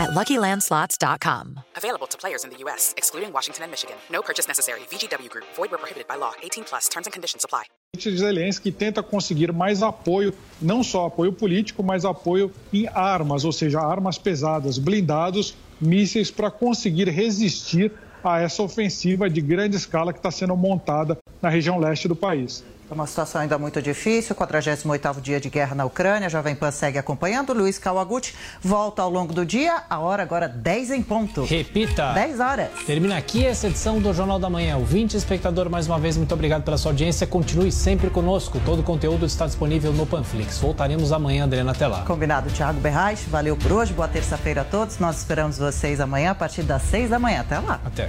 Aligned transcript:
at 0.00 0.10
LuckyLandSlots.com. 0.10 1.60
Available 1.76 2.06
to 2.06 2.16
players 2.16 2.42
in 2.44 2.50
the 2.50 2.58
U.S., 2.64 2.94
excluding 2.96 3.32
Washington 3.32 3.64
and 3.64 3.70
Michigan. 3.70 3.96
No 4.10 4.22
purchase 4.22 4.48
necessary. 4.48 4.80
VGW 4.90 5.28
Group. 5.28 5.44
Void 5.56 5.70
where 5.70 5.78
prohibited 5.78 6.08
by 6.08 6.16
law. 6.16 6.32
18 6.42 6.64
plus. 6.64 6.88
Terms 6.88 7.06
and 7.06 7.12
conditions 7.12 7.44
apply. 7.44 7.64
Zelensky 7.98 8.72
tenta 8.72 9.02
conseguir 9.02 9.52
mais 9.52 9.82
apoio, 9.82 10.32
não 10.62 10.82
só 10.82 11.06
apoio 11.06 11.32
político, 11.32 11.82
mas 11.82 12.04
apoio 12.04 12.50
em 12.72 12.88
armas, 12.88 13.44
ou 13.44 13.52
seja, 13.52 13.80
armas 13.80 14.16
pesadas, 14.16 14.78
blindados, 14.78 15.54
mísseis 15.80 16.30
para 16.30 16.50
conseguir 16.50 17.08
resistir 17.08 17.92
a 18.22 18.40
essa 18.40 18.62
ofensiva 18.62 19.28
de 19.28 19.40
grande 19.40 19.76
escala 19.76 20.12
que 20.12 20.18
está 20.18 20.30
sendo 20.30 20.56
montada 20.56 21.18
na 21.42 21.48
região 21.48 21.78
leste 21.78 22.06
do 22.06 22.14
país. 22.14 22.64
É 22.90 22.94
uma 22.94 23.06
situação 23.06 23.40
ainda 23.40 23.56
muito 23.56 23.80
difícil, 23.80 24.34
48º 24.34 25.20
dia 25.20 25.38
de 25.38 25.48
guerra 25.48 25.76
na 25.76 25.84
Ucrânia, 25.84 26.26
a 26.26 26.28
Jovem 26.28 26.56
Pan 26.56 26.72
segue 26.72 26.98
acompanhando. 26.98 27.52
Luiz 27.52 27.78
Kawaguchi 27.78 28.34
volta 28.60 29.00
ao 29.00 29.08
longo 29.08 29.32
do 29.32 29.46
dia, 29.46 29.84
a 29.88 30.00
hora 30.00 30.24
agora 30.24 30.48
10 30.48 30.90
em 30.90 31.00
ponto. 31.00 31.44
Repita. 31.44 32.12
10 32.14 32.40
horas. 32.40 32.68
Termina 32.84 33.16
aqui 33.16 33.46
essa 33.46 33.68
edição 33.68 34.00
do 34.00 34.12
Jornal 34.12 34.40
da 34.40 34.50
Manhã. 34.50 34.76
Ouvinte 34.76 35.16
espectador, 35.16 35.70
mais 35.70 35.86
uma 35.86 36.00
vez, 36.00 36.16
muito 36.16 36.34
obrigado 36.34 36.64
pela 36.64 36.76
sua 36.76 36.90
audiência. 36.90 37.28
Continue 37.28 37.70
sempre 37.70 38.10
conosco. 38.10 38.60
Todo 38.64 38.80
o 38.80 38.82
conteúdo 38.82 39.24
está 39.24 39.46
disponível 39.46 39.92
no 39.92 40.04
Panflix. 40.04 40.58
Voltaremos 40.58 41.12
amanhã, 41.12 41.44
Adriana, 41.44 41.70
até 41.70 41.86
lá. 41.86 42.02
Combinado, 42.02 42.50
Thiago 42.50 42.80
Berraich. 42.80 43.30
Valeu 43.30 43.56
por 43.56 43.70
hoje. 43.70 43.92
Boa 43.92 44.08
terça-feira 44.08 44.62
a 44.62 44.64
todos. 44.64 44.98
Nós 44.98 45.18
esperamos 45.18 45.58
vocês 45.58 46.00
amanhã 46.00 46.32
a 46.32 46.34
partir 46.34 46.64
das 46.64 46.82
6 46.82 47.10
da 47.10 47.20
manhã. 47.20 47.42
Até 47.42 47.60
lá. 47.60 47.80
Até. 47.84 48.08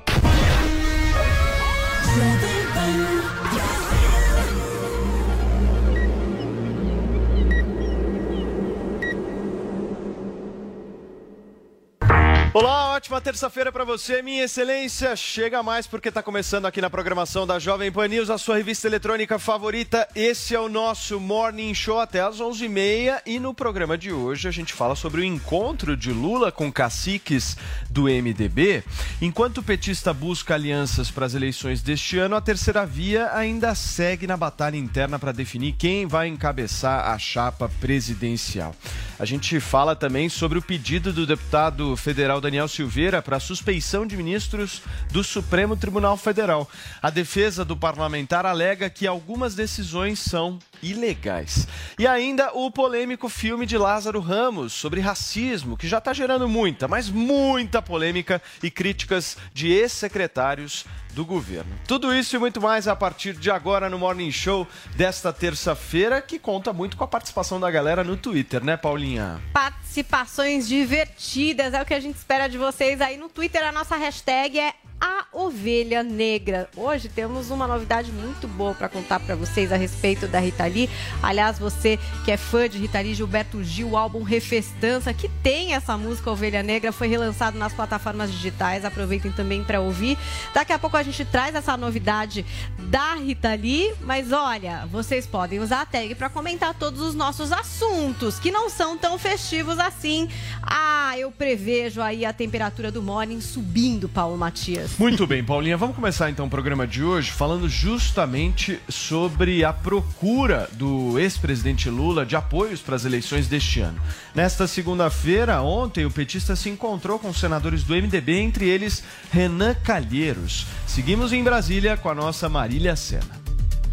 Olá, 12.53 12.95
ótima 12.95 13.21
terça-feira 13.21 13.71
para 13.71 13.85
você, 13.85 14.21
minha 14.21 14.43
excelência. 14.43 15.15
Chega 15.15 15.63
mais 15.63 15.87
porque 15.87 16.09
está 16.09 16.21
começando 16.21 16.65
aqui 16.65 16.81
na 16.81 16.89
programação 16.89 17.47
da 17.47 17.57
Jovem 17.57 17.89
Pan 17.89 18.09
News, 18.09 18.29
a 18.29 18.37
sua 18.37 18.57
revista 18.57 18.87
eletrônica 18.87 19.39
favorita. 19.39 20.05
Esse 20.13 20.53
é 20.53 20.59
o 20.59 20.67
nosso 20.67 21.17
Morning 21.17 21.73
Show 21.73 22.01
até 22.01 22.19
às 22.19 22.41
11h30 22.41 23.21
e 23.25 23.39
no 23.39 23.53
programa 23.53 23.97
de 23.97 24.11
hoje 24.11 24.49
a 24.49 24.51
gente 24.51 24.73
fala 24.73 24.95
sobre 24.95 25.21
o 25.21 25.23
encontro 25.23 25.95
de 25.95 26.11
Lula 26.11 26.51
com 26.51 26.69
caciques 26.69 27.55
do 27.89 28.03
MDB. 28.03 28.83
Enquanto 29.21 29.59
o 29.59 29.63
petista 29.63 30.13
busca 30.13 30.53
alianças 30.53 31.09
para 31.09 31.25
as 31.25 31.33
eleições 31.33 31.81
deste 31.81 32.17
ano, 32.17 32.35
a 32.35 32.41
terceira 32.41 32.85
via 32.85 33.33
ainda 33.33 33.73
segue 33.73 34.27
na 34.27 34.35
batalha 34.35 34.75
interna 34.75 35.17
para 35.17 35.31
definir 35.31 35.71
quem 35.77 36.05
vai 36.05 36.27
encabeçar 36.27 37.11
a 37.11 37.17
chapa 37.17 37.71
presidencial. 37.79 38.75
A 39.17 39.23
gente 39.23 39.57
fala 39.59 39.95
também 39.95 40.27
sobre 40.27 40.57
o 40.57 40.61
pedido 40.61 41.13
do 41.13 41.27
deputado 41.27 41.95
federal 41.95 42.40
Daniel 42.41 42.67
Silveira 42.67 43.21
para 43.21 43.39
suspeição 43.39 44.05
de 44.05 44.17
ministros 44.17 44.81
do 45.11 45.23
Supremo 45.23 45.77
Tribunal 45.77 46.17
Federal. 46.17 46.69
A 47.01 47.09
defesa 47.09 47.63
do 47.63 47.77
parlamentar 47.77 48.45
alega 48.45 48.89
que 48.89 49.07
algumas 49.07 49.55
decisões 49.55 50.19
são 50.19 50.59
ilegais. 50.81 51.67
E 51.97 52.07
ainda 52.07 52.51
o 52.53 52.71
polêmico 52.71 53.29
filme 53.29 53.65
de 53.65 53.77
Lázaro 53.77 54.19
Ramos 54.19 54.73
sobre 54.73 54.99
racismo, 54.99 55.77
que 55.77 55.87
já 55.87 55.99
está 55.99 56.11
gerando 56.13 56.49
muita, 56.49 56.87
mas 56.87 57.09
muita 57.09 57.81
polêmica 57.81 58.41
e 58.63 58.71
críticas 58.71 59.37
de 59.53 59.71
ex-secretários 59.71 60.85
do 61.13 61.25
governo. 61.25 61.71
Tudo 61.85 62.13
isso 62.15 62.35
e 62.35 62.39
muito 62.39 62.61
mais 62.61 62.87
a 62.87 62.95
partir 62.95 63.33
de 63.33 63.51
agora 63.51 63.89
no 63.89 63.99
Morning 63.99 64.31
Show 64.31 64.65
desta 64.95 65.33
terça-feira, 65.33 66.21
que 66.21 66.39
conta 66.39 66.71
muito 66.71 66.95
com 66.95 67.03
a 67.03 67.07
participação 67.07 67.59
da 67.59 67.69
galera 67.69 68.01
no 68.03 68.15
Twitter, 68.15 68.63
né, 68.63 68.77
Paulinha? 68.77 69.41
Participações 69.51 70.67
divertidas, 70.67 71.73
é 71.73 71.81
o 71.81 71.85
que 71.85 71.93
a 71.93 71.99
gente 71.99 72.15
espera 72.15 72.30
de 72.47 72.57
vocês 72.57 73.01
aí 73.01 73.17
no 73.17 73.27
Twitter. 73.27 73.61
A 73.61 73.73
nossa 73.73 73.97
hashtag 73.97 74.57
é 74.57 74.73
a 75.01 75.25
ovelha 75.33 76.03
negra. 76.03 76.69
Hoje 76.77 77.09
temos 77.09 77.49
uma 77.49 77.65
novidade 77.65 78.11
muito 78.11 78.47
boa 78.47 78.75
para 78.75 78.87
contar 78.87 79.19
para 79.19 79.35
vocês 79.35 79.71
a 79.71 79.75
respeito 79.75 80.27
da 80.27 80.39
Rita 80.39 80.65
Lee. 80.67 80.87
Aliás, 81.23 81.57
você 81.57 81.97
que 82.23 82.31
é 82.31 82.37
fã 82.37 82.69
de 82.69 82.77
Rita 82.77 83.01
Lee, 83.01 83.15
Gilberto 83.15 83.63
Gil, 83.63 83.89
o 83.89 83.97
álbum 83.97 84.21
Refestança, 84.21 85.11
que 85.11 85.27
tem 85.41 85.73
essa 85.73 85.97
música 85.97 86.29
Ovelha 86.29 86.61
Negra, 86.61 86.91
foi 86.91 87.07
relançado 87.07 87.57
nas 87.57 87.73
plataformas 87.73 88.31
digitais. 88.31 88.85
Aproveitem 88.85 89.31
também 89.31 89.63
para 89.63 89.81
ouvir. 89.81 90.15
Daqui 90.53 90.71
a 90.71 90.77
pouco 90.77 90.95
a 90.95 91.01
gente 91.03 91.25
traz 91.25 91.55
essa 91.55 91.75
novidade 91.75 92.45
da 92.77 93.15
Rita 93.15 93.55
Lee, 93.55 93.91
mas 94.01 94.31
olha, 94.31 94.85
vocês 94.91 95.25
podem 95.25 95.59
usar 95.59 95.81
a 95.81 95.85
tag 95.85 96.13
para 96.13 96.29
comentar 96.29 96.75
todos 96.75 97.01
os 97.01 97.15
nossos 97.15 97.51
assuntos, 97.51 98.37
que 98.37 98.51
não 98.51 98.69
são 98.69 98.95
tão 98.95 99.17
festivos 99.17 99.79
assim. 99.79 100.29
Ah, 100.61 101.17
eu 101.17 101.31
prevejo 101.31 102.01
aí 102.01 102.23
a 102.23 102.31
temperatura 102.31 102.91
do 102.91 103.01
morning 103.01 103.41
subindo, 103.41 104.07
Paulo 104.07 104.37
Matias. 104.37 104.90
Muito 104.99 105.25
bem, 105.25 105.43
Paulinha. 105.43 105.77
Vamos 105.77 105.95
começar 105.95 106.29
então 106.29 106.45
o 106.45 106.49
programa 106.49 106.85
de 106.85 107.03
hoje 107.03 107.31
falando 107.31 107.67
justamente 107.67 108.79
sobre 108.87 109.63
a 109.63 109.73
procura 109.73 110.69
do 110.73 111.17
ex-presidente 111.17 111.89
Lula 111.89 112.25
de 112.25 112.35
apoios 112.35 112.81
para 112.81 112.95
as 112.95 113.03
eleições 113.03 113.47
deste 113.47 113.79
ano. 113.79 113.99
Nesta 114.35 114.67
segunda-feira, 114.67 115.61
ontem, 115.61 116.05
o 116.05 116.11
petista 116.11 116.55
se 116.55 116.69
encontrou 116.69 117.17
com 117.17 117.33
senadores 117.33 117.83
do 117.83 117.95
MDB, 117.95 118.39
entre 118.39 118.67
eles 118.67 119.03
Renan 119.31 119.73
Calheiros. 119.73 120.67
Seguimos 120.85 121.33
em 121.33 121.43
Brasília 121.43 121.97
com 121.97 122.09
a 122.09 122.15
nossa 122.15 122.47
Marília 122.47 122.95
Sena. 122.95 123.41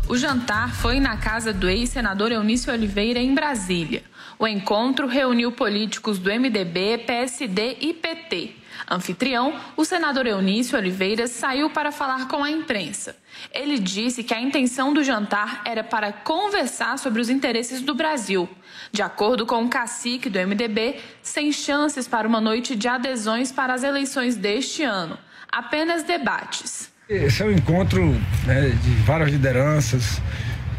O 0.09 0.17
jantar 0.17 0.75
foi 0.75 1.01
na 1.01 1.17
casa 1.19 1.53
do 1.53 1.69
ex-senador 1.69 2.33
Eunício 2.33 2.73
Oliveira, 2.73 3.19
em 3.19 3.35
Brasília. 3.35 4.03
O 4.39 4.47
encontro 4.47 5.07
reuniu 5.07 5.53
políticos 5.53 6.19
do 6.19 6.31
MDB, 6.31 6.99
PSD 7.07 7.77
e 7.81 7.93
PT. 7.93 8.58
Anfitrião, 8.91 9.59
o 9.77 9.85
senador 9.85 10.27
Eunício 10.27 10.79
Oliveira 10.79 11.27
saiu 11.27 11.71
para 11.71 11.91
falar 11.91 12.29
com 12.29 12.43
a 12.43 12.51
imprensa. 12.51 13.17
Ele 13.53 13.79
disse 13.79 14.23
que 14.23 14.35
a 14.35 14.41
intenção 14.41 14.93
do 14.93 15.03
jantar 15.03 15.63
era 15.65 15.83
para 15.83 16.13
conversar 16.13 16.99
sobre 16.99 17.21
os 17.21 17.31
interesses 17.31 17.81
do 17.81 17.95
Brasil. 17.95 18.49
De 18.93 19.03
acordo 19.03 19.47
com 19.47 19.65
o 19.65 19.69
cacique 19.69 20.29
do 20.29 20.39
MDB, 20.39 20.97
sem 21.23 21.53
chances 21.53 22.07
para 22.07 22.29
uma 22.29 22.41
noite 22.41 22.77
de 22.77 22.89
adesões 22.89 23.53
para 23.53 23.75
as 23.75 23.83
eleições 23.83 24.37
deste 24.37 24.83
ano. 24.83 25.19
Apenas 25.51 26.03
debates. 26.03 26.91
Esse 27.09 27.43
é 27.43 27.47
o 27.47 27.49
um 27.49 27.53
encontro 27.53 28.21
né, 28.45 28.69
de 28.69 28.91
várias 29.03 29.31
lideranças, 29.31 30.21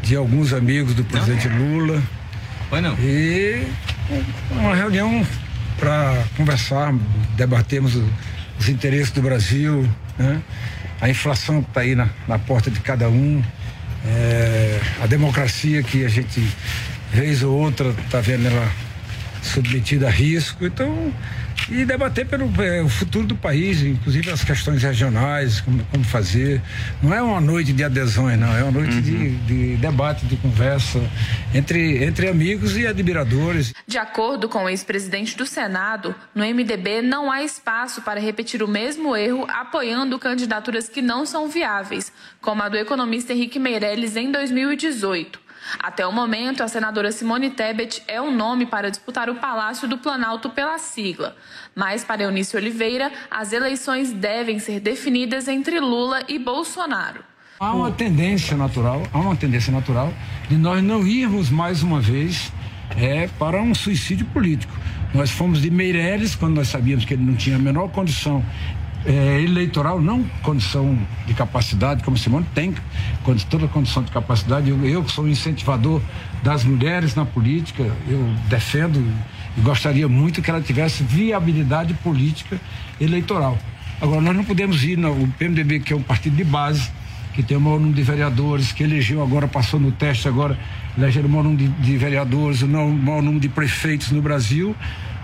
de 0.02 0.14
alguns 0.14 0.52
amigos 0.52 0.94
do 0.94 1.04
presidente 1.04 1.48
Lula. 1.48 2.00
Foi 2.68 2.80
não. 2.80 2.94
E 3.00 3.66
uma 4.52 4.74
reunião 4.74 5.26
para 5.80 6.24
conversar, 6.36 6.94
debatermos 7.36 7.98
os 8.58 8.68
interesses 8.68 9.10
do 9.10 9.22
Brasil, 9.22 9.88
né? 10.18 10.42
a 11.00 11.08
inflação 11.08 11.62
que 11.62 11.70
está 11.70 11.80
aí 11.80 11.94
na, 11.94 12.10
na, 12.28 12.38
porta 12.38 12.70
de 12.70 12.78
cada 12.80 13.08
um, 13.08 13.42
é, 14.06 14.80
a 15.02 15.06
democracia 15.06 15.82
que 15.82 16.04
a 16.04 16.08
gente 16.08 16.46
vez 17.10 17.42
ou 17.42 17.58
outra 17.58 17.88
está 18.04 18.20
vendo 18.20 18.46
ela 18.46 18.70
submetida 19.42 20.06
a 20.08 20.10
risco. 20.10 20.66
Então, 20.66 21.10
e 21.70 21.84
debater 21.84 22.26
pelo 22.26 22.50
é, 22.62 22.82
o 22.82 22.88
futuro 22.88 23.26
do 23.26 23.36
país, 23.36 23.82
inclusive 23.82 24.30
as 24.30 24.42
questões 24.42 24.82
regionais, 24.82 25.60
como, 25.60 25.84
como, 25.84 26.04
fazer. 26.04 26.60
Não 27.00 27.14
é 27.14 27.22
uma 27.22 27.40
noite 27.40 27.72
de 27.72 27.84
adesões, 27.84 28.38
não, 28.38 28.54
é 28.54 28.62
uma 28.62 28.72
noite 28.72 28.96
uhum. 28.96 29.00
de, 29.00 29.36
de, 29.46 29.76
debate, 29.76 30.26
de 30.26 30.36
conversa 30.36 31.00
entre, 31.54 32.02
entre 32.04 32.28
amigos 32.28 32.76
e 32.76 32.86
admiradores. 32.86 33.72
De 33.86 33.98
acordo 33.98 34.48
com 34.48 34.64
o 34.64 34.68
ex-presidente 34.68 35.36
do 35.36 35.46
Senado, 35.46 36.14
no 36.34 36.44
MDB 36.44 37.02
não 37.02 37.30
há 37.30 37.42
espaço 37.42 38.02
para 38.02 38.20
repetir 38.20 38.62
o 38.62 38.68
mesmo 38.68 39.16
erro 39.16 39.46
apoiando 39.48 40.18
candidaturas 40.18 40.88
que 40.88 41.00
não 41.00 41.24
são 41.24 41.48
viáveis, 41.48 42.12
como 42.40 42.62
a 42.62 42.68
do 42.68 42.76
economista 42.76 43.32
Henrique 43.32 43.58
Meirelles 43.58 44.16
em 44.16 44.32
2018. 44.32 45.49
Até 45.78 46.06
o 46.06 46.12
momento, 46.12 46.62
a 46.62 46.68
senadora 46.68 47.12
Simone 47.12 47.50
Tebet 47.50 48.02
é 48.06 48.20
o 48.20 48.30
nome 48.30 48.66
para 48.66 48.90
disputar 48.90 49.28
o 49.28 49.36
Palácio 49.36 49.86
do 49.86 49.98
Planalto 49.98 50.50
pela 50.50 50.78
sigla. 50.78 51.36
Mas, 51.74 52.04
para 52.04 52.22
Eunice 52.22 52.56
Oliveira, 52.56 53.12
as 53.30 53.52
eleições 53.52 54.12
devem 54.12 54.58
ser 54.58 54.80
definidas 54.80 55.48
entre 55.48 55.78
Lula 55.80 56.22
e 56.28 56.38
Bolsonaro. 56.38 57.24
Há 57.58 57.74
uma 57.74 57.90
tendência 57.90 58.56
natural, 58.56 59.02
há 59.12 59.18
uma 59.18 59.36
tendência 59.36 59.70
natural 59.72 60.12
de 60.48 60.56
nós 60.56 60.82
não 60.82 61.06
irmos 61.06 61.50
mais 61.50 61.82
uma 61.82 62.00
vez 62.00 62.50
é, 62.96 63.28
para 63.38 63.60
um 63.60 63.74
suicídio 63.74 64.26
político. 64.26 64.72
Nós 65.12 65.30
fomos 65.30 65.60
de 65.60 65.70
Meirelles, 65.70 66.34
quando 66.34 66.54
nós 66.56 66.68
sabíamos 66.68 67.04
que 67.04 67.14
ele 67.14 67.24
não 67.24 67.34
tinha 67.34 67.56
a 67.56 67.58
menor 67.58 67.88
condição 67.88 68.44
é, 69.06 69.40
eleitoral, 69.40 70.00
não 70.00 70.22
condição 70.42 70.98
de 71.26 71.34
capacidade, 71.34 72.02
como 72.02 72.16
Simone 72.16 72.46
tem 72.54 72.74
toda 73.48 73.66
condição 73.68 74.02
de 74.02 74.10
capacidade. 74.10 74.70
Eu, 74.70 74.84
eu 74.84 75.08
sou 75.08 75.28
incentivador 75.28 76.00
das 76.42 76.64
mulheres 76.64 77.14
na 77.14 77.24
política, 77.24 77.82
eu 78.08 78.22
defendo 78.48 78.98
e 79.56 79.60
gostaria 79.60 80.08
muito 80.08 80.42
que 80.42 80.50
ela 80.50 80.60
tivesse 80.60 81.02
viabilidade 81.02 81.94
política 81.94 82.60
eleitoral. 83.00 83.58
Agora, 84.00 84.20
nós 84.20 84.36
não 84.36 84.44
podemos 84.44 84.82
ir 84.84 84.96
no 84.96 85.28
PMDB, 85.38 85.80
que 85.80 85.92
é 85.92 85.96
um 85.96 86.02
partido 86.02 86.36
de 86.36 86.44
base, 86.44 86.90
que 87.34 87.42
tem 87.42 87.56
o 87.56 87.60
maior 87.60 87.78
número 87.78 87.94
de 87.94 88.02
vereadores, 88.02 88.72
que 88.72 88.82
elegeu 88.82 89.22
agora, 89.22 89.46
passou 89.46 89.78
no 89.78 89.92
teste 89.92 90.26
agora, 90.26 90.58
elegeu 90.96 91.24
o 91.24 91.28
maior 91.28 91.44
número 91.44 91.68
de, 91.68 91.68
de 91.68 91.96
vereadores, 91.96 92.62
o 92.62 92.68
maior 92.68 93.22
número 93.22 93.40
de 93.40 93.48
prefeitos 93.48 94.10
no 94.10 94.22
Brasil. 94.22 94.74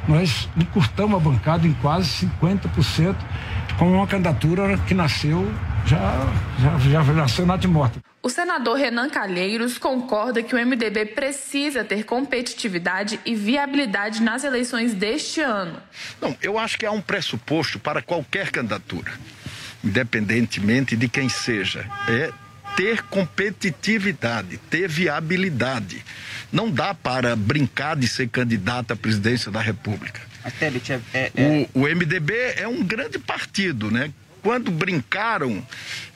Nós 0.08 0.49
encurtamos 0.56 1.17
a 1.17 1.20
bancada 1.20 1.67
em 1.67 1.73
quase 1.75 2.26
50% 2.26 3.17
com 3.79 3.93
uma 3.93 4.06
candidatura 4.06 4.79
que 4.79 4.94
nasceu, 4.94 5.53
já, 5.85 5.99
já, 6.58 7.03
já 7.03 7.12
nasceu 7.12 7.44
na 7.44 7.56
morta. 7.69 8.00
O 8.23 8.29
senador 8.29 8.76
Renan 8.76 9.08
Calheiros 9.08 9.79
concorda 9.79 10.43
que 10.43 10.55
o 10.55 10.58
MDB 10.58 11.06
precisa 11.06 11.85
ter 11.85 12.05
competitividade 12.05 13.20
e 13.25 13.35
viabilidade 13.35 14.23
nas 14.23 14.43
eleições 14.43 14.94
deste 14.94 15.41
ano. 15.41 15.81
Não, 16.20 16.37
eu 16.43 16.58
acho 16.58 16.79
que 16.79 16.87
há 16.87 16.91
um 16.91 17.00
pressuposto 17.00 17.79
para 17.79 18.03
qualquer 18.03 18.50
candidatura, 18.50 19.12
independentemente 19.85 20.97
de 20.97 21.08
quem 21.08 21.29
seja, 21.29 21.87
é 22.08 22.32
ter 22.76 23.02
competitividade, 23.05 24.58
ter 24.70 24.88
viabilidade. 24.88 26.05
Não 26.52 26.70
dá 26.70 26.94
para 26.94 27.34
brincar 27.34 27.96
de 27.96 28.06
ser 28.06 28.28
candidato 28.28 28.93
à 28.93 28.96
presidência 28.96 29.50
da 29.50 29.61
República. 29.61 30.20
É, 31.12 31.19
é, 31.19 31.32
é... 31.34 31.69
O, 31.75 31.82
o 31.82 31.88
MDB 31.88 32.34
é 32.56 32.69
um 32.69 32.84
grande 32.84 33.19
partido, 33.19 33.90
né? 33.90 34.12
Quando 34.46 34.70
brincaram 34.70 35.60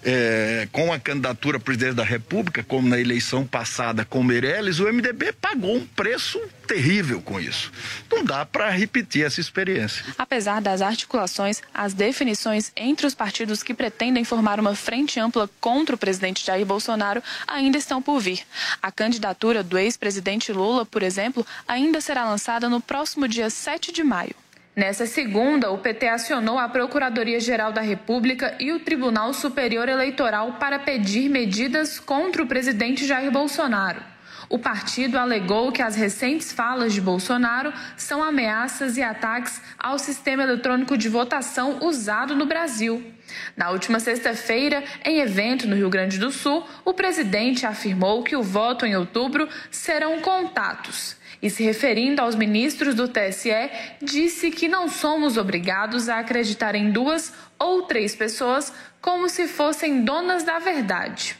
é, 0.05 0.69
com 0.71 0.93
a 0.93 1.00
candidatura 1.00 1.56
à 1.56 1.61
presidência 1.61 1.97
da 1.97 2.05
República, 2.05 2.62
como 2.62 2.88
na 2.88 3.00
eleição 3.00 3.44
passada 3.44 4.05
com 4.05 4.23
Meirelles, 4.23 4.79
o 4.79 4.85
MDB 4.85 5.32
pagou 5.32 5.75
um 5.75 5.85
preço 5.85 6.41
terrível 6.65 7.21
com 7.21 7.41
isso. 7.41 7.73
Não 8.09 8.23
dá 8.23 8.47
para 8.47 8.71
repetir 8.71 9.25
essa 9.25 9.41
experiência. 9.41 10.05
Apesar 10.17 10.62
das 10.62 10.81
articulações, 10.81 11.61
as 11.75 11.93
definições 11.93 12.71
entre 12.77 13.05
os 13.05 13.17
partidos 13.17 13.65
que 13.65 13.75
pretendem 13.75 14.23
formar 14.23 14.61
uma 14.61 14.77
frente 14.77 15.19
ampla 15.19 15.50
contra 15.61 15.97
o 15.97 15.99
presidente 15.99 16.47
Jair 16.47 16.65
Bolsonaro 16.65 17.21
ainda 17.49 17.79
estão 17.79 18.00
por 18.00 18.21
vir. 18.21 18.43
A 18.81 18.93
candidatura 18.93 19.65
do 19.65 19.77
ex-presidente 19.77 20.53
Lula, 20.53 20.87
por 20.87 21.03
exemplo, 21.03 21.44
ainda 21.67 22.00
será 22.00 22.25
lançada 22.25 22.69
no 22.69 22.81
próximo 22.81 23.27
dia 23.27 23.50
7 23.50 23.91
de 23.91 24.05
maio. 24.05 24.37
Nessa 24.75 25.05
segunda, 25.05 25.72
o 25.72 25.78
PT 25.78 26.06
acionou 26.06 26.56
a 26.56 26.69
Procuradoria-Geral 26.69 27.72
da 27.72 27.81
República 27.81 28.55
e 28.61 28.70
o 28.70 28.78
Tribunal 28.78 29.34
Superior 29.34 29.88
Eleitoral 29.88 30.52
para 30.61 30.78
pedir 30.78 31.28
medidas 31.28 31.99
contra 31.99 32.40
o 32.40 32.46
presidente 32.46 33.05
Jair 33.05 33.32
Bolsonaro. 33.32 34.00
O 34.49 34.61
partido 34.61 35.19
alegou 35.19 35.72
que 35.72 35.82
as 35.82 35.96
recentes 35.96 36.52
falas 36.52 36.93
de 36.93 37.00
Bolsonaro 37.00 37.72
são 37.96 38.22
ameaças 38.22 38.96
e 38.96 39.02
ataques 39.02 39.61
ao 39.76 39.99
sistema 39.99 40.44
eletrônico 40.44 40.96
de 40.96 41.08
votação 41.08 41.78
usado 41.82 42.34
no 42.37 42.46
Brasil. 42.46 43.12
Na 43.56 43.70
última 43.70 43.99
sexta-feira, 43.99 44.84
em 45.05 45.19
evento 45.19 45.67
no 45.67 45.76
Rio 45.76 45.90
Grande 45.90 46.19
do 46.19 46.31
Sul, 46.31 46.64
o 46.84 46.94
presidente 46.94 47.67
afirmou 47.67 48.22
que 48.22 48.37
o 48.37 48.43
voto 48.43 48.87
em 48.87 48.96
outubro 48.96 49.49
serão 49.70 50.20
contatos 50.20 51.19
e, 51.43 51.49
se 51.49 51.63
referindo 51.63 52.21
aos 52.21 52.35
ministros 52.35 52.95
do 52.95 53.09
TSE, 53.09 53.71
disse 54.03 54.51
que 54.51 54.69
não 54.69 54.89
somos 54.89 55.37
obrigados 55.37 56.09
a 56.09 56.19
acreditar 56.19 56.75
em 56.75 56.91
duas 56.91 57.33
ou 57.59 57.83
três 57.83 58.15
pessoas 58.15 58.73
como 59.01 59.29
se 59.29 59.49
fossem 59.49 60.05
donas 60.05 60.45
da 60.45 60.59
verdade. 60.59 61.40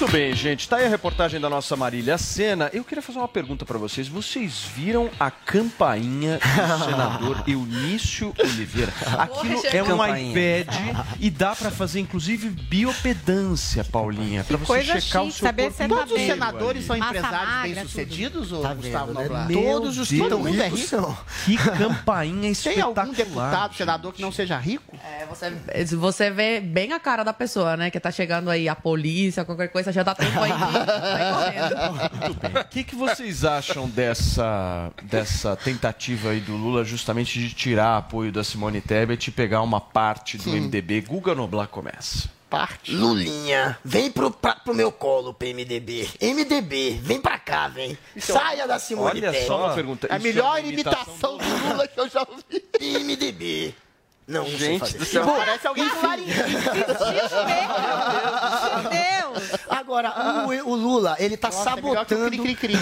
Muito 0.00 0.12
bem, 0.12 0.34
gente. 0.34 0.66
Tá 0.66 0.76
aí 0.76 0.86
a 0.86 0.88
reportagem 0.88 1.38
da 1.38 1.50
nossa 1.50 1.76
Marília 1.76 2.16
Sena. 2.16 2.70
Eu 2.72 2.82
queria 2.82 3.02
fazer 3.02 3.18
uma 3.18 3.28
pergunta 3.28 3.66
para 3.66 3.76
vocês. 3.76 4.08
Vocês 4.08 4.62
viram 4.74 5.10
a 5.20 5.30
campainha 5.30 6.38
do 6.38 6.78
senador 6.86 7.44
Eunício 7.46 8.32
Oliveira? 8.38 8.90
Aquilo 9.18 9.60
é 9.66 9.82
um 9.82 10.16
iPad 10.16 10.68
e 11.20 11.28
dá 11.28 11.54
para 11.54 11.70
fazer 11.70 12.00
inclusive 12.00 12.48
biopedância, 12.48 13.84
Paulinha, 13.84 14.42
para 14.42 14.56
você 14.56 14.84
checar 14.84 15.00
chique, 15.00 15.18
o 15.18 15.32
seu 15.32 15.46
saber 15.46 15.70
corpo. 15.70 15.94
Todos 15.94 16.12
os 16.12 16.20
senadores 16.20 16.84
são 16.86 16.96
empresários 16.96 17.74
bem-sucedidos, 17.74 18.52
ou 18.52 18.62
tá 18.62 18.72
Gustavo 18.72 19.12
Todos 19.52 19.98
os 19.98 20.08
todo 20.08 20.38
mundo 20.38 20.62
é 20.62 20.68
rico. 20.68 21.26
Que 21.44 21.56
campainha 21.58 22.48
espetacular. 22.48 22.94
Tem 22.94 23.02
algum 23.04 23.12
deputado, 23.12 23.74
senador 23.74 24.12
que 24.14 24.22
não 24.22 24.32
seja 24.32 24.56
rico? 24.56 24.96
É, 25.04 25.26
você, 25.26 25.50
você 25.94 26.30
vê 26.30 26.58
bem 26.58 26.94
a 26.94 27.00
cara 27.00 27.22
da 27.22 27.34
pessoa, 27.34 27.76
né? 27.76 27.90
Que 27.90 28.00
tá 28.00 28.10
chegando 28.10 28.48
aí 28.48 28.66
a 28.66 28.74
polícia, 28.74 29.19
qualquer 29.46 29.68
coisa 29.68 29.92
já 29.92 30.02
dá 30.02 30.14
tempo 30.14 30.38
aí 30.40 30.50
O 32.60 32.64
que, 32.68 32.84
que 32.84 32.94
vocês 32.94 33.44
acham 33.44 33.88
dessa, 33.88 34.92
dessa 35.02 35.56
tentativa 35.56 36.30
aí 36.30 36.40
do 36.40 36.56
Lula 36.56 36.84
justamente 36.84 37.38
de 37.38 37.52
tirar 37.52 37.96
apoio 37.96 38.32
da 38.32 38.44
Simone 38.44 38.80
Tebet 38.80 39.28
e 39.28 39.32
pegar 39.32 39.62
uma 39.62 39.80
parte 39.80 40.36
do 40.36 40.44
Sim. 40.44 40.60
MDB? 40.60 41.02
Guga 41.02 41.34
Noblar 41.34 41.68
começa. 41.68 42.28
Parte. 42.48 42.92
Lulinha, 42.92 43.78
vem 43.84 44.10
pro, 44.10 44.28
pra, 44.28 44.56
pro 44.56 44.74
meu 44.74 44.90
colo, 44.90 45.32
PMDB. 45.32 46.08
MDB, 46.20 46.98
vem 47.00 47.20
pra 47.20 47.38
cá, 47.38 47.68
vem. 47.68 47.96
Então, 48.16 48.36
Saia 48.36 48.66
da 48.66 48.76
Simone 48.80 49.20
Olha 49.20 49.30
Tebet. 49.30 49.46
só 49.46 49.66
uma 49.66 49.74
pergunta. 49.74 50.08
É 50.10 50.16
a 50.16 50.18
melhor 50.18 50.58
é 50.58 50.66
imitação, 50.66 51.36
imitação 51.36 51.38
do 51.38 51.68
Lula 51.68 51.86
que 51.86 52.00
eu 52.00 52.08
já 52.08 52.26
ouvi. 52.28 52.60
PMDB. 52.76 53.72
Não, 54.30 54.44
não 54.44 54.50
Gente 54.50 54.96
do 54.96 55.04
céu. 55.04 55.26
Parece 55.26 55.66
alguém. 55.66 55.90
Meu 55.90 55.94
Deus. 58.90 59.60
Agora, 59.68 60.46
o, 60.46 60.70
o, 60.70 60.74
Lula, 60.76 61.16
ele 61.18 61.36
tá 61.36 61.48
Nossa, 61.48 61.64
sabotando. 61.64 62.30
Cri, 62.30 62.54
cri, 62.54 62.54
cri. 62.54 62.74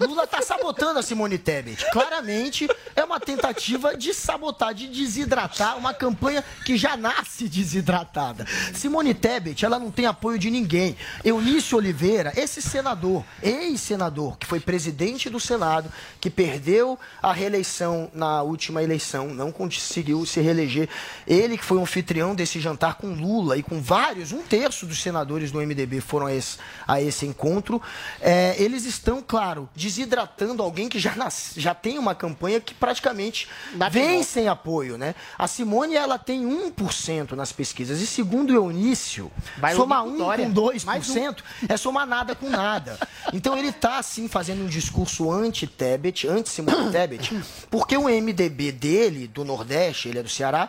Lula 0.00 0.26
tá 0.26 0.42
sabotando 0.42 0.98
a 0.98 1.02
Simone 1.02 1.38
Tebet. 1.38 1.86
Claramente 1.92 2.68
é 2.96 3.04
uma 3.04 3.20
tentativa 3.20 3.96
de 3.96 4.12
sabotar, 4.12 4.74
de 4.74 4.88
desidratar 4.88 5.78
uma 5.78 5.94
campanha 5.94 6.44
que 6.64 6.76
já 6.76 6.96
nasce 6.96 7.48
desidratada. 7.48 8.44
Simone 8.74 9.14
Tebet, 9.14 9.64
ela 9.64 9.78
não 9.78 9.92
tem 9.92 10.06
apoio 10.06 10.38
de 10.38 10.50
ninguém. 10.50 10.96
Eunício 11.24 11.78
Oliveira, 11.78 12.32
esse 12.36 12.60
senador, 12.60 13.24
ex-senador, 13.40 14.36
que 14.36 14.46
foi 14.46 14.58
presidente 14.58 15.30
do 15.30 15.38
Senado, 15.38 15.92
que 16.20 16.28
perdeu 16.28 16.98
a 17.22 17.32
reeleição 17.32 18.10
na 18.12 18.42
última 18.42 18.82
eleição, 18.82 19.28
não 19.28 19.52
conseguiu 19.52 20.26
se 20.26 20.40
reeleger 20.40 20.87
ele 21.26 21.56
que 21.56 21.64
foi 21.64 21.78
um 21.78 21.82
anfitrião 21.82 22.34
desse 22.34 22.60
jantar 22.60 22.94
com 22.94 23.08
Lula 23.08 23.56
e 23.56 23.62
com 23.62 23.80
vários, 23.80 24.32
um 24.32 24.42
terço 24.42 24.86
dos 24.86 25.00
senadores 25.00 25.50
do 25.50 25.58
MDB 25.60 26.00
foram 26.00 26.26
a 26.26 26.34
esse, 26.34 26.58
a 26.86 27.00
esse 27.00 27.26
encontro. 27.26 27.80
É, 28.20 28.54
eles 28.58 28.84
estão, 28.84 29.22
claro, 29.26 29.68
desidratando 29.74 30.62
alguém 30.62 30.88
que 30.88 30.98
já, 30.98 31.14
já 31.56 31.74
tem 31.74 31.98
uma 31.98 32.14
campanha 32.14 32.60
que 32.60 32.74
praticamente 32.74 32.98
praticamente 32.98 33.48
vem 33.90 34.22
sem 34.22 34.48
apoio, 34.48 34.98
né? 34.98 35.14
A 35.38 35.46
Simone, 35.46 35.94
ela 35.94 36.18
tem 36.18 36.44
1% 36.44 37.32
nas 37.32 37.52
pesquisas. 37.52 38.00
E 38.00 38.06
segundo 38.06 38.50
o 38.50 38.54
Eunício, 38.54 39.30
Vai 39.58 39.74
somar 39.74 40.04
unir 40.04 40.14
1 40.14 40.18
Dória. 40.18 40.46
com 40.46 40.52
2% 40.52 40.84
Mais 40.84 41.10
um. 41.10 41.34
é 41.68 41.76
somar 41.76 42.06
nada 42.06 42.34
com 42.34 42.48
nada. 42.48 42.98
Então 43.32 43.56
ele 43.56 43.68
está, 43.68 43.98
assim, 43.98 44.28
fazendo 44.28 44.62
um 44.62 44.66
discurso 44.66 45.30
anti-Tebet, 45.30 46.26
anti-Simone 46.26 46.90
Tebet, 46.90 47.40
porque 47.70 47.96
o 47.96 48.04
MDB 48.04 48.72
dele, 48.72 49.28
do 49.28 49.44
Nordeste, 49.44 50.08
ele 50.08 50.18
é 50.18 50.22
do 50.22 50.28
Ceará, 50.28 50.68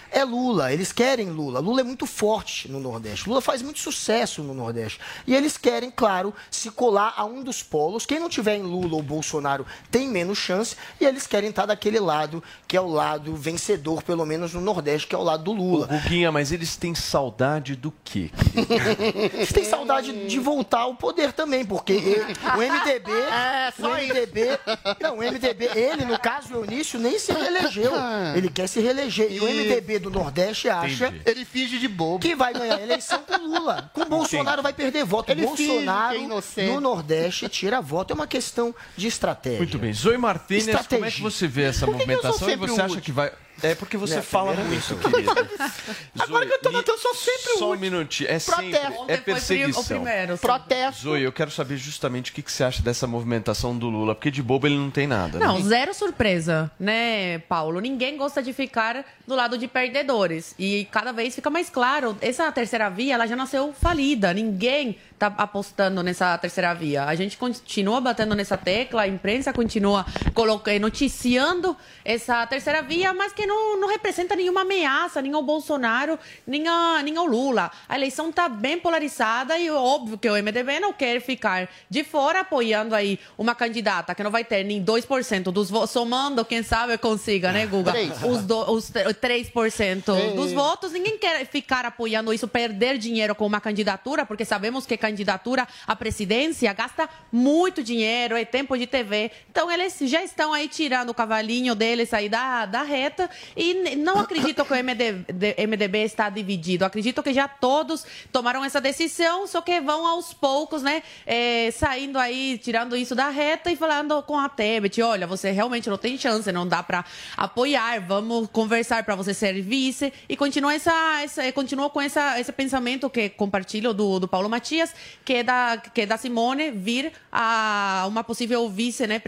é 0.11 0.23
Lula. 0.23 0.73
Eles 0.73 0.91
querem 0.91 1.29
Lula. 1.29 1.59
Lula 1.59 1.81
é 1.81 1.83
muito 1.83 2.05
forte 2.05 2.69
no 2.69 2.79
Nordeste. 2.79 3.27
Lula 3.29 3.41
faz 3.41 3.61
muito 3.61 3.79
sucesso 3.79 4.43
no 4.43 4.53
Nordeste. 4.53 4.99
E 5.25 5.33
eles 5.35 5.57
querem, 5.57 5.89
claro, 5.89 6.33
se 6.49 6.69
colar 6.69 7.13
a 7.15 7.25
um 7.25 7.41
dos 7.43 7.63
polos. 7.63 8.05
Quem 8.05 8.19
não 8.19 8.29
tiver 8.29 8.55
em 8.57 8.63
Lula 8.63 8.95
ou 8.95 9.01
Bolsonaro 9.01 9.65
tem 9.89 10.07
menos 10.07 10.37
chance. 10.37 10.75
E 10.99 11.05
eles 11.05 11.25
querem 11.27 11.49
estar 11.49 11.65
daquele 11.65 11.99
lado, 11.99 12.43
que 12.67 12.75
é 12.77 12.81
o 12.81 12.87
lado 12.87 13.35
vencedor, 13.35 14.03
pelo 14.03 14.25
menos 14.25 14.53
no 14.53 14.61
Nordeste, 14.61 15.07
que 15.07 15.15
é 15.15 15.17
o 15.17 15.23
lado 15.23 15.43
do 15.43 15.51
Lula. 15.53 15.87
Guguinha, 15.87 16.31
mas 16.31 16.51
eles 16.51 16.75
têm 16.75 16.93
saudade 16.93 17.75
do 17.75 17.93
quê? 18.03 18.29
Eles 19.33 19.51
têm 19.53 19.63
saudade 19.63 20.27
de 20.27 20.39
voltar 20.39 20.79
ao 20.81 20.95
poder 20.95 21.31
também, 21.33 21.63
porque 21.65 21.93
ele- 21.93 22.33
o 22.55 22.61
MDB, 22.61 23.11
É, 23.31 23.73
o 23.79 23.89
MDB, 23.95 24.59
não, 24.99 25.17
o 25.17 25.23
MDB, 25.23 25.65
ele 25.75 26.05
no 26.05 26.17
caso 26.19 26.53
o 26.53 26.57
Eunício 26.65 26.99
nem 26.99 27.17
se 27.17 27.31
reelegeu, 27.31 27.91
ele 28.35 28.49
quer 28.49 28.67
se 28.67 28.79
reeleger 28.79 29.31
e 29.31 29.39
o 29.39 29.45
MDB 29.47 29.99
do 30.01 30.09
Nordeste 30.09 30.67
acha 30.69 31.07
Entendi. 31.07 31.21
Ele 31.25 31.45
finge 31.45 31.79
de 31.79 31.87
bobo. 31.87 32.19
que 32.19 32.35
vai 32.35 32.53
ganhar 32.53 32.75
a 32.75 32.81
eleição 32.81 33.21
com 33.23 33.37
Lula, 33.37 33.89
com 33.93 34.05
Bolsonaro 34.05 34.61
vai 34.61 34.73
perder 34.73 35.05
voto, 35.05 35.31
Ele 35.31 35.41
é 35.41 35.45
Bolsonaro 35.45 36.17
inocente. 36.17 36.71
no 36.71 36.81
Nordeste 36.81 37.47
tira 37.49 37.79
voto, 37.81 38.11
é 38.11 38.13
uma 38.13 38.27
questão 38.27 38.73
de 38.97 39.07
estratégia. 39.07 39.59
Muito 39.59 39.77
bem. 39.77 39.93
Zoe 39.93 40.17
Martinez, 40.17 40.87
como 40.87 41.05
é 41.05 41.11
que 41.11 41.21
você 41.21 41.47
vê 41.47 41.63
essa 41.63 41.85
Por 41.85 41.97
que 41.97 42.05
que 42.05 42.11
eu 42.11 42.21
sou 42.21 42.31
movimentação 42.31 42.49
e 42.49 42.55
você 42.55 42.81
acha 42.81 43.01
que 43.01 43.11
vai... 43.11 43.31
É 43.63 43.75
porque 43.75 43.97
você 43.97 44.15
Né, 44.15 44.21
fala 44.21 44.53
muito, 44.53 44.73
isso. 44.75 44.95
querido. 44.95 45.31
Agora 46.19 46.45
que 46.45 46.53
eu 46.53 46.61
tô 46.61 46.71
notando, 46.71 46.97
eu 46.97 47.01
sou 47.01 47.15
sempre 47.15 47.53
o 47.53 47.57
Só 47.59 47.71
um 47.71 47.77
minutinho. 47.77 48.29
É 48.29 48.39
Protesto. 48.39 48.71
sempre, 48.99 49.13
é 49.13 49.17
perseguição. 49.17 49.81
o 49.81 49.85
primeiro. 49.85 50.37
Protesto. 50.37 51.01
Zoe, 51.01 51.21
eu 51.23 51.31
quero 51.31 51.51
saber 51.51 51.77
justamente 51.77 52.31
o 52.31 52.33
que 52.33 52.41
que 52.41 52.51
você 52.51 52.63
acha 52.63 52.81
dessa 52.81 53.05
movimentação 53.07 53.77
do 53.77 53.89
Lula, 53.89 54.15
porque 54.15 54.31
de 54.31 54.41
bobo 54.41 54.67
ele 54.67 54.77
não 54.77 54.89
tem 54.91 55.07
nada. 55.07 55.39
né? 55.39 55.45
Não, 55.45 55.61
zero 55.61 55.93
surpresa, 55.93 56.71
né, 56.79 57.39
Paulo? 57.49 57.79
Ninguém 57.79 58.17
gosta 58.17 58.41
de 58.41 58.53
ficar 58.53 59.05
do 59.27 59.35
lado 59.35 59.57
de 59.57 59.67
perdedores. 59.67 60.53
E 60.57 60.85
cada 60.91 61.11
vez 61.11 61.33
fica 61.35 61.49
mais 61.49 61.69
claro, 61.69 62.17
essa 62.21 62.51
terceira 62.51 62.89
via, 62.89 63.13
ela 63.15 63.27
já 63.27 63.35
nasceu 63.35 63.73
falida. 63.73 64.33
Ninguém 64.33 64.97
tá 65.17 65.27
apostando 65.37 66.01
nessa 66.01 66.35
terceira 66.37 66.73
via. 66.73 67.05
A 67.05 67.13
gente 67.15 67.37
continua 67.37 68.01
batendo 68.01 68.33
nessa 68.35 68.57
tecla, 68.57 69.03
a 69.03 69.07
imprensa 69.07 69.53
continua 69.53 70.05
colocando, 70.33 70.81
noticiando 70.81 71.75
essa 72.05 72.45
terceira 72.47 72.81
via, 72.81 73.13
mas 73.13 73.31
que 73.33 73.45
não, 73.45 73.50
não 73.77 73.87
representa 73.87 74.35
nenhuma 74.35 74.61
ameaça, 74.61 75.21
nem 75.21 75.33
ao 75.33 75.41
Bolsonaro, 75.41 76.17
nem, 76.45 76.67
a, 76.67 77.01
nem 77.03 77.17
ao 77.17 77.25
Lula. 77.25 77.71
A 77.87 77.95
eleição 77.95 78.29
está 78.29 78.47
bem 78.47 78.79
polarizada 78.79 79.57
e 79.57 79.69
óbvio 79.69 80.17
que 80.17 80.29
o 80.29 80.33
MDB 80.33 80.79
não 80.79 80.93
quer 80.93 81.19
ficar 81.21 81.69
de 81.89 82.03
fora 82.03 82.41
apoiando 82.41 82.93
aí 82.95 83.19
uma 83.37 83.55
candidata 83.55 84.13
que 84.13 84.23
não 84.23 84.31
vai 84.31 84.43
ter 84.43 84.63
nem 84.63 84.83
2% 84.83 85.43
dos 85.51 85.69
votos, 85.69 85.91
somando, 85.91 86.43
quem 86.45 86.63
sabe 86.63 86.97
consiga, 86.97 87.51
né, 87.51 87.65
Guga? 87.65 87.93
Os, 88.27 88.43
do, 88.43 88.71
os 88.71 88.91
3% 88.91 90.35
dos 90.35 90.51
votos. 90.51 90.91
Ninguém 90.91 91.17
quer 91.17 91.45
ficar 91.45 91.85
apoiando 91.85 92.33
isso, 92.33 92.47
perder 92.47 92.97
dinheiro 92.97 93.33
com 93.33 93.45
uma 93.45 93.61
candidatura, 93.61 94.25
porque 94.25 94.45
sabemos 94.45 94.85
que 94.85 94.97
candidatura 94.97 95.67
à 95.87 95.95
presidência 95.95 96.71
gasta 96.73 97.09
muito 97.31 97.83
dinheiro, 97.83 98.35
é 98.35 98.45
tempo 98.45 98.77
de 98.77 98.85
TV. 98.85 99.31
Então, 99.49 99.71
eles 99.71 99.97
já 100.01 100.23
estão 100.23 100.53
aí 100.53 100.67
tirando 100.67 101.09
o 101.09 101.13
cavalinho 101.13 101.75
deles 101.75 102.13
aí 102.13 102.29
da, 102.29 102.65
da 102.65 102.83
reta 102.83 103.29
e 103.55 103.95
não 103.95 104.19
acredito 104.19 104.63
que 104.65 104.73
o 104.73 104.75
MD, 104.75 105.13
de- 105.33 105.55
MDB 105.67 106.03
está 106.03 106.29
dividido. 106.29 106.85
Acredito 106.85 107.21
que 107.23 107.33
já 107.33 107.47
todos 107.47 108.05
tomaram 108.31 108.63
essa 108.63 108.81
decisão, 108.81 109.47
só 109.47 109.61
que 109.61 109.79
vão 109.81 110.05
aos 110.05 110.33
poucos, 110.33 110.81
né, 110.81 111.03
eh, 111.25 111.69
saindo 111.71 112.17
aí, 112.17 112.57
tirando 112.57 112.95
isso 112.95 113.15
da 113.15 113.29
reta 113.29 113.71
e 113.71 113.75
falando 113.75 114.21
com 114.23 114.37
a 114.37 114.49
Tebet, 114.49 115.01
olha, 115.01 115.25
você 115.27 115.51
realmente 115.51 115.89
não 115.89 115.97
tem 115.97 116.17
chance, 116.17 116.51
não 116.51 116.67
dá 116.67 116.83
para 116.83 117.03
apoiar, 117.37 117.99
vamos 118.01 118.49
conversar 118.51 119.03
para 119.03 119.15
você 119.15 119.33
ser 119.33 119.61
vice 119.61 120.11
e 120.27 120.35
continua 120.35 120.73
essa, 120.73 121.21
essa 121.23 121.51
continua 121.51 121.89
com 121.89 122.01
essa, 122.01 122.39
esse 122.39 122.51
pensamento 122.51 123.09
que 123.09 123.29
compartilho 123.29 123.93
do, 123.93 124.19
do 124.19 124.27
Paulo 124.27 124.49
Matias, 124.49 124.93
que 125.23 125.33
é 125.35 125.43
da 125.43 125.77
que 125.93 126.01
é 126.01 126.05
da 126.05 126.17
Simone 126.17 126.71
vir 126.71 127.11
a 127.31 128.05
uma 128.07 128.23
possível 128.23 128.69
vice, 128.69 129.07
né, 129.07 129.19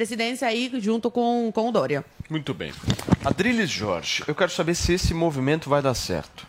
aí 0.41 0.71
junto 0.79 1.09
com 1.09 1.51
com 1.53 1.69
o 1.69 1.71
Dória. 1.71 2.03
Muito 2.29 2.53
bem. 2.53 2.71
Adriles 3.23 3.69
Jorge, 3.69 3.92
eu 4.27 4.35
quero 4.35 4.51
saber 4.51 4.75
se 4.75 4.93
esse 4.93 5.13
movimento 5.13 5.69
vai 5.69 5.81
dar 5.81 5.93
certo. 5.93 6.47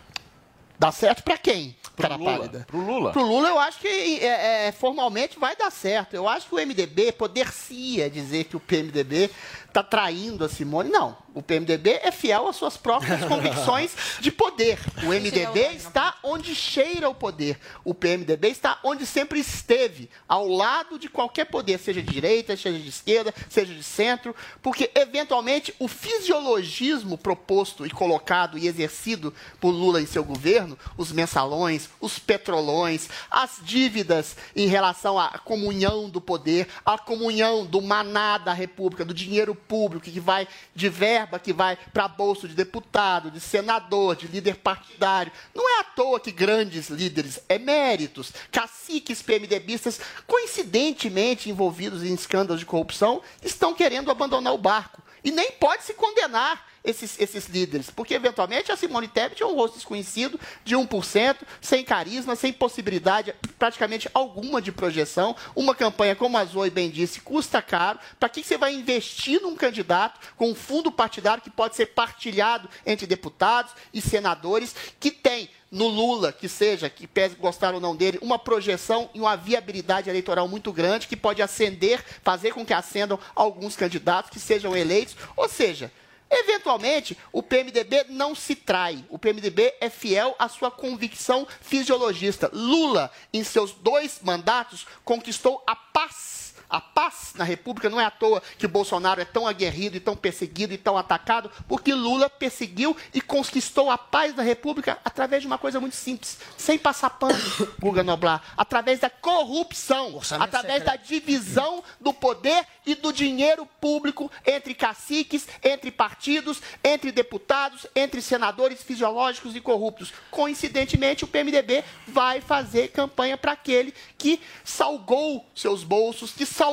Dá 0.77 0.91
certo 0.91 1.23
pra 1.23 1.37
quem? 1.37 1.75
Cara 1.97 2.15
Lula. 2.15 2.37
pálida. 2.37 2.65
Pro 2.67 2.79
Lula. 2.79 3.11
Pro 3.11 3.23
Lula, 3.25 3.47
eu 3.47 3.59
acho 3.59 3.79
que 3.79 3.87
é, 3.87 4.67
é, 4.67 4.71
formalmente 4.71 5.39
vai 5.39 5.55
dar 5.55 5.71
certo. 5.71 6.13
Eu 6.13 6.27
acho 6.27 6.47
que 6.47 6.55
o 6.55 6.57
MDB 6.57 7.13
poder-se 7.13 8.09
dizer 8.09 8.45
que 8.45 8.57
o 8.57 8.59
PMDB 8.59 9.31
está 9.75 9.83
traindo 9.83 10.45
a 10.45 10.49
Simone. 10.49 10.89
Não. 10.89 11.17
O 11.33 11.41
PMDB 11.41 11.99
é 12.01 12.11
fiel 12.13 12.47
às 12.47 12.55
suas 12.55 12.77
próprias 12.77 13.19
convicções 13.27 13.93
de 14.21 14.31
poder. 14.31 14.79
O 15.03 15.07
MDB 15.07 15.75
está 15.75 16.15
onde 16.23 16.55
cheira 16.55 17.09
o 17.09 17.13
poder. 17.13 17.59
O 17.83 17.93
PMDB 17.93 18.47
está 18.47 18.79
onde 18.81 19.05
sempre 19.05 19.37
esteve, 19.37 20.09
ao 20.29 20.47
lado 20.47 20.97
de 20.97 21.09
qualquer 21.09 21.43
poder, 21.45 21.77
seja 21.77 22.01
de 22.01 22.09
direita, 22.09 22.55
seja 22.55 22.79
de 22.79 22.87
esquerda, 22.87 23.33
seja 23.49 23.73
de 23.73 23.83
centro, 23.83 24.33
porque, 24.61 24.89
eventualmente, 24.95 25.75
o 25.77 25.89
fisiologismo 25.89 27.17
proposto 27.17 27.85
e 27.85 27.89
colocado 27.89 28.57
e 28.57 28.65
exercido 28.65 29.33
por 29.59 29.71
Lula 29.71 30.01
em 30.01 30.05
seu 30.05 30.23
governo, 30.23 30.79
os 30.95 31.11
mensalões, 31.11 31.89
os 31.99 32.17
petrolões, 32.17 33.09
as 33.29 33.59
dívidas 33.61 34.37
em 34.55 34.67
relação 34.67 35.19
à 35.19 35.37
comunhão 35.39 36.09
do 36.09 36.21
poder, 36.21 36.69
a 36.85 36.97
comunhão 36.97 37.65
do 37.65 37.81
maná 37.81 38.37
da 38.37 38.53
República, 38.53 39.03
do 39.03 39.13
dinheiro 39.13 39.53
público 39.67 40.05
que 40.05 40.19
vai 40.19 40.47
de 40.73 40.89
verba 40.89 41.39
que 41.39 41.53
vai 41.53 41.77
para 41.93 42.07
bolso 42.07 42.47
de 42.47 42.55
deputado, 42.55 43.31
de 43.31 43.39
senador, 43.39 44.15
de 44.15 44.27
líder 44.27 44.55
partidário. 44.57 45.31
Não 45.53 45.77
é 45.77 45.81
à 45.81 45.83
toa 45.83 46.19
que 46.19 46.31
grandes 46.31 46.89
líderes 46.89 47.39
eméritos, 47.49 48.31
caciques 48.51 49.21
PMDBistas, 49.21 49.99
coincidentemente 50.25 51.49
envolvidos 51.49 52.03
em 52.03 52.13
escândalos 52.13 52.59
de 52.59 52.65
corrupção, 52.65 53.21
estão 53.43 53.73
querendo 53.73 54.11
abandonar 54.11 54.53
o 54.53 54.57
barco. 54.57 55.01
E 55.23 55.31
nem 55.31 55.51
pode 55.53 55.83
se 55.83 55.93
condenar 55.93 56.74
esses, 56.85 57.19
esses 57.19 57.47
líderes, 57.47 57.89
porque 57.89 58.13
eventualmente 58.13 58.71
a 58.71 58.77
Simone 58.77 59.07
Tebet 59.07 59.41
é 59.41 59.45
um 59.45 59.55
rosto 59.55 59.75
desconhecido 59.75 60.39
de 60.63 60.75
1%, 60.75 61.37
sem 61.59 61.83
carisma, 61.83 62.35
sem 62.35 62.53
possibilidade 62.53 63.33
praticamente 63.57 64.09
alguma 64.13 64.61
de 64.61 64.71
projeção. 64.71 65.35
Uma 65.55 65.73
campanha, 65.73 66.15
como 66.15 66.37
a 66.37 66.45
Zoe 66.45 66.69
bem 66.69 66.89
disse, 66.89 67.19
custa 67.21 67.61
caro. 67.61 67.99
Para 68.19 68.29
que 68.29 68.43
você 68.43 68.57
vai 68.57 68.73
investir 68.73 69.41
num 69.41 69.55
candidato 69.55 70.19
com 70.37 70.49
um 70.51 70.55
fundo 70.55 70.91
partidário 70.91 71.43
que 71.43 71.49
pode 71.49 71.75
ser 71.75 71.87
partilhado 71.87 72.69
entre 72.85 73.07
deputados 73.07 73.73
e 73.93 73.99
senadores, 73.99 74.75
que 74.99 75.11
tem 75.11 75.49
no 75.71 75.87
Lula, 75.87 76.31
que 76.31 76.47
seja, 76.47 76.89
que 76.89 77.05
pese 77.05 77.35
gostar 77.35 77.73
ou 77.73 77.81
não 77.81 77.95
dele, 77.95 78.19
uma 78.21 78.39
projeção 78.39 79.09
e 79.13 79.19
uma 79.19 79.35
viabilidade 79.35 80.09
eleitoral 80.09 80.47
muito 80.47 80.71
grande, 80.71 81.07
que 81.07 81.17
pode 81.17 81.41
acender, 81.41 82.03
fazer 82.23 82.53
com 82.53 82.65
que 82.65 82.73
acendam 82.73 83.19
alguns 83.35 83.75
candidatos 83.75 84.29
que 84.29 84.39
sejam 84.39 84.77
eleitos. 84.77 85.17
Ou 85.35 85.49
seja, 85.49 85.91
Eventualmente, 86.37 87.17
o 87.31 87.41
PMDB 87.41 88.07
não 88.09 88.35
se 88.35 88.55
trai. 88.55 89.05
O 89.09 89.17
PMDB 89.17 89.73
é 89.79 89.89
fiel 89.89 90.35
à 90.37 90.49
sua 90.49 90.69
convicção 90.69 91.47
fisiologista. 91.61 92.49
Lula, 92.51 93.09
em 93.33 93.41
seus 93.41 93.71
dois 93.71 94.19
mandatos, 94.21 94.85
conquistou 95.05 95.63
a 95.65 95.75
paz. 95.75 96.34
A 96.75 96.81
paz 96.81 97.31
na 97.35 97.45
República 97.45 97.89
não 97.89 98.01
é 98.01 98.03
à 98.03 98.11
toa 98.11 98.43
que 98.57 98.67
Bolsonaro 98.67 99.21
é 99.21 99.23
tão 99.23 99.47
aguerrido 99.47 99.95
e 99.95 99.99
tão 100.01 100.13
perseguido 100.13 100.73
e 100.73 100.77
tão 100.77 100.97
atacado, 100.97 101.49
porque 101.69 101.93
Lula 101.93 102.29
perseguiu 102.29 102.97
e 103.13 103.21
conquistou 103.21 103.89
a 103.89 103.97
paz 103.97 104.35
na 104.35 104.43
República 104.43 104.99
através 105.05 105.41
de 105.41 105.47
uma 105.47 105.57
coisa 105.57 105.79
muito 105.79 105.95
simples, 105.95 106.37
sem 106.57 106.77
passar 106.77 107.11
pano, 107.11 107.39
Guga 107.79 108.03
Noblar, 108.03 108.43
através 108.57 108.99
da 108.99 109.09
corrupção, 109.09 110.19
através 110.37 110.83
da 110.83 110.97
divisão 110.97 111.81
do 112.01 112.13
poder 112.13 112.67
e 112.85 112.93
do 112.93 113.13
dinheiro 113.13 113.65
público 113.79 114.29
entre 114.45 114.73
caciques, 114.73 115.47
entre 115.63 115.91
partidos, 115.91 116.61
entre 116.83 117.09
deputados, 117.09 117.87
entre 117.95 118.21
senadores 118.21 118.83
fisiológicos 118.83 119.55
e 119.55 119.61
corruptos. 119.61 120.11
Coincidentemente, 120.29 121.23
o 121.23 121.27
PMDB 121.27 121.85
vai 122.05 122.41
fazer 122.41 122.89
campanha 122.89 123.37
para 123.37 123.53
aquele 123.53 123.93
que 124.17 124.41
salgou 124.65 125.45
seus 125.55 125.81
bolsos, 125.81 126.31
que 126.31 126.45
salgou 126.45 126.64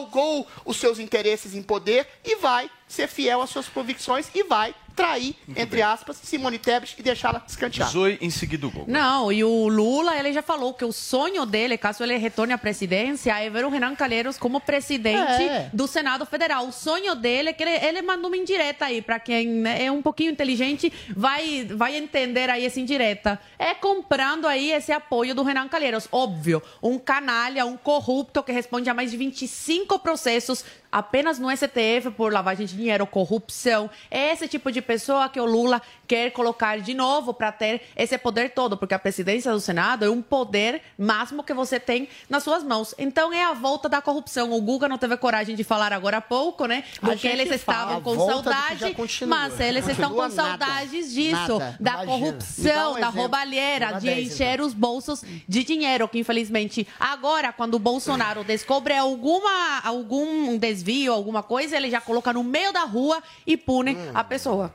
os 0.64 0.76
seus 0.76 0.98
interesses 0.98 1.54
em 1.54 1.62
poder 1.62 2.06
e 2.24 2.36
vai 2.36 2.70
ser 2.88 3.08
fiel 3.08 3.42
às 3.42 3.50
suas 3.50 3.68
convicções 3.68 4.30
e 4.34 4.42
vai 4.44 4.74
trair, 4.94 5.34
entre 5.56 5.82
aspas, 5.82 6.18
Simone 6.22 6.58
Tebet 6.58 6.94
e 6.98 7.02
deixá-la 7.02 7.42
escanteada. 7.46 7.90
Zoe 7.90 8.18
em 8.20 8.30
seguida 8.30 8.66
o 8.66 8.70
Google. 8.70 8.86
Não, 8.92 9.32
e 9.32 9.42
o 9.42 9.68
Lula, 9.68 10.16
ele 10.18 10.32
já 10.32 10.42
falou 10.42 10.74
que 10.74 10.84
o 10.84 10.92
sonho 10.92 11.46
dele, 11.46 11.78
caso 11.78 12.02
ele 12.02 12.16
retorne 12.16 12.52
à 12.52 12.58
presidência, 12.58 13.38
é 13.38 13.48
ver 13.48 13.64
o 13.64 13.68
Renan 13.70 13.94
Calheiros 13.94 14.36
como 14.38 14.60
presidente 14.60 15.42
É. 15.42 15.70
do 15.72 15.86
Senado 15.86 16.26
Federal. 16.26 16.66
O 16.66 16.72
sonho 16.72 17.14
dele 17.14 17.50
é 17.50 17.52
que 17.52 17.62
ele, 17.62 17.70
ele 17.86 18.02
mandou 18.02 18.28
uma 18.28 18.36
indireta 18.36 18.86
aí, 18.86 19.00
para 19.00 19.18
quem 19.18 19.46
né, 19.48 19.84
é 19.84 19.90
um 19.90 20.02
pouquinho 20.02 20.30
inteligente, 20.30 20.92
vai, 21.16 21.64
vai 21.64 21.96
entender 21.96 22.50
aí 22.50 22.64
essa 22.66 22.80
indireta. 22.80 23.40
É 23.58 23.74
comprando 23.74 24.46
aí 24.46 24.72
esse 24.72 24.92
apoio 24.92 25.34
do 25.34 25.42
Renan 25.42 25.68
Calheiros. 25.68 26.06
Óbvio, 26.12 26.62
um 26.82 26.98
canalha, 26.98 27.64
um 27.64 27.76
corrupto 27.76 28.42
que 28.42 28.52
responde 28.52 28.90
a 28.90 28.94
mais 28.94 29.10
de 29.10 29.16
25 29.16 29.98
processos 30.00 30.64
apenas 30.90 31.38
no 31.38 31.48
STF 31.50 32.10
por 32.14 32.30
lavagem 32.32 32.66
de 32.66 32.76
dinheiro, 32.76 33.06
corrupção. 33.06 33.88
É 34.10 34.30
esse 34.32 34.46
tipo 34.46 34.70
de 34.70 34.81
pessoa 34.82 35.28
que 35.28 35.40
o 35.40 35.44
Lula 35.44 35.80
quer 36.06 36.30
colocar 36.30 36.78
de 36.80 36.92
novo 36.94 37.32
para 37.32 37.50
ter 37.50 37.82
esse 37.96 38.18
poder 38.18 38.50
todo, 38.50 38.76
porque 38.76 38.92
a 38.94 38.98
presidência 38.98 39.50
do 39.52 39.60
Senado 39.60 40.04
é 40.04 40.10
um 40.10 40.20
poder 40.20 40.82
máximo 40.98 41.42
que 41.42 41.54
você 41.54 41.80
tem 41.80 42.08
nas 42.28 42.42
suas 42.42 42.62
mãos. 42.62 42.94
Então 42.98 43.32
é 43.32 43.44
a 43.44 43.52
volta 43.54 43.88
da 43.88 44.02
corrupção. 44.02 44.52
O 44.52 44.60
Guga 44.60 44.88
não 44.88 44.98
teve 44.98 45.16
coragem 45.16 45.56
de 45.56 45.64
falar 45.64 45.92
agora 45.92 46.18
há 46.18 46.20
pouco, 46.20 46.66
né? 46.66 46.84
Porque 47.00 47.26
eles 47.26 47.50
estavam 47.50 48.00
com 48.02 48.14
saudade, 48.26 48.94
mas 49.26 49.58
eles 49.60 49.86
estão 49.88 50.10
Continua 50.10 50.28
com 50.30 50.34
nada. 50.36 50.66
saudades 50.66 51.12
disso, 51.14 51.58
Nada. 51.58 51.76
da 51.80 51.90
Imagina. 51.92 52.12
Corrupção, 52.12 52.94
um 52.96 53.00
da 53.00 53.08
roubalheira, 53.08 53.92
de 54.00 54.10
encher 54.10 54.60
os 54.60 54.74
bolsos 54.74 55.22
de 55.48 55.64
dinheiro, 55.64 56.06
que 56.08 56.18
infelizmente 56.18 56.86
agora, 57.00 57.52
quando 57.52 57.74
o 57.74 57.78
Bolsonaro 57.78 58.44
descobre 58.44 58.96
alguma, 58.96 59.80
algum 59.82 60.58
desvio, 60.58 61.12
alguma 61.12 61.42
coisa, 61.42 61.76
ele 61.76 61.90
já 61.90 62.00
coloca 62.00 62.32
no 62.32 62.42
meio 62.44 62.72
da 62.72 62.84
rua 62.84 63.22
e 63.46 63.56
pune 63.56 63.92
Hum. 63.96 64.10
a 64.14 64.24
pessoa. 64.24 64.71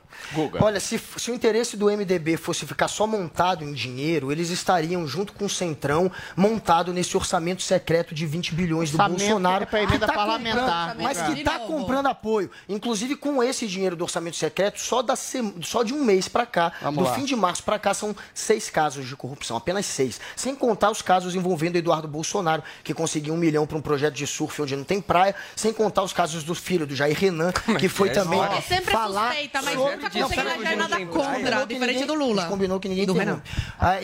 Olha, 0.60 0.80
se, 0.80 1.00
se 1.16 1.30
o 1.30 1.34
interesse 1.34 1.76
do 1.76 1.86
MDB 1.86 2.36
fosse 2.36 2.66
ficar 2.66 2.88
só 2.88 3.06
montado 3.06 3.64
em 3.64 3.72
dinheiro, 3.72 4.30
eles 4.32 4.50
estariam, 4.50 5.06
junto 5.06 5.32
com 5.32 5.46
o 5.46 5.48
Centrão, 5.50 6.10
montado 6.36 6.92
nesse 6.92 7.16
orçamento 7.16 7.62
secreto 7.62 8.14
de 8.14 8.26
20 8.26 8.54
bilhões 8.54 8.90
do 8.90 8.94
Orçamento 8.96 9.18
Bolsonaro. 9.20 9.62
é 9.62 9.66
pra 9.66 9.82
emenda 9.82 10.06
que 10.06 10.12
tá 10.12 10.12
parlamentar, 10.12 10.88
comprando- 10.88 11.02
mas 11.02 11.22
que 11.22 11.32
está 11.38 11.58
comprando 11.60 12.06
apoio. 12.06 12.50
Inclusive, 12.68 13.16
com 13.16 13.42
esse 13.42 13.66
dinheiro 13.66 13.96
do 13.96 14.02
orçamento 14.04 14.36
secreto, 14.36 14.80
só, 14.80 15.02
da 15.02 15.16
sem- 15.16 15.54
só 15.62 15.82
de 15.82 15.94
um 15.94 16.04
mês 16.04 16.28
para 16.28 16.44
cá, 16.46 16.72
Vamos 16.82 16.98
do 17.04 17.08
lá. 17.08 17.14
fim 17.14 17.24
de 17.24 17.34
março 17.36 17.62
para 17.62 17.78
cá, 17.78 17.94
são 17.94 18.14
seis 18.34 18.68
casos 18.70 19.06
de 19.06 19.16
corrupção, 19.16 19.56
apenas 19.56 19.86
seis. 19.86 20.20
Sem 20.36 20.54
contar 20.54 20.90
os 20.90 21.00
casos 21.02 21.34
envolvendo 21.34 21.76
Eduardo 21.76 22.08
Bolsonaro, 22.08 22.62
que 22.84 22.92
conseguiu 22.92 23.34
um 23.34 23.36
milhão 23.36 23.66
para 23.66 23.76
um 23.78 23.80
projeto 23.82 24.14
de 24.14 24.26
surf 24.26 24.60
onde 24.62 24.76
não 24.76 24.84
tem 24.84 25.00
praia, 25.00 25.34
sem 25.56 25.72
contar 25.72 26.02
os 26.02 26.12
casos 26.12 26.42
do 26.44 26.54
filho 26.54 26.86
do 26.86 26.94
Jair 26.94 27.16
Renan, 27.18 27.52
que 27.78 27.88
foi 27.88 28.08
é? 28.08 28.12
também 28.12 28.38
sempre 28.62 28.92
falar 28.92 29.28
suspeita, 29.28 29.62
mas 29.62 29.74
sobre- 29.74 29.87
nunca 29.96 30.10
peraí, 30.10 30.54
eleger 30.54 30.76
nada 30.76 31.06
contra, 31.06 31.64
diferente 31.66 32.04
do 32.04 32.14
Lula. 32.14 32.46
combinou 32.46 32.78
que 32.80 32.88
ninguém 32.88 33.06
do 33.06 33.12
interrompe. 33.14 33.48
Ah, 33.78 33.96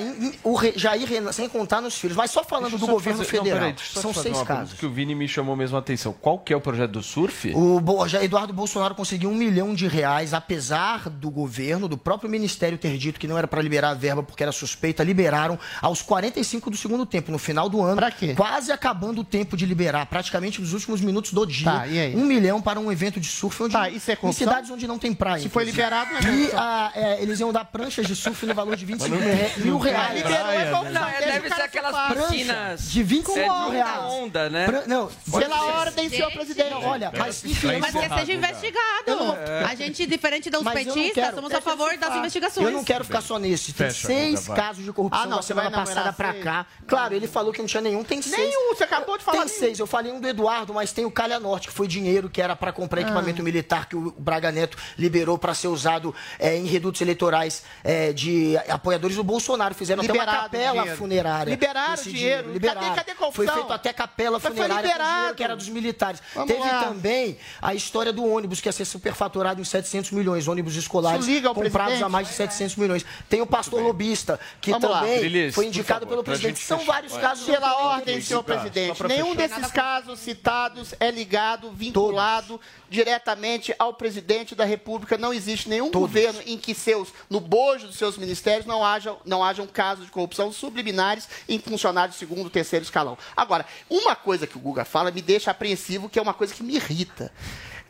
o 0.42 0.54
Re- 0.54 0.72
Jair 0.76 1.06
Renan, 1.08 1.32
sem 1.32 1.48
contar 1.48 1.80
nos 1.80 1.96
filhos, 1.98 2.16
mas 2.16 2.30
só 2.30 2.42
falando 2.44 2.72
do 2.78 2.78
só 2.86 2.92
governo 2.92 3.24
fazer- 3.24 3.36
não, 3.36 3.44
federal. 3.44 3.74
São 3.78 4.14
seis 4.14 4.42
casos. 4.42 4.78
Que 4.78 4.86
o 4.86 4.90
Vini 4.90 5.14
me 5.14 5.26
chamou 5.28 5.56
mesmo 5.56 5.76
a 5.76 5.80
atenção. 5.80 6.12
Qual 6.20 6.38
que 6.38 6.52
é 6.52 6.56
o 6.56 6.60
projeto 6.60 6.92
do 6.92 7.02
surf? 7.02 7.52
O 7.54 7.80
Bo- 7.80 8.06
já 8.08 8.22
Eduardo 8.22 8.52
Bolsonaro 8.52 8.94
conseguiu 8.94 9.30
um 9.30 9.34
milhão 9.34 9.74
de 9.74 9.86
reais, 9.88 10.32
apesar 10.34 11.08
do 11.10 11.30
governo, 11.30 11.88
do 11.88 11.96
próprio 11.98 12.30
ministério 12.30 12.78
ter 12.78 12.96
dito 12.96 13.18
que 13.18 13.26
não 13.26 13.36
era 13.36 13.46
para 13.48 13.60
liberar 13.60 13.90
a 13.90 13.94
verba 13.94 14.22
porque 14.22 14.42
era 14.42 14.52
suspeita, 14.52 15.02
liberaram 15.02 15.58
aos 15.82 16.00
45 16.02 16.70
do 16.70 16.76
segundo 16.76 17.04
tempo, 17.04 17.30
no 17.32 17.38
final 17.38 17.68
do 17.68 17.80
ano. 17.82 17.96
Quase 18.36 18.70
acabando 18.72 19.20
o 19.20 19.24
tempo 19.24 19.56
de 19.56 19.66
liberar, 19.66 20.06
praticamente 20.06 20.60
nos 20.60 20.72
últimos 20.72 21.00
minutos 21.00 21.32
do 21.32 21.44
dia. 21.46 21.64
Tá, 21.64 21.86
e 21.86 21.98
aí? 21.98 22.16
Um 22.16 22.24
milhão 22.24 22.60
para 22.62 22.78
um 22.78 22.90
evento 22.90 23.18
de 23.20 23.28
surf 23.28 23.62
onde, 23.62 23.74
isso 23.96 24.10
é 24.10 24.18
em 24.22 24.32
cidades 24.32 24.70
onde 24.70 24.86
não 24.86 24.98
tem 24.98 25.12
praia. 25.12 25.42
Se 25.42 25.48
foi. 25.48 25.64
Liberado, 25.74 26.10
não 26.12 26.18
é 26.18 26.22
E 26.22 26.24
corrupção. 26.26 26.58
ah, 26.60 26.92
é, 26.94 27.22
eles 27.22 27.40
iam 27.40 27.52
dar 27.52 27.64
pranchas 27.64 28.06
de 28.06 28.14
surf 28.16 28.46
no 28.46 28.54
valor 28.54 28.76
de 28.76 28.84
25 28.84 29.10
Mas 29.10 29.20
não 29.24 29.34
re- 29.34 29.48
tem- 29.50 29.64
mil 29.64 29.78
reais. 29.78 30.06
praia, 30.06 30.14
Liberou, 30.22 30.50
é 30.60 30.70
corrupção. 30.70 30.92
Não, 31.02 31.08
é, 31.08 31.20
deve 31.20 31.48
ser 31.54 31.62
aquelas 31.62 32.12
piscinas 32.14 32.90
de 32.90 33.02
25 33.02 33.38
é, 33.38 33.42
de 33.42 33.48
mil 33.48 33.58
muita 33.60 33.72
reais. 33.84 34.00
onda, 34.12 34.50
né? 34.50 34.64
Pran- 34.66 34.82
não, 34.86 35.10
Pela 35.38 35.62
ordem, 35.80 36.08
senhor 36.08 36.30
presidente. 36.32 36.74
Olha, 36.74 37.12
mas 37.16 37.44
enfim, 37.44 37.78
Mas 37.78 37.92
que 37.94 38.08
seja 38.20 38.32
investigado. 38.32 39.36
A 39.68 39.74
gente, 39.74 40.06
diferente 40.06 40.50
dos 40.50 40.62
petistas, 40.62 41.34
somos 41.34 41.52
a 41.52 41.60
favor 41.60 41.96
das 41.96 42.14
investigações. 42.16 42.66
Eu 42.66 42.72
não 42.72 42.84
quero 42.84 43.04
ficar 43.04 43.20
só 43.20 43.38
nesse. 43.38 43.72
Tem 43.72 43.90
seis 43.90 44.48
casos 44.48 44.84
de 44.84 44.92
corrupção 44.92 45.22
Ah, 45.24 45.26
não, 45.26 45.36
você 45.42 45.48
semana 45.48 45.70
passada 45.70 46.12
pra 46.12 46.32
seis? 46.32 46.44
cá. 46.44 46.66
Claro, 46.86 47.14
ele 47.14 47.26
falou 47.26 47.52
que 47.52 47.58
não 47.60 47.66
tinha 47.66 47.80
nenhum, 47.80 48.02
tem 48.04 48.20
seis. 48.22 48.36
Nenhum, 48.36 48.74
você 48.74 48.84
acabou 48.84 49.16
de 49.18 49.24
falar 49.24 49.38
Tem 49.38 49.46
nenhum. 49.46 49.58
seis. 49.58 49.78
Eu 49.78 49.86
falei 49.86 50.12
um 50.12 50.20
do 50.20 50.28
Eduardo, 50.28 50.72
mas 50.74 50.92
tem 50.92 51.04
o 51.04 51.10
Calha 51.10 51.38
Norte, 51.40 51.68
que 51.68 51.74
foi 51.74 51.86
dinheiro 51.86 52.28
que 52.28 52.40
era 52.40 52.54
para 52.56 52.72
comprar 52.72 53.00
Ah. 53.00 53.02
equipamento 53.02 53.42
militar 53.42 53.88
que 53.88 53.96
o 53.96 54.10
Braga 54.18 54.50
Neto 54.52 54.76
liberou 54.98 55.38
para 55.38 55.54
ser 55.64 55.68
usado 55.68 56.14
é, 56.38 56.56
em 56.56 56.66
redutos 56.66 57.00
eleitorais 57.00 57.62
é, 57.82 58.12
de 58.12 58.56
apoiadores 58.68 59.16
do 59.16 59.24
Bolsonaro. 59.24 59.74
Fizeram 59.74 60.02
até 60.02 60.12
Liberado 60.12 60.36
uma 60.38 60.42
capela 60.44 60.72
dinheiro. 60.80 60.96
funerária. 60.98 61.50
Liberaram 61.50 61.94
desse 61.94 62.12
dinheiro. 62.12 62.52
Liberaram. 62.52 62.80
Cadê- 62.80 62.94
cadê 62.96 63.12
a 63.12 63.32
Foi 63.32 63.46
feito 63.46 63.72
até 63.72 63.92
capela 63.92 64.38
Mas 64.42 64.52
funerária 64.52 64.94
dinheiro 64.94 65.34
que 65.34 65.42
era 65.44 65.56
dos 65.56 65.68
militares. 65.68 66.20
Vamos 66.34 66.52
Teve 66.54 66.60
lá. 66.68 66.84
também 66.84 67.38
a 67.62 67.74
história 67.74 68.12
do 68.12 68.24
ônibus, 68.24 68.60
que 68.60 68.68
ia 68.68 68.72
ser 68.72 68.84
superfaturado 68.84 69.60
em 69.60 69.64
700 69.64 70.10
milhões. 70.10 70.46
Ônibus 70.46 70.76
escolares 70.76 71.24
comprados 71.42 71.64
presidente. 71.74 72.02
a 72.04 72.08
mais 72.08 72.28
de 72.28 72.34
700 72.34 72.76
milhões. 72.76 73.04
Tem 73.28 73.40
o 73.40 73.46
pastor 73.46 73.80
lobista, 73.82 74.38
que 74.60 74.70
Vamos 74.70 74.88
também 74.88 75.50
foi 75.52 75.66
indicado 75.66 76.00
favor, 76.00 76.08
pelo 76.10 76.24
presidente. 76.24 76.60
São 76.60 76.78
fechar. 76.78 76.92
vários 76.92 77.12
Vai. 77.12 77.22
casos. 77.22 77.46
Pela 77.46 77.76
ordem, 77.78 78.20
senhor 78.20 78.42
Guga, 78.42 78.54
presidente, 78.58 79.02
nenhum 79.06 79.34
fechar. 79.34 79.48
desses 79.58 79.72
casos 79.72 80.18
citados 80.20 80.94
é 81.00 81.10
ligado, 81.10 81.70
vinculado 81.72 82.60
diretamente 82.90 83.74
ao 83.78 83.94
presidente 83.94 84.54
da 84.54 84.64
República. 84.64 85.16
Não 85.18 85.32
existe 85.32 85.53
nenhum 85.66 85.90
governo 85.90 86.40
em 86.46 86.58
que 86.58 86.74
seus, 86.74 87.08
no 87.30 87.40
bojo 87.40 87.86
dos 87.86 87.96
seus 87.96 88.16
ministérios 88.16 88.66
não 88.66 88.84
haja, 88.84 89.16
não 89.24 89.42
hajam 89.42 89.66
casos 89.66 90.06
de 90.06 90.10
corrupção 90.10 90.52
subliminares 90.52 91.28
em 91.48 91.58
funcionários 91.58 92.18
de 92.18 92.26
segundo, 92.26 92.50
terceiro 92.50 92.84
escalão. 92.84 93.16
Agora, 93.36 93.64
uma 93.88 94.16
coisa 94.16 94.46
que 94.46 94.56
o 94.56 94.60
Guga 94.60 94.84
fala 94.84 95.10
me 95.10 95.22
deixa 95.22 95.50
apreensivo, 95.50 96.08
que 96.08 96.18
é 96.18 96.22
uma 96.22 96.34
coisa 96.34 96.54
que 96.54 96.62
me 96.62 96.74
irrita. 96.74 97.32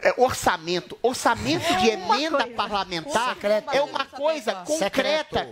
É, 0.00 0.14
orçamento. 0.18 0.98
Orçamento 1.02 1.74
de 1.76 1.88
emenda 1.88 2.46
parlamentar 2.48 3.37
é 3.72 3.80
uma 3.80 4.04
coisa 4.04 4.54
concreta. 4.57 5.48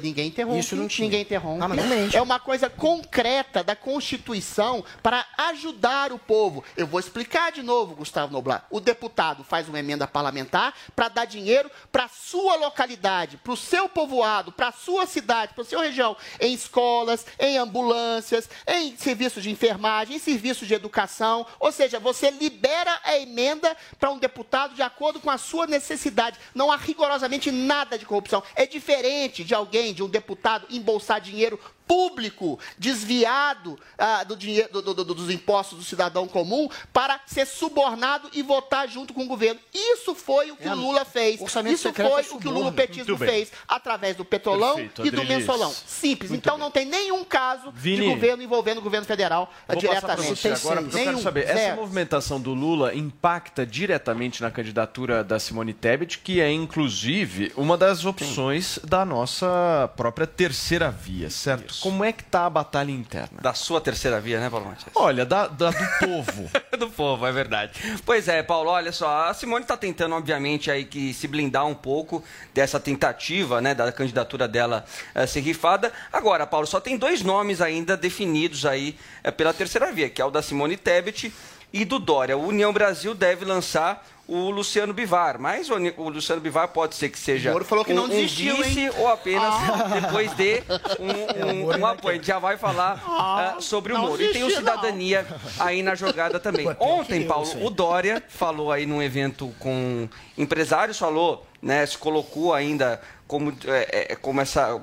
Ninguém 0.00 0.28
interrompe. 0.28 0.58
Isso 0.58 0.74
não 0.74 0.88
tinha. 0.88 1.04
Ninguém 1.04 1.22
interrompe. 1.22 1.62
Ah. 1.62 2.16
É 2.16 2.22
uma 2.22 2.40
coisa 2.40 2.70
concreta 2.70 3.62
da 3.62 3.76
Constituição 3.76 4.82
para 5.02 5.26
ajudar 5.36 6.12
o 6.12 6.18
povo. 6.18 6.64
Eu 6.76 6.86
vou 6.86 6.98
explicar 6.98 7.52
de 7.52 7.62
novo, 7.62 7.94
Gustavo 7.94 8.32
Noblar. 8.32 8.64
O 8.70 8.80
deputado 8.80 9.44
faz 9.44 9.68
uma 9.68 9.78
emenda 9.78 10.06
parlamentar 10.06 10.72
para 10.96 11.08
dar 11.08 11.26
dinheiro 11.26 11.70
para 11.92 12.04
a 12.04 12.08
sua 12.08 12.56
localidade, 12.56 13.36
para 13.36 13.52
o 13.52 13.56
seu 13.56 13.88
povoado, 13.88 14.50
para 14.50 14.68
a 14.68 14.72
sua 14.72 15.06
cidade, 15.06 15.52
para 15.52 15.62
a 15.62 15.66
sua 15.66 15.82
região, 15.82 16.16
em 16.40 16.54
escolas, 16.54 17.26
em 17.38 17.58
ambulâncias, 17.58 18.48
em 18.66 18.96
serviços 18.96 19.42
de 19.42 19.50
enfermagem, 19.50 20.16
em 20.16 20.18
serviços 20.18 20.66
de 20.66 20.74
educação. 20.74 21.46
Ou 21.58 21.70
seja, 21.70 21.98
você 21.98 22.30
libera 22.30 22.98
a 23.04 23.18
emenda 23.18 23.76
para 23.98 24.10
um 24.10 24.18
deputado 24.18 24.74
de 24.74 24.82
acordo 24.82 25.20
com 25.20 25.30
a 25.30 25.38
sua 25.38 25.66
necessidade. 25.66 26.38
Não 26.54 26.70
há 26.70 26.76
rigorosamente 26.76 27.50
nada 27.50 27.98
de 27.98 28.06
corrupção. 28.06 28.42
É 28.54 28.66
diferente 28.66 29.44
de 29.44 29.54
alguém, 29.54 29.92
de 29.92 30.02
um 30.02 30.08
deputado, 30.08 30.66
embolsar 30.70 31.20
dinheiro 31.20 31.58
público 31.90 32.56
desviado 32.78 33.76
ah, 33.98 34.22
do 34.22 34.36
dinheiro, 34.36 34.68
do- 34.72 34.80
do- 34.94 35.04
do- 35.04 35.14
dos 35.14 35.28
impostos 35.28 35.76
do 35.76 35.84
cidadão 35.84 36.28
comum 36.28 36.68
para 36.92 37.18
ser 37.26 37.44
subornado 37.46 38.28
e 38.32 38.42
votar 38.44 38.88
junto 38.88 39.12
com 39.12 39.24
o 39.24 39.26
governo. 39.26 39.58
Isso 39.74 40.14
foi 40.14 40.52
o 40.52 40.56
que 40.56 40.68
o 40.68 40.74
Lula 40.76 41.04
fez. 41.04 41.40
orçamento 41.40 41.74
Isso 41.74 41.82
foi 41.82 41.90
é 41.90 41.92
o 41.92 42.38
que 42.38 42.46
o 42.48 42.52
Muito 42.52 43.16
bem. 43.16 43.28
fez 43.28 43.50
através 43.66 44.14
do 44.14 44.24
petrolão 44.24 44.74
Perfeito, 44.76 45.04
e 45.06 45.10
do 45.10 45.20
Adrilis. 45.20 45.38
mensolão. 45.46 45.74
Simples. 45.84 46.30
Muito 46.30 46.42
então 46.44 46.54
bem. 46.56 46.64
não 46.64 46.70
tem 46.70 46.86
nenhum 46.86 47.24
caso 47.24 47.72
Vini. 47.72 48.02
de 48.06 48.14
governo 48.14 48.40
envolvendo 48.44 48.78
o 48.78 48.82
governo 48.82 49.04
federal 49.06 49.52
Vou 49.66 49.76
diretamente. 49.76 50.28
você 50.36 50.48
agora, 50.48 50.82
porque 50.82 50.96
eu 50.96 50.98
quero 51.00 51.10
Nenhum. 51.10 51.22
saber, 51.22 51.48
essa 51.48 51.74
movimentação 51.74 52.40
do 52.40 52.54
Lula 52.54 52.94
impacta 52.94 53.66
diretamente 53.66 54.40
na 54.42 54.50
candidatura 54.52 55.24
da 55.24 55.40
Simone 55.40 55.72
Tebet, 55.74 56.18
que 56.18 56.40
é, 56.40 56.52
inclusive, 56.52 57.52
uma 57.56 57.76
das 57.76 58.04
opções 58.04 58.78
da 58.84 59.04
nossa 59.04 59.90
própria 59.96 60.26
terceira 60.26 60.88
via, 60.90 61.28
certo? 61.30 61.79
Como 61.80 62.04
é 62.04 62.12
que 62.12 62.22
está 62.22 62.46
a 62.46 62.50
batalha 62.50 62.90
interna? 62.90 63.38
Da 63.40 63.54
sua 63.54 63.80
terceira 63.80 64.20
via, 64.20 64.38
né, 64.40 64.48
Paulo 64.50 64.66
Matias? 64.66 64.90
Olha, 64.94 65.24
da, 65.24 65.46
da- 65.46 65.70
do 65.70 66.06
povo. 66.06 66.50
do 66.78 66.90
povo, 66.90 67.26
é 67.26 67.32
verdade. 67.32 67.72
Pois 68.04 68.28
é, 68.28 68.42
Paulo, 68.42 68.70
olha 68.70 68.92
só, 68.92 69.28
a 69.28 69.34
Simone 69.34 69.62
está 69.62 69.76
tentando, 69.76 70.14
obviamente, 70.14 70.70
aí 70.70 70.84
que 70.84 71.12
se 71.14 71.26
blindar 71.26 71.66
um 71.66 71.74
pouco 71.74 72.22
dessa 72.52 72.78
tentativa, 72.78 73.60
né, 73.60 73.74
da 73.74 73.90
candidatura 73.92 74.46
dela 74.46 74.84
eh, 75.14 75.26
ser 75.26 75.40
rifada. 75.40 75.92
Agora, 76.12 76.46
Paulo, 76.46 76.66
só 76.66 76.80
tem 76.80 76.96
dois 76.98 77.22
nomes 77.22 77.60
ainda 77.60 77.96
definidos 77.96 78.66
aí 78.66 78.96
eh, 79.24 79.30
pela 79.30 79.52
terceira 79.54 79.90
via, 79.92 80.08
que 80.10 80.20
é 80.20 80.24
o 80.24 80.30
da 80.30 80.42
Simone 80.42 80.76
Tebet 80.76 81.32
e 81.72 81.84
do 81.84 81.98
Dória. 81.98 82.36
O 82.36 82.46
União 82.48 82.72
Brasil 82.72 83.14
deve 83.14 83.44
lançar 83.44 84.06
o 84.30 84.48
Luciano 84.48 84.94
Bivar. 84.94 85.40
Mas 85.40 85.68
o, 85.68 85.74
o 85.96 86.08
Luciano 86.08 86.40
Bivar 86.40 86.68
pode 86.68 86.94
ser 86.94 87.08
que 87.08 87.18
seja 87.18 87.50
Moro 87.50 87.64
falou 87.64 87.84
que 87.84 87.92
um, 87.92 87.96
não 87.96 88.04
um 88.04 88.08
desistiu, 88.08 88.56
vice 88.56 88.80
hein? 88.80 88.90
ou 88.96 89.08
apenas 89.08 89.52
Ah. 89.52 89.98
depois 90.00 90.32
de 90.36 90.62
um, 91.00 91.66
um, 91.66 91.80
um 91.80 91.86
apoio. 91.86 92.12
A 92.12 92.16
gente 92.16 92.26
já 92.28 92.38
vai 92.38 92.56
falar 92.56 93.02
Ah, 93.04 93.54
ah, 93.56 93.60
sobre 93.60 93.92
o 93.92 93.98
Moro. 93.98 94.22
E 94.22 94.32
tem 94.32 94.44
o 94.44 94.46
desistiu, 94.46 94.64
não. 94.64 94.72
Cidadania 94.72 95.26
aí 95.58 95.82
na 95.82 95.96
jogada 95.96 96.38
também. 96.40 96.66
Ontem, 96.78 97.26
Paulo, 97.26 97.48
o 97.66 97.70
Dória 97.70 98.22
falou 98.28 98.70
aí 98.70 98.86
num 98.86 99.02
evento 99.02 99.52
com 99.58 100.08
empresários, 100.38 100.96
falou, 100.98 101.44
né, 101.60 101.84
se 101.84 101.98
colocou 101.98 102.54
ainda 102.54 103.00
como, 103.26 103.52
é, 103.66 104.12
é, 104.12 104.16
como 104.16 104.40
essa 104.40 104.80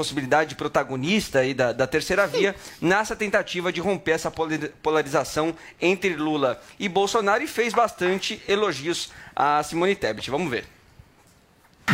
possibilidade 0.00 0.50
de 0.50 0.56
protagonista 0.56 1.40
aí 1.40 1.52
da, 1.52 1.74
da 1.74 1.86
terceira 1.86 2.26
via 2.26 2.56
nessa 2.80 3.14
tentativa 3.14 3.70
de 3.70 3.82
romper 3.82 4.12
essa 4.12 4.32
polarização 4.82 5.54
entre 5.78 6.14
Lula 6.16 6.58
e 6.78 6.88
Bolsonaro 6.88 7.44
e 7.44 7.46
fez 7.46 7.74
bastante 7.74 8.40
elogios 8.48 9.10
a 9.36 9.62
Simone 9.62 9.94
Tebet. 9.94 10.30
Vamos 10.30 10.50
ver. 10.50 10.64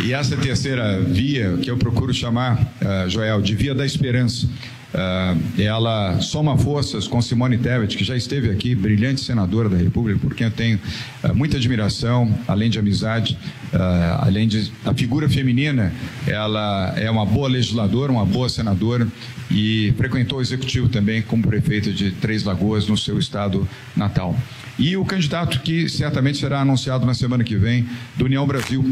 E 0.01 0.13
essa 0.13 0.37
terceira 0.37 1.01
via, 1.01 1.57
que 1.57 1.69
eu 1.69 1.75
procuro 1.75 2.13
chamar, 2.13 2.57
eh, 2.79 3.09
Joel, 3.09 3.41
de 3.41 3.55
via 3.55 3.75
da 3.75 3.85
esperança, 3.85 4.47
eh, 4.93 5.63
ela 5.63 6.19
soma 6.21 6.57
forças 6.57 7.07
com 7.07 7.21
Simone 7.21 7.57
Tebet, 7.57 7.97
que 7.97 8.03
já 8.03 8.15
esteve 8.15 8.49
aqui, 8.49 8.73
brilhante 8.73 9.21
senadora 9.21 9.69
da 9.69 9.77
República, 9.77 10.19
por 10.19 10.33
quem 10.33 10.47
eu 10.47 10.51
tenho 10.51 10.79
eh, 11.23 11.31
muita 11.33 11.57
admiração, 11.57 12.33
além 12.47 12.69
de 12.69 12.79
amizade, 12.79 13.37
eh, 13.73 14.17
além 14.19 14.47
de 14.47 14.71
a 14.85 14.93
figura 14.93 15.27
feminina, 15.27 15.93
ela 16.25 16.93
é 16.95 17.09
uma 17.11 17.25
boa 17.25 17.49
legisladora, 17.49 18.11
uma 18.11 18.25
boa 18.25 18.47
senadora 18.49 19.07
e 19.51 19.93
frequentou 19.97 20.39
o 20.39 20.41
executivo 20.41 20.89
também 20.89 21.21
como 21.21 21.43
prefeita 21.43 21.91
de 21.91 22.11
Três 22.11 22.43
Lagoas, 22.43 22.87
no 22.87 22.97
seu 22.97 23.19
estado 23.19 23.67
natal. 23.95 24.35
E 24.79 24.95
o 24.95 25.03
candidato 25.03 25.59
que 25.61 25.89
certamente 25.89 26.37
será 26.37 26.61
anunciado 26.61 27.05
na 27.05 27.13
semana 27.13 27.43
que 27.43 27.55
vem, 27.55 27.87
do 28.15 28.25
União 28.25 28.45
Brasil, 28.45 28.85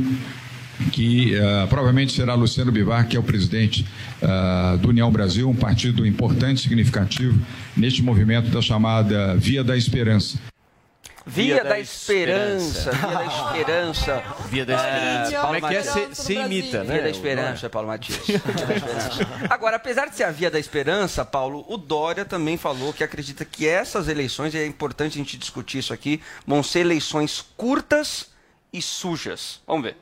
que 0.91 1.35
eh, 1.35 1.65
provavelmente 1.67 2.13
será 2.13 2.33
Luciano 2.33 2.71
Bivar, 2.71 3.07
que 3.07 3.15
é 3.15 3.19
o 3.19 3.23
presidente 3.23 3.85
eh, 4.21 4.77
do 4.77 4.89
União 4.89 5.11
Brasil, 5.11 5.49
um 5.49 5.55
partido 5.55 6.05
importante, 6.05 6.61
significativo 6.61 7.39
neste 7.75 8.01
movimento 8.01 8.49
da 8.49 8.61
chamada 8.61 9.35
Via 9.35 9.63
da 9.63 9.75
Esperança. 9.77 10.37
Via, 11.27 11.63
da, 11.63 11.79
Esperança, 11.79 12.91
Via 12.91 13.09
da 13.09 13.25
Esperança. 13.25 14.23
Via 14.51 14.63
da 14.65 14.73
É, 14.73 14.75
Esperança. 14.75 15.31
Paulo 15.41 15.45
Como 15.45 15.55
é 15.55 15.59
que 15.59 15.75
é? 15.75 15.83
Matias. 15.83 16.15
Se- 16.17 16.23
se 16.23 16.33
imita, 16.35 16.83
né? 16.83 16.93
Via 16.93 17.01
da 17.01 17.09
Esperança, 17.09 17.69
Paulo 17.69 17.87
Matias. 17.87 18.19
Via 18.27 18.37
da 18.37 18.75
Esperança. 18.75 19.27
Agora, 19.49 19.75
apesar 19.77 20.05
de 20.07 20.15
ser 20.15 20.23
a 20.25 20.29
Via 20.31 20.51
da 20.51 20.59
Esperança, 20.59 21.25
Paulo, 21.25 21.65
o 21.67 21.77
Dória 21.77 22.25
também 22.25 22.57
falou 22.57 22.93
que 22.93 23.03
acredita 23.03 23.43
que 23.43 23.67
essas 23.67 24.07
eleições, 24.07 24.53
e 24.53 24.59
é 24.59 24.67
importante 24.67 25.13
a 25.13 25.17
gente 25.17 25.35
discutir 25.35 25.79
isso 25.79 25.93
aqui, 25.93 26.21
vão 26.45 26.61
ser 26.61 26.81
eleições 26.81 27.43
curtas 27.57 28.27
e 28.71 28.79
sujas. 28.79 29.61
Vamos 29.65 29.81
ver. 29.85 29.97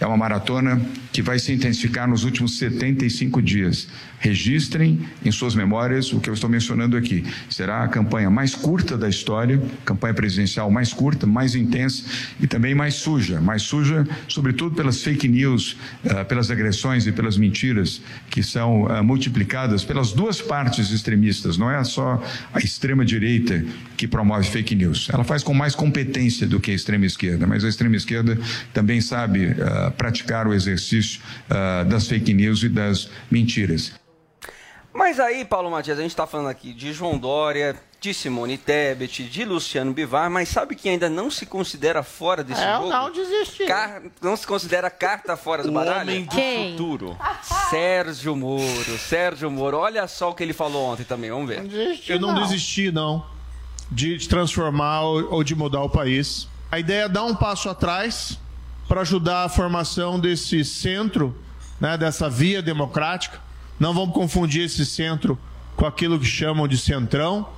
É 0.00 0.06
uma 0.06 0.16
maratona 0.16 0.80
que 1.12 1.20
vai 1.20 1.38
se 1.38 1.52
intensificar 1.52 2.08
nos 2.08 2.24
últimos 2.24 2.56
75 2.56 3.42
dias. 3.42 3.86
Registrem 4.18 5.00
em 5.24 5.30
suas 5.30 5.54
memórias 5.54 6.12
o 6.12 6.20
que 6.20 6.30
eu 6.30 6.34
estou 6.34 6.48
mencionando 6.48 6.96
aqui. 6.96 7.24
Será 7.50 7.84
a 7.84 7.88
campanha 7.88 8.30
mais 8.30 8.54
curta 8.54 8.96
da 8.96 9.08
história, 9.08 9.60
campanha 9.84 10.14
presidencial 10.14 10.70
mais 10.70 10.92
curta, 10.92 11.26
mais 11.26 11.54
intensa 11.54 12.04
e 12.40 12.46
também 12.46 12.74
mais 12.74 12.94
suja. 12.94 13.40
Mais 13.40 13.62
suja, 13.62 14.06
sobretudo 14.26 14.74
pelas 14.74 15.02
fake 15.02 15.28
news, 15.28 15.76
ah, 16.08 16.24
pelas 16.24 16.50
agressões 16.50 17.06
e 17.06 17.12
pelas 17.12 17.36
mentiras 17.36 18.00
que 18.30 18.42
são 18.42 18.86
ah, 18.86 19.02
multiplicadas 19.02 19.84
pelas 19.84 20.12
duas 20.12 20.40
partes 20.40 20.90
extremistas. 20.90 21.58
Não 21.58 21.70
é 21.70 21.82
só 21.84 22.22
a 22.54 22.58
extrema-direita 22.58 23.64
que 23.98 24.08
promove 24.08 24.46
fake 24.46 24.74
news. 24.74 25.08
Ela 25.12 25.24
faz 25.24 25.42
com 25.42 25.52
mais 25.52 25.74
competência 25.74 26.46
do 26.46 26.58
que 26.58 26.70
a 26.70 26.74
extrema-esquerda, 26.74 27.46
mas 27.46 27.64
a 27.64 27.68
extrema-esquerda 27.68 28.38
também 28.72 29.00
sabe 29.00 29.54
praticar 29.90 30.46
o 30.46 30.54
exercício 30.54 31.20
ah, 31.48 31.84
das 31.84 32.06
fake 32.06 32.32
news 32.34 32.62
e 32.62 32.68
das 32.68 33.08
mentiras. 33.30 33.92
Mas 34.92 35.20
aí, 35.20 35.44
Paulo 35.44 35.70
Matias, 35.70 35.98
a 35.98 36.02
gente 36.02 36.10
está 36.10 36.26
falando 36.26 36.48
aqui 36.48 36.72
de 36.72 36.92
João 36.92 37.16
Dória, 37.16 37.76
de 38.00 38.12
Simone 38.12 38.58
Tebet, 38.58 39.22
de 39.22 39.44
Luciano 39.44 39.92
Bivar, 39.92 40.28
mas 40.28 40.48
sabe 40.48 40.74
quem 40.74 40.92
ainda 40.92 41.08
não 41.08 41.30
se 41.30 41.46
considera 41.46 42.02
fora 42.02 42.42
desse 42.42 42.60
É, 42.60 42.72
jogo? 42.74 42.88
não 42.88 43.12
desistiu. 43.12 43.66
Car- 43.68 44.02
Não 44.20 44.36
se 44.36 44.44
considera 44.46 44.90
carta 44.90 45.36
fora 45.36 45.62
do 45.62 45.68
O 45.68 45.72
baralho? 45.72 46.10
homem 46.10 46.24
do 46.24 46.30
Quem? 46.34 46.72
futuro. 46.72 47.16
Sérgio 47.70 48.34
Moro, 48.34 48.98
Sérgio 48.98 49.48
Moro. 49.50 49.76
Olha 49.76 50.08
só 50.08 50.30
o 50.30 50.34
que 50.34 50.42
ele 50.42 50.52
falou 50.52 50.86
ontem 50.92 51.04
também, 51.04 51.30
vamos 51.30 51.48
ver. 51.48 51.62
Eu 52.08 52.18
não, 52.18 52.34
desisti, 52.34 52.90
não, 52.90 53.24
de 53.92 54.28
transformar 54.28 55.02
ou, 55.02 55.34
ou 55.34 55.44
de 55.44 55.54
mudar 55.54 55.82
o 55.82 55.88
país. 55.88 56.48
A 56.72 56.80
ideia 56.80 57.02
é 57.04 57.08
dar 57.08 57.24
um 57.24 57.34
passo 57.36 57.68
atrás 57.68 58.40
para 58.90 59.02
ajudar 59.02 59.44
a 59.44 59.48
formação 59.48 60.18
desse 60.18 60.64
centro, 60.64 61.32
né, 61.80 61.96
dessa 61.96 62.28
via 62.28 62.60
democrática. 62.60 63.38
Não 63.78 63.94
vamos 63.94 64.12
confundir 64.12 64.64
esse 64.64 64.84
centro 64.84 65.38
com 65.76 65.86
aquilo 65.86 66.18
que 66.18 66.26
chamam 66.26 66.66
de 66.66 66.76
centrão, 66.76 67.48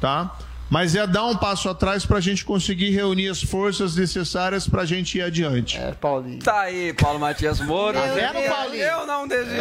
tá? 0.00 0.32
Mas 0.70 0.94
é 0.94 1.06
dar 1.08 1.24
um 1.26 1.36
passo 1.36 1.68
atrás 1.68 2.06
para 2.06 2.18
a 2.18 2.20
gente 2.20 2.44
conseguir 2.44 2.90
reunir 2.90 3.28
as 3.28 3.42
forças 3.42 3.96
necessárias 3.96 4.68
para 4.68 4.82
a 4.82 4.86
gente 4.86 5.18
ir 5.18 5.22
adiante. 5.22 5.76
É, 5.76 5.90
Paulinho. 5.92 6.38
Tá 6.38 6.60
aí, 6.60 6.92
Paulo 6.94 7.18
Matias 7.18 7.58
Moro. 7.60 7.98
Tá 7.98 8.06
vendo, 8.14 8.38
Eu- 8.38 8.50
Paulinho? 8.54 8.82
Eu 8.84 9.06
não 9.08 9.26
desisti, 9.26 9.56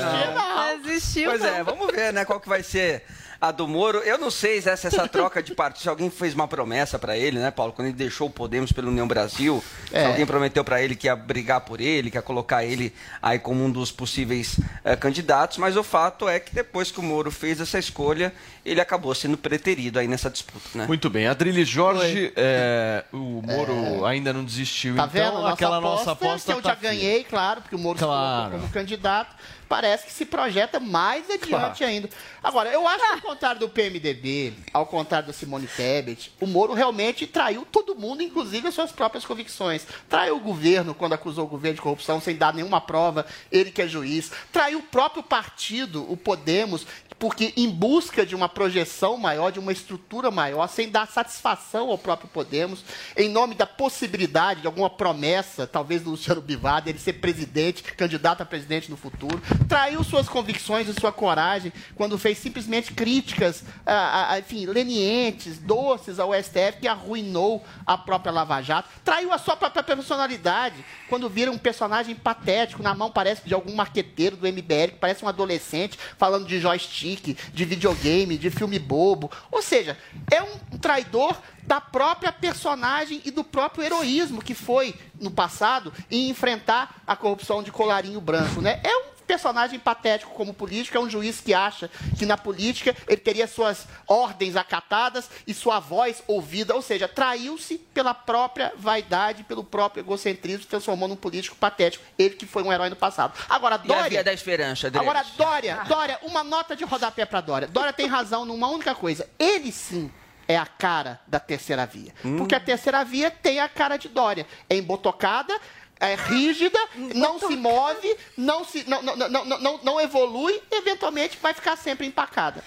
não. 0.00 0.34
Não 0.34 0.82
desistiu, 0.82 1.30
Pois 1.30 1.44
é, 1.44 1.58
não. 1.58 1.64
vamos 1.66 1.92
ver, 1.94 2.10
né, 2.14 2.24
qual 2.24 2.40
que 2.40 2.48
vai 2.48 2.62
ser 2.62 3.04
a 3.40 3.50
do 3.52 3.68
Moro. 3.68 3.98
Eu 3.98 4.18
não 4.18 4.30
sei 4.30 4.60
se 4.60 4.68
essa, 4.68 4.88
essa 4.88 5.06
troca 5.08 5.42
de 5.42 5.54
partido, 5.54 5.82
se 5.82 5.88
alguém 5.88 6.10
fez 6.10 6.34
uma 6.34 6.48
promessa 6.48 6.98
pra 6.98 7.16
ele, 7.16 7.38
né, 7.38 7.50
Paulo, 7.50 7.72
quando 7.72 7.88
ele 7.88 7.96
deixou 7.96 8.26
o 8.26 8.30
Podemos 8.30 8.72
pela 8.72 8.88
União 8.88 9.06
Brasil, 9.06 9.62
É. 9.92 10.00
se 10.00 10.06
alguém 10.06 10.26
prometeu 10.26 10.64
pra 10.64 10.82
ele 10.82 10.96
que 10.96 11.06
ia 11.06 11.14
brigar 11.14 11.60
por 11.60 11.80
ele, 11.80 12.10
que 12.10 12.16
ia 12.16 12.22
colocar 12.22 12.64
ele 12.64 12.92
aí 13.22 13.38
como 13.38 13.64
um 13.64 13.70
dos 13.70 13.92
possíveis 13.92 14.58
eh, 14.84 14.96
candidatos, 14.96 15.58
mas 15.58 15.76
o 15.76 15.82
fato 15.84 16.28
é 16.28 16.40
que 16.40 16.52
depois 16.54 16.90
que 16.90 16.98
o 16.98 17.02
Moro 17.02 17.30
fez 17.30 17.60
essa 17.60 17.78
escolha, 17.78 18.32
ele 18.64 18.80
acabou 18.80 19.14
sendo 19.14 19.36
preterido 19.38 19.98
aí 19.98 20.08
nessa 20.08 20.28
disputa, 20.28 20.68
né? 20.74 20.86
Muito 20.86 21.08
bem. 21.08 21.26
Adrilles 21.28 21.68
Jorge, 21.68 22.32
é, 22.36 23.04
o 23.12 23.40
Moro 23.42 24.04
ainda 24.04 24.32
não 24.32 24.44
desistiu. 24.44 24.96
Tá 24.96 25.08
então, 25.10 25.12
vendo? 25.24 25.34
Nossa 25.40 25.54
aquela 25.54 25.78
aposta, 25.78 25.96
nossa 25.98 26.12
aposta 26.12 26.52
que 26.52 26.58
eu 26.58 26.62
tá 26.62 26.68
já 26.70 26.74
ganhei, 26.74 27.24
claro, 27.24 27.60
porque 27.62 27.76
o 27.76 27.78
Moro 27.78 27.98
Claro. 27.98 28.34
se 28.36 28.40
colocou 28.50 28.60
como 28.60 28.72
candidato. 28.72 29.34
Parece 29.68 30.06
que 30.06 30.12
se 30.12 30.24
projeta 30.24 30.80
mais 30.80 31.28
adiante 31.28 31.48
Claro. 31.48 31.74
ainda. 31.84 32.08
Agora, 32.42 32.70
eu 32.70 32.86
acho 32.88 33.04
que 33.04 33.12
ao 33.12 33.20
contrário 33.20 33.60
do 33.60 33.68
PMDB, 33.68 34.54
ao 34.72 34.86
contrário 34.86 35.26
da 35.26 35.32
Simone 35.32 35.66
Tebet, 35.66 36.32
o 36.40 36.46
Moro 36.46 36.72
realmente 36.72 37.26
traiu 37.26 37.66
todo 37.70 37.94
mundo, 37.94 38.22
inclusive 38.22 38.68
as 38.68 38.74
suas 38.74 38.90
próprias 38.92 39.26
convicções. 39.26 39.86
Traiu 40.08 40.36
o 40.36 40.40
governo 40.40 40.94
quando 40.94 41.12
acusou 41.12 41.44
o 41.44 41.48
governo 41.48 41.76
de 41.76 41.82
corrupção 41.82 42.20
sem 42.20 42.36
dar 42.36 42.54
nenhuma 42.54 42.80
prova, 42.80 43.26
ele 43.52 43.70
que 43.70 43.82
é 43.82 43.88
juiz. 43.88 44.30
Traiu 44.52 44.78
o 44.78 44.82
próprio 44.82 45.22
partido, 45.22 46.10
o 46.10 46.16
Podemos, 46.16 46.86
porque 47.18 47.52
em 47.56 47.68
busca 47.68 48.24
de 48.24 48.34
uma 48.34 48.48
projeção 48.48 49.16
maior, 49.16 49.50
de 49.50 49.58
uma 49.58 49.72
estrutura 49.72 50.30
maior, 50.30 50.68
sem 50.68 50.88
dar 50.88 51.06
satisfação 51.08 51.90
ao 51.90 51.98
próprio 51.98 52.28
Podemos, 52.28 52.84
em 53.16 53.28
nome 53.28 53.54
da 53.54 53.66
possibilidade 53.66 54.60
de 54.62 54.66
alguma 54.66 54.88
promessa, 54.88 55.66
talvez 55.66 56.02
do 56.02 56.10
Luciano 56.10 56.40
Bivar, 56.40 56.80
dele 56.80 56.98
ser 56.98 57.14
presidente, 57.14 57.82
candidato 57.82 58.42
a 58.42 58.46
presidente 58.46 58.90
no 58.90 58.96
futuro, 58.96 59.40
traiu 59.66 60.02
suas 60.04 60.28
convicções 60.28 60.88
e 60.88 60.94
sua 60.94 61.12
coragem 61.12 61.72
quando 61.94 62.18
fez 62.18 62.38
simplesmente 62.38 62.92
críticas, 62.92 63.64
ah, 63.86 64.32
ah, 64.32 64.38
enfim, 64.38 64.66
lenientes, 64.66 65.58
doces 65.58 66.18
ao 66.18 66.34
STF, 66.34 66.78
que 66.80 66.88
arruinou 66.88 67.64
a 67.86 67.96
própria 67.96 68.32
Lava 68.32 68.60
Jato, 68.62 68.88
traiu 69.04 69.32
a 69.32 69.38
sua 69.38 69.56
própria 69.56 69.82
personalidade 69.82 70.84
quando 71.08 71.28
vira 71.28 71.50
um 71.50 71.58
personagem 71.58 72.14
patético, 72.14 72.82
na 72.82 72.94
mão 72.94 73.10
parece 73.10 73.42
de 73.46 73.54
algum 73.54 73.74
marqueteiro 73.74 74.36
do 74.36 74.46
MBL, 74.46 74.92
que 74.92 74.98
parece 75.00 75.24
um 75.24 75.28
adolescente 75.28 75.98
falando 76.16 76.46
de 76.46 76.60
joystick, 76.60 77.36
de 77.52 77.64
videogame, 77.64 78.38
de 78.38 78.50
filme 78.50 78.78
bobo. 78.78 79.30
Ou 79.50 79.62
seja, 79.62 79.96
é 80.30 80.42
um 80.42 80.78
traidor 80.78 81.36
da 81.62 81.80
própria 81.80 82.32
personagem 82.32 83.20
e 83.24 83.30
do 83.30 83.44
próprio 83.44 83.84
heroísmo 83.84 84.42
que 84.42 84.54
foi 84.54 84.94
no 85.20 85.30
passado 85.30 85.92
em 86.10 86.30
enfrentar 86.30 87.02
a 87.06 87.14
corrupção 87.14 87.62
de 87.62 87.70
colarinho 87.70 88.20
branco, 88.20 88.60
né? 88.60 88.80
É 88.82 88.96
um 88.96 89.17
personagem 89.28 89.78
patético 89.78 90.32
como 90.32 90.54
político, 90.54 90.96
é 90.96 91.00
um 91.00 91.08
juiz 91.08 91.38
que 91.38 91.52
acha 91.52 91.90
que 92.18 92.24
na 92.24 92.38
política 92.38 92.96
ele 93.06 93.20
teria 93.20 93.46
suas 93.46 93.86
ordens 94.06 94.56
acatadas 94.56 95.28
e 95.46 95.52
sua 95.52 95.78
voz 95.78 96.22
ouvida, 96.26 96.74
ou 96.74 96.80
seja, 96.80 97.06
traiu-se 97.06 97.76
pela 97.92 98.14
própria 98.14 98.72
vaidade, 98.76 99.44
pelo 99.44 99.62
próprio 99.62 100.00
egocentrismo, 100.00 100.62
se 100.62 100.68
transformou 100.68 101.06
num 101.06 101.16
político 101.16 101.54
patético, 101.56 102.02
ele 102.18 102.36
que 102.36 102.46
foi 102.46 102.62
um 102.62 102.72
herói 102.72 102.88
no 102.88 102.96
passado. 102.96 103.34
Agora, 103.50 103.76
E 103.84 103.92
a 103.92 103.94
Dória... 103.94 104.08
Via 104.08 104.24
da 104.24 104.32
Esperança, 104.32 104.86
Adrilles? 104.86 105.10
Agora, 105.10 105.26
Dória, 105.36 105.84
Dória, 105.86 106.18
uma 106.22 106.42
nota 106.42 106.74
de 106.74 106.84
rodapé 106.84 107.26
para 107.26 107.42
Dória. 107.42 107.68
Dória 107.68 107.92
tem 107.92 108.06
razão 108.06 108.46
numa 108.46 108.68
única 108.68 108.94
coisa. 108.94 109.28
Ele 109.38 109.70
sim 109.70 110.10
é 110.48 110.56
a 110.56 110.64
cara 110.64 111.20
da 111.26 111.38
terceira 111.38 111.84
via. 111.84 112.14
Porque 112.38 112.54
a 112.54 112.60
terceira 112.60 113.04
via 113.04 113.30
tem 113.30 113.60
a 113.60 113.68
cara 113.68 113.98
de 113.98 114.08
Dória. 114.08 114.46
É 114.68 114.74
embotocada, 114.74 115.54
é 116.00 116.14
rígida, 116.14 116.78
não 117.14 117.38
se 117.38 117.54
move, 117.56 118.16
não, 118.36 118.64
se, 118.64 118.84
não, 118.88 119.02
não, 119.02 119.16
não, 119.16 119.44
não, 119.44 119.80
não, 119.82 120.00
evolui, 120.00 120.60
eventualmente 120.70 121.38
vai 121.40 121.52
ficar 121.54 121.76
sempre 121.76 122.06
empacada. 122.06 122.62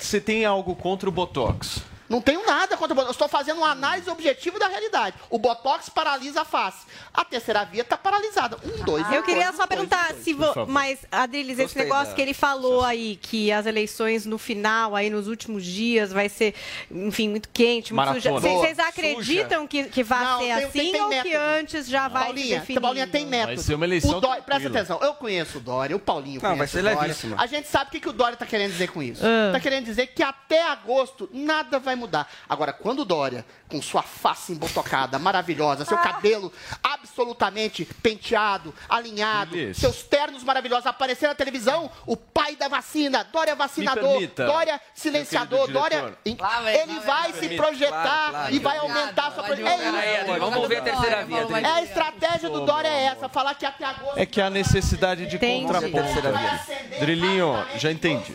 Você 0.00 0.20
tem 0.20 0.44
algo 0.44 0.74
contra 0.74 1.08
o 1.08 1.12
Botox? 1.12 1.82
Não 2.08 2.20
tenho 2.20 2.44
nada 2.46 2.76
contra 2.76 2.92
o 2.92 2.96
Botox. 2.96 3.08
Eu 3.08 3.12
estou 3.12 3.28
fazendo 3.28 3.58
uma 3.58 3.70
análise 3.70 4.08
objetiva 4.08 4.58
da 4.58 4.66
realidade. 4.68 5.16
O 5.28 5.38
Botox 5.38 5.88
paralisa 5.88 6.40
a 6.40 6.44
face. 6.44 6.86
A 7.12 7.24
terceira 7.24 7.64
via 7.64 7.82
está 7.82 7.96
paralisada. 7.98 8.56
Um, 8.64 8.84
dois, 8.84 9.06
um, 9.08 9.12
Eu 9.12 9.22
queria 9.22 9.44
dois, 9.44 9.56
só 9.56 9.64
um, 9.64 9.66
dois, 9.66 9.68
perguntar 9.68 10.12
dois. 10.12 10.24
se 10.24 10.32
vo... 10.32 10.66
mas 10.66 10.98
Adriles, 11.12 11.58
esse 11.58 11.76
negócio 11.76 12.08
da- 12.08 12.14
que 12.14 12.22
ele 12.22 12.32
falou 12.34 12.82
aí 12.84 13.16
que 13.20 13.52
as 13.52 13.66
eleições 13.66 14.24
no 14.24 14.38
final, 14.38 14.96
aí 14.96 15.10
nos 15.10 15.28
últimos 15.28 15.64
dias 15.64 16.12
vai 16.12 16.28
ser, 16.28 16.54
enfim, 16.90 17.28
muito 17.28 17.48
quente, 17.52 17.92
muito 17.92 18.14
suja. 18.14 18.30
Maratona. 18.30 18.40
Vocês 18.40 18.52
Boa, 18.54 18.66
vocês 18.66 18.78
acreditam 18.78 19.66
que, 19.66 19.84
que 19.84 20.02
vai 20.02 20.24
Não, 20.24 20.38
ser 20.38 20.44
tem- 20.44 20.52
assim 20.64 20.78
tem- 20.78 20.92
tem 20.92 21.02
ou 21.02 21.08
que 21.10 21.14
método. 21.16 21.36
antes 21.60 21.86
já 21.88 22.08
vai 22.08 22.24
Paulinha, 22.24 22.60
definir? 22.60 22.80
Paulinha 22.80 23.06
tem 23.06 23.26
método. 23.26 23.60
ser 23.60 23.74
uma 23.74 23.84
eleição 23.84 24.16
o 24.16 24.20
Dória, 24.20 24.42
presta 24.42 24.68
atenção, 24.68 24.98
eu 25.02 25.14
conheço 25.14 25.58
o 25.58 25.60
Dória, 25.60 25.94
o 25.94 25.98
Paulinho 26.00 26.40
Não, 26.42 26.50
conhece 26.56 26.58
vai 26.58 26.66
ser 26.68 26.78
o 26.80 26.94
Dória. 27.28 27.34
A 27.42 27.46
gente 27.46 27.68
sabe 27.68 27.88
o 27.88 27.90
que, 27.90 28.00
que 28.00 28.08
o 28.08 28.12
Dória 28.12 28.34
está 28.34 28.46
querendo 28.46 28.72
dizer 28.72 28.88
com 28.90 29.02
isso. 29.02 29.20
Ah. 29.24 29.48
Está 29.48 29.60
querendo 29.60 29.84
dizer 29.84 30.06
que 30.08 30.22
até 30.22 30.62
agosto 30.70 31.28
nada 31.32 31.78
vai 31.78 31.97
mudar. 31.98 32.30
Agora, 32.48 32.72
quando 32.72 33.00
o 33.00 33.04
Dória, 33.04 33.44
com 33.68 33.82
sua 33.82 34.02
face 34.02 34.52
embotocada, 34.52 35.18
maravilhosa, 35.20 35.84
seu 35.84 35.98
cabelo 35.98 36.52
absolutamente 36.82 37.84
penteado, 37.84 38.74
alinhado, 38.88 39.56
seus 39.74 40.02
ternos 40.02 40.42
maravilhosos, 40.42 40.86
aparecer 40.86 41.26
na 41.28 41.34
televisão, 41.34 41.90
o 42.06 42.16
pai 42.16 42.56
da 42.56 42.68
vacina, 42.68 43.24
Dória 43.24 43.54
vacinador, 43.54 44.12
permita, 44.12 44.46
Dória 44.46 44.80
silenciador, 44.94 45.70
Dória... 45.70 46.16
Lá 46.38 46.60
vem, 46.60 46.80
ele 46.80 47.00
vai 47.00 47.32
se 47.32 47.40
permita. 47.40 47.62
projetar 47.62 47.98
Claro, 47.98 48.30
claro, 48.30 48.54
e 48.54 48.58
vai 48.58 48.78
aumentar 48.78 49.26
a 49.26 49.30
sua... 49.32 49.42
Pode 49.44 49.62
É 49.62 50.22
isso. 50.24 50.38
Vamos 50.38 50.68
ver 50.68 50.76
a 50.78 50.82
terceira 50.82 51.24
via. 51.24 51.38
É 51.38 51.66
a 51.66 51.82
estratégia 51.82 52.48
do 52.48 52.64
Dória 52.64 52.88
é 52.88 53.04
essa, 53.04 53.28
falar 53.28 53.54
que 53.54 53.66
até 53.66 53.84
agosto... 53.84 54.18
É 54.18 54.26
que 54.26 54.40
há 54.40 54.48
necessidade 54.50 55.26
de 55.26 55.36
Entendi. 55.36 55.66
contraponto. 55.66 56.98
Drilinho, 57.00 57.66
já 57.76 57.90
entendi. 57.90 58.32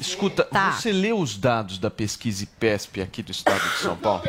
Escuta, 0.00 0.44
Tá. 0.44 0.72
você 0.72 0.92
leu 0.92 1.18
os 1.18 1.36
dados 1.36 1.78
da 1.78 1.90
pesquisa 1.90 2.42
IPESP 2.70 3.02
aqui 3.02 3.22
do 3.22 3.32
estado 3.32 3.60
de 3.60 3.76
São 3.78 3.96
Paulo? 3.96 4.22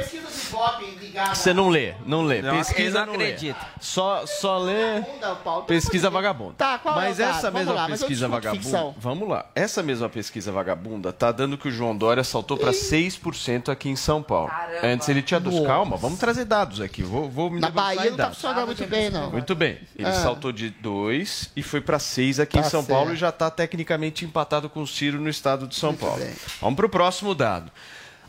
Você 1.33 1.53
não 1.53 1.69
lê, 1.69 1.93
não 2.05 2.23
lê. 2.23 2.41
Não, 2.41 2.57
pesquisa 2.57 3.05
não 3.05 3.15
lê. 3.15 3.35
Só, 3.79 4.25
só 4.25 4.57
lê 4.57 5.01
Paulo, 5.43 5.63
pesquisa 5.63 6.09
vagabunda. 6.09 6.55
Tá, 6.57 6.77
qual 6.79 6.99
é 7.01 7.05
Mas 7.07 7.17
dado? 7.17 7.37
essa 7.37 7.51
mesma 7.51 7.73
lá, 7.73 7.87
pesquisa 7.87 8.27
vagabunda. 8.27 8.61
ficção. 8.63 8.95
Vamos 8.97 9.27
lá. 9.29 9.45
Essa 9.55 9.83
mesma 9.83 10.09
pesquisa 10.09 10.51
vagabunda 10.51 11.13
tá 11.13 11.31
dando 11.31 11.57
que 11.57 11.67
o 11.67 11.71
João 11.71 11.95
Dória 11.95 12.23
saltou 12.23 12.57
para 12.57 12.71
6% 12.71 13.69
aqui 13.69 13.89
em 13.89 13.95
São 13.95 14.21
Paulo. 14.23 14.51
Antes 14.83 15.07
ele 15.09 15.21
tinha 15.21 15.39
dos. 15.39 15.59
Calma, 15.65 15.95
vamos 15.97 16.19
trazer 16.19 16.45
dados 16.45 16.81
aqui. 16.81 17.03
Vou, 17.03 17.29
vou 17.29 17.49
me 17.49 17.59
Na 17.59 17.69
Bahia 17.69 18.09
não 18.09 18.17
tá 18.17 18.29
funcionando 18.31 18.65
muito 18.67 18.85
bem, 18.87 19.09
não. 19.09 19.31
Muito 19.31 19.55
bem. 19.55 19.77
Ele 19.95 20.07
Ah. 20.07 20.13
saltou 20.13 20.51
de 20.51 20.69
2 20.69 21.51
e 21.55 21.61
foi 21.63 21.81
para 21.81 21.99
6 21.99 22.39
aqui 22.39 22.59
Tá 22.59 22.65
em 22.65 22.69
São 22.69 22.83
Paulo 22.83 23.07
certo. 23.07 23.17
e 23.17 23.19
já 23.19 23.29
está 23.29 23.49
tecnicamente 23.49 24.25
empatado 24.25 24.69
com 24.69 24.81
o 24.81 24.87
Ciro 24.87 25.19
no 25.19 25.29
estado 25.29 25.67
de 25.67 25.75
São 25.75 25.89
Muito 25.91 26.01
Paulo. 26.05 26.17
bem. 26.19 26.33
Vamos 26.59 26.75
para 26.75 26.85
o 26.85 26.89
próximo 26.89 27.35
dado. 27.35 27.71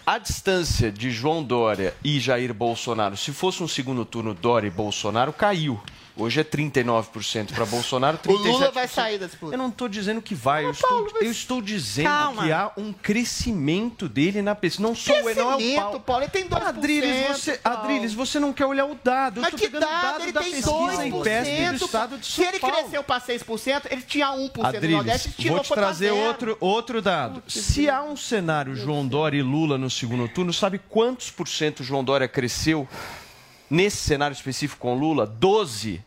A 0.05 0.19
distância 0.19 0.91
de 0.91 1.13
João 1.13 1.45
Dória 1.45 1.95
e 2.03 2.19
Jair 2.19 2.53
Bolsonaro, 2.53 3.17
se 3.17 3.31
fosse 3.31 3.63
um 3.63 3.69
segundo 3.69 4.05
turno 4.05 4.35
Dória 4.35 4.67
e 4.67 4.71
Bolsonaro, 4.71 5.33
caiu. 5.33 5.81
Hoje 6.17 6.41
é 6.41 6.45
39% 6.45 7.53
para 7.55 7.65
Bolsonaro, 7.65 8.19
37%. 8.19 8.29
O 8.29 8.37
Lula 8.37 8.71
vai 8.71 8.87
sair 8.87 9.19
da 9.19 9.27
disputa. 9.27 9.55
Eu 9.55 9.59
não 9.59 9.69
estou 9.69 9.89
dizendo 9.89 10.21
que 10.21 10.35
vai, 10.35 10.65
eu, 10.67 10.71
estou, 10.71 11.09
eu 11.21 11.31
estou 11.31 11.63
dizendo 11.63 12.07
Calma. 12.07 12.43
que 12.45 12.53
há 12.53 12.71
um 12.77 12.93
crescimento 12.93 14.09
dele 14.09 14.43
na 14.43 14.55
pesquisa. 14.55 14.87
Não 14.87 14.95
sou 14.95 15.15
eu, 15.15 15.35
não 15.35 15.53
é 15.53 15.57
o 15.57 15.77
Paulo. 15.77 16.01
Paulo, 16.01 16.23
ele 16.25 16.31
tem 16.31 16.47
2%. 16.47 16.63
Adriles, 16.67 17.27
você. 17.29 17.61
Adriles, 17.65 18.13
você 18.15 18.39
não 18.39 18.53
quer 18.53 18.67
olhar 18.67 18.85
o 18.85 18.95
dado. 19.03 19.39
Eu 19.39 19.43
Mas 19.43 19.55
que 19.55 19.69
dado? 19.69 19.81
dado 19.81 20.23
Ele 20.23 20.33
da 20.33 20.41
tem 20.41 20.51
pesquisa 20.51 21.07
em 21.07 21.23
PESP 21.23 21.51
do 21.55 21.73
2%. 21.79 21.83
estado 21.87 22.19
de 22.19 22.27
Se 22.27 22.33
São 22.33 22.45
ele 22.45 22.59
Paulo. 22.59 22.77
cresceu 22.77 23.03
para 23.03 23.21
6%, 23.21 23.83
ele 23.91 24.03
tinha 24.03 24.29
1% 24.29 24.57
no 24.57 24.67
Adriles, 24.67 24.91
Nordeste, 24.97 25.31
tirou 25.33 25.57
vou 25.57 25.65
te 25.65 25.73
trazer 25.73 26.11
outro, 26.11 26.57
outro 26.61 27.01
dado. 27.01 27.43
Se 27.49 27.89
há 27.89 28.03
um 28.03 28.17
cenário 28.17 28.77
João 28.77 29.07
Dória 29.07 29.39
e 29.39 29.43
Lula 29.43 29.79
no 29.79 29.89
segundo 29.89 30.29
turno, 30.29 30.53
sabe 30.53 30.79
quantos 30.89 31.31
por 31.31 31.49
cento 31.49 31.83
João 31.83 32.05
Dória 32.05 32.29
cresceu 32.29 32.87
nesse 33.73 33.97
cenário 33.97 34.35
específico 34.35 34.81
com 34.81 34.95
Lula? 34.95 35.27
12% 35.27 36.01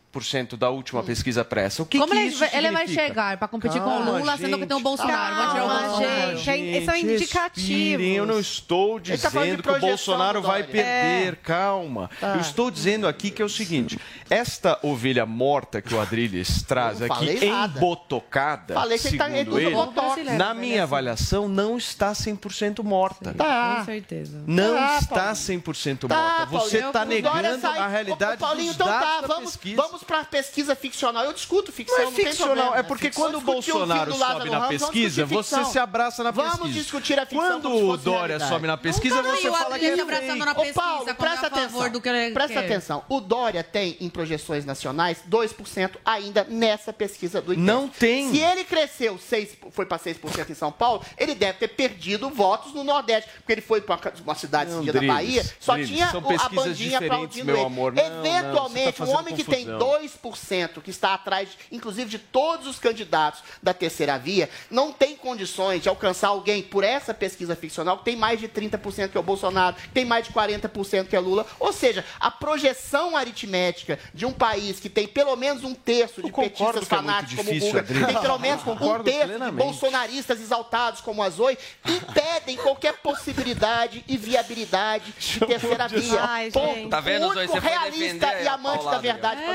da 0.56 0.70
última 0.70 1.02
pesquisa 1.02 1.44
pressa. 1.44 1.82
O 1.82 1.86
que, 1.86 1.98
Como 1.98 2.12
que 2.12 2.18
ele, 2.18 2.28
isso 2.28 2.38
vai- 2.38 2.50
ele 2.54 2.70
vai 2.70 2.86
significa? 2.86 3.06
chegar 3.08 3.36
para 3.36 3.48
competir 3.48 3.80
com 3.80 3.88
Calma, 3.90 4.10
o 4.12 4.18
Lula, 4.18 4.36
sendo 4.36 4.58
que 4.58 4.66
tem 4.66 4.74
o 4.74 4.78
gente, 4.78 4.82
Bolsonaro? 4.84 5.34
vai 5.36 5.46
tirar 5.50 5.64
o 5.64 5.68
calma, 5.68 5.88
Bolsonaro. 5.88 6.36
gente. 6.38 6.84
são 6.84 6.94
Gente, 6.94 7.06
indicativos. 7.14 7.68
respirem, 7.68 8.14
Eu 8.16 8.26
não 8.26 8.38
estou 8.40 8.98
Ele 8.98 9.18
tá 9.18 9.28
dizendo 9.28 9.62
que 9.62 9.70
o 9.70 9.78
Bolsonaro 9.80 10.42
vai 10.42 10.62
Dória. 10.62 10.82
perder, 10.84 11.36
calma. 11.36 12.10
Tá. 12.20 12.34
Eu 12.34 12.40
estou 12.40 12.70
dizendo 12.70 13.06
aqui 13.08 13.30
que 13.30 13.40
é 13.42 13.44
o 13.44 13.48
seguinte: 13.48 13.98
esta 14.30 14.78
ovelha 14.82 15.26
morta 15.26 15.80
que 15.82 15.94
o 15.94 16.00
Adriles 16.00 16.62
traz 16.62 17.00
aqui, 17.02 17.46
nada. 17.46 17.78
embotocada, 17.78 18.74
Falei 18.74 18.98
que 18.98 19.08
ele 19.08 19.18
tá- 19.18 19.28
ele 19.30 19.38
segundo 19.38 19.60
ele, 19.60 19.70
botox. 19.70 20.24
na 20.36 20.54
minha 20.54 20.82
avaliação, 20.84 21.48
não 21.48 21.76
está 21.76 22.14
100% 22.14 22.82
morta. 22.82 23.34
Tá. 23.34 23.76
Com 23.78 23.84
certeza. 23.84 24.42
Não 24.46 24.74
Tá, 24.76 24.98
está 24.98 25.14
Paulinho. 25.14 25.36
100% 25.36 26.08
Tá, 26.08 26.16
morta. 26.16 26.46
Você 26.46 26.78
está 26.78 27.02
o 27.02 27.04
negando 27.04 27.66
a 27.66 27.88
realidade 27.88 28.34
Ô, 28.34 28.46
Paulinho, 28.46 28.72
então 28.72 28.86
tá, 28.86 29.20
da 29.20 29.26
vamos, 29.26 29.52
pesquisa. 29.56 29.76
vamos 29.82 30.02
para 30.06 30.24
pesquisa 30.24 30.74
ficcional. 30.74 31.24
Eu 31.24 31.32
discuto 31.32 31.72
ficção, 31.72 31.96
Não 31.98 32.04
não, 32.06 32.12
é 32.12 32.14
tem 32.16 32.26
ficcional, 32.26 32.54
problema. 32.56 32.76
é 32.78 32.82
porque 32.82 33.06
Ficção, 33.06 33.24
quando 33.24 33.38
o 33.38 33.40
Bolsonaro 33.40 34.14
sobe 34.14 34.50
na 34.50 34.58
Ramos, 34.58 34.82
pesquisa, 34.82 35.26
você 35.26 35.64
se 35.64 35.78
abraça 35.78 36.22
na 36.22 36.32
pesquisa. 36.32 36.56
Vamos 36.56 36.74
discutir 36.74 37.18
a 37.18 37.26
ficção 37.26 37.60
Quando 37.60 37.74
o 37.74 37.96
Dória 37.96 38.38
sobe 38.40 38.66
na 38.66 38.76
pesquisa, 38.76 39.16
Nunca 39.16 39.32
vi 39.32 39.40
você 39.42 39.48
o 39.48 39.52
fala 39.52 39.78
que 39.78 39.84
ele 39.84 40.00
abraçando 40.00 40.44
na 40.44 40.52
Ô, 40.52 40.54
pesquisa, 40.54 40.74
Paulo, 40.80 40.98
quando 40.98 41.08
é 41.08 41.14
presta 41.14 41.46
atenção. 41.48 41.90
do 41.90 42.00
que 42.00 42.08
ele 42.08 42.32
presta 42.34 42.60
quer. 42.60 42.66
atenção. 42.66 43.04
O 43.08 43.20
Dória 43.20 43.62
tem 43.64 43.96
em 44.00 44.08
projeções 44.08 44.64
nacionais 44.64 45.18
2% 45.28 45.90
ainda 46.04 46.44
nessa 46.48 46.92
pesquisa 46.92 47.40
do 47.42 47.52
IPESP. 47.52 47.66
Não 47.66 47.88
tem. 47.88 48.30
Se 48.30 48.38
ele 48.38 48.64
cresceu, 48.64 49.18
6, 49.18 49.56
foi 49.70 49.86
para 49.86 49.98
6% 49.98 50.50
em 50.50 50.54
São 50.54 50.70
Paulo, 50.70 51.02
ele 51.18 51.34
deve 51.34 51.58
ter 51.58 51.68
perdido 51.68 52.30
votos 52.30 52.72
no 52.72 52.84
Nordeste, 52.84 53.28
porque 53.38 53.52
ele 53.52 53.60
foi 53.60 53.80
para 53.80 54.12
uma 54.24 54.34
cidade 54.34 54.70
Não, 54.70 54.82
Dribles, 54.84 55.06
Bahia, 55.08 55.44
só 55.58 55.74
Dribles, 55.74 55.96
tinha 55.96 56.08
a 56.08 56.48
bandinha 56.48 56.98
aplaudindo 56.98 57.46
meu 57.46 57.56
ele. 57.56 57.64
amor. 57.66 57.92
Não, 57.92 58.08
não, 58.08 58.26
Eventualmente, 58.26 58.98
você 58.98 59.04
tá 59.04 59.10
um 59.10 59.18
homem 59.18 59.34
que 59.34 59.44
tem 59.44 59.64
confusão. 59.64 59.78
2%, 59.86 60.82
que 60.82 60.90
está 60.90 61.14
atrás, 61.14 61.48
inclusive, 61.70 62.10
de 62.10 62.18
todos 62.18 62.66
os 62.66 62.78
candidatos 62.78 63.42
da 63.62 63.72
terceira 63.72 64.18
via, 64.18 64.48
não 64.70 64.92
tem 64.92 65.16
condições 65.16 65.82
de 65.82 65.88
alcançar 65.88 66.28
alguém 66.28 66.62
por 66.62 66.82
essa 66.82 67.14
pesquisa 67.14 67.54
ficcional 67.54 67.98
que 67.98 68.04
tem 68.04 68.16
mais 68.16 68.40
de 68.40 68.48
30% 68.48 69.10
que 69.10 69.16
é 69.16 69.20
o 69.20 69.22
Bolsonaro, 69.22 69.76
que 69.76 69.88
tem 69.90 70.04
mais 70.04 70.26
de 70.26 70.32
40% 70.32 71.06
que 71.08 71.16
é 71.16 71.20
Lula. 71.20 71.46
Ou 71.60 71.72
seja, 71.72 72.04
a 72.18 72.30
projeção 72.30 73.16
aritmética 73.16 73.98
de 74.12 74.26
um 74.26 74.32
país 74.32 74.80
que 74.80 74.88
tem 74.88 75.06
pelo 75.06 75.36
menos 75.36 75.62
um 75.62 75.74
terço 75.74 76.22
de 76.22 76.32
petistas 76.32 76.82
é 76.82 76.86
fanáticos 76.86 77.44
como 77.44 77.56
o 77.56 77.60
Guga, 77.60 77.82
tem 77.82 78.20
pelo 78.20 78.38
menos 78.38 78.66
um 78.66 79.02
terço 79.02 79.04
de 79.04 79.26
plenamente. 79.26 79.56
bolsonaristas 79.56 80.40
exaltados 80.40 81.00
como 81.00 81.22
a 81.22 81.30
Zoe, 81.30 81.56
impedem 81.86 82.56
qualquer 82.56 82.94
possibilidade 82.98 84.04
e 84.08 84.16
viabilidade 84.16 85.12
de 85.18 85.40
terceira 85.40 85.88
via. 85.88 86.20
Ai, 86.22 86.50
Ponto. 86.50 86.88
Tá 86.88 87.00
vendo, 87.00 87.26
o 87.26 87.30
único 87.30 87.58
realista 87.58 88.42
e 88.42 88.48
amante 88.48 88.84
da 88.84 88.98
verdade 88.98 89.42
É. 89.42 89.46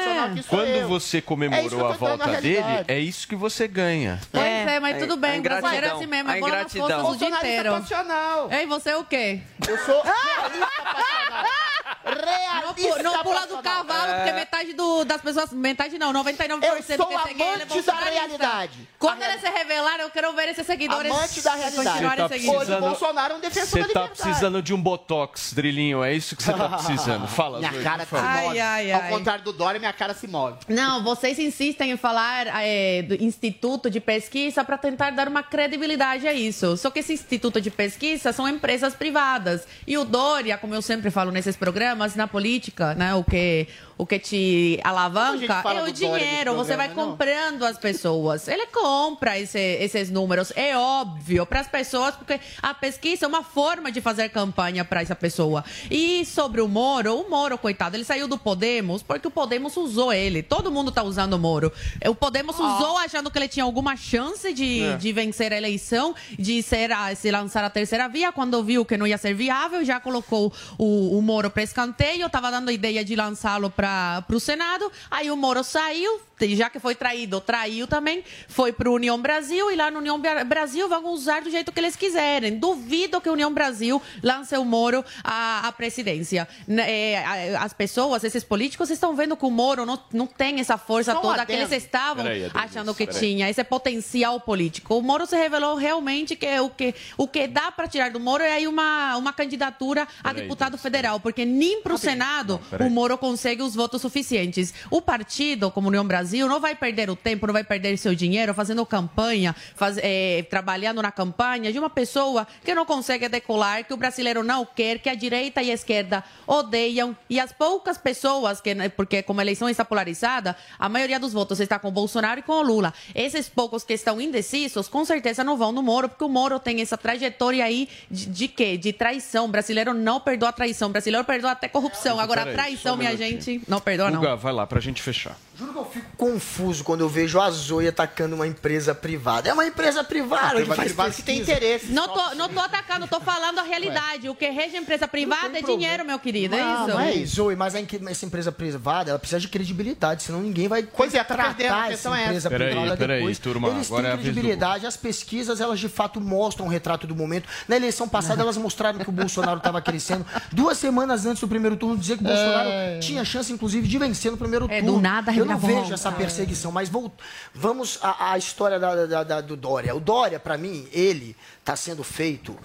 sou 0.43 0.43
Quando 0.49 0.67
eu. 0.69 0.87
você 0.87 1.17
É 1.17 1.21
comemorou 1.21 1.87
a 1.87 1.91
volta 1.93 2.27
dele, 2.41 2.63
é 2.87 2.99
isso 2.99 3.27
que 3.27 3.35
você 3.35 3.67
ganha. 3.67 4.19
Pois 4.31 4.43
é, 4.45 4.79
mas 4.79 4.95
A- 4.95 4.99
tudo 4.99 5.17
bem, 5.17 5.39
ingratidão. 5.39 5.69
brasileiro 5.69 5.93
é 5.95 5.97
assim 5.97 6.07
mesmo, 6.09 6.31
é 6.31 6.39
bola 6.39 6.55
nas 6.63 6.73
costas 6.73 7.03
o 7.09 7.15
dia 7.17 7.29
inteiro. 7.29 7.71
passional. 7.71 8.49
Ei, 8.51 8.65
você 8.65 8.89
é 8.91 8.97
o 8.97 9.03
quê? 9.03 9.39
Eu 9.67 9.77
sou. 9.79 10.03
Não, 12.03 12.73
Realista 12.73 13.03
não 13.03 13.23
pula 13.23 13.47
do 13.47 13.57
cavalo, 13.57 14.13
porque 14.15 14.31
metade 14.33 14.73
do, 14.73 15.03
das 15.05 15.21
pessoas. 15.21 15.51
Metade 15.51 15.97
não, 15.97 16.13
99% 16.13 16.63
Eu 16.63 16.97
sou 16.97 17.07
que 17.07 17.17
segue 17.19 17.41
ele 17.41 17.61
é 17.61 17.63
amante 17.63 17.81
da 17.81 17.93
realidade. 17.95 18.89
Quando 18.97 19.21
ele 19.21 19.37
se 19.39 19.49
revelar, 19.49 19.99
eu 19.99 20.09
quero 20.09 20.33
ver 20.33 20.49
esses 20.49 20.65
seguidores. 20.65 21.11
Amante 21.11 21.41
da 21.41 21.53
realidade. 21.55 21.99
Você 21.99 22.15
tá 22.15 22.27
seguindo. 22.29 22.55
Hoje 22.55 22.73
o 22.73 22.79
Bolsonaro 22.79 23.33
é 23.33 23.37
um 23.37 23.39
defensor 23.39 23.67
Você 23.67 23.79
da 23.79 23.83
tá 23.85 23.87
liberdade. 24.01 24.21
precisando 24.21 24.61
de 24.61 24.73
um 24.73 24.81
botox, 24.81 25.53
Drilinho. 25.53 26.03
É 26.03 26.13
isso 26.13 26.35
que 26.35 26.43
você 26.43 26.53
tá 26.53 26.69
precisando. 26.77 27.27
Fala, 27.27 27.59
Minha 27.59 27.71
Zoe, 27.73 27.83
cara 27.83 28.05
por 28.05 28.19
se 28.19 28.25
move. 28.25 28.59
Ai, 28.59 28.59
ai, 28.59 28.91
Ao 28.91 29.01
ai. 29.01 29.09
contrário 29.09 29.43
do 29.43 29.53
Dória, 29.53 29.79
minha 29.79 29.93
cara 29.93 30.13
se 30.13 30.27
move. 30.27 30.57
Não, 30.67 31.03
vocês 31.03 31.37
insistem 31.39 31.91
em 31.91 31.97
falar 31.97 32.47
é, 32.63 33.01
do 33.03 33.15
instituto 33.23 33.89
de 33.89 33.99
pesquisa 33.99 34.63
para 34.63 34.77
tentar 34.77 35.11
dar 35.11 35.27
uma 35.27 35.43
credibilidade 35.43 36.27
a 36.27 36.33
isso. 36.33 36.77
Só 36.77 36.89
que 36.89 36.99
esse 36.99 37.13
instituto 37.13 37.59
de 37.59 37.69
pesquisa 37.69 38.31
são 38.31 38.47
empresas 38.47 38.93
privadas. 38.95 39.67
E 39.85 39.97
o 39.97 40.05
Dória, 40.05 40.57
como 40.57 40.73
eu 40.73 40.81
sempre 40.81 41.09
falo 41.11 41.31
nesses 41.31 41.55
programas, 41.55 41.80
na 42.15 42.27
política, 42.27 42.93
né, 42.95 43.13
o 43.13 43.23
que 43.23 43.67
o 44.01 44.05
que 44.05 44.17
te 44.17 44.79
alavanca 44.83 45.61
é 45.75 45.83
o 45.83 45.91
dinheiro. 45.91 46.55
Você 46.55 46.75
vai 46.75 46.87
não? 46.87 46.95
comprando 46.95 47.63
as 47.63 47.77
pessoas. 47.77 48.47
Ele 48.47 48.65
compra 48.65 49.37
esse- 49.37 49.59
esses 49.79 50.09
números. 50.09 50.51
É 50.55 50.75
óbvio 50.75 51.45
para 51.45 51.59
as 51.59 51.67
pessoas, 51.67 52.15
porque 52.15 52.39
a 52.63 52.73
pesquisa 52.73 53.25
é 53.25 53.27
uma 53.27 53.43
forma 53.43 53.91
de 53.91 54.01
fazer 54.01 54.29
campanha 54.29 54.83
para 54.83 55.03
essa 55.03 55.15
pessoa. 55.15 55.63
E 55.89 56.25
sobre 56.25 56.61
o 56.61 56.67
Moro, 56.67 57.15
o 57.15 57.29
Moro, 57.29 57.59
coitado, 57.59 57.95
ele 57.95 58.03
saiu 58.03 58.27
do 58.27 58.39
Podemos 58.39 59.03
porque 59.03 59.27
o 59.27 59.31
Podemos 59.31 59.77
usou 59.77 60.11
ele. 60.11 60.41
Todo 60.41 60.71
mundo 60.71 60.91
tá 60.91 61.03
usando 61.03 61.33
o 61.33 61.39
Moro. 61.39 61.71
O 62.07 62.15
Podemos 62.15 62.55
usou 62.57 62.97
achando 62.97 63.29
que 63.29 63.37
ele 63.37 63.47
tinha 63.47 63.63
alguma 63.65 63.95
chance 63.95 64.51
de, 64.51 64.81
É. 64.81 64.97
de 64.97 65.13
vencer 65.13 65.53
a 65.53 65.57
eleição, 65.57 66.15
de 66.39 66.63
ser 66.63 66.91
a- 66.91 67.13
se 67.13 67.29
lançar 67.29 67.63
a 67.63 67.69
terceira 67.69 68.09
via. 68.09 68.31
Quando 68.31 68.63
viu 68.63 68.83
que 68.83 68.97
não 68.97 69.05
ia 69.05 69.19
ser 69.19 69.35
viável, 69.35 69.85
já 69.85 69.99
colocou 69.99 70.51
o, 70.79 71.17
o 71.19 71.21
Moro 71.21 71.51
para 71.51 71.61
escanteio. 71.61 72.27
Tava 72.31 72.49
dando 72.49 72.69
a 72.69 72.73
ideia 72.73 73.05
de 73.05 73.15
lançá-lo 73.15 73.69
para 73.69 73.90
o 74.29 74.39
Senado. 74.39 74.91
Aí 75.09 75.29
o 75.31 75.37
Moro 75.37 75.63
saiu, 75.63 76.21
já 76.55 76.69
que 76.69 76.79
foi 76.79 76.95
traído, 76.95 77.39
traiu 77.41 77.87
também, 77.87 78.23
foi 78.47 78.71
para 78.71 78.89
União 78.89 79.19
Brasil 79.21 79.71
e 79.71 79.75
lá 79.75 79.89
no 79.91 79.99
União 79.99 80.19
Brasil 80.45 80.87
vão 80.87 81.07
usar 81.13 81.41
do 81.41 81.49
jeito 81.49 81.71
que 81.71 81.79
eles 81.79 81.95
quiserem. 81.95 82.57
Duvido 82.57 83.21
que 83.21 83.29
a 83.29 83.31
União 83.31 83.53
Brasil 83.53 84.01
lance 84.23 84.55
o 84.57 84.65
Moro 84.65 85.03
à, 85.23 85.67
à 85.67 85.71
presidência. 85.71 86.47
É, 86.69 87.55
as 87.59 87.73
pessoas, 87.73 88.23
esses 88.23 88.43
políticos, 88.43 88.89
estão 88.89 89.15
vendo 89.15 89.35
que 89.35 89.45
o 89.45 89.51
Moro 89.51 89.85
não, 89.85 89.99
não 90.13 90.27
tem 90.27 90.59
essa 90.59 90.77
força 90.77 91.17
um 91.17 91.21
toda 91.21 91.45
que 91.45 91.51
eles 91.51 91.71
estavam 91.71 92.23
Peraí, 92.23 92.49
achando 92.53 92.93
que 92.93 93.05
peraí. 93.05 93.19
tinha, 93.19 93.49
esse 93.49 93.63
potencial 93.63 94.39
político. 94.39 94.95
O 94.95 95.01
Moro 95.01 95.25
se 95.25 95.35
revelou 95.35 95.75
realmente 95.75 96.35
que 96.35 96.59
o 96.59 96.69
que, 96.69 96.93
o 97.17 97.27
que 97.27 97.47
dá 97.47 97.71
para 97.71 97.87
tirar 97.87 98.11
do 98.11 98.19
Moro 98.19 98.43
é 98.43 98.53
aí 98.53 98.67
uma, 98.67 99.15
uma 99.17 99.33
candidatura 99.33 100.07
a 100.23 100.29
Peraí, 100.29 100.43
deputado 100.43 100.77
federal, 100.77 101.19
porque 101.19 101.45
nem 101.45 101.81
para 101.81 101.93
o 101.93 101.97
Senado 101.97 102.59
peraí. 102.69 102.87
o 102.87 102.91
Moro 102.91 103.17
consegue 103.17 103.61
os 103.61 103.75
votos 103.75 104.01
suficientes. 104.01 104.73
O 104.89 105.01
partido, 105.01 105.71
como 105.71 105.87
União 105.87 106.05
Brasil, 106.05 106.30
não 106.39 106.59
vai 106.59 106.75
perder 106.75 107.09
o 107.09 107.15
tempo, 107.15 107.45
não 107.47 107.53
vai 107.53 107.63
perder 107.63 107.97
seu 107.97 108.13
dinheiro 108.15 108.53
fazendo 108.53 108.85
campanha, 108.85 109.55
faz- 109.75 109.97
eh, 110.01 110.45
trabalhando 110.49 111.01
na 111.01 111.11
campanha 111.11 111.71
de 111.71 111.79
uma 111.79 111.89
pessoa 111.89 112.47
que 112.63 112.73
não 112.75 112.85
consegue 112.85 113.27
decolar, 113.29 113.83
que 113.85 113.93
o 113.93 113.97
brasileiro 113.97 114.43
não 114.43 114.65
quer, 114.65 114.99
que 114.99 115.09
a 115.09 115.15
direita 115.15 115.61
e 115.61 115.71
a 115.71 115.73
esquerda 115.73 116.23
odeiam. 116.47 117.15
E 117.29 117.39
as 117.39 117.51
poucas 117.51 117.97
pessoas, 117.97 118.59
que, 118.61 118.73
né, 118.75 118.89
porque 118.89 119.23
como 119.23 119.39
a 119.39 119.43
eleição 119.43 119.69
está 119.69 119.83
polarizada, 119.85 120.55
a 120.79 120.89
maioria 120.89 121.19
dos 121.19 121.33
votos 121.33 121.59
está 121.59 121.79
com 121.79 121.87
o 121.87 121.91
Bolsonaro 121.91 122.39
e 122.39 122.43
com 122.43 122.53
o 122.53 122.61
Lula. 122.61 122.93
Esses 123.15 123.47
poucos 123.49 123.83
que 123.83 123.93
estão 123.93 124.19
indecisos, 124.21 124.87
com 124.87 125.03
certeza 125.05 125.43
não 125.43 125.57
vão 125.57 125.71
no 125.71 125.81
Moro, 125.81 126.09
porque 126.09 126.23
o 126.23 126.29
Moro 126.29 126.59
tem 126.59 126.81
essa 126.81 126.97
trajetória 126.97 127.63
aí 127.63 127.87
de, 128.09 128.25
de 128.27 128.47
quê? 128.47 128.77
De 128.77 128.93
traição. 128.93 129.45
O 129.45 129.47
brasileiro 129.47 129.93
não 129.93 130.19
perdoa 130.19 130.49
a 130.49 130.53
traição. 130.53 130.89
O 130.89 130.91
brasileiro 130.91 131.25
perdoa 131.25 131.51
até 131.51 131.67
corrupção. 131.67 132.19
Agora, 132.19 132.41
a 132.41 132.45
traição, 132.53 132.93
um 132.95 132.97
minha 132.97 133.15
gente, 133.17 133.61
não 133.67 133.79
perdoa, 133.79 134.09
não. 134.11 134.19
Guga, 134.19 134.35
vai 134.35 134.53
lá, 134.53 134.67
pra 134.67 134.79
gente 134.79 135.01
fechar. 135.01 135.35
Juro 135.57 135.73
que 135.73 135.79
eu 135.79 135.85
fico 135.85 136.05
confuso 136.21 136.83
quando 136.83 137.01
eu 137.01 137.09
vejo 137.09 137.39
a 137.41 137.49
Zoe 137.49 137.87
atacando 137.87 138.35
uma 138.35 138.45
empresa 138.45 138.93
privada. 138.93 139.49
É 139.49 139.53
uma 139.53 139.65
empresa 139.65 140.03
privada 140.03 140.61
que 140.61 140.65
faz 140.93 140.93
pesquisa. 141.15 141.51
Não 141.89 142.07
tô, 142.07 142.35
não 142.35 142.47
tô 142.47 142.59
atacando, 142.59 143.07
tô 143.07 143.19
falando 143.19 143.57
a 143.57 143.63
realidade. 143.63 144.29
O 144.29 144.35
que 144.35 144.47
rege 144.47 144.75
a 144.77 144.79
empresa 144.79 145.07
privada 145.07 145.57
é 145.57 145.63
dinheiro, 145.63 146.05
meu 146.05 146.19
querido. 146.19 146.53
É 146.55 146.61
Não, 146.61 146.87
isso. 146.87 146.95
mas, 146.95 147.29
Zoe, 147.31 147.55
mas 147.55 147.73
a 147.73 147.79
inque- 147.81 147.99
essa 148.07 148.23
empresa 148.23 148.51
privada, 148.51 149.09
ela 149.09 149.17
precisa 149.17 149.39
de 149.39 149.47
credibilidade, 149.47 150.21
senão 150.21 150.41
ninguém 150.41 150.67
vai 150.67 150.83
Pois 150.83 151.11
é, 151.15 151.23
tá 151.23 151.33
perdendo, 151.33 151.49
a 151.49 151.53
tratar 151.55 151.87
questão 151.89 152.13
essa 152.13 152.21
é 152.21 152.25
empresa 152.25 152.47
essa. 152.47 152.49
Peraí, 152.55 152.69
privada 152.75 152.97
peraí, 152.97 153.17
depois. 153.17 153.39
turma, 153.39 153.67
Eles 153.69 153.87
agora 153.87 154.07
é 154.07 154.11
a 154.11 154.13
têm 154.13 154.17
do 154.19 154.23
credibilidade, 154.25 154.85
as 154.85 154.95
pesquisas, 154.97 155.59
elas 155.59 155.79
de 155.79 155.89
fato 155.89 156.21
mostram 156.21 156.67
o 156.67 156.69
retrato 156.69 157.07
do 157.07 157.15
momento. 157.15 157.49
Na 157.67 157.75
eleição 157.75 158.07
passada, 158.07 158.43
elas 158.43 158.57
mostraram 158.57 158.99
que 158.99 159.09
o 159.09 159.11
Bolsonaro 159.11 159.57
estava 159.57 159.81
crescendo. 159.81 160.23
Duas 160.51 160.77
semanas 160.77 161.25
antes 161.25 161.41
do 161.41 161.47
primeiro 161.47 161.75
turno, 161.75 161.97
dizer 161.97 162.15
que 162.19 162.23
o 162.23 162.27
Bolsonaro 162.27 162.69
É. 162.69 162.99
tinha 162.99 163.25
chance, 163.25 163.51
inclusive, 163.51 163.87
de 163.87 163.97
vencer 163.97 164.29
no 164.31 164.37
primeiro 164.37 164.67
É, 164.69 164.81
do 164.81 164.85
turno. 164.85 165.01
nada, 165.01 165.31
Eu 165.33 165.45
não 165.45 165.57
vejo 165.57 165.91
essa 165.91 166.10
perseguição, 166.11 166.71
mas 166.71 166.89
vou- 166.89 167.11
vamos 167.53 167.99
à, 168.01 168.31
à 168.33 168.37
história 168.37 168.79
da- 168.79 169.05
da- 169.05 169.23
da- 169.23 169.41
do 169.41 169.55
Dória. 169.55 169.95
O 169.95 169.99
Dória, 169.99 170.39
para 170.39 170.57
mim, 170.57 170.87
ele 170.91 171.35
está 171.59 171.75
sendo 171.75 172.03
feito 172.03 172.57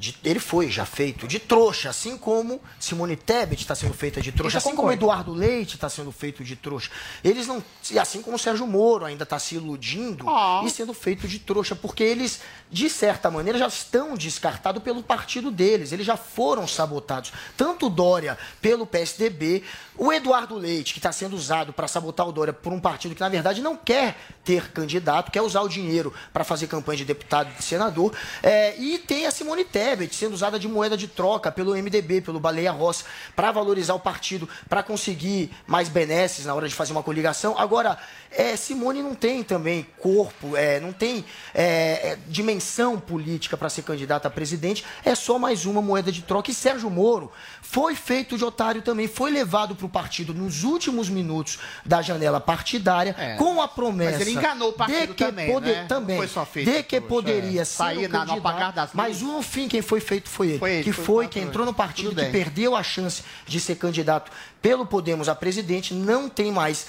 de- 0.00 0.16
ele 0.24 0.40
foi 0.40 0.70
já 0.70 0.84
feito 0.86 1.28
de 1.28 1.38
trouxa, 1.38 1.90
assim 1.90 2.16
como 2.16 2.60
Simone 2.78 3.14
Tebet 3.14 3.60
está 3.62 3.74
sendo 3.74 3.92
feita 3.94 4.20
de 4.20 4.32
trouxa, 4.32 4.58
assim 4.58 4.70
como. 4.76 4.88
Eduardo 4.94 5.32
Leite 5.32 5.74
está 5.76 5.88
sendo 5.88 6.10
feito 6.10 6.42
de 6.42 6.56
trouxa. 6.56 6.90
Eles 7.22 7.46
não. 7.46 7.62
E 7.90 7.98
assim 7.98 8.22
como 8.22 8.34
o 8.36 8.38
Sérgio 8.38 8.66
Moro 8.66 9.04
ainda 9.04 9.22
está 9.24 9.38
se 9.38 9.54
iludindo 9.56 10.24
e 10.66 10.70
sendo 10.70 10.94
feito 10.94 11.28
de 11.28 11.38
trouxa, 11.38 11.76
porque 11.76 12.02
eles, 12.02 12.40
de 12.70 12.88
certa 12.88 13.30
maneira, 13.30 13.58
já 13.58 13.66
estão 13.68 14.14
descartados 14.16 14.82
pelo 14.82 15.02
partido 15.02 15.50
deles. 15.50 15.92
Eles 15.92 16.06
já 16.06 16.16
foram 16.16 16.66
sabotados. 16.66 17.32
Tanto 17.56 17.86
o 17.86 17.90
Dória 17.90 18.38
pelo 18.60 18.86
PSDB, 18.86 19.62
o 19.98 20.10
Eduardo 20.12 20.54
Leite, 20.56 20.94
que 20.94 20.98
está 20.98 21.12
sendo 21.12 21.36
usado 21.36 21.72
para 21.72 21.86
sabotar 21.86 22.26
o 22.26 22.32
Dória 22.32 22.52
por 22.54 22.72
um 22.72 22.80
partido 22.80 23.14
que, 23.14 23.20
na 23.20 23.28
verdade, 23.28 23.60
não 23.60 23.76
quer 23.76 24.16
ter 24.42 24.70
candidato, 24.72 25.30
quer 25.30 25.42
usar 25.42 25.60
o 25.60 25.68
dinheiro 25.68 26.12
para 26.32 26.42
fazer 26.42 26.66
campanha 26.68 26.96
de 26.96 27.04
deputado 27.04 27.50
e 27.52 27.58
de 27.58 27.62
senador. 27.62 28.14
É, 28.42 28.74
e 28.78 28.96
tem 28.98 29.26
a 29.26 29.30
Simone 29.30 29.64
Tebet 29.64 29.89
sendo 30.12 30.34
usada 30.34 30.58
de 30.58 30.68
moeda 30.68 30.96
de 30.96 31.08
troca 31.08 31.50
pelo 31.52 31.74
MDB, 31.74 32.20
pelo 32.20 32.40
Baleia 32.40 32.72
Rossi, 32.72 33.04
para 33.34 33.52
valorizar 33.52 33.94
o 33.94 34.00
partido, 34.00 34.48
para 34.68 34.82
conseguir 34.82 35.50
mais 35.66 35.88
benesses 35.88 36.46
na 36.46 36.54
hora 36.54 36.68
de 36.68 36.74
fazer 36.74 36.92
uma 36.92 37.02
coligação. 37.02 37.58
Agora, 37.58 37.98
é, 38.30 38.54
Simone 38.56 39.02
não 39.02 39.14
tem 39.14 39.42
também 39.42 39.86
corpo, 39.98 40.56
é, 40.56 40.78
não 40.80 40.92
tem 40.92 41.24
é, 41.54 42.10
é, 42.12 42.18
dimensão 42.28 42.98
política 42.98 43.56
para 43.56 43.68
ser 43.68 43.82
candidata 43.82 44.28
a 44.28 44.30
presidente, 44.30 44.84
é 45.04 45.14
só 45.14 45.38
mais 45.38 45.66
uma 45.66 45.82
moeda 45.82 46.10
de 46.12 46.22
troca. 46.22 46.50
E 46.50 46.54
Sérgio 46.54 46.88
Moro 46.90 47.30
foi 47.60 47.94
feito 47.94 48.38
de 48.38 48.44
otário 48.44 48.82
também, 48.82 49.08
foi 49.08 49.30
levado 49.30 49.74
para 49.74 49.86
o 49.86 49.88
partido 49.88 50.32
nos 50.32 50.64
últimos 50.64 51.08
minutos 51.08 51.58
da 51.84 52.00
janela 52.02 52.40
partidária, 52.40 53.14
É. 53.18 53.36
com 53.36 53.60
a 53.60 53.68
promessa 53.68 54.18
Mas 54.18 54.20
ele 54.26 54.32
enganou 54.32 54.70
o 54.70 54.72
partido 54.72 55.08
de 55.08 55.14
que 55.14 55.24
também, 55.24 55.50
poder- 55.52 55.76
né? 55.76 55.84
Também, 55.88 56.16
foi 56.16 56.28
só 56.28 56.44
feito 56.46 56.70
de 56.70 56.82
que 56.82 56.96
trouxa, 57.00 57.08
poderia 57.08 57.60
é. 57.62 57.64
ser 57.64 57.76
Sair 57.76 58.06
o 58.06 58.08
na- 58.08 58.24
das 58.70 58.90
mas 58.94 59.20
no 59.22 59.42
fim 59.42 59.68
quem 59.68 59.82
foi 59.82 60.00
feito 60.00 60.28
foi 60.28 60.48
ele, 60.50 60.58
Foi 60.58 60.70
ele, 60.72 60.84
que 60.84 60.92
foi 60.92 61.04
foi 61.10 61.28
quem 61.28 61.42
entrou 61.42 61.66
no 61.66 61.74
partido 61.74 62.14
que 62.14 62.24
perdeu 62.30 62.76
a 62.76 62.82
chance 62.82 63.22
de 63.46 63.58
ser 63.60 63.74
candidato 63.76 64.30
pelo 64.60 64.86
Podemos 64.86 65.28
a 65.28 65.34
presidente, 65.34 65.94
não 65.94 66.28
tem 66.28 66.52
mais 66.52 66.86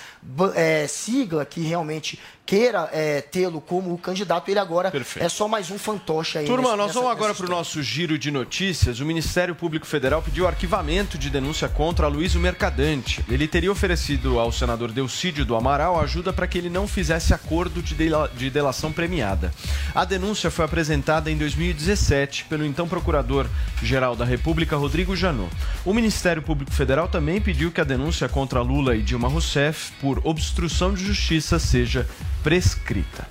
é, 0.56 0.88
sigla 0.88 1.46
que 1.46 1.62
realmente 1.62 2.20
queira 2.46 2.90
é, 2.92 3.22
tê-lo 3.22 3.62
como 3.62 3.98
candidato, 3.98 4.50
ele 4.50 4.60
agora 4.60 4.92
Perfeito. 4.92 5.26
é 5.26 5.30
só 5.30 5.48
mais 5.48 5.72
um 5.72 5.78
fantoche 5.80 6.38
aí. 6.38 6.46
Turma, 6.46 6.64
nesse- 6.64 6.78
nós 6.78 6.88
nessa- 6.88 7.00
vamos 7.00 7.12
agora 7.16 7.34
para 7.34 7.46
o 7.46 7.50
nosso 7.50 7.82
giro 7.82 8.18
de 8.18 8.30
notícias. 8.30 9.00
O 9.00 9.06
Ministério 9.06 9.56
Público 9.56 9.86
Federal 9.86 10.22
pediu 10.22 10.46
arquivamento 10.48 11.18
de 11.18 11.30
denúncia 11.30 11.70
contra 11.70 12.08
Luiz 12.08 12.36
Mercadante. 12.36 13.24
Ele 13.30 13.48
teria 13.48 13.72
oferecido 13.72 14.38
ao 14.40 14.52
senador 14.52 14.92
Delcídio 14.92 15.46
do 15.46 15.56
Amaral 15.56 16.00
ajuda 16.02 16.34
para 16.34 16.46
que 16.48 16.58
ele 16.58 16.70
não 16.70 16.88
fizesse 16.88 17.34
acordo 17.34 17.82
de, 17.82 17.96
dela- 17.96 18.30
de 18.36 18.50
delação 18.50 18.92
premiada. 18.92 19.54
A 19.96 20.04
denúncia 20.04 20.52
foi 20.52 20.66
apresentada 20.66 21.32
em 21.32 21.38
2017 21.38 22.46
pelo 22.46 22.66
então 22.66 22.88
Procurador-Geral 22.88 24.16
da 24.16 24.26
República, 24.26 24.76
Rodrigo 24.76 25.16
Janot. 25.16 25.52
O 25.86 25.94
Ministério 25.94 26.42
Público 26.42 26.72
Federal 26.72 27.08
também 27.08 27.40
pediu 27.40 27.72
que 27.72 27.80
a 27.80 27.86
denúncia 27.86 28.28
contra 28.28 28.62
Lula 28.62 28.96
e 28.96 29.02
Dilma 29.02 29.28
Rousseff 29.30 29.92
por 30.02 30.20
obstrução 30.26 30.94
de 30.94 31.06
justiça 31.06 31.58
seja 31.60 32.08
prescrita. 32.44 33.28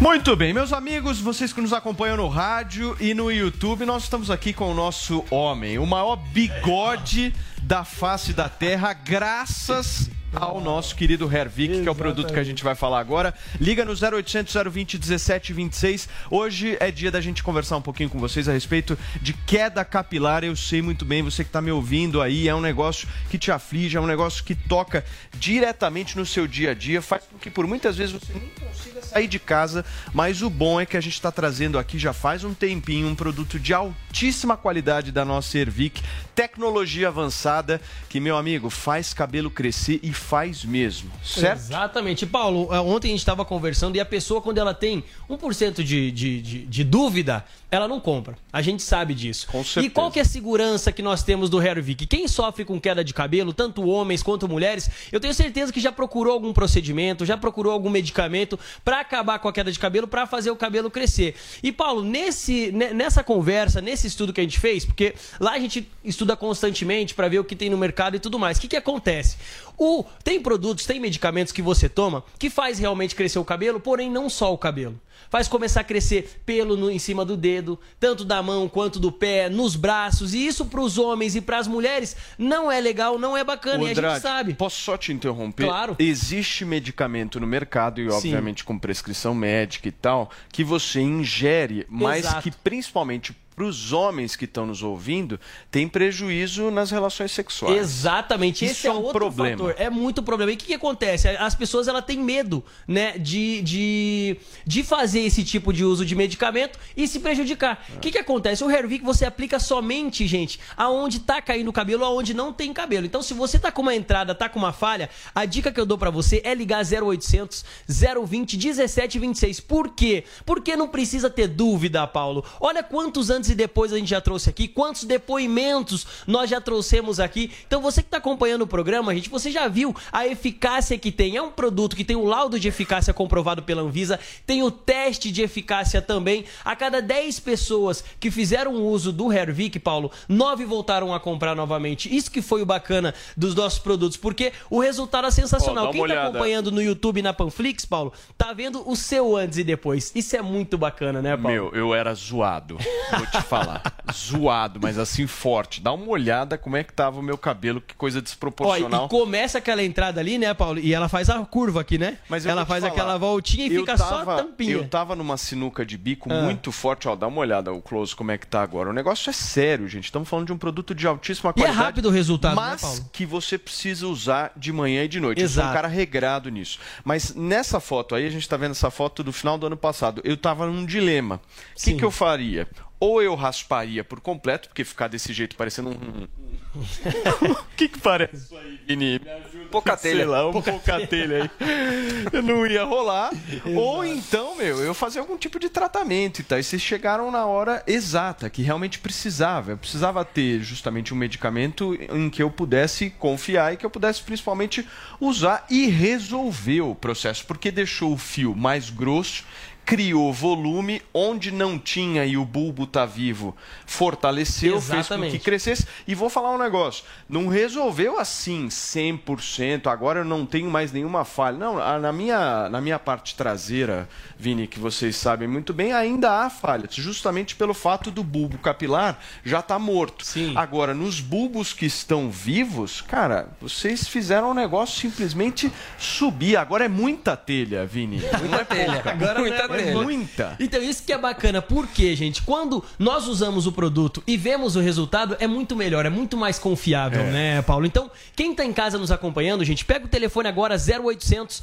Muito 0.00 0.34
bem, 0.34 0.54
meus 0.54 0.72
amigos, 0.72 1.20
vocês 1.20 1.52
que 1.52 1.60
nos 1.60 1.74
acompanham 1.74 2.16
no 2.16 2.28
rádio 2.28 2.96
e 2.98 3.12
no 3.12 3.30
YouTube, 3.30 3.84
nós 3.84 4.04
estamos 4.04 4.30
aqui 4.30 4.52
com 4.52 4.70
o 4.70 4.74
nosso 4.74 5.24
homem, 5.30 5.78
o 5.78 5.84
maior 5.84 6.16
bigode 6.16 7.34
da 7.62 7.84
face 7.84 8.32
da 8.32 8.48
terra, 8.48 8.94
graças 8.94 10.10
ao 10.32 10.60
nosso 10.60 10.94
querido 10.94 11.30
Hervik, 11.30 11.82
que 11.82 11.88
é 11.88 11.90
o 11.90 11.94
produto 11.94 12.32
que 12.32 12.38
a 12.38 12.44
gente 12.44 12.62
vai 12.62 12.74
falar 12.74 13.00
agora. 13.00 13.34
Liga 13.60 13.84
no 13.84 13.92
0800 13.92 14.54
020 14.70 14.98
1726. 14.98 16.08
Hoje 16.30 16.76
é 16.80 16.90
dia 16.90 17.10
da 17.10 17.20
gente 17.20 17.42
conversar 17.42 17.76
um 17.76 17.82
pouquinho 17.82 18.08
com 18.08 18.18
vocês 18.18 18.48
a 18.48 18.52
respeito 18.52 18.98
de 19.20 19.32
queda 19.32 19.84
capilar. 19.84 20.44
Eu 20.44 20.54
sei 20.54 20.82
muito 20.82 21.04
bem, 21.04 21.22
você 21.22 21.42
que 21.42 21.48
está 21.48 21.60
me 21.60 21.70
ouvindo 21.70 22.22
aí, 22.22 22.48
é 22.48 22.54
um 22.54 22.60
negócio 22.60 23.08
que 23.28 23.38
te 23.38 23.50
aflige, 23.50 23.96
é 23.96 24.00
um 24.00 24.06
negócio 24.06 24.44
que 24.44 24.54
toca 24.54 25.04
diretamente 25.34 26.16
no 26.16 26.24
seu 26.24 26.46
dia 26.46 26.70
a 26.70 26.74
dia, 26.74 27.02
faz 27.02 27.24
com 27.24 27.38
que 27.38 27.50
por 27.50 27.66
muitas 27.66 27.96
vezes 27.96 28.12
você 28.12 28.32
nem 28.32 28.48
consiga 28.50 29.02
sair 29.02 29.26
de 29.26 29.38
casa, 29.38 29.84
mas 30.12 30.42
o 30.42 30.50
bom 30.50 30.80
é 30.80 30.86
que 30.86 30.96
a 30.96 31.00
gente 31.00 31.14
está 31.14 31.32
trazendo 31.32 31.78
aqui 31.78 31.98
já 31.98 32.12
faz 32.12 32.44
um 32.44 32.54
tempinho 32.54 33.08
um 33.08 33.14
produto 33.14 33.58
de 33.58 33.72
altíssima 33.72 34.56
qualidade 34.56 35.10
da 35.10 35.24
nossa 35.24 35.58
Ervic, 35.58 36.02
tecnologia 36.34 37.08
avançada 37.08 37.80
que, 38.08 38.20
meu 38.20 38.36
amigo, 38.36 38.70
faz 38.70 39.12
cabelo 39.12 39.50
crescer 39.50 40.00
e 40.02 40.12
faz 40.20 40.64
mesmo, 40.64 41.10
certo? 41.24 41.58
Exatamente. 41.58 42.26
Paulo, 42.26 42.72
eh, 42.72 42.78
ontem 42.78 43.08
a 43.08 43.10
gente 43.10 43.20
estava 43.20 43.44
conversando 43.44 43.96
e 43.96 44.00
a 44.00 44.04
pessoa, 44.04 44.40
quando 44.40 44.58
ela 44.58 44.74
tem 44.74 45.02
1% 45.28 45.82
de, 45.82 46.10
de, 46.10 46.40
de, 46.40 46.66
de 46.66 46.84
dúvida, 46.84 47.44
ela 47.70 47.86
não 47.86 48.00
compra. 48.00 48.36
A 48.52 48.60
gente 48.60 48.82
sabe 48.82 49.14
disso. 49.14 49.46
Com 49.46 49.62
certeza. 49.62 49.86
E 49.86 49.90
qual 49.90 50.10
que 50.10 50.18
é 50.18 50.22
a 50.22 50.24
segurança 50.24 50.90
que 50.90 51.02
nós 51.02 51.22
temos 51.22 51.48
do 51.48 51.62
Hervik? 51.62 52.06
Quem 52.06 52.26
sofre 52.26 52.64
com 52.64 52.80
queda 52.80 53.04
de 53.04 53.14
cabelo, 53.14 53.52
tanto 53.52 53.86
homens 53.86 54.22
quanto 54.22 54.48
mulheres, 54.48 54.90
eu 55.12 55.20
tenho 55.20 55.32
certeza 55.32 55.72
que 55.72 55.78
já 55.80 55.92
procurou 55.92 56.32
algum 56.32 56.52
procedimento, 56.52 57.24
já 57.24 57.36
procurou 57.36 57.72
algum 57.72 57.88
medicamento 57.90 58.58
para 58.84 59.00
acabar 59.00 59.38
com 59.38 59.48
a 59.48 59.52
queda 59.52 59.70
de 59.70 59.78
cabelo, 59.78 60.08
para 60.08 60.26
fazer 60.26 60.50
o 60.50 60.56
cabelo 60.56 60.90
crescer. 60.90 61.34
E 61.62 61.70
Paulo, 61.70 62.02
nesse, 62.02 62.72
ne- 62.72 62.92
nessa 62.92 63.22
conversa, 63.22 63.80
nesse 63.80 64.06
estudo 64.06 64.32
que 64.32 64.40
a 64.40 64.44
gente 64.44 64.58
fez, 64.58 64.84
porque 64.84 65.14
lá 65.38 65.52
a 65.52 65.58
gente 65.58 65.88
estuda 66.04 66.36
constantemente 66.36 67.14
para 67.14 67.28
ver 67.28 67.38
o 67.38 67.44
que 67.44 67.54
tem 67.54 67.70
no 67.70 67.78
mercado 67.78 68.16
e 68.16 68.18
tudo 68.18 68.38
mais. 68.38 68.58
O 68.58 68.60
que, 68.60 68.68
que 68.68 68.76
acontece? 68.76 69.36
O, 69.78 70.04
tem 70.24 70.40
produtos, 70.42 70.84
tem 70.86 70.98
medicamentos 71.00 71.52
que 71.52 71.62
você 71.62 71.88
toma 71.88 72.24
que 72.38 72.50
faz 72.50 72.78
realmente 72.78 73.14
crescer 73.14 73.38
o 73.38 73.44
cabelo, 73.44 73.80
porém 73.80 74.10
não 74.10 74.28
só 74.28 74.52
o 74.52 74.58
cabelo. 74.58 75.00
Faz 75.30 75.46
começar 75.46 75.80
a 75.80 75.84
crescer 75.84 76.40
pelo 76.44 76.76
no- 76.76 76.90
em 76.90 76.98
cima 76.98 77.24
do 77.24 77.36
dedo, 77.36 77.78
tanto 78.00 78.24
da 78.24 78.42
mão 78.42 78.68
quanto 78.68 78.98
do 78.98 79.12
pé, 79.12 79.48
nos 79.48 79.76
braços. 79.76 80.34
E 80.34 80.44
isso 80.44 80.66
para 80.66 80.80
os 80.80 80.98
homens 80.98 81.36
e 81.36 81.40
para 81.40 81.58
as 81.58 81.68
mulheres 81.68 82.16
não 82.36 82.70
é 82.70 82.80
legal, 82.80 83.18
não 83.18 83.36
é 83.36 83.44
bacana. 83.44 83.84
Ô, 83.84 83.86
e 83.88 83.92
a 83.92 83.94
gente 83.94 84.20
sabe. 84.20 84.54
Posso 84.54 84.80
só 84.80 84.96
te 84.96 85.12
interromper? 85.12 85.64
Claro. 85.66 85.94
Existe 85.98 86.64
medicamento 86.64 87.38
no 87.38 87.46
mercado, 87.46 88.00
e 88.00 88.10
Sim. 88.10 88.16
obviamente 88.16 88.64
com 88.64 88.76
prescrição 88.78 89.34
médica 89.34 89.86
e 89.88 89.92
tal, 89.92 90.30
que 90.50 90.64
você 90.64 91.00
ingere, 91.00 91.86
mas 91.88 92.24
Exato. 92.26 92.42
que 92.42 92.50
principalmente 92.50 93.34
para 93.60 93.66
os 93.66 93.92
homens 93.92 94.36
que 94.36 94.46
estão 94.46 94.64
nos 94.64 94.82
ouvindo, 94.82 95.38
tem 95.70 95.86
prejuízo 95.86 96.70
nas 96.70 96.90
relações 96.90 97.30
sexuais. 97.30 97.76
Exatamente, 97.76 98.64
Isso 98.64 98.72
esse 98.72 98.86
é, 98.86 98.90
é 98.90 98.92
outro 98.94 99.10
problema. 99.12 99.58
fator. 99.58 99.74
É 99.76 99.90
muito 99.90 100.22
problema. 100.22 100.50
E 100.50 100.54
o 100.54 100.56
que, 100.56 100.64
que 100.64 100.74
acontece? 100.74 101.28
As 101.28 101.54
pessoas 101.54 101.86
ela 101.86 102.00
têm 102.00 102.18
medo, 102.18 102.64
né, 102.88 103.18
de, 103.18 103.60
de, 103.60 104.36
de 104.64 104.82
fazer 104.82 105.20
esse 105.20 105.44
tipo 105.44 105.74
de 105.74 105.84
uso 105.84 106.06
de 106.06 106.16
medicamento 106.16 106.78
e 106.96 107.06
se 107.06 107.20
prejudicar. 107.20 107.84
O 107.96 107.98
que, 107.98 108.10
que 108.10 108.16
acontece? 108.16 108.64
O 108.64 108.70
Hervik 108.70 109.04
você 109.04 109.26
aplica 109.26 109.60
somente, 109.60 110.26
gente, 110.26 110.58
aonde 110.74 111.20
tá 111.20 111.42
caindo 111.42 111.68
o 111.68 111.72
cabelo, 111.72 112.02
aonde 112.02 112.32
não 112.32 112.54
tem 112.54 112.72
cabelo. 112.72 113.04
Então, 113.04 113.20
se 113.20 113.34
você 113.34 113.58
tá 113.58 113.70
com 113.70 113.82
uma 113.82 113.94
entrada, 113.94 114.34
tá 114.34 114.48
com 114.48 114.58
uma 114.58 114.72
falha, 114.72 115.10
a 115.34 115.44
dica 115.44 115.70
que 115.70 115.78
eu 115.78 115.84
dou 115.84 115.98
pra 115.98 116.08
você 116.08 116.40
é 116.46 116.54
ligar 116.54 116.82
0800 116.82 117.62
020 117.86 118.56
1726. 118.56 119.60
Por 119.60 119.90
quê? 119.90 120.24
Porque 120.46 120.74
não 120.76 120.88
precisa 120.88 121.28
ter 121.28 121.46
dúvida, 121.46 122.06
Paulo. 122.06 122.42
Olha 122.58 122.82
quantos 122.82 123.28
antes 123.28 123.49
e 123.50 123.54
depois 123.54 123.92
a 123.92 123.98
gente 123.98 124.08
já 124.08 124.20
trouxe 124.20 124.48
aqui, 124.50 124.68
quantos 124.68 125.04
depoimentos 125.04 126.06
nós 126.26 126.48
já 126.48 126.60
trouxemos 126.60 127.20
aqui. 127.20 127.50
Então, 127.66 127.80
você 127.80 128.02
que 128.02 128.08
tá 128.08 128.18
acompanhando 128.18 128.62
o 128.62 128.66
programa, 128.66 129.14
gente, 129.14 129.28
você 129.28 129.50
já 129.50 129.68
viu 129.68 129.94
a 130.12 130.26
eficácia 130.26 130.98
que 130.98 131.10
tem. 131.12 131.36
É 131.36 131.42
um 131.42 131.50
produto 131.50 131.96
que 131.96 132.04
tem 132.04 132.16
o 132.16 132.24
laudo 132.24 132.58
de 132.58 132.68
eficácia 132.68 133.12
comprovado 133.12 133.62
pela 133.62 133.82
Anvisa, 133.82 134.18
tem 134.46 134.62
o 134.62 134.70
teste 134.70 135.30
de 135.30 135.42
eficácia 135.42 136.00
também. 136.00 136.44
A 136.64 136.74
cada 136.76 137.00
10 137.00 137.40
pessoas 137.40 138.04
que 138.18 138.30
fizeram 138.30 138.74
uso 138.74 139.12
do 139.12 139.32
Hervik, 139.32 139.78
Paulo, 139.78 140.10
9 140.28 140.64
voltaram 140.64 141.14
a 141.14 141.20
comprar 141.20 141.54
novamente. 141.54 142.14
Isso 142.14 142.30
que 142.30 142.42
foi 142.42 142.62
o 142.62 142.66
bacana 142.66 143.14
dos 143.36 143.54
nossos 143.54 143.78
produtos, 143.78 144.16
porque 144.16 144.52
o 144.68 144.80
resultado 144.80 145.26
é 145.26 145.30
sensacional. 145.30 145.86
Dá 145.86 145.92
Quem 145.92 146.00
tá 146.00 146.04
olhada. 146.04 146.28
acompanhando 146.28 146.70
no 146.70 146.82
YouTube 146.82 147.18
e 147.18 147.22
na 147.22 147.32
Panflix, 147.32 147.84
Paulo, 147.84 148.12
tá 148.36 148.52
vendo 148.52 148.88
o 148.88 148.94
seu 148.96 149.36
antes 149.36 149.58
e 149.58 149.64
depois. 149.64 150.12
Isso 150.14 150.36
é 150.36 150.42
muito 150.42 150.76
bacana, 150.78 151.20
né, 151.20 151.36
Paulo? 151.36 151.48
Meu, 151.50 151.74
eu 151.74 151.94
era 151.94 152.14
zoado, 152.14 152.76
vou 153.16 153.26
te 153.30 153.39
falar. 153.40 153.82
zoado, 154.12 154.78
mas 154.82 154.98
assim 154.98 155.26
forte. 155.26 155.80
Dá 155.80 155.92
uma 155.92 156.06
olhada 156.08 156.58
como 156.58 156.76
é 156.76 156.84
que 156.84 156.92
tava 156.92 157.18
o 157.20 157.22
meu 157.22 157.38
cabelo, 157.38 157.80
que 157.80 157.94
coisa 157.94 158.18
Ó, 158.18 158.20
e- 158.20 158.22
desproporcional. 158.22 159.08
começa 159.08 159.58
aquela 159.58 159.82
entrada 159.82 160.20
ali, 160.20 160.38
né, 160.38 160.52
Paulo? 160.54 160.78
E 160.78 160.92
ela 160.94 161.08
faz 161.08 161.30
a 161.30 161.38
curva 161.44 161.80
aqui, 161.80 161.98
né? 161.98 162.18
Mas 162.28 162.46
ela 162.46 162.66
faz 162.66 162.82
falar, 162.82 162.92
aquela 162.94 163.18
voltinha 163.18 163.66
e 163.66 163.70
fica 163.70 163.96
tava- 163.96 164.24
só 164.24 164.30
a 164.30 164.36
tampinha. 164.36 164.72
Eu 164.72 164.88
tava 164.88 165.14
numa 165.16 165.36
sinuca 165.36 165.84
de 165.84 165.96
bico 165.96 166.32
Ah. 166.32 166.42
muito 166.42 166.70
forte, 166.72 167.08
ó, 167.08 167.14
dá 167.16 167.26
uma 167.26 167.40
olhada 167.40 167.72
o 167.72 167.80
close 167.80 168.14
como 168.14 168.30
é 168.30 168.38
que 168.38 168.46
tá 168.46 168.62
agora. 168.62 168.90
O 168.90 168.92
negócio 168.92 169.30
é 169.30 169.32
sério, 169.32 169.88
gente. 169.88 170.04
Estamos 170.04 170.28
falando 170.28 170.46
de 170.46 170.52
um 170.52 170.58
produto 170.58 170.94
de 170.94 171.06
altíssima 171.06 171.50
E 171.50 171.60
é 171.60 171.62
qualidade. 171.62 171.78
rápido 171.84 172.06
o 172.06 172.10
resultado, 172.10 172.56
né, 172.56 172.62
mas 172.62 172.80
Paulo? 172.80 173.10
que 173.12 173.24
você 173.26 173.56
precisa 173.58 174.06
usar 174.06 174.52
de 174.56 174.72
manhã 174.72 175.04
e 175.04 175.08
de 175.08 175.20
noite. 175.20 175.40
Eu 175.40 175.48
sou 175.48 175.58
um 175.62 175.66
Exato. 175.66 175.74
cara 175.74 175.88
regrado 175.88 176.48
nisso. 176.50 176.78
Mas 177.04 177.34
nessa 177.34 177.80
foto 177.80 178.14
aí, 178.14 178.26
a 178.26 178.30
gente 178.30 178.48
tá 178.48 178.56
vendo 178.56 178.72
essa 178.72 178.90
foto 178.90 179.22
do 179.22 179.32
final 179.32 179.56
do 179.58 179.66
ano 179.66 179.76
passado. 179.76 180.20
Eu 180.24 180.36
tava 180.36 180.66
num 180.66 180.84
dilema. 180.84 181.40
O 181.78 181.82
que, 181.82 181.94
que 181.94 182.04
eu 182.04 182.10
faria? 182.10 182.66
Ou 183.00 183.22
eu 183.22 183.34
rasparia 183.34 184.04
por 184.04 184.20
completo, 184.20 184.68
porque 184.68 184.84
ficar 184.84 185.08
desse 185.08 185.32
jeito 185.32 185.56
parecendo 185.56 185.88
um. 185.90 186.28
O 186.74 187.64
que 187.76 187.88
que 187.88 187.98
parece 187.98 188.36
isso 188.36 188.56
aí, 188.56 188.78
Vini? 188.86 189.18
Me 189.18 189.30
ajuda. 189.30 189.66
Pouca 189.70 189.96
Sei 189.96 190.12
telha. 190.12 190.28
lá, 190.28 190.48
um 190.48 190.52
Pouca 190.52 190.70
pouca 190.70 191.06
telha 191.06 191.44
aí. 191.44 191.50
Eu 192.32 192.42
não 192.42 192.66
ia 192.66 192.84
rolar. 192.84 193.30
Ou 193.74 194.04
então, 194.04 194.56
meu, 194.56 194.80
eu 194.80 194.92
fazia 194.92 195.20
algum 195.20 195.36
tipo 195.36 195.58
de 195.58 195.68
tratamento 195.68 196.40
e 196.40 196.42
tal. 196.44 196.58
E 196.58 196.62
vocês 196.62 196.82
chegaram 196.82 197.30
na 197.30 197.46
hora 197.46 197.82
exata, 197.86 198.50
que 198.50 198.62
realmente 198.62 198.98
precisava. 198.98 199.72
Eu 199.72 199.78
precisava 199.78 200.24
ter 200.24 200.60
justamente 200.60 201.14
um 201.14 201.16
medicamento 201.16 201.96
em 202.12 202.28
que 202.28 202.42
eu 202.42 202.50
pudesse 202.50 203.10
confiar 203.10 203.72
e 203.72 203.76
que 203.76 203.86
eu 203.86 203.90
pudesse 203.90 204.22
principalmente 204.22 204.86
usar 205.20 205.64
e 205.70 205.86
resolver 205.86 206.82
o 206.82 206.94
processo. 206.94 207.46
Porque 207.46 207.70
deixou 207.70 208.12
o 208.12 208.18
fio 208.18 208.54
mais 208.54 208.90
grosso 208.90 209.44
criou 209.90 210.32
volume 210.32 211.02
onde 211.12 211.50
não 211.50 211.76
tinha 211.76 212.24
e 212.24 212.36
o 212.36 212.44
bulbo 212.44 212.86
tá 212.86 213.04
vivo, 213.04 213.56
fortaleceu, 213.84 214.74
fez 214.74 214.88
com 214.88 214.96
Exatamente. 214.98 215.32
que 215.32 215.44
crescesse. 215.44 215.84
E 216.06 216.14
vou 216.14 216.30
falar 216.30 216.52
um 216.52 216.58
negócio, 216.58 217.02
não 217.28 217.48
resolveu 217.48 218.16
assim 218.16 218.68
100%, 218.68 219.88
agora 219.88 220.20
eu 220.20 220.24
não 220.24 220.46
tenho 220.46 220.70
mais 220.70 220.92
nenhuma 220.92 221.24
falha. 221.24 221.58
Não, 221.58 221.98
na 221.98 222.12
minha, 222.12 222.68
na 222.68 222.80
minha 222.80 223.00
parte 223.00 223.34
traseira, 223.34 224.08
Vini, 224.38 224.68
que 224.68 224.78
vocês 224.78 225.16
sabem 225.16 225.48
muito 225.48 225.74
bem, 225.74 225.92
ainda 225.92 226.44
há 226.44 226.48
falhas, 226.48 226.94
justamente 226.94 227.56
pelo 227.56 227.74
fato 227.74 228.12
do 228.12 228.22
bulbo 228.22 228.58
capilar 228.58 229.18
já 229.44 229.60
tá 229.60 229.76
morto. 229.76 230.24
Agora, 230.54 230.94
nos 230.94 231.18
bulbos 231.18 231.72
que 231.72 231.86
estão 231.86 232.30
vivos, 232.30 233.00
cara, 233.00 233.48
vocês 233.60 234.06
fizeram 234.06 234.52
um 234.52 234.54
negócio 234.54 235.00
simplesmente 235.00 235.68
subir. 235.98 236.56
Agora 236.56 236.84
é 236.84 236.88
muita 236.88 237.36
telha, 237.36 237.84
Vini. 237.84 238.20
Muita 238.38 238.64
telha. 238.64 239.02
Agora 239.04 239.38
é 239.38 239.40
muita 239.40 239.68
telha. 239.68 239.79
Pouco. 239.82 240.02
Muita. 240.02 240.56
Então, 240.60 240.82
isso 240.82 241.02
que 241.02 241.12
é 241.12 241.18
bacana, 241.18 241.60
porque, 241.62 242.14
gente, 242.16 242.42
quando 242.42 242.84
nós 242.98 243.26
usamos 243.26 243.66
o 243.66 243.72
produto 243.72 244.22
e 244.26 244.36
vemos 244.36 244.76
o 244.76 244.80
resultado, 244.80 245.36
é 245.40 245.46
muito 245.46 245.74
melhor, 245.76 246.06
é 246.06 246.10
muito 246.10 246.36
mais 246.36 246.58
confiável, 246.58 247.20
É. 247.22 247.30
né, 247.30 247.62
Paulo? 247.62 247.86
Então, 247.86 248.10
quem 248.34 248.54
tá 248.54 248.64
em 248.64 248.72
casa 248.72 248.98
nos 248.98 249.10
acompanhando, 249.10 249.64
gente, 249.64 249.84
pega 249.84 250.04
o 250.04 250.08
telefone 250.08 250.48
agora 250.48 250.76
0800 250.76 251.62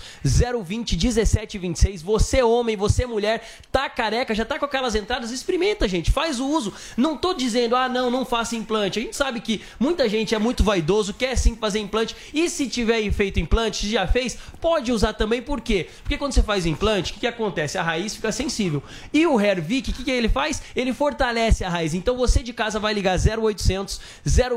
020 0.64 0.96
1726. 0.98 2.02
Você, 2.02 2.42
homem, 2.44 2.76
você, 2.76 3.06
mulher, 3.06 3.42
tá 3.72 3.90
careca, 3.90 4.34
já 4.36 4.46
tá 4.46 4.60
com 4.60 4.66
aquelas 4.66 4.96
entradas, 4.96 5.32
experimenta, 5.32 5.88
gente, 5.88 6.12
faz 6.12 6.40
o 6.40 6.48
uso. 6.48 6.74
Não 6.96 7.18
tô 7.18 7.34
dizendo, 7.34 7.76
ah, 7.76 7.88
não, 7.90 8.10
não 8.12 8.26
faça 8.26 8.56
implante. 8.56 9.00
A 9.00 9.02
gente 9.02 9.16
sabe 9.16 9.40
que 9.40 9.62
muita 9.80 10.08
gente 10.10 10.34
é 10.36 10.40
muito 10.40 10.64
vaidoso, 10.64 11.14
quer 11.14 11.36
sim 11.38 11.56
fazer 11.56 11.80
implante, 11.80 12.16
e 12.34 12.50
se 12.50 12.68
tiver 12.68 13.10
feito 13.12 13.40
implante, 13.40 13.90
já 13.90 14.08
fez, 14.08 14.38
pode 14.60 14.92
usar 14.92 15.14
também, 15.14 15.42
por 15.42 15.62
quê? 15.62 15.88
Porque 16.04 16.18
quando 16.18 16.34
você 16.34 16.44
faz 16.44 16.66
implante, 16.66 17.12
o 17.12 17.14
que, 17.16 17.22
que 17.22 17.28
acontece? 17.28 17.78
A 17.78 17.84
raiz 17.84 17.97
fica 18.06 18.32
sensível. 18.32 18.82
E 19.14 19.26
o 19.26 19.40
Hervik, 19.40 19.92
o 19.92 19.94
que, 19.94 20.04
que 20.04 20.12
ele 20.12 20.30
faz? 20.30 20.62
Ele 20.76 20.94
fortalece 20.94 21.64
a 21.64 21.70
raiz. 21.70 21.94
Então 21.94 22.16
você 22.18 22.42
de 22.44 22.54
casa 22.54 22.80
vai 22.80 22.94
ligar 22.94 23.18
0800 23.18 24.00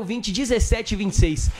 020 0.05 0.31
1726. 0.31 1.51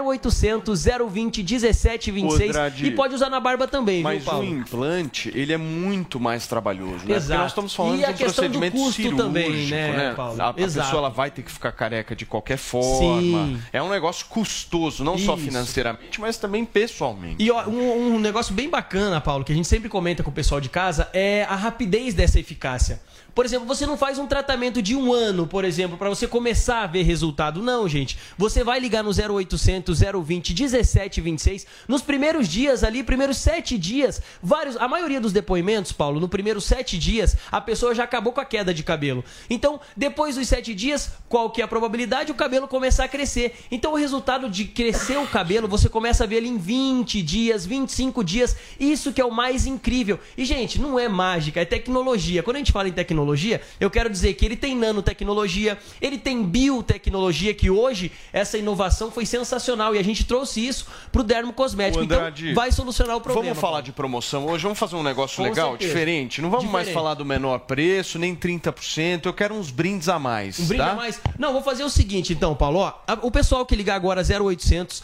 0800 0.00 0.84
020 1.10 1.42
1726 1.42 2.50
Andrade, 2.50 2.86
e 2.86 2.90
pode 2.90 3.14
usar 3.14 3.30
na 3.30 3.40
barba 3.40 3.66
também, 3.66 4.02
Mas 4.02 4.22
viu, 4.22 4.30
Paulo? 4.30 4.46
o 4.46 4.48
implante, 4.48 5.30
ele 5.34 5.52
é 5.52 5.56
muito 5.56 6.18
mais 6.20 6.46
trabalhoso, 6.46 6.92
né? 6.92 6.98
Porque 6.98 7.12
Exato. 7.12 7.40
nós 7.40 7.50
estamos 7.50 7.74
falando 7.74 8.00
E 8.00 8.04
de 8.04 8.10
um 8.10 8.16
procedimento 8.16 8.76
custo 8.76 8.92
cirúrgico, 8.92 9.22
também, 9.22 9.66
né, 9.66 9.92
né? 9.96 10.14
Paulo? 10.14 10.40
A, 10.40 10.48
a 10.48 10.52
pessoa 10.52 10.98
ela 10.98 11.08
vai 11.08 11.30
ter 11.30 11.42
que 11.42 11.50
ficar 11.50 11.72
careca 11.72 12.14
de 12.14 12.26
qualquer 12.26 12.56
forma. 12.58 13.46
Sim. 13.46 13.62
É 13.72 13.82
um 13.82 13.88
negócio 13.88 14.26
custoso, 14.26 15.04
não 15.04 15.16
só 15.18 15.34
Isso. 15.34 15.44
financeiramente, 15.44 16.20
mas 16.20 16.36
também 16.36 16.64
pessoalmente. 16.64 17.36
E 17.42 17.50
ó, 17.50 17.66
um, 17.66 18.14
um 18.14 18.18
negócio 18.18 18.54
bem 18.54 18.68
bacana, 18.68 19.20
Paulo, 19.20 19.44
que 19.44 19.52
a 19.52 19.54
gente 19.54 19.68
sempre 19.68 19.88
comenta 19.88 20.22
com 20.22 20.30
o 20.30 20.34
pessoal 20.34 20.60
de 20.60 20.68
casa, 20.68 21.08
é 21.12 21.29
a 21.48 21.56
rapidez 21.56 22.14
dessa 22.14 22.38
eficácia. 22.38 23.00
Por 23.34 23.44
exemplo, 23.44 23.66
você 23.66 23.86
não 23.86 23.96
faz 23.96 24.18
um 24.18 24.26
tratamento 24.26 24.82
de 24.82 24.96
um 24.96 25.12
ano, 25.12 25.46
por 25.46 25.64
exemplo, 25.64 25.96
para 25.96 26.08
você 26.08 26.26
começar 26.26 26.82
a 26.82 26.86
ver 26.86 27.02
resultado. 27.02 27.62
Não, 27.62 27.88
gente. 27.88 28.18
Você 28.36 28.64
vai 28.64 28.80
ligar 28.80 29.02
no 29.02 29.10
0800 29.10 30.00
020 30.00 30.54
1726. 30.54 31.66
Nos 31.86 32.02
primeiros 32.02 32.48
dias 32.48 32.82
ali, 32.82 33.02
primeiros 33.02 33.38
sete 33.38 33.78
dias, 33.78 34.20
vários. 34.42 34.76
A 34.76 34.88
maioria 34.88 35.20
dos 35.20 35.32
depoimentos, 35.32 35.92
Paulo, 35.92 36.20
no 36.20 36.28
primeiros 36.28 36.64
sete 36.64 36.98
dias, 36.98 37.36
a 37.50 37.60
pessoa 37.60 37.94
já 37.94 38.04
acabou 38.04 38.32
com 38.32 38.40
a 38.40 38.44
queda 38.44 38.74
de 38.74 38.82
cabelo. 38.82 39.24
Então, 39.48 39.80
depois 39.96 40.34
dos 40.34 40.48
sete 40.48 40.74
dias, 40.74 41.12
qual 41.28 41.50
que 41.50 41.60
é 41.60 41.64
a 41.64 41.68
probabilidade? 41.68 42.32
O 42.32 42.34
cabelo 42.34 42.66
começar 42.66 43.04
a 43.04 43.08
crescer. 43.08 43.54
Então, 43.70 43.92
o 43.92 43.96
resultado 43.96 44.50
de 44.50 44.64
crescer 44.64 45.18
o 45.18 45.26
cabelo, 45.26 45.68
você 45.68 45.88
começa 45.88 46.24
a 46.24 46.26
ver 46.26 46.36
ele 46.36 46.48
em 46.48 46.58
20 46.58 47.22
dias, 47.22 47.64
25 47.64 48.24
dias. 48.24 48.56
Isso 48.78 49.12
que 49.12 49.20
é 49.20 49.24
o 49.24 49.32
mais 49.32 49.66
incrível. 49.66 50.18
E, 50.36 50.44
gente, 50.44 50.80
não 50.80 50.98
é 50.98 51.08
mágica, 51.20 51.60
é 51.60 51.66
tecnologia. 51.66 52.42
Quando 52.42 52.56
a 52.56 52.60
gente 52.60 52.72
fala 52.72 52.88
em 52.88 52.92
tecnologia, 52.92 53.60
eu 53.78 53.90
quero 53.90 54.08
dizer 54.08 54.32
que 54.32 54.46
ele 54.46 54.56
tem 54.56 54.74
nanotecnologia, 54.74 55.76
ele 56.00 56.16
tem 56.16 56.42
biotecnologia, 56.42 57.52
que 57.52 57.68
hoje 57.68 58.10
essa 58.32 58.56
inovação 58.56 59.10
foi 59.10 59.26
sensacional 59.26 59.94
e 59.94 59.98
a 59.98 60.02
gente 60.02 60.24
trouxe 60.24 60.66
isso 60.66 60.86
pro 61.12 61.22
dermo 61.22 61.52
cosmético. 61.52 62.00
Ô, 62.00 62.04
Andrade, 62.04 62.50
então, 62.50 62.54
vai 62.54 62.72
solucionar 62.72 63.16
o 63.16 63.20
problema. 63.20 63.48
Vamos 63.48 63.60
falar 63.60 63.82
de 63.82 63.92
promoção 63.92 64.46
hoje, 64.46 64.62
vamos 64.62 64.78
fazer 64.78 64.96
um 64.96 65.02
negócio 65.02 65.36
Com 65.36 65.42
legal, 65.42 65.70
certeza. 65.72 65.88
diferente. 65.88 66.40
Não 66.40 66.48
vamos 66.48 66.70
mais 66.70 66.86
Diferente. 66.86 66.94
falar 66.94 67.14
do 67.14 67.24
menor 67.24 67.58
preço, 67.60 68.18
nem 68.18 68.34
30%. 68.34 69.26
Eu 69.26 69.34
quero 69.34 69.54
uns 69.54 69.70
brindes 69.70 70.08
a 70.08 70.18
mais. 70.18 70.58
Um 70.58 70.66
brinde 70.66 70.82
tá? 70.82 70.92
a 70.92 70.94
mais. 70.94 71.20
Não, 71.38 71.52
vou 71.52 71.62
fazer 71.62 71.84
o 71.84 71.90
seguinte 71.90 72.32
então, 72.32 72.54
Paulo. 72.54 72.78
Ó, 72.78 72.92
o 73.22 73.30
pessoal 73.30 73.66
que 73.66 73.76
ligar 73.76 73.96
agora 73.96 74.22
0800 74.22 75.02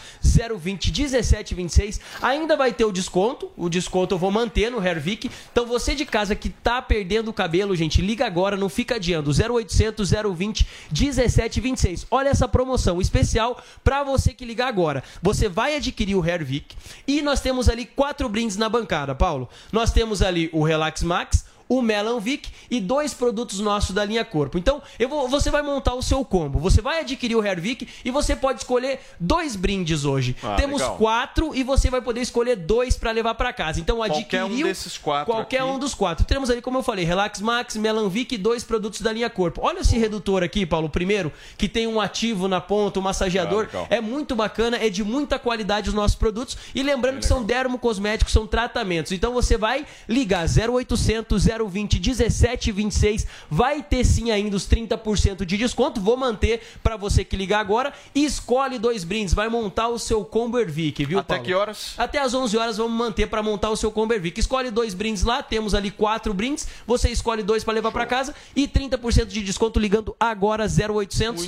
020 0.58 0.92
1726 0.92 2.00
ainda 2.22 2.56
vai 2.56 2.72
ter 2.72 2.86
o 2.86 2.92
desconto. 2.92 3.50
O 3.54 3.68
desconto 3.68 4.14
eu 4.14 4.18
vou 4.18 4.30
manter 4.30 4.70
no 4.70 4.82
Hervik. 4.82 5.30
Então 5.52 5.66
você 5.66 5.94
de 5.94 6.05
casa 6.06 6.34
que 6.34 6.48
tá 6.48 6.80
perdendo 6.82 7.28
o 7.28 7.32
cabelo, 7.32 7.74
gente, 7.74 8.00
liga 8.00 8.26
agora, 8.26 8.56
não 8.56 8.68
fica 8.68 8.96
adiando. 8.96 9.30
0800 9.30 10.10
020 10.34 10.66
1726. 10.90 12.06
Olha 12.10 12.28
essa 12.28 12.46
promoção 12.46 13.00
especial 13.00 13.62
para 13.82 14.04
você 14.04 14.32
que 14.34 14.44
ligar 14.44 14.68
agora. 14.68 15.02
Você 15.22 15.48
vai 15.48 15.76
adquirir 15.76 16.14
o 16.14 16.24
Hervik 16.24 16.76
e 17.06 17.22
nós 17.22 17.40
temos 17.40 17.68
ali 17.68 17.86
quatro 17.86 18.28
brindes 18.28 18.56
na 18.56 18.68
bancada, 18.68 19.14
Paulo. 19.14 19.48
Nós 19.72 19.92
temos 19.92 20.22
ali 20.22 20.50
o 20.52 20.62
Relax 20.62 21.02
Max, 21.02 21.45
o 21.68 21.82
Melanvic 21.82 22.48
e 22.70 22.80
dois 22.80 23.12
produtos 23.14 23.60
nossos 23.60 23.90
da 23.94 24.04
linha 24.04 24.24
Corpo. 24.24 24.58
Então, 24.58 24.82
eu 24.98 25.08
vou, 25.08 25.28
você 25.28 25.50
vai 25.50 25.62
montar 25.62 25.94
o 25.94 26.02
seu 26.02 26.24
combo. 26.24 26.58
Você 26.60 26.80
vai 26.80 27.00
adquirir 27.00 27.34
o 27.36 27.44
Hervik 27.44 27.88
e 28.04 28.10
você 28.10 28.36
pode 28.36 28.60
escolher 28.60 29.00
dois 29.18 29.56
brindes 29.56 30.04
hoje. 30.04 30.36
Ah, 30.42 30.56
Temos 30.56 30.80
legal. 30.80 30.96
quatro 30.96 31.54
e 31.54 31.62
você 31.62 31.90
vai 31.90 32.00
poder 32.00 32.20
escolher 32.20 32.56
dois 32.56 32.96
para 32.96 33.10
levar 33.10 33.34
para 33.34 33.52
casa. 33.52 33.80
Então, 33.80 33.96
Qualquer 33.96 34.14
adquiriu 34.42 34.66
um 34.66 34.68
desses 34.68 34.96
quatro 34.98 35.32
qualquer 35.32 35.62
aqui. 35.62 35.70
um 35.70 35.78
dos 35.78 35.94
quatro. 35.94 36.24
Temos 36.24 36.50
ali, 36.50 36.60
como 36.62 36.78
eu 36.78 36.82
falei, 36.82 37.04
Relax 37.04 37.40
Max, 37.40 37.76
Melanvic 37.76 38.34
e 38.34 38.38
dois 38.38 38.62
produtos 38.64 39.00
da 39.00 39.12
linha 39.12 39.28
Corpo. 39.30 39.60
Olha 39.64 39.80
esse 39.80 39.98
redutor 39.98 40.42
aqui, 40.42 40.64
Paulo, 40.66 40.88
primeiro, 40.88 41.32
que 41.58 41.68
tem 41.68 41.86
um 41.86 42.00
ativo 42.00 42.48
na 42.48 42.60
ponta, 42.60 42.98
um 43.00 43.02
massageador. 43.02 43.68
Ah, 43.74 43.86
é 43.90 44.00
muito 44.00 44.34
bacana, 44.36 44.76
é 44.76 44.88
de 44.88 45.02
muita 45.02 45.38
qualidade 45.38 45.88
os 45.88 45.94
nossos 45.94 46.16
produtos. 46.16 46.56
E 46.74 46.82
lembrando 46.82 47.18
que 47.18 47.26
são 47.26 47.42
dermocosméticos, 47.42 48.32
são 48.32 48.46
tratamentos. 48.46 49.12
Então 49.12 49.32
você 49.32 49.56
vai 49.56 49.84
ligar 50.08 50.46
0800 50.46 51.46
020 51.64 51.98
1726, 52.00 53.26
vai 53.50 53.82
ter 53.82 54.04
sim 54.04 54.30
ainda 54.30 54.56
os 54.56 54.66
30% 54.68 55.44
de 55.44 55.56
desconto. 55.56 56.00
Vou 56.00 56.16
manter 56.16 56.60
para 56.82 56.96
você 56.96 57.24
que 57.24 57.36
ligar 57.36 57.60
agora 57.60 57.92
escolhe 58.14 58.78
dois 58.78 59.04
brindes, 59.04 59.32
vai 59.34 59.48
montar 59.48 59.88
o 59.88 59.98
seu 59.98 60.24
combo 60.24 60.58
Ervic, 60.58 61.04
viu, 61.04 61.18
Até 61.18 61.34
Paulo? 61.34 61.44
que 61.44 61.54
horas? 61.54 61.94
Até 61.96 62.18
às 62.18 62.34
11 62.34 62.56
horas 62.56 62.76
vamos 62.76 62.92
manter 62.96 63.26
para 63.28 63.42
montar 63.42 63.70
o 63.70 63.76
seu 63.76 63.90
combo 63.90 64.12
Ervic. 64.14 64.38
Escolhe 64.38 64.70
dois 64.70 64.94
brindes 64.94 65.22
lá, 65.22 65.42
temos 65.42 65.74
ali 65.74 65.90
quatro 65.90 66.32
brindes, 66.34 66.66
você 66.86 67.08
escolhe 67.10 67.42
dois 67.42 67.62
para 67.64 67.74
levar 67.74 67.92
para 67.92 68.06
casa 68.06 68.34
e 68.54 68.66
30% 68.66 69.26
de 69.26 69.42
desconto 69.42 69.78
ligando 69.78 70.14
agora 70.18 70.64
0800 70.66 71.46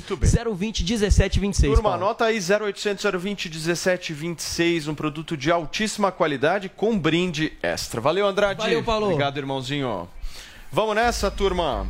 020 0.57 0.85
1726. 0.85 1.73
Turma, 1.75 1.91
Paulo. 1.91 2.05
anota 2.05 2.25
aí 2.27 2.39
0800 2.39 3.05
020 3.21 3.49
1726, 3.49 4.89
um 4.89 4.95
produto 4.95 5.37
de 5.37 5.51
altíssima 5.51 6.11
qualidade 6.13 6.69
com 6.69 6.99
brinde 6.99 7.53
extra. 7.63 8.01
Valeu, 8.01 8.27
Andrade. 8.27 8.61
Valeu, 8.61 8.83
Paulo. 8.83 9.07
Obrigado, 9.07 9.39
irmãozinho. 9.39 9.98
Vamos 10.71 10.95
nessa, 10.95 11.31
turma. 11.31 11.87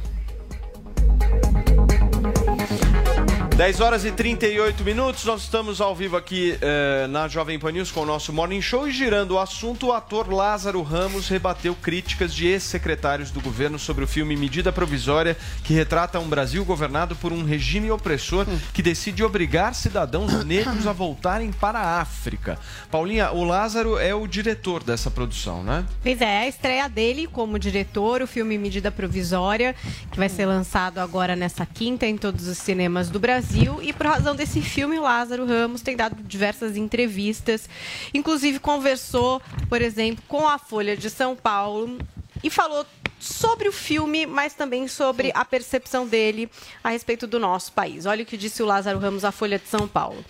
10 3.59 3.81
horas 3.81 4.05
e 4.05 4.13
38 4.13 4.85
minutos, 4.85 5.25
nós 5.25 5.43
estamos 5.43 5.81
ao 5.81 5.93
vivo 5.93 6.17
aqui 6.17 6.57
eh, 6.61 7.09
na 7.09 7.27
Jovem 7.27 7.59
Pan 7.59 7.73
News 7.73 7.91
com 7.91 8.03
o 8.03 8.07
nosso 8.07 8.33
Morning 8.33 8.63
Show 8.63 8.87
e 8.87 8.93
girando 8.93 9.33
o 9.33 9.39
assunto, 9.41 9.89
o 9.89 9.93
ator 9.93 10.33
Lázaro 10.33 10.81
Ramos 10.81 11.29
rebateu 11.29 11.75
críticas 11.75 12.33
de 12.33 12.47
ex-secretários 12.47 13.33
do 13.33 13.41
governo 13.41 13.77
sobre 13.77 14.05
o 14.05 14.07
filme 14.07 14.37
Medida 14.37 14.71
Provisória, 14.71 15.37
que 15.65 15.75
retrata 15.75 16.21
um 16.21 16.29
Brasil 16.29 16.65
governado 16.65 17.17
por 17.17 17.33
um 17.33 17.43
regime 17.43 17.91
opressor 17.91 18.47
que 18.73 18.81
decide 18.81 19.25
obrigar 19.25 19.75
cidadãos 19.75 20.45
negros 20.45 20.87
a 20.87 20.93
voltarem 20.93 21.51
para 21.51 21.81
a 21.81 22.01
África. 22.01 22.61
Paulinha, 22.93 23.33
o 23.33 23.43
Lázaro 23.43 23.99
é 23.99 24.15
o 24.15 24.29
diretor 24.29 24.85
dessa 24.85 25.11
produção, 25.11 25.65
né? 25.65 25.85
Pois 26.01 26.21
é, 26.21 26.43
a 26.43 26.47
estreia 26.47 26.89
dele 26.89 27.27
como 27.27 27.59
diretor, 27.59 28.23
o 28.23 28.27
filme 28.29 28.57
Medida 28.57 28.93
Provisória, 28.93 29.75
que 30.13 30.17
vai 30.17 30.29
ser 30.29 30.47
lançado 30.47 30.99
agora 30.99 31.35
nessa 31.35 31.67
quinta 31.67 32.07
em 32.07 32.17
todos 32.17 32.47
os 32.47 32.57
cinemas 32.57 33.11
do 33.11 33.19
Brasil. 33.19 33.48
E 33.83 33.93
por 33.93 34.07
razão 34.07 34.35
desse 34.35 34.61
filme, 34.61 34.99
o 34.99 35.03
Lázaro 35.03 35.47
Ramos 35.47 35.83
tem 35.83 35.97
dado 35.97 36.23
diversas 36.23 36.77
entrevistas. 36.77 37.69
Inclusive 38.13 38.59
conversou, 38.59 39.41
por 39.69 39.81
exemplo, 39.81 40.23
com 40.29 40.47
a 40.47 40.59
Folha 40.59 40.97
de 40.97 41.09
São 41.09 41.35
Paulo 41.35 41.99
e 42.43 42.51
falou 42.51 42.87
sobre 43.19 43.69
o 43.69 43.73
filme, 43.73 44.27
mas 44.27 44.55
também 44.55 44.87
sobre 44.87 45.33
a 45.35 45.45
percepção 45.45 46.07
dele 46.07 46.49
a 46.83 46.91
respeito 46.91 47.27
do 47.27 47.39
nosso 47.39 47.73
país. 47.73 48.07
Olha 48.07 48.23
o 48.23 48.27
que 48.27 48.37
disse 48.37 48.63
o 48.63 48.67
Lázaro 48.67 48.99
Ramos 48.99 49.25
à 49.25 49.33
Folha 49.33 49.59
de 49.59 49.67
São 49.67 49.89
Paulo. 49.89 50.25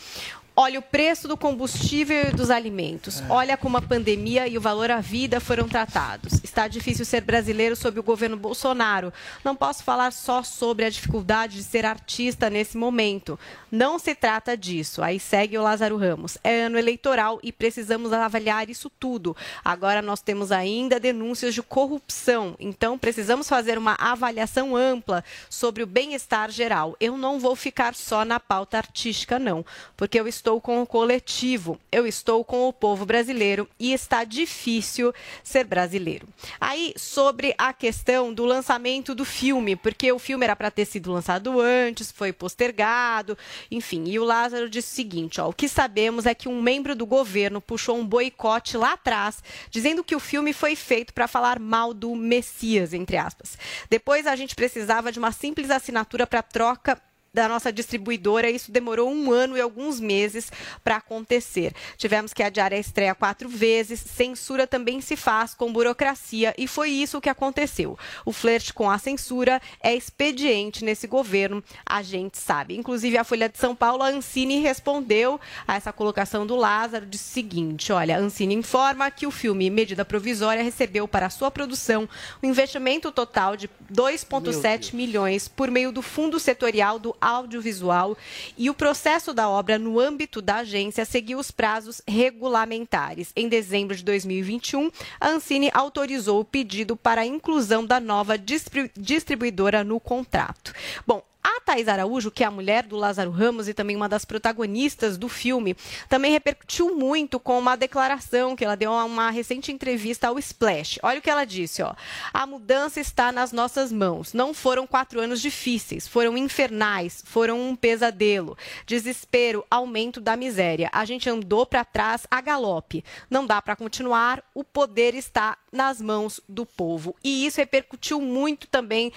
Olha 0.61 0.81
o 0.81 0.83
preço 0.83 1.29
do 1.29 1.37
combustível 1.37 2.21
e 2.21 2.33
dos 2.33 2.51
alimentos. 2.51 3.23
Olha 3.31 3.57
como 3.57 3.77
a 3.77 3.81
pandemia 3.81 4.49
e 4.49 4.59
o 4.59 4.61
valor 4.61 4.91
à 4.91 5.01
vida 5.01 5.39
foram 5.39 5.69
tratados. 5.69 6.43
Está 6.43 6.67
difícil 6.67 7.05
ser 7.05 7.21
brasileiro 7.21 7.77
sob 7.77 8.01
o 8.01 8.03
governo 8.03 8.37
Bolsonaro. 8.37 9.13
Não 9.45 9.55
posso 9.55 9.85
falar 9.85 10.11
só 10.11 10.43
sobre 10.43 10.85
a 10.85 10.91
dificuldade 10.91 11.59
de 11.59 11.63
ser 11.63 11.87
artista 11.87 12.51
nesse 12.51 12.77
momento. 12.77 13.39
Não 13.71 14.01
se 14.01 14.17
trata 14.17 14.57
disso. 14.57 15.01
Aí 15.01 15.21
segue 15.21 15.57
o 15.57 15.63
Lázaro 15.63 15.97
Ramos. 15.97 16.37
É 16.43 16.65
ano 16.65 16.77
eleitoral 16.77 17.39
e 17.41 17.53
precisamos 17.53 18.13
avaliar 18.13 18.69
isso 18.69 18.91
tudo. 18.91 19.37
Agora 19.65 20.03
nós 20.03 20.21
temos 20.21 20.51
ainda 20.51 20.99
denúncias 20.99 21.55
de 21.55 21.63
corrupção. 21.63 22.57
Então 22.59 22.99
precisamos 22.99 23.49
fazer 23.49 23.79
uma 23.79 23.95
avaliação 23.97 24.75
ampla 24.75 25.23
sobre 25.49 25.85
o 25.85 25.87
bem-estar 25.87 26.51
geral. 26.51 26.97
Eu 26.99 27.17
não 27.17 27.39
vou 27.39 27.55
ficar 27.55 27.95
só 27.95 28.25
na 28.25 28.41
pauta 28.41 28.77
artística, 28.77 29.39
não, 29.39 29.65
porque 29.97 30.19
eu 30.19 30.27
estou 30.27 30.48
com 30.57 30.81
o 30.81 30.87
coletivo, 30.87 31.79
eu 31.93 32.07
estou 32.07 32.43
com 32.43 32.67
o 32.67 32.73
povo 32.73 33.05
brasileiro 33.05 33.69
e 33.79 33.93
está 33.93 34.25
difícil 34.25 35.13
ser 35.45 35.65
brasileiro. 35.65 36.27
Aí, 36.59 36.95
sobre 36.97 37.55
a 37.59 37.75
questão 37.75 38.33
do 38.33 38.47
lançamento 38.47 39.15
do 39.15 39.25
filme, 39.25 39.77
porque 39.77 40.11
o 40.11 40.19
filme 40.19 40.45
era 40.45 40.57
para 40.57 40.71
ter 40.71 40.87
sido 40.87 41.13
lançado 41.13 41.61
antes, 41.61 42.11
foi 42.11 42.33
postergado, 42.33 43.37
enfim. 43.71 44.05
E 44.07 44.19
o 44.19 44.25
Lázaro 44.25 44.71
disse 44.71 44.93
o 44.93 44.97
seguinte: 44.97 45.41
ó, 45.41 45.49
o 45.49 45.53
que 45.53 45.69
sabemos 45.69 46.25
é 46.25 46.35
que 46.35 46.49
um 46.49 46.63
membro 46.63 46.97
do 46.97 47.05
governo 47.05 47.61
puxou 47.61 47.99
um 47.99 48.07
boicote 48.07 48.79
lá 48.79 48.95
atrás, 48.95 49.43
dizendo 49.71 50.03
que 50.03 50.17
o 50.17 50.21
filme 50.21 50.55
foi 50.55 50.75
feito 50.75 51.13
para 51.13 51.29
falar 51.29 51.59
mal 51.59 51.93
do 51.93 52.15
Messias, 52.15 52.95
entre 52.95 53.19
aspas. 53.19 53.59
Depois 53.91 54.27
a 54.27 54.35
gente 54.35 54.55
precisava 54.55 55.13
de 55.13 55.19
uma 55.19 55.33
simples 55.33 55.71
assinatura 55.71 56.27
para 56.27 56.43
troca 56.43 56.99
da 57.39 57.49
nossa 57.49 57.73
distribuidora, 57.73 58.51
isso 58.51 58.73
demorou 58.73 59.09
um 59.09 59.31
ano 59.31 59.57
e 59.57 59.61
alguns 59.61 60.01
meses 60.01 60.51
para 60.83 60.97
acontecer. 60.97 61.73
Tivemos 61.97 62.33
que 62.33 62.43
adiar 62.43 62.73
a 62.73 62.77
estreia 62.77 63.15
quatro 63.15 63.49
vezes, 63.49 64.01
censura 64.01 64.67
também 64.67 65.01
se 65.01 65.15
faz 65.15 65.55
com 65.55 65.73
burocracia 65.73 66.53
e 66.59 66.67
foi 66.67 66.91
isso 66.91 67.21
que 67.21 67.29
aconteceu. 67.29 67.97
O 68.25 68.33
flerte 68.33 68.75
com 68.75 68.91
a 68.91 68.99
censura 68.99 69.63
é 69.81 69.95
expediente 69.95 70.85
nesse 70.85 71.07
governo, 71.07 71.63
a 71.87 72.03
gente 72.03 72.39
sabe. 72.39 72.77
Inclusive, 72.77 73.17
a 73.17 73.23
Folha 73.23 73.49
de 73.49 73.57
São 73.57 73.73
Paulo, 73.73 74.03
a 74.03 74.09
Ancine 74.09 74.59
respondeu 74.59 75.41
a 75.67 75.77
essa 75.77 75.93
colocação 75.93 76.45
do 76.45 76.57
Lázaro, 76.57 77.07
o 77.09 77.17
seguinte: 77.17 77.93
olha, 77.93 78.17
a 78.17 78.19
Ancine 78.19 78.57
informa 78.57 79.13
que 79.13 79.29
o 79.29 79.31
filme 79.31 79.71
Medida 79.71 80.05
Provisória 80.05 80.65
recebeu 80.65 81.07
para 81.07 81.31
sua 81.31 81.53
produção 81.53 82.09
um 82.43 82.49
investimento 82.49 83.13
total 83.13 83.57
de 83.57 83.71
2,7 83.93 84.93
milhões 84.93 85.47
por 85.47 85.71
meio 85.71 85.93
do 85.93 86.03
Fundo 86.03 86.41
Setorial 86.41 86.99
do 86.99 87.15
Audiovisual 87.29 88.17
e 88.57 88.71
o 88.71 88.75
processo 88.75 89.35
da 89.35 89.49
obra 89.49 89.79
no 89.79 90.01
âmbito 90.01 90.41
da 90.41 90.57
agência 90.57 91.05
seguiu 91.05 91.39
os 91.39 91.51
prazos 91.51 92.01
regulamentares. 92.07 93.33
Em 93.37 93.49
dezembro 93.49 93.95
de 93.95 94.03
2021, 94.03 94.91
a 95.21 95.29
Ancine 95.29 95.71
autorizou 95.75 96.41
o 96.41 96.45
pedido 96.45 96.97
para 96.97 97.21
a 97.21 97.27
inclusão 97.27 97.85
da 97.85 98.01
nova 98.01 98.39
distribu- 98.39 98.91
distribuidora 98.97 99.85
no 99.85 100.01
contrato. 100.01 100.73
Bom, 101.07 101.23
Thais 101.69 101.87
Araújo, 101.87 102.31
que 102.31 102.43
é 102.43 102.47
a 102.47 102.51
mulher 102.51 102.87
do 102.87 102.97
Lázaro 102.97 103.31
Ramos 103.31 103.69
e 103.69 103.75
também 103.75 103.95
uma 103.95 104.09
das 104.09 104.25
protagonistas 104.25 105.19
do 105.19 105.29
filme, 105.29 105.77
também 106.09 106.33
repercutiu 106.33 106.97
muito 106.97 107.39
com 107.39 107.59
uma 107.59 107.77
declaração 107.77 108.57
que 108.57 108.65
ela 108.65 108.75
deu 108.75 108.91
a 108.91 109.05
uma 109.05 109.29
recente 109.29 109.71
entrevista 109.71 110.29
ao 110.29 110.39
Splash. 110.39 110.99
Olha 111.03 111.19
o 111.19 111.23
que 111.23 111.29
ela 111.29 111.45
disse, 111.45 111.83
ó. 111.83 111.95
A 112.33 112.47
mudança 112.47 113.01
está 113.01 113.31
nas 113.31 113.53
nossas 113.53 113.93
mãos. 113.93 114.33
Não 114.33 114.55
foram 114.55 114.87
quatro 114.87 115.21
anos 115.21 115.43
difíceis, 115.43 116.09
foram 116.09 116.39
infernais, 116.39 117.23
foram 117.27 117.61
um 117.61 117.77
pesadelo. 117.77 118.57
Desespero, 118.87 119.63
aumento 119.71 120.23
da 120.23 120.39
miséria. 120.39 120.89
A 120.91 121.05
gente 121.05 121.29
andou 121.29 121.67
para 121.67 121.85
trás 121.85 122.27
a 122.31 122.41
galope. 122.41 123.05
Não 123.29 123.47
dá 123.47 123.61
para 123.61 123.77
continuar, 123.77 124.43
o 124.55 124.65
poder 124.65 125.15
está 125.15 125.59
nas 125.71 126.01
mãos 126.01 126.41
do 126.49 126.65
povo. 126.65 127.15
E 127.23 127.45
isso 127.45 127.61
repercutiu 127.61 128.23
muito 128.23 128.67
também 128.69 129.13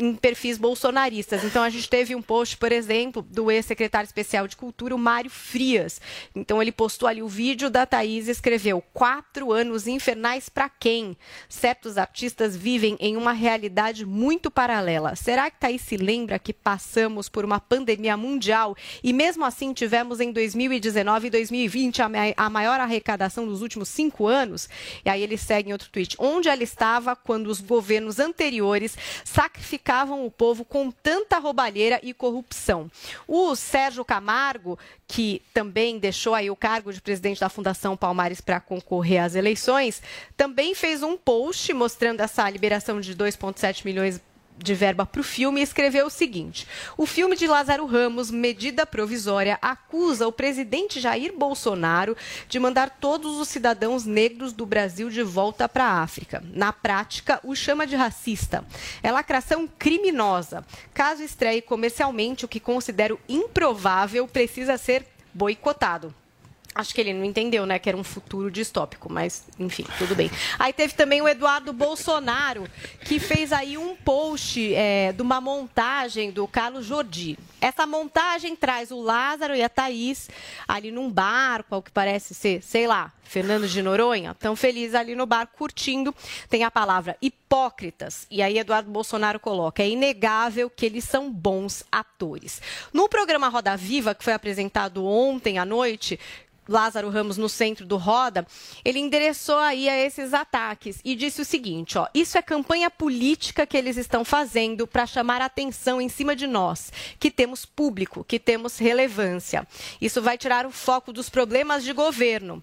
em 0.00 0.16
perfis 0.16 0.58
bolsonaristas. 0.58 1.44
Então 1.44 1.62
a 1.62 1.70
gente 1.70 1.91
teve 1.92 2.14
um 2.16 2.22
post, 2.22 2.56
por 2.56 2.72
exemplo, 2.72 3.20
do 3.20 3.50
ex-secretário 3.50 4.06
especial 4.06 4.48
de 4.48 4.56
Cultura, 4.56 4.94
o 4.94 4.98
Mário 4.98 5.30
Frias. 5.30 6.00
Então 6.34 6.62
ele 6.62 6.72
postou 6.72 7.06
ali 7.06 7.22
o 7.22 7.28
vídeo 7.28 7.68
da 7.68 7.84
Thaís 7.84 8.28
e 8.28 8.30
escreveu: 8.30 8.82
quatro 8.94 9.52
anos 9.52 9.86
infernais 9.86 10.48
para 10.48 10.70
quem? 10.70 11.14
Certos 11.50 11.98
artistas 11.98 12.56
vivem 12.56 12.96
em 12.98 13.14
uma 13.14 13.32
realidade 13.32 14.06
muito 14.06 14.50
paralela. 14.50 15.14
Será 15.16 15.50
que 15.50 15.60
Thaís 15.60 15.82
se 15.82 15.98
lembra 15.98 16.38
que 16.38 16.54
passamos 16.54 17.28
por 17.28 17.44
uma 17.44 17.60
pandemia 17.60 18.16
mundial 18.16 18.74
e 19.04 19.12
mesmo 19.12 19.44
assim 19.44 19.74
tivemos 19.74 20.18
em 20.18 20.32
2019 20.32 21.26
e 21.26 21.30
2020 21.30 22.00
a, 22.00 22.08
ma- 22.08 22.18
a 22.34 22.48
maior 22.48 22.80
arrecadação 22.80 23.46
dos 23.46 23.60
últimos 23.60 23.90
cinco 23.90 24.26
anos? 24.26 24.66
E 25.04 25.10
aí 25.10 25.22
ele 25.22 25.36
segue 25.36 25.68
em 25.68 25.72
outro 25.74 25.90
tweet. 25.90 26.16
Onde 26.18 26.48
ela 26.48 26.62
estava 26.62 27.14
quando 27.14 27.48
os 27.48 27.60
governos 27.60 28.18
anteriores 28.18 28.96
sacrificavam 29.26 30.24
o 30.24 30.30
povo 30.30 30.64
com 30.64 30.90
tanta 30.90 31.38
roubalheira 31.38 31.81
e 32.02 32.14
corrupção? 32.14 32.90
O 33.26 33.54
Sérgio 33.56 34.04
Camargo, 34.04 34.78
que 35.06 35.42
também 35.52 35.98
deixou 35.98 36.34
aí 36.34 36.50
o 36.50 36.56
cargo 36.56 36.92
de 36.92 37.00
presidente 37.00 37.40
da 37.40 37.48
Fundação 37.48 37.96
Palmares 37.96 38.40
para 38.40 38.60
concorrer 38.60 39.22
às 39.22 39.34
eleições, 39.34 40.02
também 40.36 40.74
fez 40.74 41.02
um 41.02 41.16
post 41.16 41.72
mostrando 41.72 42.20
essa 42.20 42.48
liberação 42.48 43.00
de 43.00 43.14
2,7 43.14 43.84
milhões 43.84 44.20
de 44.58 44.74
verba 44.74 45.04
para 45.04 45.20
o 45.20 45.24
filme 45.24 45.60
escreveu 45.60 46.06
o 46.06 46.10
seguinte: 46.10 46.66
O 46.96 47.06
filme 47.06 47.36
de 47.36 47.46
Lázaro 47.46 47.86
Ramos, 47.86 48.30
Medida 48.30 48.86
Provisória, 48.86 49.58
acusa 49.60 50.26
o 50.26 50.32
presidente 50.32 51.00
Jair 51.00 51.32
Bolsonaro 51.36 52.16
de 52.48 52.58
mandar 52.58 52.90
todos 53.00 53.38
os 53.38 53.48
cidadãos 53.48 54.04
negros 54.04 54.52
do 54.52 54.64
Brasil 54.64 55.10
de 55.10 55.22
volta 55.22 55.68
para 55.68 55.84
a 55.84 56.02
África. 56.02 56.42
Na 56.52 56.72
prática, 56.72 57.40
o 57.42 57.54
chama 57.54 57.86
de 57.86 57.96
racista. 57.96 58.64
É 59.02 59.10
lacração 59.10 59.68
criminosa. 59.78 60.64
Caso 60.94 61.22
estreie 61.22 61.62
comercialmente, 61.62 62.44
o 62.44 62.48
que 62.48 62.60
considero 62.60 63.18
improvável 63.28 64.28
precisa 64.28 64.76
ser 64.76 65.06
boicotado. 65.34 66.14
Acho 66.74 66.94
que 66.94 67.00
ele 67.00 67.12
não 67.12 67.24
entendeu, 67.24 67.66
né, 67.66 67.78
que 67.78 67.88
era 67.88 67.98
um 67.98 68.04
futuro 68.04 68.50
distópico, 68.50 69.12
mas 69.12 69.44
enfim, 69.58 69.84
tudo 69.98 70.14
bem. 70.14 70.30
Aí 70.58 70.72
teve 70.72 70.94
também 70.94 71.20
o 71.20 71.28
Eduardo 71.28 71.72
Bolsonaro, 71.72 72.66
que 73.04 73.20
fez 73.20 73.52
aí 73.52 73.76
um 73.76 73.94
post 73.94 74.74
é, 74.74 75.12
de 75.12 75.20
uma 75.20 75.40
montagem 75.40 76.30
do 76.30 76.48
Carlos 76.48 76.86
Jordi. 76.86 77.38
Essa 77.60 77.86
montagem 77.86 78.56
traz 78.56 78.90
o 78.90 79.00
Lázaro 79.00 79.54
e 79.54 79.62
a 79.62 79.68
Thaís 79.68 80.30
ali 80.66 80.90
num 80.90 81.10
barco, 81.10 81.74
ao 81.74 81.82
que 81.82 81.90
parece 81.90 82.34
ser, 82.34 82.62
sei 82.62 82.86
lá, 82.86 83.12
Fernando 83.22 83.68
de 83.68 83.80
Noronha, 83.80 84.34
tão 84.34 84.54
feliz 84.56 84.94
ali 84.94 85.14
no 85.14 85.26
bar 85.26 85.46
curtindo. 85.46 86.14
Tem 86.48 86.64
a 86.64 86.70
palavra 86.70 87.16
hipócritas. 87.22 88.26
E 88.30 88.42
aí 88.42 88.58
Eduardo 88.58 88.90
Bolsonaro 88.90 89.40
coloca: 89.40 89.82
é 89.82 89.88
inegável 89.88 90.68
que 90.68 90.84
eles 90.84 91.04
são 91.04 91.30
bons 91.30 91.84
atores. 91.90 92.60
No 92.92 93.08
programa 93.08 93.48
Roda 93.48 93.76
Viva, 93.76 94.14
que 94.14 94.24
foi 94.24 94.32
apresentado 94.32 95.06
ontem 95.06 95.58
à 95.58 95.64
noite, 95.64 96.18
Lázaro 96.68 97.10
Ramos 97.10 97.36
no 97.36 97.48
centro 97.48 97.84
do 97.84 97.96
Roda, 97.96 98.46
ele 98.84 98.98
endereçou 98.98 99.58
aí 99.58 99.88
a 99.88 99.96
esses 99.96 100.32
ataques 100.32 101.00
e 101.04 101.14
disse 101.14 101.42
o 101.42 101.44
seguinte, 101.44 101.98
ó, 101.98 102.06
isso 102.14 102.38
é 102.38 102.42
campanha 102.42 102.90
política 102.90 103.66
que 103.66 103.76
eles 103.76 103.96
estão 103.96 104.24
fazendo 104.24 104.86
para 104.86 105.06
chamar 105.06 105.40
atenção 105.40 106.00
em 106.00 106.08
cima 106.08 106.36
de 106.36 106.46
nós, 106.46 106.92
que 107.18 107.30
temos 107.30 107.64
público, 107.64 108.24
que 108.24 108.38
temos 108.38 108.78
relevância. 108.78 109.66
Isso 110.00 110.22
vai 110.22 110.38
tirar 110.38 110.66
o 110.66 110.70
foco 110.70 111.12
dos 111.12 111.28
problemas 111.28 111.84
de 111.84 111.92
governo. 111.92 112.62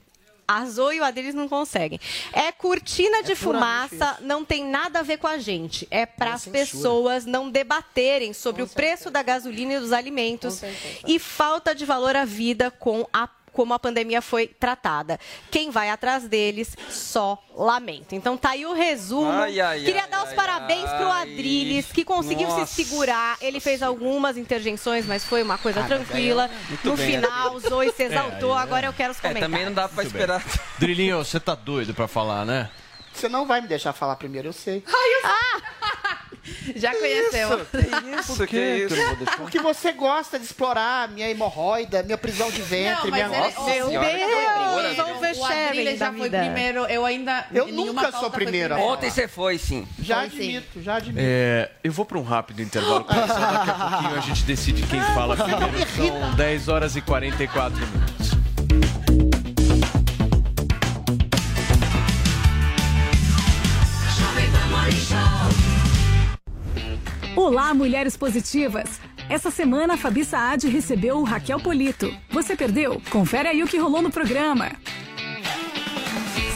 A 0.49 0.65
Zoe 0.65 0.95
e 0.95 0.99
o 0.99 1.03
Adriles 1.03 1.35
não 1.35 1.47
conseguem. 1.47 1.99
É 2.33 2.51
cortina 2.51 3.21
de 3.21 3.35
fumaça, 3.35 4.17
não 4.21 4.43
tem 4.43 4.65
nada 4.65 4.97
a 4.97 5.03
ver 5.03 5.17
com 5.17 5.27
a 5.27 5.37
gente. 5.37 5.87
É 5.91 6.07
para 6.07 6.33
as 6.33 6.47
pessoas 6.47 7.23
não 7.23 7.51
debaterem 7.51 8.33
sobre 8.33 8.63
o 8.63 8.67
preço 8.67 9.11
da 9.11 9.21
gasolina 9.21 9.75
e 9.75 9.79
dos 9.79 9.91
alimentos 9.91 10.63
e 11.05 11.19
falta 11.19 11.75
de 11.75 11.85
valor 11.85 12.15
à 12.15 12.25
vida 12.25 12.71
com 12.71 13.07
a 13.13 13.27
como 13.49 13.73
a 13.73 13.79
pandemia 13.79 14.21
foi 14.21 14.47
tratada. 14.47 15.19
Quem 15.51 15.69
vai 15.71 15.89
atrás 15.89 16.27
deles 16.27 16.75
só 16.89 17.37
lamenta. 17.55 18.15
Então 18.15 18.37
tá 18.37 18.51
aí 18.51 18.65
o 18.65 18.73
resumo. 18.73 19.29
Ai, 19.31 19.59
ai, 19.59 19.79
Queria 19.81 20.03
ai, 20.03 20.09
dar 20.09 20.23
os 20.23 20.29
ai, 20.29 20.35
parabéns 20.35 20.85
ai. 20.89 20.97
pro 20.97 21.11
Adriles, 21.11 21.91
que 21.91 22.05
conseguiu 22.05 22.47
Nossa 22.47 22.65
se 22.65 22.83
segurar. 22.85 23.37
Ele 23.41 23.59
fez 23.59 23.81
algumas 23.83 24.37
interjeições, 24.37 25.05
mas 25.05 25.23
foi 25.25 25.41
uma 25.43 25.57
coisa 25.57 25.81
Ah, 25.81 25.87
tranquila. 25.87 26.45
é 26.45 26.69
Muito 26.69 26.89
No 26.89 26.95
bem, 26.97 27.11
final, 27.15 27.59
Zoe 27.59 27.91
se 27.91 28.03
exaltou. 28.03 28.57
É, 28.57 28.61
Agora 28.61 28.85
eu 28.87 28.93
quero 28.93 29.11
os 29.11 29.17
É, 29.17 29.21
comentários. 29.21 29.49
também 29.51 29.65
não 29.65 29.73
dá 29.73 29.89
pra 29.89 30.03
esperar. 30.03 30.43
Drilinho, 30.77 31.17
você 31.17 31.39
tá 31.39 31.55
doido 31.55 31.93
pra 31.93 32.07
falar, 32.07 32.45
né? 32.45 32.69
Você 33.13 33.27
não 33.27 33.45
vai 33.45 33.59
me 33.59 33.67
deixar 33.67 33.91
falar 33.91 34.15
primeiro, 34.15 34.49
eu 34.49 34.53
sei. 34.53 34.83
Já 36.75 36.93
conheceu. 36.93 37.67
Isso, 38.19 38.35
Por 38.35 38.47
que 38.47 38.87
deixar? 38.87 39.15
Porque 39.37 39.59
você 39.59 39.91
gosta 39.91 40.37
de 40.39 40.45
explorar 40.45 41.09
minha 41.09 41.29
hemorroida, 41.29 42.03
minha 42.03 42.17
prisão 42.17 42.49
de 42.51 42.61
ventre, 42.61 43.09
Não, 43.09 43.17
mas 43.17 43.29
minha... 43.29 43.41
Nossa 43.41 43.61
Meu 43.61 43.89
Deus, 43.89 45.37
o 45.37 45.45
Adriles 45.45 45.99
já 45.99 46.13
foi 46.13 46.29
primeiro, 46.29 46.85
eu 46.85 47.05
ainda... 47.05 47.45
Eu 47.53 47.67
nunca 47.67 48.11
sou 48.11 48.29
foi 48.29 48.29
primeiro 48.31 48.73
a 48.73 48.77
primeiro. 48.77 48.93
Ontem 48.93 49.09
você 49.09 49.27
foi, 49.27 49.57
sim. 49.57 49.87
Já 49.99 50.21
Foi 50.21 50.29
sim. 50.29 50.57
admito, 50.57 50.81
já 50.81 50.95
admito. 50.95 51.19
É, 51.21 51.71
eu 51.83 51.91
vou 51.91 52.05
pra 52.05 52.17
um 52.17 52.23
rápido 52.23 52.61
intervalo. 52.61 53.03
Daqui 53.03 53.69
a 53.69 53.89
pouquinho 53.89 54.17
a 54.17 54.21
gente 54.21 54.43
decide 54.43 54.81
quem 54.83 55.01
fala 55.13 55.35
primeiro. 55.35 55.87
São 55.95 56.35
10 56.35 56.67
horas 56.67 56.95
e 56.95 57.01
44 57.01 57.77
minutos. 57.79 58.38
Mulheres 67.73 68.17
positivas! 68.17 68.99
Essa 69.29 69.51
semana 69.51 69.93
a 69.93 69.97
Fabi 69.97 70.25
Saad 70.25 70.67
recebeu 70.67 71.17
o 71.17 71.23
Raquel 71.23 71.59
Polito. 71.59 72.11
Você 72.31 72.55
perdeu? 72.55 73.01
Confere 73.09 73.47
aí 73.47 73.63
o 73.63 73.67
que 73.67 73.77
rolou 73.77 74.01
no 74.01 74.09
programa. 74.09 74.71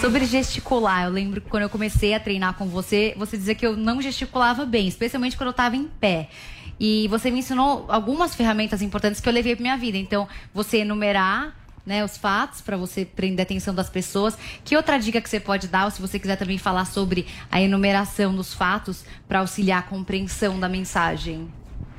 Sobre 0.01 0.25
gesticular, 0.25 1.05
eu 1.05 1.11
lembro 1.11 1.39
que 1.39 1.49
quando 1.49 1.63
eu 1.63 1.69
comecei 1.69 2.13
a 2.13 2.19
treinar 2.19 2.55
com 2.55 2.67
você, 2.67 3.13
você 3.15 3.37
dizia 3.37 3.55
que 3.55 3.65
eu 3.65 3.77
não 3.77 4.01
gesticulava 4.01 4.65
bem, 4.65 4.87
especialmente 4.87 5.37
quando 5.37 5.47
eu 5.47 5.51
estava 5.51 5.75
em 5.75 5.85
pé. 5.85 6.29
E 6.79 7.07
você 7.07 7.29
me 7.29 7.39
ensinou 7.39 7.85
algumas 7.87 8.35
ferramentas 8.35 8.81
importantes 8.81 9.21
que 9.21 9.29
eu 9.29 9.33
levei 9.33 9.55
para 9.55 9.61
minha 9.61 9.77
vida. 9.77 9.97
Então, 9.97 10.27
você 10.53 10.79
enumerar 10.79 11.55
né, 11.85 12.03
os 12.03 12.17
fatos 12.17 12.61
para 12.61 12.77
você 12.77 13.05
prender 13.05 13.41
a 13.41 13.43
atenção 13.43 13.73
das 13.73 13.89
pessoas. 13.89 14.37
Que 14.63 14.75
outra 14.75 14.97
dica 14.97 15.21
que 15.21 15.29
você 15.29 15.39
pode 15.39 15.67
dar, 15.67 15.85
ou 15.85 15.91
se 15.91 16.01
você 16.01 16.19
quiser 16.19 16.37
também 16.37 16.57
falar 16.57 16.85
sobre 16.85 17.27
a 17.51 17.61
enumeração 17.61 18.35
dos 18.35 18.53
fatos 18.53 19.03
para 19.27 19.39
auxiliar 19.39 19.79
a 19.79 19.83
compreensão 19.83 20.59
da 20.59 20.69
mensagem? 20.69 21.51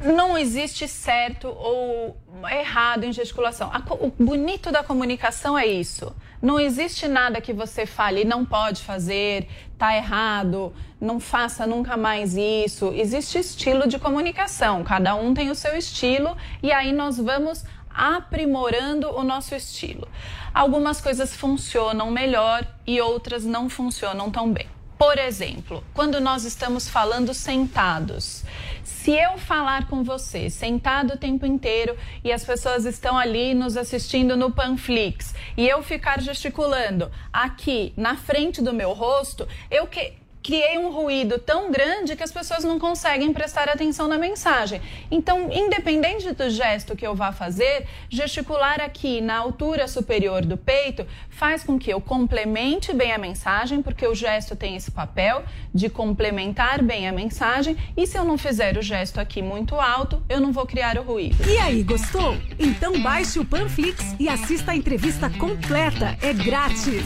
Não 0.02 0.36
existe 0.36 0.86
certo 0.86 1.48
ou 1.48 2.16
errado 2.50 3.04
em 3.04 3.12
gesticulação. 3.12 3.70
O 4.00 4.10
bonito 4.22 4.70
da 4.70 4.82
comunicação 4.82 5.56
é 5.56 5.66
isso. 5.66 6.14
Não 6.42 6.60
existe 6.60 7.08
nada 7.08 7.40
que 7.40 7.54
você 7.54 7.86
fale, 7.86 8.22
não 8.22 8.44
pode 8.44 8.82
fazer, 8.82 9.48
tá 9.78 9.96
errado, 9.96 10.74
não 11.00 11.18
faça 11.18 11.66
nunca 11.66 11.96
mais 11.96 12.36
isso. 12.36 12.92
Existe 12.94 13.38
estilo 13.38 13.88
de 13.88 13.98
comunicação, 13.98 14.84
cada 14.84 15.14
um 15.14 15.32
tem 15.32 15.50
o 15.50 15.54
seu 15.54 15.74
estilo 15.74 16.36
e 16.62 16.70
aí 16.70 16.92
nós 16.92 17.16
vamos 17.16 17.64
aprimorando 17.94 19.08
o 19.10 19.22
nosso 19.22 19.54
estilo. 19.54 20.08
Algumas 20.52 21.00
coisas 21.00 21.34
funcionam 21.34 22.10
melhor 22.10 22.66
e 22.86 23.00
outras 23.00 23.44
não 23.44 23.70
funcionam 23.70 24.30
tão 24.30 24.52
bem. 24.52 24.66
Por 24.98 25.18
exemplo, 25.18 25.82
quando 25.92 26.20
nós 26.20 26.44
estamos 26.44 26.88
falando 26.88 27.34
sentados, 27.34 28.44
se 28.82 29.10
eu 29.10 29.36
falar 29.36 29.86
com 29.88 30.02
você 30.02 30.48
sentado 30.48 31.14
o 31.14 31.18
tempo 31.18 31.44
inteiro 31.44 31.96
e 32.22 32.32
as 32.32 32.44
pessoas 32.44 32.86
estão 32.86 33.18
ali 33.18 33.52
nos 33.52 33.76
assistindo 33.76 34.36
no 34.36 34.50
Panflix 34.50 35.34
e 35.56 35.68
eu 35.68 35.82
ficar 35.82 36.20
gesticulando 36.20 37.10
aqui 37.32 37.92
na 37.96 38.16
frente 38.16 38.62
do 38.62 38.72
meu 38.72 38.92
rosto, 38.92 39.46
eu 39.70 39.86
que 39.86 40.14
criei 40.44 40.76
um 40.76 40.90
ruído 40.90 41.38
tão 41.38 41.72
grande 41.72 42.14
que 42.14 42.22
as 42.22 42.30
pessoas 42.30 42.62
não 42.62 42.78
conseguem 42.78 43.32
prestar 43.32 43.66
atenção 43.66 44.06
na 44.06 44.18
mensagem. 44.18 44.78
Então, 45.10 45.50
independente 45.50 46.30
do 46.32 46.50
gesto 46.50 46.94
que 46.94 47.06
eu 47.06 47.14
vá 47.14 47.32
fazer, 47.32 47.86
gesticular 48.10 48.78
aqui 48.78 49.22
na 49.22 49.38
altura 49.38 49.88
superior 49.88 50.44
do 50.44 50.58
peito 50.58 51.06
faz 51.30 51.64
com 51.64 51.78
que 51.78 51.90
eu 51.90 51.98
complemente 51.98 52.92
bem 52.92 53.12
a 53.12 53.18
mensagem, 53.18 53.80
porque 53.80 54.06
o 54.06 54.14
gesto 54.14 54.54
tem 54.54 54.76
esse 54.76 54.90
papel 54.90 55.42
de 55.72 55.88
complementar 55.88 56.82
bem 56.82 57.08
a 57.08 57.12
mensagem, 57.12 57.74
e 57.96 58.06
se 58.06 58.18
eu 58.18 58.24
não 58.24 58.36
fizer 58.36 58.76
o 58.76 58.82
gesto 58.82 59.18
aqui 59.18 59.40
muito 59.40 59.76
alto, 59.76 60.22
eu 60.28 60.40
não 60.40 60.52
vou 60.52 60.66
criar 60.66 60.98
o 60.98 61.02
ruído. 61.02 61.42
E 61.48 61.56
aí, 61.56 61.82
gostou? 61.82 62.36
Então 62.58 63.00
baixe 63.00 63.38
o 63.38 63.46
Panflix 63.46 64.14
e 64.20 64.28
assista 64.28 64.72
a 64.72 64.76
entrevista 64.76 65.30
completa. 65.30 66.18
É 66.20 66.34
grátis. 66.34 67.02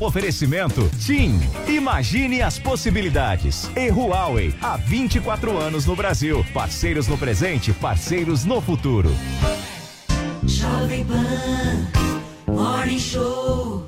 Oferecimento 0.00 0.90
TIM. 0.98 1.38
Imagine 1.68 2.42
as 2.42 2.58
possibilidades. 2.58 2.79
E 3.76 3.90
Huawei, 3.90 4.54
há 4.62 4.78
24 4.78 5.58
anos 5.58 5.84
no 5.84 5.94
Brasil. 5.94 6.42
Parceiros 6.54 7.06
no 7.06 7.18
presente, 7.18 7.74
parceiros 7.74 8.46
no 8.46 8.58
futuro. 8.58 9.14
Jovem 10.44 11.04
Pan 11.04 11.86
Morning 12.46 12.98
Show. 12.98 13.86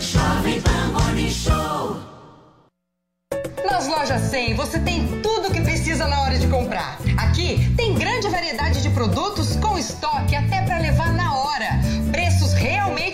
Jovem 0.00 0.62
Pan 0.62 0.92
Morning 0.98 1.30
Show. 1.30 1.98
Nas 3.70 3.86
lojas 3.86 4.22
100 4.22 4.54
você 4.54 4.78
tem 4.78 5.20
tudo 5.20 5.48
o 5.48 5.52
que 5.52 5.60
precisa 5.60 6.08
na 6.08 6.22
hora 6.22 6.38
de 6.38 6.46
comprar. 6.46 6.98
Aqui 7.18 7.70
tem 7.76 7.94
grande 7.94 8.28
variedade 8.28 8.80
de 8.80 8.88
produtos 8.88 9.56
com 9.56 9.76
estoque 9.76 10.34
até 10.34 10.62
para 10.62 10.78
levar 10.78 11.12
na 11.12 11.34
hora. 11.34 11.68
Preços 12.10 12.35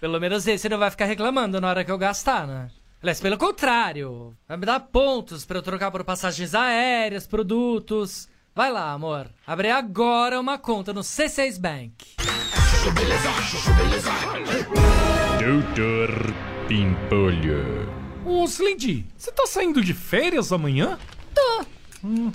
Pelo 0.00 0.20
menos 0.20 0.46
esse 0.46 0.68
não 0.68 0.78
vai 0.78 0.90
ficar 0.90 1.06
reclamando 1.06 1.60
na 1.60 1.68
hora 1.68 1.84
que 1.84 1.90
eu 1.90 1.98
gastar, 1.98 2.46
né? 2.46 2.68
Aliás, 3.02 3.20
pelo 3.20 3.38
contrário, 3.38 4.36
vai 4.46 4.56
me 4.56 4.66
dar 4.66 4.80
pontos 4.80 5.44
pra 5.44 5.58
eu 5.58 5.62
trocar 5.62 5.90
por 5.90 6.04
passagens 6.04 6.54
aéreas, 6.54 7.26
produtos. 7.26 8.28
Vai 8.54 8.72
lá, 8.72 8.92
amor. 8.92 9.28
Abre 9.46 9.70
agora 9.70 10.38
uma 10.40 10.58
conta 10.58 10.92
no 10.92 11.00
C6 11.00 11.60
Bank. 11.60 12.16
Doutor 15.38 16.34
Pimpolho. 16.66 17.88
Ô, 18.24 18.44
Slendy, 18.44 19.06
você 19.16 19.30
tá 19.32 19.46
saindo 19.46 19.80
de 19.82 19.94
férias 19.94 20.52
amanhã? 20.52 20.98
Tô. 21.34 21.64
Hum. 22.04 22.32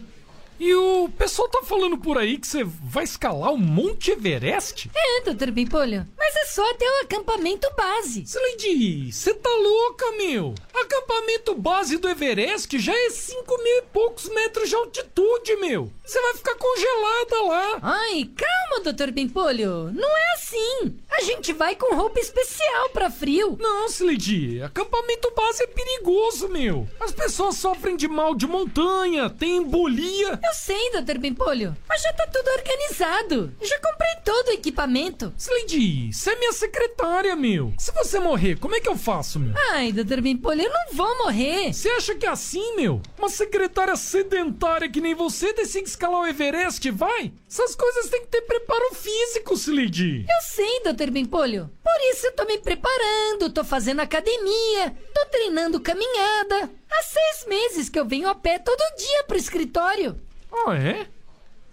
E 0.64 0.74
o 0.76 1.10
pessoal 1.18 1.50
tá 1.50 1.62
falando 1.62 1.98
por 1.98 2.18
aí 2.18 2.38
que 2.38 2.48
você 2.48 2.64
vai 2.64 3.04
escalar 3.04 3.52
o 3.52 3.58
Monte 3.58 4.12
Everest? 4.12 4.90
É, 4.96 5.20
doutor 5.20 5.52
Pimpolho. 5.52 6.08
Mas 6.18 6.36
é 6.38 6.46
só 6.46 6.72
até 6.72 6.86
o 6.86 7.04
acampamento 7.04 7.70
base. 7.76 8.22
Slendy, 8.22 9.12
você 9.12 9.34
tá 9.34 9.50
louca, 9.50 10.10
meu? 10.14 10.56
Acampamento 10.74 11.54
base 11.54 11.98
do 11.98 12.08
Everest 12.08 12.80
já 12.80 12.96
é 12.96 13.10
5 13.10 13.58
mil 13.62 13.78
e 13.80 13.82
poucos 13.92 14.30
metros 14.30 14.70
de 14.70 14.76
altitude, 14.76 15.58
meu. 15.58 15.92
Você 16.06 16.22
vai 16.22 16.34
ficar 16.36 16.56
congelada 16.56 17.42
lá. 17.44 17.80
Ai, 17.82 18.30
calma, 18.34 18.84
doutor 18.86 19.12
Pimpolho. 19.12 19.92
Não 19.92 20.18
é 20.18 20.34
assim. 20.36 20.98
A 21.12 21.22
gente 21.24 21.52
vai 21.52 21.76
com 21.76 21.94
roupa 21.94 22.22
especial 22.22 22.90
pra 22.92 23.12
frio. 23.12 23.58
Não, 23.60 23.88
Slendy, 23.88 24.62
acampamento 24.62 25.30
base 25.36 25.64
é 25.64 25.68
perigoso, 25.68 26.48
meu. 26.48 26.88
As 27.02 27.12
pessoas 27.12 27.58
sofrem 27.58 27.98
de 27.98 28.08
mal 28.08 28.34
de 28.34 28.48
montanha, 28.48 29.30
tem 29.30 29.58
embolia. 29.58 30.40
Eu 30.42 30.53
sei, 30.54 30.92
doutor 30.92 31.20
Pimpolho, 31.20 31.76
mas 31.88 32.02
já 32.02 32.14
tá 32.14 32.28
tudo 32.28 32.48
organizado. 32.50 33.54
Já 33.62 33.80
comprei 33.80 34.16
todo 34.24 34.48
o 34.50 34.52
equipamento. 34.52 35.34
Slendy, 35.38 36.14
você 36.14 36.32
é 36.32 36.36
minha 36.40 36.54
secretária, 36.54 37.36
meu. 37.36 37.74
Se 37.78 37.92
você 37.92 38.20
morrer, 38.20 38.58
como 38.60 38.76
é 38.76 38.80
que 38.80 38.90
eu 38.90 38.98
faço, 38.98 39.40
meu? 39.40 39.54
Ai, 39.72 39.92
doutor 39.92 40.22
Pimpolho, 40.22 40.62
eu 40.62 40.70
não 40.70 40.94
vou 40.94 41.18
morrer. 41.20 41.74
Você 41.74 41.90
acha 41.90 42.16
que 42.16 42.26
é 42.26 42.30
assim, 42.30 42.76
meu? 42.76 43.02
Uma 43.18 43.30
secretária 43.30 43.96
sedentária 43.96 44.90
que 44.90 45.02
nem 45.02 45.14
você 45.14 45.54
decide 45.54 45.90
escalar 45.90 46.22
o 46.22 46.28
Everest, 46.28 46.90
vai? 46.92 47.32
Essas 47.50 47.76
coisas 47.76 48.10
têm 48.10 48.22
que 48.22 48.28
ter 48.28 48.42
preparo 48.42 48.96
físico, 48.96 49.54
Slendy. 49.54 50.26
Eu 50.30 50.42
sei, 50.42 50.82
doutor 50.84 51.12
Pimpolho. 51.12 51.70
Por 51.84 52.12
isso 52.12 52.28
eu 52.28 52.32
tô 52.34 52.46
me 52.46 52.58
preparando, 52.58 53.52
tô 53.52 53.64
fazendo 53.64 54.00
academia, 54.02 54.96
tô 55.14 55.26
treinando 55.28 55.80
caminhada. 55.80 56.70
Há 56.92 57.02
seis 57.04 57.46
meses 57.48 57.90
que 57.90 58.00
eu 58.00 58.06
venho 58.06 58.28
a 58.28 58.36
pé 58.36 58.60
todo 58.60 58.98
dia 58.98 59.24
pro 59.24 59.38
escritório. 59.38 60.16
Ah, 60.54 60.76
é? 60.76 61.08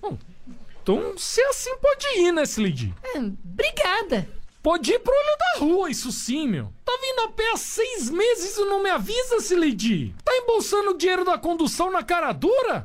Bom, 0.01 0.17
então 0.83 1.15
se 1.17 1.41
é 1.41 1.49
assim 1.49 1.77
pode 1.77 2.07
ir, 2.19 2.33
né, 2.33 2.43
Slendy? 2.43 2.95
É, 3.05 3.19
obrigada. 3.19 4.29
Pode 4.63 4.93
ir 4.93 4.99
pro 4.99 5.15
olho 5.15 5.39
da 5.39 5.61
rua, 5.61 5.91
isso 5.91 6.13
sim, 6.13 6.47
meu. 6.47 6.71
Tá 6.85 6.93
vindo 7.01 7.21
a 7.23 7.29
pé 7.29 7.51
há 7.53 7.57
seis 7.57 8.11
meses 8.11 8.57
e 8.59 8.65
não 8.67 8.83
me 8.83 8.91
avisa, 8.91 9.41
Sileidi? 9.41 10.15
Tá 10.23 10.37
embolsando 10.37 10.91
o 10.91 10.99
dinheiro 10.99 11.25
da 11.25 11.39
condução 11.39 11.91
na 11.91 12.03
cara 12.03 12.33
dura? 12.33 12.85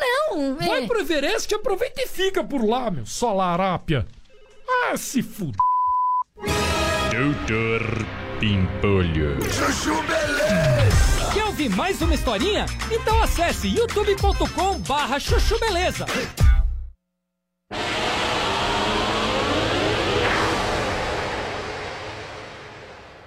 não, 0.00 0.58
é... 0.60 0.66
Vai 0.66 0.86
pro 0.86 1.00
Everest, 1.00 1.54
aproveita 1.54 2.02
e 2.02 2.06
fica 2.06 2.44
por 2.44 2.62
lá, 2.62 2.90
meu. 2.90 3.06
Só 3.06 3.32
larápia. 3.32 4.06
Ah, 4.68 4.96
se 4.98 5.22
fuder. 5.22 5.56
Doutor 7.10 7.80
Pimpolho. 8.38 9.38
Chuchu 9.50 10.02
Beleza! 10.02 10.73
Quer 11.54 11.62
ouvir 11.62 11.76
mais 11.76 12.02
uma 12.02 12.12
historinha? 12.14 12.66
Então 12.90 13.22
acesse 13.22 13.68
youtube.com 13.68 14.78
barra 14.80 15.20
chuchu 15.20 15.56
beleza. 15.60 16.04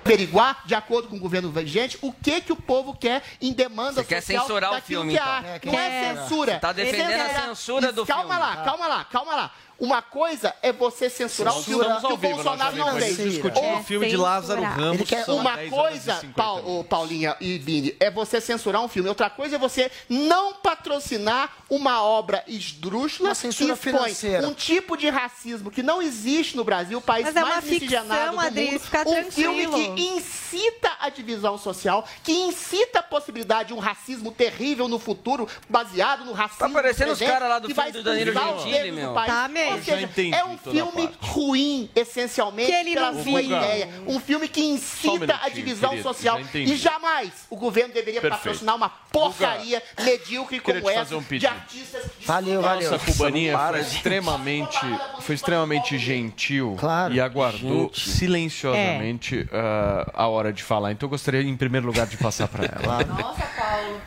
averiguar, 0.06 0.62
de 0.66 0.74
acordo 0.74 1.10
com 1.10 1.18
o 1.18 1.20
governo 1.20 1.52
vigente, 1.52 1.98
o 2.02 2.14
que 2.14 2.40
que 2.40 2.54
o 2.54 2.56
povo 2.56 2.96
quer 2.96 3.22
em 3.42 3.52
demanda 3.52 4.02
Você 4.02 4.06
quer 4.06 4.22
censurar 4.22 4.74
o 4.78 4.82
filme, 4.82 5.14
que 5.14 5.20
então. 5.20 5.34
É, 5.34 5.60
Não 5.66 5.74
é 5.74 5.90
quer- 5.90 6.16
censura. 6.16 6.54
Você 6.54 6.60
tá 6.60 6.72
defendendo 6.72 7.22
a 7.22 7.48
censura 7.48 7.92
do 7.92 8.06
calma 8.06 8.36
filme. 8.36 8.40
lá, 8.40 8.64
calma 8.64 8.88
lá, 8.88 9.04
calma 9.06 9.36
lá. 9.36 9.52
Uma 9.80 10.02
coisa 10.02 10.56
é 10.64 10.74
você 10.74 11.10
censurar 11.10 11.56
o 11.58 11.62
filme 11.64 11.82
Estamos 11.84 12.02
que 12.08 12.14
o 12.14 12.18
vivo, 12.18 12.34
Bolsonaro 12.36 12.76
nós 12.76 12.94
não 12.94 13.00
fez. 13.00 13.18
discutindo 13.18 13.64
Ou 13.64 13.78
o 13.78 13.84
filme 13.84 14.08
de 14.10 14.18
Lázaro. 14.18 14.62
Ramos, 14.64 14.96
Ele 14.96 15.06
quer 15.06 15.24
uma 15.30 15.56
10 15.56 15.72
horas 15.74 15.90
coisa, 15.92 16.16
50 16.16 16.34
Pau- 16.34 16.64
ô, 16.68 16.84
Paulinha 16.84 17.36
e 17.40 17.58
Vini, 17.60 17.96
é 18.00 18.10
você 18.10 18.42
censurar 18.42 18.82
um 18.84 18.88
filme. 18.88 19.08
Outra 19.08 19.30
coisa 19.30 19.56
é 19.56 19.60
você 19.60 19.92
não 20.10 20.54
patrocinar 20.56 21.52
uma 21.70 22.02
obra 22.02 22.44
esdrúxula 22.48 23.30
Uma 23.30 23.36
censura 23.36 23.74
que 23.74 23.80
expõe 23.90 23.94
financeira. 23.94 24.48
um 24.48 24.54
tipo 24.54 24.98
de 24.98 25.10
racismo 25.10 25.70
que 25.70 25.84
não 25.84 26.02
existe 26.02 26.56
no 26.58 26.64
Brasil, 26.64 26.98
o 26.98 27.02
país 27.02 27.26
Mas 27.26 27.36
é 27.36 27.42
mais 27.42 27.64
miscigenado 27.64 28.10
ficção, 28.20 28.34
do 28.34 28.40
Adri, 28.40 28.66
mundo. 28.72 28.80
fica 28.80 29.08
um 29.10 29.32
filme 29.32 29.62
tranquilo. 29.68 29.96
que 29.96 30.02
incita 30.02 30.92
a 31.00 31.10
divisão 31.10 31.58
social, 31.58 32.04
que 32.24 32.32
incita 32.32 33.00
a 33.00 33.04
possibilidade 33.04 33.68
de 33.70 33.74
um 33.76 33.80
racismo 33.80 34.32
terrível 34.32 34.88
no 34.88 34.98
futuro, 34.98 35.48
baseado 35.70 36.26
no 36.26 36.32
racismo 36.34 36.58
Tá 36.58 36.70
parecendo 36.70 37.12
os 37.12 37.18
presente, 37.20 37.34
caras 37.34 37.50
lá 37.50 37.60
do 37.60 37.68
filme 37.74 37.92
do 37.92 38.04
Danilo 38.04 38.56
os 38.56 38.64
Gentili, 38.64 38.92
meu. 38.92 39.14
país. 39.14 39.28
Tá 39.28 39.48
mesmo. 39.48 39.67
Ou 39.74 39.84
seja, 39.84 40.02
entendi 40.02 40.36
é 40.36 40.46
um 40.46 40.58
filme 40.58 41.10
ruim, 41.20 41.90
essencialmente, 41.96 42.72
Que 42.72 42.78
ele 42.78 42.94
pela 42.94 43.12
não 43.12 43.24
sua 43.24 43.42
viu. 43.42 43.58
ideia. 43.58 43.90
Um 44.08 44.20
filme 44.20 44.48
que 44.48 44.62
Só 44.62 44.68
um 44.68 44.74
incita 45.16 45.40
a 45.44 45.50
divisão 45.50 45.90
querido, 45.92 46.08
social. 46.08 46.40
já. 46.42 46.60
E 46.60 46.76
jamais 46.76 47.32
o 47.50 47.56
governo 47.56 47.94
deveria 47.94 48.22
Perfeito. 48.22 48.44
patrocinar 48.44 48.76
uma 48.76 48.90
porcaria 48.90 49.82
medíocre 50.04 50.60
como 50.60 50.90
essa 50.90 51.16
um 51.16 51.22
de 51.22 51.48
artistas 51.48 52.04
de 52.20 52.26
Valeu, 52.26 52.62
valeu. 52.62 52.92
Nossa 52.92 53.06
cubaninha 53.12 53.58
foi 53.58 53.80
extremamente, 53.82 54.80
foi 55.22 55.36
extremamente 55.36 55.98
gentil 55.98 56.76
Claro. 56.80 57.14
e 57.14 57.20
aguardou 57.22 57.86
Gente. 57.94 58.10
silenciosamente 58.10 59.48
ah, 59.52 60.12
a 60.14 60.28
hora 60.28 60.52
de 60.54 60.64
falar. 60.64 60.92
Então 60.92 61.08
eu 61.08 61.12
gostaria, 61.12 61.42
em 61.42 61.56
primeiro 61.58 61.86
lugar, 61.88 62.06
de 62.08 62.18
passar 62.18 62.48
para 62.48 62.66
ela. 62.84 63.04
Nossa, 63.06 63.46
Paulo. 63.58 64.02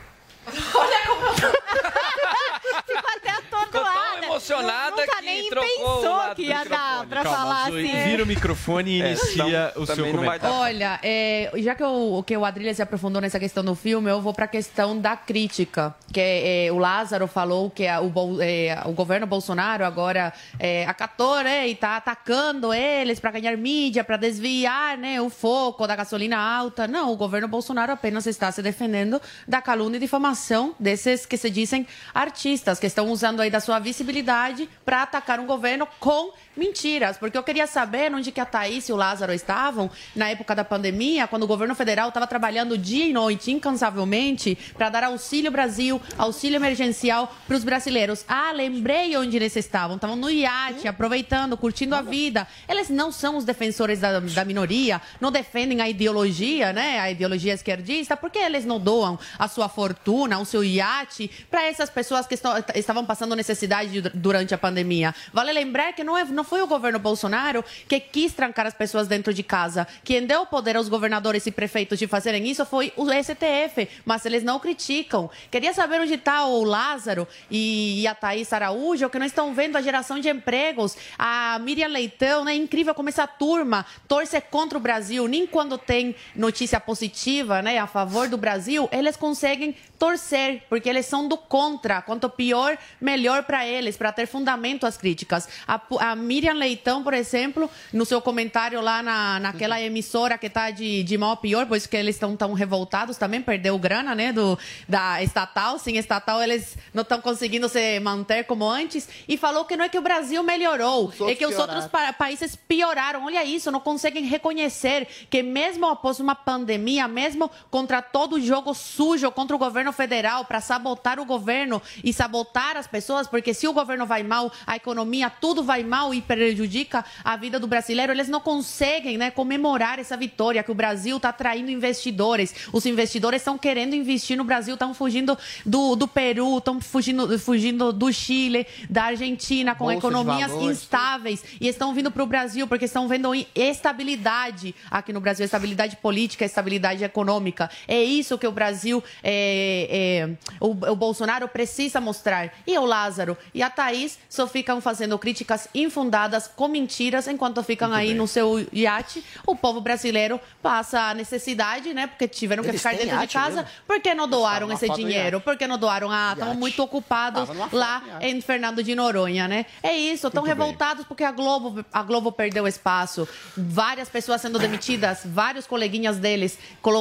Ficou 2.86 3.10
até 3.16 3.30
atordoada. 3.30 4.26
Emocionada 4.54 4.96
Nunca 4.96 5.16
que 5.16 5.22
nem 5.22 5.48
pensou 5.50 6.34
que 6.34 6.42
ia 6.42 6.64
dar 6.64 7.06
pra 7.06 7.22
Calma, 7.22 7.38
falar 7.38 7.70
Zoe, 7.70 7.90
assim. 7.90 8.04
vira 8.10 8.22
o 8.22 8.26
microfone 8.26 8.98
e 8.98 9.02
É, 9.02 9.08
inicia 9.10 9.68
então, 9.70 9.82
o 9.82 9.86
seu 9.86 10.10
comentário. 10.10 10.54
Olha, 10.56 10.98
é, 11.02 11.50
já 11.56 11.74
que 11.74 11.84
o, 11.84 12.22
que 12.22 12.36
o 12.36 12.44
Adrilha 12.44 12.74
se 12.74 12.82
aprofundou 12.82 13.20
nessa 13.22 13.38
questão 13.38 13.64
do 13.64 13.74
filme, 13.74 14.10
eu 14.10 14.20
vou 14.20 14.32
para 14.34 14.44
a 14.44 14.48
questão 14.48 14.98
da 14.98 15.16
crítica. 15.16 15.94
Que 16.12 16.20
é, 16.66 16.72
o 16.72 16.78
Lázaro 16.78 17.26
falou 17.26 17.70
que 17.70 17.86
a- 17.86 18.00
o, 18.00 18.12
é, 18.42 18.78
o 18.84 18.92
governo 18.92 19.26
Bolsonaro 19.26 19.84
agora 19.84 20.32
é, 20.58 20.84
acatou 20.86 21.42
né, 21.42 21.68
e 21.68 21.72
está 21.72 21.96
atacando 21.96 22.72
eles 22.74 23.20
para 23.20 23.30
ganhar 23.32 23.56
mídia, 23.56 24.02
para 24.04 24.16
desviar 24.16 24.96
né, 24.98 25.20
o 25.20 25.30
foco 25.30 25.86
da 25.86 25.94
gasolina 25.96 26.36
alta. 26.38 26.86
Não, 26.88 27.12
o 27.12 27.16
governo 27.16 27.48
Bolsonaro 27.48 27.92
apenas 27.92 28.26
está 28.26 28.50
se 28.50 28.62
defendendo 28.62 29.20
da 29.46 29.60
calúnia 29.62 29.96
e 29.96 30.00
difamação 30.00 30.74
desses 30.78 31.24
que 31.26 31.36
se 31.36 31.50
dizem 31.50 31.86
artistas, 32.14 32.78
que 32.78 32.86
estão 32.86 33.08
usando 33.10 33.40
aí 33.40 33.50
da 33.50 33.60
sua 33.60 33.78
visibilidade 33.78 34.39
para 34.84 35.02
atacar 35.02 35.38
um 35.40 35.46
governo 35.46 35.86
com 35.98 36.32
mentiras. 36.56 37.16
Porque 37.16 37.36
eu 37.36 37.42
queria 37.42 37.66
saber 37.66 38.12
onde 38.14 38.32
que 38.32 38.40
a 38.40 38.44
Thaís 38.44 38.88
e 38.88 38.92
o 38.92 38.96
Lázaro 38.96 39.32
estavam 39.32 39.90
na 40.14 40.28
época 40.30 40.54
da 40.54 40.64
pandemia, 40.64 41.26
quando 41.26 41.44
o 41.44 41.46
governo 41.46 41.74
federal 41.74 42.08
estava 42.08 42.26
trabalhando 42.26 42.76
dia 42.76 43.06
e 43.06 43.12
noite, 43.12 43.50
incansavelmente, 43.50 44.56
para 44.76 44.88
dar 44.88 45.04
auxílio 45.04 45.50
Brasil, 45.50 46.00
auxílio 46.18 46.56
emergencial 46.56 47.34
para 47.46 47.56
os 47.56 47.64
brasileiros. 47.64 48.24
Ah, 48.28 48.52
lembrei 48.52 49.16
onde 49.16 49.36
eles 49.36 49.56
estavam. 49.56 49.96
Estavam 49.96 50.16
no 50.16 50.30
iate, 50.30 50.86
aproveitando, 50.86 51.56
curtindo 51.56 51.94
a 51.94 52.02
vida. 52.02 52.46
Eles 52.68 52.88
não 52.88 53.10
são 53.12 53.36
os 53.36 53.44
defensores 53.44 54.00
da, 54.00 54.20
da 54.20 54.44
minoria, 54.44 55.00
não 55.20 55.30
defendem 55.32 55.80
a 55.80 55.88
ideologia, 55.88 56.72
né? 56.72 56.98
A 57.00 57.10
ideologia 57.10 57.54
esquerdista, 57.54 58.16
porque 58.16 58.38
eles 58.38 58.64
não 58.64 58.78
doam 58.78 59.18
a 59.38 59.48
sua 59.48 59.68
fortuna, 59.68 60.38
o 60.38 60.44
seu 60.44 60.62
iate 60.64 61.30
para 61.50 61.64
essas 61.66 61.90
pessoas 61.90 62.26
que 62.26 62.34
estão- 62.34 62.52
estavam 62.74 63.04
passando 63.04 63.34
necessidade 63.36 63.90
de, 63.90 64.08
durante 64.10 64.54
a 64.54 64.58
pandemia. 64.58 65.14
Vale 65.32 65.52
lembrar 65.52 65.92
que 65.92 66.04
não, 66.04 66.16
é, 66.16 66.24
não 66.40 66.44
foi 66.44 66.62
o 66.62 66.66
governo 66.66 66.98
Bolsonaro 66.98 67.62
que 67.86 68.00
quis 68.00 68.32
trancar 68.32 68.66
as 68.66 68.72
pessoas 68.72 69.06
dentro 69.06 69.34
de 69.34 69.42
casa. 69.42 69.86
Quem 70.02 70.26
deu 70.26 70.46
poder 70.46 70.74
aos 70.74 70.88
governadores 70.88 71.46
e 71.46 71.50
prefeitos 71.50 71.98
de 71.98 72.06
fazerem 72.06 72.48
isso 72.48 72.64
foi 72.64 72.94
o 72.96 73.04
STF, 73.12 73.86
mas 74.06 74.24
eles 74.24 74.42
não 74.42 74.58
criticam. 74.58 75.28
Queria 75.50 75.74
saber 75.74 76.00
onde 76.00 76.14
está 76.14 76.46
o 76.46 76.64
Lázaro 76.64 77.28
e, 77.50 78.06
a 78.06 78.14
Thaís 78.14 78.50
Araújo, 78.54 79.10
que 79.10 79.18
não 79.18 79.26
estão 79.26 79.52
vendo 79.52 79.76
a 79.76 79.82
geração 79.82 80.18
de 80.18 80.30
empregos. 80.30 80.96
A 81.18 81.58
Miriam 81.58 81.88
Leitão, 81.88 82.42
né? 82.42 82.54
Incrível 82.54 82.94
como 82.94 83.10
essa 83.10 83.26
turma 83.26 83.84
torce 84.08 84.40
contra 84.40 84.78
o 84.78 84.80
Brasil. 84.80 85.28
Nem 85.28 85.46
quando 85.46 85.76
tem 85.76 86.16
notícia 86.34 86.80
positiva, 86.80 87.60
né, 87.60 87.76
a 87.76 87.86
favor 87.86 88.28
do 88.28 88.38
Brasil, 88.38 88.88
eles 88.90 89.14
conseguem 89.14 89.76
torcer, 89.98 90.62
porque 90.70 90.88
eles 90.88 91.04
são 91.04 91.28
do 91.28 91.36
contra. 91.36 92.00
Quanto 92.00 92.30
pior, 92.30 92.78
melhor 92.98 93.42
para 93.42 93.66
eles, 93.66 93.98
para 93.98 94.10
ter 94.10 94.24
fundamento 94.24 94.86
às 94.86 94.96
críticas. 94.96 95.46
A, 95.68 95.78
a, 95.98 96.16
Miriam 96.30 96.54
Leitão, 96.54 97.02
por 97.02 97.12
exemplo, 97.12 97.68
no 97.92 98.06
seu 98.06 98.22
comentário 98.22 98.80
lá 98.80 99.02
na, 99.02 99.40
naquela 99.40 99.82
emissora 99.82 100.38
que 100.38 100.46
está 100.46 100.70
de, 100.70 101.02
de 101.02 101.18
mal 101.18 101.32
a 101.32 101.36
pior, 101.36 101.66
pois 101.66 101.88
que 101.88 101.96
eles 101.96 102.14
estão 102.14 102.36
tão 102.36 102.52
revoltados 102.52 103.16
também, 103.16 103.42
perdeu 103.42 103.76
grana, 103.76 104.14
né, 104.14 104.32
do, 104.32 104.56
da 104.88 105.20
estatal. 105.24 105.76
Sem 105.80 105.96
estatal, 105.96 106.40
eles 106.40 106.78
não 106.94 107.02
estão 107.02 107.20
conseguindo 107.20 107.68
se 107.68 107.98
manter 107.98 108.44
como 108.44 108.64
antes. 108.64 109.08
E 109.26 109.36
falou 109.36 109.64
que 109.64 109.76
não 109.76 109.86
é 109.86 109.88
que 109.88 109.98
o 109.98 110.02
Brasil 110.02 110.40
melhorou, 110.44 111.12
é 111.28 111.34
que 111.34 111.44
os 111.44 111.58
outros 111.58 111.88
pa 111.88 112.12
países 112.12 112.54
pioraram. 112.54 113.24
Olha 113.24 113.44
isso, 113.44 113.72
não 113.72 113.80
conseguem 113.80 114.24
reconhecer 114.24 115.08
que 115.28 115.42
mesmo 115.42 115.84
após 115.86 116.20
uma 116.20 116.36
pandemia, 116.36 117.08
mesmo 117.08 117.50
contra 117.72 118.00
todo 118.00 118.36
o 118.36 118.40
jogo 118.40 118.72
sujo 118.72 119.32
contra 119.32 119.56
o 119.56 119.58
governo 119.58 119.90
federal 119.92 120.44
para 120.44 120.60
sabotar 120.60 121.18
o 121.18 121.24
governo 121.24 121.82
e 122.04 122.12
sabotar 122.12 122.76
as 122.76 122.86
pessoas, 122.86 123.26
porque 123.26 123.52
se 123.52 123.66
o 123.66 123.72
governo 123.72 124.06
vai 124.06 124.22
mal, 124.22 124.52
a 124.64 124.76
economia, 124.76 125.28
tudo 125.28 125.64
vai 125.64 125.82
mal 125.82 126.14
e 126.14 126.19
prejudica 126.20 127.04
a 127.24 127.36
vida 127.36 127.58
do 127.58 127.66
brasileiro, 127.66 128.12
eles 128.12 128.28
não 128.28 128.40
conseguem 128.40 129.16
né, 129.16 129.30
comemorar 129.30 129.98
essa 129.98 130.16
vitória, 130.16 130.62
que 130.62 130.70
o 130.70 130.74
Brasil 130.74 131.16
está 131.16 131.30
atraindo 131.30 131.70
investidores. 131.70 132.54
Os 132.72 132.86
investidores 132.86 133.40
estão 133.40 133.56
querendo 133.56 133.94
investir 133.94 134.36
no 134.36 134.44
Brasil, 134.44 134.74
estão 134.74 134.92
fugindo 134.94 135.36
do, 135.64 135.96
do 135.96 136.06
Peru, 136.06 136.58
estão 136.58 136.80
fugindo, 136.80 137.38
fugindo 137.38 137.92
do 137.92 138.12
Chile, 138.12 138.66
da 138.88 139.04
Argentina, 139.04 139.74
com 139.74 139.84
Bolsa 139.84 139.98
economias 139.98 140.52
instáveis 140.52 141.44
e 141.60 141.68
estão 141.68 141.94
vindo 141.94 142.10
para 142.10 142.22
o 142.22 142.26
Brasil 142.26 142.66
porque 142.66 142.84
estão 142.84 143.08
vendo 143.08 143.32
estabilidade 143.54 144.74
aqui 144.90 145.12
no 145.12 145.20
Brasil, 145.20 145.44
estabilidade 145.44 145.96
política, 145.96 146.44
estabilidade 146.44 147.04
econômica. 147.04 147.70
É 147.86 148.02
isso 148.02 148.38
que 148.38 148.46
o 148.46 148.52
Brasil, 148.52 149.02
é, 149.22 149.88
é, 149.90 150.54
o, 150.60 150.70
o 150.70 150.96
Bolsonaro 150.96 151.48
precisa 151.48 152.00
mostrar. 152.00 152.52
E 152.66 152.76
o 152.78 152.84
Lázaro 152.84 153.36
e 153.54 153.62
a 153.62 153.70
Thaís 153.70 154.18
só 154.28 154.46
ficam 154.46 154.80
fazendo 154.80 155.18
críticas 155.18 155.68
infundadas 155.74 156.09
com 156.56 156.68
mentiras 156.68 157.26
enquanto 157.28 157.62
ficam 157.62 157.92
aí 157.92 158.14
no 158.14 158.26
seu 158.26 158.66
iate. 158.72 159.24
O 159.46 159.54
povo 159.56 159.80
brasileiro 159.80 160.40
passa 160.62 161.00
a 161.10 161.14
necessidade, 161.14 161.92
né? 161.94 162.06
Porque 162.06 162.26
tiveram 162.28 162.62
que 162.62 162.68
Eles 162.70 162.80
ficar 162.80 162.96
têm 162.96 163.06
dentro 163.06 163.26
de 163.26 163.32
casa. 163.32 163.56
mesmo? 163.56 163.70
Por 163.86 164.00
que 164.00 164.14
não 164.14 164.28
doaram 164.28 164.70
esse 164.72 164.88
dinheiro? 164.90 165.40
Por 165.40 165.56
que 165.56 165.66
não 165.66 165.78
doaram? 165.78 166.10
Ah, 166.10 166.34
Iate. 166.38 166.56
muito 166.56 166.82
ocupados 166.82 167.48
lá 167.72 168.02
em 168.20 168.40
Fernando 168.40 168.82
de 168.82 168.94
Noronha, 168.94 169.46
né? 169.48 169.66
É 169.82 169.96
isso, 169.96 170.26
estão 170.26 170.42
Muito 170.42 170.56
bem. 170.56 170.66
revoltados 170.66 171.04
porque 171.06 171.24
a 171.24 171.32
Globo, 171.32 171.84
a 171.92 172.02
Globo 172.02 172.32
perdeu 172.32 172.66
espaço. 172.66 173.28
Várias 173.56 174.08
pessoas 174.08 174.40
sendo 174.40 174.58
demitidas, 174.58 175.20
vários 175.24 175.66
coleguinhas 175.66 176.18
deles 176.18 176.58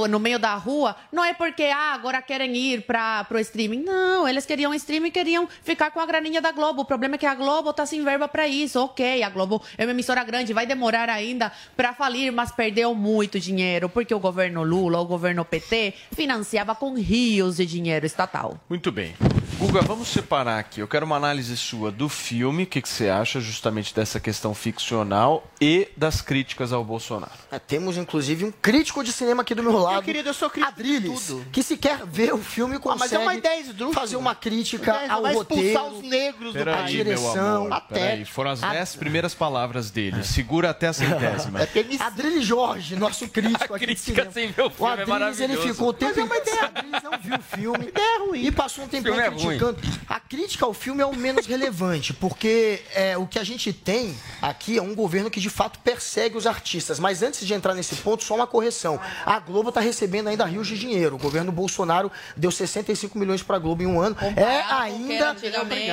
no 0.10 0.20
meio 0.20 0.40
da 0.40 0.54
rua. 0.56 0.96
Não 1.12 1.24
é 1.24 1.34
porque 1.34 1.64
ah, 1.64 1.94
agora 1.94 2.22
querem 2.22 2.56
ir 2.56 2.82
para 2.82 3.26
o 3.32 3.38
streaming. 3.40 3.84
Não, 3.84 4.28
eles 4.28 4.46
queriam 4.46 4.74
streaming 4.74 5.08
e 5.08 5.12
queriam 5.12 5.48
ficar 5.64 5.92
com 5.92 6.00
a 6.00 6.06
graninha 6.06 6.42
da 6.42 6.52
Globo. 6.52 6.82
O 6.82 6.86
problema 6.86 7.16
é 7.16 7.18
que 7.18 7.26
a 7.26 7.36
Globo 7.36 7.74
tá 7.74 7.86
sem 7.86 8.04
verba 8.04 8.28
para 8.28 8.48
isso. 8.48 8.80
Ok, 8.80 8.99
a 9.04 9.30
Globo 9.30 9.62
é 9.78 9.86
uma 9.86 9.92
emissora 9.92 10.24
grande, 10.24 10.54
vai 10.54 10.66
demorar 10.66 11.10
ainda 11.10 11.52
para 11.76 11.94
falir, 11.94 12.32
mas 12.32 12.52
perdeu 12.52 12.94
muito 12.94 13.40
dinheiro 13.40 13.90
porque 13.90 14.14
o 14.14 14.20
governo 14.20 14.64
Lula, 14.64 15.00
o 15.00 15.06
governo 15.06 15.46
PT, 15.46 15.94
financiava 16.12 16.76
com 16.76 16.94
rios 16.96 17.58
de 17.58 17.66
dinheiro 17.66 18.06
estatal. 18.06 18.60
Muito 18.70 18.92
bem. 18.92 19.14
Guga, 19.60 19.82
vamos 19.82 20.08
separar 20.08 20.58
aqui. 20.58 20.80
Eu 20.80 20.88
quero 20.88 21.06
uma 21.06 21.18
análise 21.18 21.56
sua 21.58 21.92
do 21.92 22.08
filme, 22.08 22.64
o 22.64 22.66
que, 22.66 22.82
que 22.82 22.88
você 22.88 23.10
acha 23.10 23.42
justamente 23.42 23.94
dessa 23.94 24.18
questão 24.18 24.56
ficcional 24.56 25.46
e 25.60 25.90
das 25.98 26.22
críticas 26.22 26.72
ao 26.72 26.82
Bolsonaro. 26.82 27.34
É, 27.52 27.60
temos, 27.60 27.98
inclusive, 27.98 28.46
um 28.46 28.52
crítico 28.54 29.04
de 29.04 29.12
cinema 29.12 29.42
aqui 29.42 29.54
do 29.54 29.62
meu 29.62 29.78
lado. 29.78 30.02
querido, 30.04 30.30
eu 30.30 30.34
sou 30.34 30.50
crítico 30.50 30.72
Adriles, 30.80 31.20
de 31.20 31.28
tudo. 31.28 31.46
que 31.52 31.62
se 31.62 31.76
quer 31.76 32.06
ver 32.06 32.34
o 32.34 32.38
filme 32.38 32.78
Ah, 32.78 32.80
consegue 32.80 33.00
mas 33.02 33.12
é 33.14 33.18
uma 33.20 33.36
ideia 33.36 33.60
esdrúxula. 33.60 33.94
fazer 34.00 34.16
uma 34.16 34.34
crítica 34.34 34.94
Vai- 34.94 35.10
ao 35.10 35.22
vai 35.24 35.36
expulsar 35.36 35.86
os 35.88 36.02
negros 36.04 36.54
do 36.54 36.62
a 36.62 36.66
meu 36.78 36.86
direção. 36.86 37.66
amor, 37.66 37.82
peraí. 37.90 38.24
Foram 38.24 38.52
as 38.52 38.62
dez 38.62 38.96
primeiras 38.96 39.34
palavras 39.34 39.92
dele. 39.92 40.24
Segura 40.24 40.70
até 40.70 40.88
a 40.88 40.92
É 40.92 40.94
centésima. 40.94 41.60
Adriles 42.00 42.46
Jorge, 42.46 42.96
nosso 42.96 43.28
crítico 43.28 43.74
aqui 43.74 43.88
de 43.88 44.00
cinema. 44.00 44.32
sem 44.32 44.52
ver 44.54 44.62
o 44.62 44.68
O 44.68 44.70
filme 44.70 44.90
é 44.90 44.94
Adriles, 44.94 45.10
ele 45.42 45.48
maravilhoso. 45.54 45.68
ficou 45.68 45.90
o 45.90 45.94
tempo 45.94 46.14
Mas 46.16 46.20
é 46.20 46.24
uma 46.24 46.38
inteiro. 46.38 46.66
Adriles 46.66 47.04
não 47.04 47.20
viu 47.20 47.36
o 47.36 47.42
filme. 47.42 47.90
E 48.40 48.52
passou 48.52 48.86
um 48.86 48.88
filme 48.88 49.10
é 49.20 49.28
ruim. 49.28 49.49
Criticando. 49.58 49.80
A 50.08 50.20
crítica 50.20 50.66
ao 50.66 50.74
filme 50.74 51.02
é 51.02 51.06
o 51.06 51.16
menos 51.16 51.46
relevante, 51.46 52.14
porque 52.14 52.82
é, 52.94 53.18
o 53.18 53.26
que 53.26 53.40
a 53.40 53.44
gente 53.44 53.74
tem 53.74 54.16
aqui 54.42 54.78
é 54.78 54.82
um 54.82 54.96
governo 54.96 55.30
que 55.30 55.40
de 55.40 55.50
fato 55.50 55.80
persegue 55.80 56.38
os 56.38 56.46
artistas. 56.46 57.00
Mas 57.00 57.22
antes 57.24 57.46
de 57.46 57.54
entrar 57.54 57.74
nesse 57.74 57.96
ponto, 57.98 58.24
só 58.24 58.36
uma 58.36 58.48
correção. 58.48 59.00
A 59.26 59.40
Globo 59.40 59.70
está 59.70 59.82
recebendo 59.82 60.28
ainda 60.28 60.46
rios 60.46 60.68
de 60.68 60.78
dinheiro. 60.78 61.16
O 61.16 61.20
governo 61.20 61.52
Bolsonaro 61.52 62.12
deu 62.38 62.52
65 62.52 63.18
milhões 63.18 63.42
para 63.42 63.56
a 63.56 63.60
Globo 63.60 63.82
em 63.84 63.88
um 63.88 64.00
ano. 64.00 64.16
É 64.36 64.62
ainda, 64.72 65.36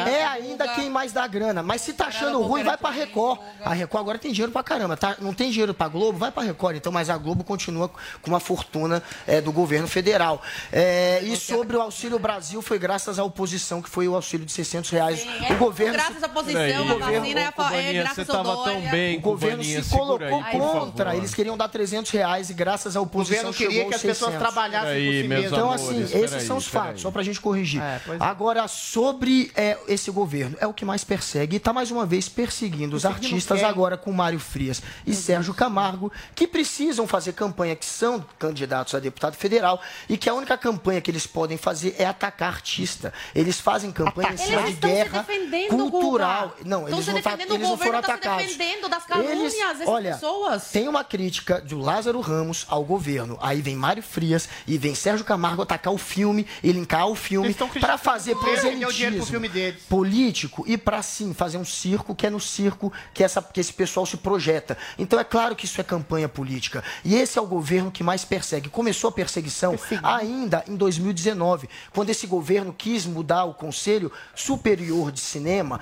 é 0.09 0.25
ainda 0.25 0.69
quem 0.69 0.91
mais 0.91 1.13
dá 1.13 1.27
grana. 1.27 1.63
Mas 1.63 1.81
se 1.81 1.93
tá 1.93 2.07
achando 2.07 2.41
ruim, 2.43 2.63
vai 2.63 2.77
para 2.77 2.91
Record. 2.91 3.41
A 3.65 3.73
Record 3.73 4.03
agora 4.03 4.19
tem 4.19 4.33
dinheiro 4.33 4.53
para 4.53 4.63
caramba. 4.63 4.97
Tá? 4.97 5.17
Não 5.21 5.33
tem 5.33 5.51
dinheiro 5.51 5.75
para 5.75 5.89
Globo, 5.89 6.19
vai 6.19 6.31
para 6.31 6.43
Record. 6.43 6.77
Então, 6.77 6.93
mas 6.93 7.11
a 7.11 7.17
Globo 7.17 7.43
continua 7.43 7.89
com 8.21 8.31
uma 8.31 8.41
fortuna 8.41 9.03
é, 9.27 9.41
do 9.41 9.53
governo 9.53 9.89
federal. 9.89 10.43
É, 10.73 11.21
e 11.23 11.37
sobre 11.37 11.77
o 11.77 11.81
Auxílio 11.81 12.19
Brasil, 12.19 12.61
foi 12.61 12.79
graças 12.79 13.19
à 13.19 13.25
oposição 13.25 13.46
que 13.83 13.89
foi 13.91 14.09
o 14.09 14.15
auxílio 14.15 14.45
de 14.47 14.53
600 14.53 14.91
reais. 14.91 15.27
o 15.51 15.55
governo 15.55 15.93
graças 15.95 16.23
à 16.23 16.27
oposição, 16.27 16.61
Peraí, 16.61 16.73
a 16.75 16.79
governo- 16.83 17.21
vacina 17.21 17.41
é, 17.41 17.45
é 17.45 17.93
graças 17.95 18.27
você 18.27 18.31
ao 18.33 18.37
tava 18.37 18.55
Dória. 18.57 18.73
tão 18.81 18.91
bem, 18.91 19.17
o 19.19 19.21
governo 19.21 19.57
Cubaninha, 19.59 19.83
se 19.83 19.91
colocou 19.91 20.43
aí, 20.43 20.59
contra. 20.59 21.17
Eles 21.17 21.35
queriam 21.35 21.57
dar 21.57 21.69
300 21.69 22.11
reais 22.11 22.51
e 22.51 22.55
graças 22.55 22.97
à 22.97 23.01
oposição 23.01 23.45
governo 23.47 23.55
queria 23.55 23.89
que 23.89 23.95
as 23.95 24.03
pessoas 24.03 24.33
600. 24.33 24.39
trabalhassem 24.53 24.89
Peraí, 24.89 25.07
por 25.07 25.13
si 25.23 25.29
meus 25.29 25.41
mesmo. 25.43 25.57
Então, 25.57 25.73
amores, 25.73 25.83
assim, 25.85 26.07
peraí, 26.13 26.25
esses 26.25 26.43
são 26.43 26.57
os 26.57 26.69
peraí. 26.69 26.87
fatos, 26.87 27.03
só 27.03 27.11
pra 27.11 27.23
gente 27.23 27.41
corrigir. 27.41 27.81
pois 28.05 28.21
é. 28.21 28.25
Agora, 28.25 28.69
sobre 28.69 29.51
é, 29.55 29.77
esse 29.89 30.11
governo, 30.11 30.57
é 30.61 30.67
o 30.67 30.73
que 30.75 30.85
mais 30.85 31.05
persegue 31.05 31.57
e 31.57 31.61
tá 31.61 31.73
mais 31.73 31.91
uma 31.91 32.07
vez 32.07 32.29
perseguindo 32.29 32.97
os 32.97 33.05
artistas 33.05 33.63
agora 33.63 33.97
com 33.97 34.13
Mário 34.13 34.39
Frias 34.39 34.83
e 35.07 35.15
Sérgio 35.15 35.55
Camargo, 35.55 36.11
que 36.35 36.47
precisam 36.47 37.07
fazer 37.07 37.33
campanha, 37.33 37.77
que 37.77 37.85
são 37.87 38.25
candidatos 38.39 38.95
a 38.95 38.99
deputado 38.99 39.35
federal 39.37 39.81
e 40.09 40.17
que 40.17 40.29
a 40.29 40.35
única 40.35 40.57
campanha 40.57 41.01
que 41.01 41.11
eles 41.11 41.27
podem 41.27 41.57
fazer 41.57 41.95
é 41.99 42.05
atacar 42.07 42.49
artista. 42.49 43.13
Eles 43.37 43.61
fazem 43.61 43.93
campanha 43.93 44.33
em 44.33 44.37
cima 44.39 44.63
Eles 44.63 44.77
de 44.81 44.87
guerra 44.87 45.27
cultural. 45.69 46.55
Guga. 46.57 46.69
Não, 46.69 46.85
Estão 46.85 46.99
eles 46.99 47.05
se 47.05 47.13
não, 47.13 47.21
tá- 47.21 47.33
eles 47.35 47.49
não 47.49 47.57
foram 47.59 47.69
governo 47.69 47.93
tá 48.01 48.03
se 48.03 48.11
atacados. 48.13 48.47
defendendo 48.47 48.89
das 48.89 49.05
calúnias 49.05 49.53
dessas 49.53 49.87
olha, 49.87 50.15
pessoas. 50.15 50.71
Tem 50.71 50.89
uma 50.89 51.05
crítica 51.05 51.61
do 51.61 51.79
Lázaro 51.79 52.19
Ramos 52.21 52.65
ao 52.67 52.83
governo. 52.83 53.39
Aí 53.43 53.61
vem 53.61 53.77
Mário 53.77 54.03
Frias 54.03 54.49
e 54.67 54.79
vem 54.79 54.95
Sérgio 54.95 55.25
Camargo 55.25 55.61
atacar 55.61 55.93
o 55.93 55.99
filme 55.99 56.47
e 56.63 56.73
linkar 56.73 57.07
o 57.09 57.15
filme 57.15 57.49
Eles 57.49 57.59
para 57.79 57.99
fazer 57.99 58.35
proselitismo 58.37 59.43
político 59.87 60.65
e 60.67 60.79
para 60.79 61.03
sim 61.03 61.35
fazer 61.35 61.59
um 61.59 61.65
circo 61.65 62.15
que 62.15 62.27
é 62.27 62.31
no 62.31 62.41
circo 62.41 62.91
que, 63.13 63.23
essa, 63.23 63.43
que 63.43 63.61
esse 63.61 63.73
pessoal 63.73 64.07
se 64.07 64.17
projeta. 64.17 64.79
Então 64.99 65.21
é 65.21 65.25
claro 65.25 65.55
que 65.55 65.67
isso 65.67 65.79
é 65.79 65.85
campanha 65.85 66.29
política. 66.29 66.83
E 67.05 67.15
esse 67.15 67.39
é 67.39 67.43
o 67.43 67.47
governo 67.47 67.91
que 67.91 68.03
mais 68.03 68.25
persegue. 68.25 68.71
Começou 68.71 69.09
a 69.09 69.13
perseguição 69.13 69.79
ainda 70.03 70.65
em 70.67 70.75
2019, 70.75 71.69
quando 71.93 72.09
esse 72.09 72.27
governo 72.27 72.75
quis 72.77 73.05
mudar 73.05 73.26
o 73.45 73.55
Conselho 73.55 74.11
Superior 74.35 75.11
de 75.11 75.21
Cinema, 75.21 75.81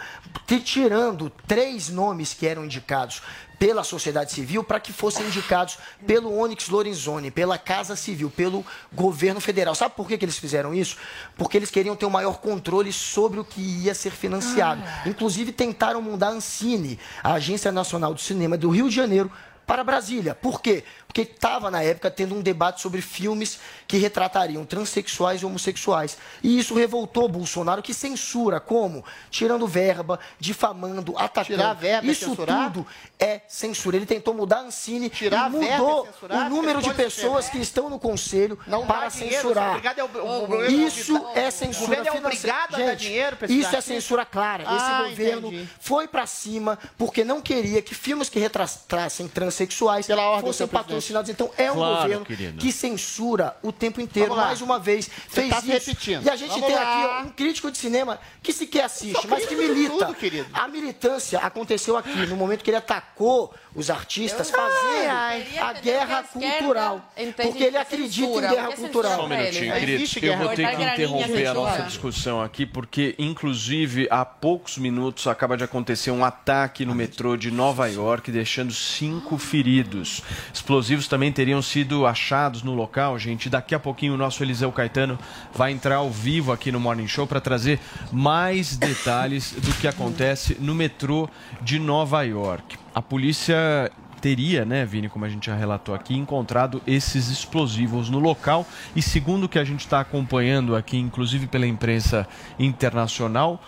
tirando 0.65 1.31
três 1.47 1.89
nomes 1.89 2.33
que 2.35 2.47
eram 2.47 2.65
indicados 2.65 3.23
pela 3.59 3.85
sociedade 3.85 4.33
civil 4.33 4.65
para 4.65 4.81
que 4.81 4.93
fossem 4.93 5.27
indicados 5.27 5.79
pelo 6.07 6.37
Onyx 6.37 6.69
Lorenzoni, 6.69 7.31
pela 7.31 7.57
Casa 7.57 7.97
Civil, 7.97 8.31
pelo 8.31 8.65
governo 8.93 9.41
federal. 9.41 9.75
Sabe 9.75 9.95
por 9.95 10.07
que, 10.09 10.19
que 10.19 10.25
eles 10.25 10.39
fizeram 10.39 10.75
isso? 10.75 10.97
Porque 11.37 11.57
eles 11.57 11.71
queriam 11.71 11.97
ter 11.97 12.07
um 12.07 12.11
maior 12.11 12.39
controle 12.39 12.93
sobre 12.93 13.41
o 13.41 13.45
que 13.45 13.61
ia 13.61 13.95
ser 13.95 14.11
financiado. 14.11 14.83
Inclusive 15.07 15.53
tentaram 15.53 16.03
mudar 16.03 16.29
a 16.29 16.33
Ancine, 16.33 16.99
a 17.23 17.35
Agência 17.35 17.71
Nacional 17.71 18.13
do 18.13 18.21
Cinema 18.21 18.59
do 18.59 18.71
Rio 18.71 18.89
de 18.89 18.95
Janeiro, 18.95 19.31
para 19.67 19.83
Brasília. 19.83 20.35
Por 20.35 20.61
quê? 20.61 20.85
Porque 21.15 21.31
estava 21.31 21.71
na 21.71 21.81
época 21.81 22.11
tendo 22.11 22.35
um 22.35 22.43
debate 22.43 22.81
sobre 22.81 23.01
filmes 23.01 23.61
que 23.87 23.99
retratariam 23.99 24.65
transexuais 24.65 25.43
e 25.43 25.47
homossexuais. 25.47 26.19
E 26.43 26.59
isso 26.59 26.75
revoltou 26.75 27.29
Bolsonaro, 27.29 27.81
que 27.81 27.95
censura 27.95 28.59
como? 28.59 29.05
Tirando 29.31 29.65
verba, 29.65 30.19
difamando, 30.41 31.15
atacando. 31.17 31.57
Tirar 31.57 31.73
verba 31.75 32.09
é 32.09 32.11
isso 32.11 32.27
censurar? 32.31 32.65
tudo 32.73 32.85
é 33.17 33.43
censura. 33.47 33.97
Ele 33.97 34.07
tentou 34.07 34.35
mudar 34.35 34.57
a 34.57 34.63
Ancine 34.63 35.09
Tirar 35.09 35.47
é 35.47 35.51
mudou 35.51 36.05
censurar? 36.07 36.47
o 36.47 36.51
número 36.51 36.81
de 36.81 36.87
pode 36.87 36.97
pessoas 36.97 37.45
ser- 37.45 37.51
que 37.53 37.59
estão 37.59 37.89
no 37.89 38.01
conselho 38.01 38.57
para 38.57 39.03
dá 39.05 39.09
dinheiro, 39.09 39.37
censurar. 39.37 39.69
obrigado 39.71 39.99
é 40.01 40.05
o- 40.05 40.07
o- 40.09 40.51
o 40.51 40.65
Isso 40.67 41.15
obrigado- 41.15 41.39
é 41.39 41.47
o 41.49 41.53
censura 41.53 41.87
governo 41.87 42.09
é 42.09 42.13
financeira. 42.13 42.57
obrigado 42.57 42.75
a 42.75 42.79
dar 42.79 42.91
Gente, 42.91 42.99
dinheiro 43.01 43.37
Isso 43.49 43.77
é 43.77 43.81
censura 43.81 44.25
clara. 44.27 44.65
Ah, 44.67 44.77
Esse 45.05 45.11
governo 45.11 45.47
entendi. 45.53 45.69
foi 45.79 46.09
para 46.09 46.27
cima 46.27 46.77
porque 46.99 47.23
não 47.23 47.41
queria 47.41 47.81
que 47.81 47.95
filmes 47.95 48.29
que 48.29 48.41
retratassem 48.41 49.29
transexuais 49.29 50.07
fossem 50.07 50.53
senhor 50.67 50.69
presidente. 50.69 50.71
patrocinados. 50.71 51.04
Então 51.31 51.51
é 51.57 51.71
um 51.71 51.75
Claro, 51.75 52.03
governo 52.03 52.25
querido. 52.25 52.59
que 52.61 52.73
censura 52.73 53.57
o 53.63 53.71
tempo 53.73 54.01
inteiro. 54.01 54.35
Mais 54.37 54.61
uma 54.61 54.79
vez, 54.79 55.09
fez 55.29 55.51
tá 55.51 55.59
isso. 55.59 55.67
repetindo. 55.67 56.25
E 56.25 56.31
a 56.31 56.37
gente 56.37 56.51
Vamos 56.51 56.67
tem 56.67 56.75
lá. 56.77 57.19
aqui 57.19 57.27
um 57.27 57.31
crítico 57.31 57.71
de 57.71 57.79
cinema 57.79 58.19
que 58.43 58.53
sequer 58.53 58.85
assiste, 58.85 59.27
mas 59.27 59.45
que 59.47 59.55
milita. 59.57 60.07
tudo. 60.07 60.47
A 60.53 60.69
militância 60.69 61.39
aconteceu 61.41 61.97
aqui, 61.97 62.15
no 62.27 62.37
momento 62.37 62.63
que 62.63 62.71
ele 62.71 62.77
atacou 62.77 63.53
os 63.75 63.91
artistas 63.91 64.51
fazendo 64.51 65.11
ai. 65.11 65.47
a 65.59 65.73
guerra 65.73 66.23
cultural. 66.23 67.13
Porque 67.37 67.65
ele 67.65 67.77
acredita 67.77 68.27
em 68.27 68.41
guerra 68.41 68.73
cultural. 68.73 69.17
Só 69.17 69.25
um 69.25 69.29
minutinho, 69.29 69.71
Não 69.73 69.81
querido. 69.81 70.05
Eu 70.23 70.39
vou 70.39 70.49
ter 70.51 70.77
que 70.77 70.83
interromper 70.83 71.47
a 71.47 71.55
nossa 71.55 71.83
discussão 71.83 72.41
aqui, 72.41 72.65
porque, 72.65 73.15
inclusive, 73.19 74.07
há 74.11 74.25
poucos 74.25 74.79
minutos 74.79 75.27
acaba 75.27 75.57
de 75.57 75.65
acontecer 75.65 76.11
um 76.11 76.25
ataque 76.25 76.85
no 76.85 76.95
metrô 76.95 77.37
de 77.37 77.51
Nova 77.51 77.87
York, 77.89 78.31
deixando 78.31 78.73
cinco 78.73 79.39
feridos. 79.39 80.23
Explosivos 80.53 81.09
também 81.09 81.33
teriam 81.33 81.61
sido 81.61 82.07
achados 82.07 82.63
no 82.63 82.75
local, 82.75 83.19
gente. 83.19 83.51
Daqui 83.51 83.75
a 83.75 83.81
pouquinho 83.81 84.15
o 84.15 84.17
nosso 84.17 84.43
Eliseu 84.43 84.71
Caetano 84.71 85.19
vai 85.53 85.73
entrar 85.73 85.97
ao 85.97 86.11
vivo 86.11 86.53
aqui 86.53 86.71
no 86.71 86.79
Morning 86.79 87.09
Show 87.09 87.27
para 87.27 87.41
trazer 87.41 87.81
mais 88.13 88.77
detalhes 88.77 89.53
do 89.53 89.73
que 89.75 89.89
acontece 89.89 90.57
no 90.61 90.75
metrô 90.75 91.29
de 91.61 91.79
Nova 91.79 92.23
York. 92.23 92.84
A 92.95 93.03
polícia 93.03 93.91
teria, 94.21 94.65
né, 94.65 94.87
Vini, 94.87 95.09
como 95.09 95.25
a 95.25 95.29
gente 95.29 95.49
já 95.49 95.55
relatou 95.55 95.95
aqui, 95.95 96.17
encontrado 96.17 96.81
esses 96.87 97.29
explosivos 97.29 98.09
no 98.09 98.19
local. 98.19 98.67
E 98.97 99.03
segundo 99.03 99.45
o 99.45 99.49
que 99.49 99.59
a 99.59 99.65
gente 99.65 99.81
está 99.81 100.01
acompanhando 100.01 100.75
aqui, 100.77 100.97
inclusive 100.97 101.47
pela 101.47 101.67
imprensa 101.67 102.27
internacional, 102.59 103.61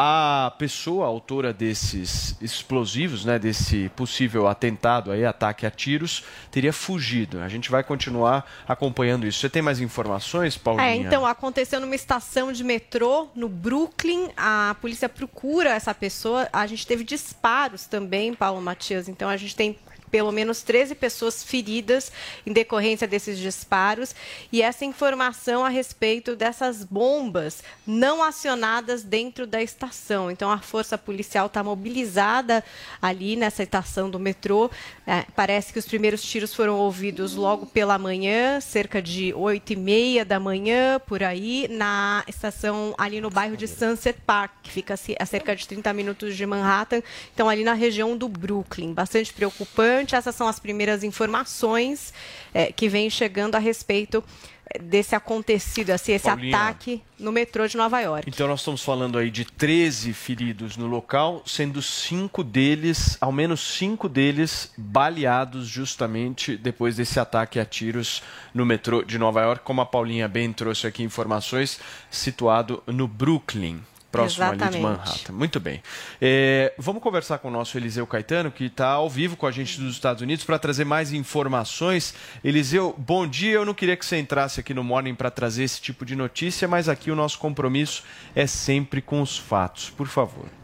a 0.00 0.52
pessoa 0.56 1.06
autora 1.06 1.52
desses 1.52 2.36
explosivos, 2.40 3.24
né, 3.24 3.36
desse 3.36 3.88
possível 3.96 4.46
atentado 4.46 5.10
aí, 5.10 5.24
ataque 5.24 5.66
a 5.66 5.70
tiros, 5.72 6.22
teria 6.52 6.72
fugido. 6.72 7.40
A 7.40 7.48
gente 7.48 7.68
vai 7.68 7.82
continuar 7.82 8.48
acompanhando 8.68 9.26
isso. 9.26 9.40
Você 9.40 9.50
tem 9.50 9.60
mais 9.60 9.80
informações, 9.80 10.56
Paulinha? 10.56 10.86
É, 10.86 10.94
então 10.94 11.26
aconteceu 11.26 11.80
numa 11.80 11.96
estação 11.96 12.52
de 12.52 12.62
metrô 12.62 13.26
no 13.34 13.48
Brooklyn. 13.48 14.28
A 14.36 14.76
polícia 14.80 15.08
procura 15.08 15.70
essa 15.70 15.92
pessoa. 15.92 16.48
A 16.52 16.64
gente 16.68 16.86
teve 16.86 17.02
disparos 17.02 17.86
também, 17.86 18.34
Paulo 18.34 18.62
Matias. 18.62 19.08
Então 19.08 19.28
a 19.28 19.36
gente 19.36 19.56
tem 19.56 19.76
pelo 20.10 20.32
menos 20.32 20.62
13 20.62 20.94
pessoas 20.94 21.42
feridas 21.42 22.10
em 22.46 22.52
decorrência 22.52 23.06
desses 23.06 23.38
disparos 23.38 24.14
e 24.52 24.62
essa 24.62 24.84
informação 24.84 25.64
a 25.64 25.68
respeito 25.68 26.34
dessas 26.34 26.84
bombas 26.84 27.62
não 27.86 28.22
acionadas 28.22 29.02
dentro 29.02 29.46
da 29.46 29.62
estação. 29.62 30.30
Então 30.30 30.50
a 30.50 30.58
força 30.58 30.96
policial 30.96 31.46
está 31.46 31.62
mobilizada 31.62 32.64
ali 33.00 33.36
nessa 33.36 33.62
estação 33.62 34.10
do 34.10 34.18
metrô. 34.18 34.70
É, 35.06 35.24
parece 35.34 35.72
que 35.72 35.78
os 35.78 35.86
primeiros 35.86 36.22
tiros 36.22 36.54
foram 36.54 36.78
ouvidos 36.78 37.34
logo 37.34 37.66
pela 37.66 37.98
manhã, 37.98 38.60
cerca 38.60 39.00
de 39.00 39.32
8 39.34 39.72
e 39.72 39.76
meia 39.76 40.24
da 40.24 40.38
manhã, 40.38 41.00
por 41.06 41.22
aí, 41.22 41.66
na 41.70 42.24
estação 42.26 42.94
ali 42.98 43.20
no 43.20 43.30
bairro 43.30 43.56
de 43.56 43.66
Sunset 43.66 44.18
Park, 44.26 44.52
que 44.62 44.70
fica 44.70 44.94
a 44.94 45.26
cerca 45.26 45.56
de 45.56 45.66
30 45.66 45.92
minutos 45.92 46.36
de 46.36 46.46
Manhattan. 46.46 47.02
Então 47.34 47.48
ali 47.48 47.64
na 47.64 47.74
região 47.74 48.16
do 48.16 48.28
Brooklyn. 48.28 48.92
Bastante 48.92 49.32
preocupante. 49.32 49.97
Essas 50.14 50.34
são 50.34 50.46
as 50.46 50.58
primeiras 50.58 51.02
informações 51.02 52.12
é, 52.52 52.72
que 52.72 52.88
vêm 52.88 53.08
chegando 53.10 53.54
a 53.54 53.58
respeito 53.58 54.22
é, 54.70 54.78
desse 54.78 55.14
acontecido, 55.14 55.90
assim, 55.90 56.12
esse 56.12 56.26
Paulinha. 56.26 56.56
ataque 56.56 57.02
no 57.18 57.32
metrô 57.32 57.66
de 57.66 57.76
Nova 57.76 58.00
York. 58.00 58.28
Então 58.28 58.46
nós 58.46 58.60
estamos 58.60 58.82
falando 58.82 59.18
aí 59.18 59.30
de 59.30 59.44
13 59.44 60.12
feridos 60.12 60.76
no 60.76 60.86
local, 60.86 61.42
sendo 61.46 61.80
cinco 61.80 62.44
deles, 62.44 63.16
ao 63.20 63.32
menos 63.32 63.60
cinco 63.60 64.08
deles, 64.08 64.72
baleados 64.76 65.66
justamente 65.66 66.56
depois 66.56 66.96
desse 66.96 67.18
ataque 67.18 67.58
a 67.58 67.64
tiros 67.64 68.22
no 68.52 68.66
metrô 68.66 69.02
de 69.02 69.18
Nova 69.18 69.40
York, 69.42 69.64
como 69.64 69.80
a 69.80 69.86
Paulinha 69.86 70.28
bem 70.28 70.52
trouxe 70.52 70.86
aqui 70.86 71.02
informações, 71.02 71.80
situado 72.10 72.82
no 72.86 73.08
Brooklyn. 73.08 73.80
Próximo 74.10 74.44
ali 74.44 74.56
de 74.56 74.62
Exatamente. 74.64 74.82
Manhattan. 74.82 75.32
Muito 75.32 75.60
bem. 75.60 75.82
É, 76.20 76.72
vamos 76.78 77.02
conversar 77.02 77.38
com 77.38 77.48
o 77.48 77.50
nosso 77.50 77.76
Eliseu 77.76 78.06
Caetano, 78.06 78.50
que 78.50 78.64
está 78.64 78.88
ao 78.88 79.08
vivo 79.08 79.36
com 79.36 79.46
a 79.46 79.50
gente 79.50 79.78
dos 79.78 79.92
Estados 79.92 80.22
Unidos, 80.22 80.44
para 80.44 80.58
trazer 80.58 80.84
mais 80.84 81.12
informações. 81.12 82.14
Eliseu, 82.42 82.94
bom 82.96 83.26
dia. 83.26 83.52
Eu 83.52 83.66
não 83.66 83.74
queria 83.74 83.96
que 83.96 84.06
você 84.06 84.18
entrasse 84.18 84.60
aqui 84.60 84.72
no 84.72 84.82
Morning 84.82 85.14
para 85.14 85.30
trazer 85.30 85.64
esse 85.64 85.80
tipo 85.80 86.06
de 86.06 86.16
notícia, 86.16 86.66
mas 86.66 86.88
aqui 86.88 87.10
o 87.10 87.16
nosso 87.16 87.38
compromisso 87.38 88.02
é 88.34 88.46
sempre 88.46 89.02
com 89.02 89.20
os 89.20 89.36
fatos. 89.36 89.90
Por 89.90 90.06
favor. 90.06 90.57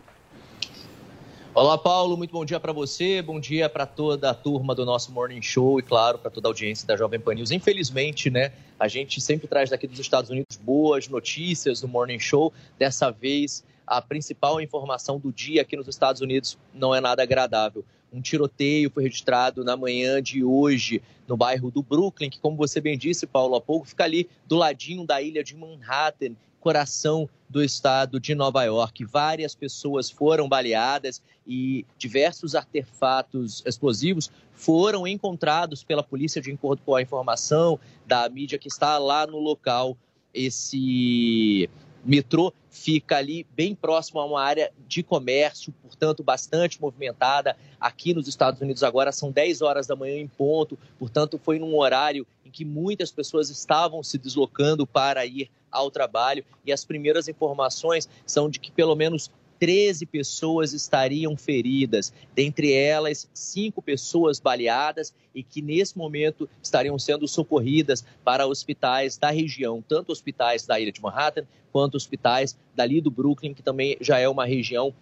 Olá, 1.57 1.79
Paulo. 1.79 2.17
Muito 2.17 2.33
bom 2.33 2.45
dia 2.45 2.59
para 2.59 2.73
você. 2.73 3.23
Bom 3.23 3.39
dia 3.39 3.69
para 3.69 3.87
toda 3.87 4.29
a 4.29 4.35
turma 4.35 4.75
do 4.75 4.85
nosso 4.85 5.13
Morning 5.13 5.41
Show 5.41 5.79
e, 5.79 5.83
claro, 5.85 6.19
para 6.19 6.29
toda 6.29 6.49
a 6.49 6.51
audiência 6.51 6.85
da 6.85 6.97
Jovem 6.97 7.21
Pan 7.21 7.35
News. 7.35 7.53
Infelizmente, 7.53 8.29
né, 8.29 8.51
a 8.77 8.89
gente 8.89 9.21
sempre 9.21 9.47
traz 9.47 9.71
daqui 9.71 9.87
dos 9.87 10.01
Estados 10.01 10.31
Unidos 10.31 10.57
boas 10.57 11.07
notícias 11.07 11.81
no 11.81 11.87
Morning 11.87 12.19
Show. 12.19 12.53
Dessa 12.77 13.09
vez, 13.13 13.63
a 13.87 14.03
principal 14.03 14.61
informação 14.61 15.21
do 15.21 15.31
dia 15.31 15.63
aqui 15.63 15.77
nos 15.77 15.87
Estados 15.87 16.21
Unidos 16.21 16.59
não 16.75 16.93
é 16.93 17.01
nada 17.01 17.23
agradável. 17.23 17.85
Um 18.13 18.21
tiroteio 18.21 18.91
foi 18.91 19.05
registrado 19.05 19.63
na 19.63 19.77
manhã 19.77 20.21
de 20.21 20.43
hoje 20.43 21.01
no 21.29 21.37
bairro 21.37 21.71
do 21.71 21.85
Brooklyn, 21.85 22.31
que, 22.31 22.41
como 22.41 22.57
você 22.57 22.81
bem 22.81 22.99
disse, 22.99 23.29
Paulo, 23.29 23.55
há 23.55 23.61
pouco, 23.61 23.87
fica 23.87 24.03
ali 24.03 24.29
do 24.45 24.57
ladinho 24.57 25.07
da 25.07 25.23
ilha 25.23 25.45
de 25.45 25.55
Manhattan, 25.57 26.35
coração 26.65 27.29
do 27.47 27.63
estado 27.63 28.19
de 28.19 28.35
Nova 28.35 28.65
York. 28.65 29.05
Várias 29.05 29.55
pessoas 29.55 30.09
foram 30.09 30.49
baleadas 30.49 31.23
e 31.47 31.85
diversos 31.99 32.55
artefatos 32.55 33.63
explosivos 33.67 34.31
foram 34.55 35.07
encontrados 35.07 35.85
pela 35.85 36.03
polícia 36.03 36.41
de 36.41 36.51
acordo 36.51 36.81
com 36.83 36.95
a 36.95 37.03
informação 37.03 37.79
da 38.07 38.27
mídia 38.31 38.59
que 38.59 38.69
está 38.69 38.97
lá 38.97 39.27
no 39.27 39.39
local. 39.39 39.95
Esse 40.33 41.69
metrô 42.03 42.51
fica 42.75 43.19
ali 43.19 43.47
bem 43.55 43.73
próximo 43.73 44.19
a 44.19 44.27
uma 44.27 44.43
área 44.43 44.73
de 44.89 45.01
comércio, 45.01 45.73
portanto, 45.81 46.25
bastante 46.25 46.83
movimentada. 46.83 47.57
Aqui 47.81 48.13
nos 48.13 48.27
Estados 48.27 48.61
Unidos 48.61 48.83
agora 48.83 49.13
são 49.13 49.31
10 49.31 49.63
horas 49.63 49.87
da 49.87 49.95
manhã 49.95 50.17
em 50.17 50.27
ponto, 50.27 50.77
portanto, 50.99 51.39
foi 51.39 51.61
num 51.61 51.79
horário 51.79 52.27
em 52.45 52.51
que 52.51 52.65
muitas 52.65 53.13
pessoas 53.13 53.49
estavam 53.49 54.03
se 54.03 54.19
deslocando 54.19 54.85
para 54.85 55.25
ir 55.25 55.49
ao 55.71 55.89
trabalho 55.89 56.45
e 56.65 56.73
as 56.73 56.85
primeiras 56.85 57.29
informações 57.29 58.09
são 58.27 58.51
de 58.51 58.59
que 58.59 58.73
pelo 58.73 58.97
menos 58.97 59.31
13 59.65 60.05
pessoas 60.05 60.75
estariam 60.75 61.35
feridas, 61.39 62.13
dentre 62.35 62.71
elas 62.71 63.27
cinco 63.33 63.81
pessoas 63.81 64.39
baleadas 64.39 65.15
e 65.35 65.43
que 65.43 65.63
nesse 65.63 65.97
momento 65.97 66.47
estariam 66.63 66.99
sendo 66.99 67.27
socorridas 67.27 68.05
para 68.23 68.47
hospitais 68.47 69.17
da 69.17 69.31
região, 69.31 69.83
tanto 69.89 70.13
hospitais 70.13 70.67
da 70.67 70.79
ilha 70.79 70.93
de 70.93 71.01
Manhattan 71.01 71.47
quanto 71.73 71.95
hospitais 71.95 72.59
dali 72.75 73.01
do 73.01 73.11
Brooklyn, 73.11 73.55
que 73.55 73.63
também 73.63 73.97
já 74.03 74.19
é 74.19 74.29
uma 74.29 74.45
região 74.45 74.95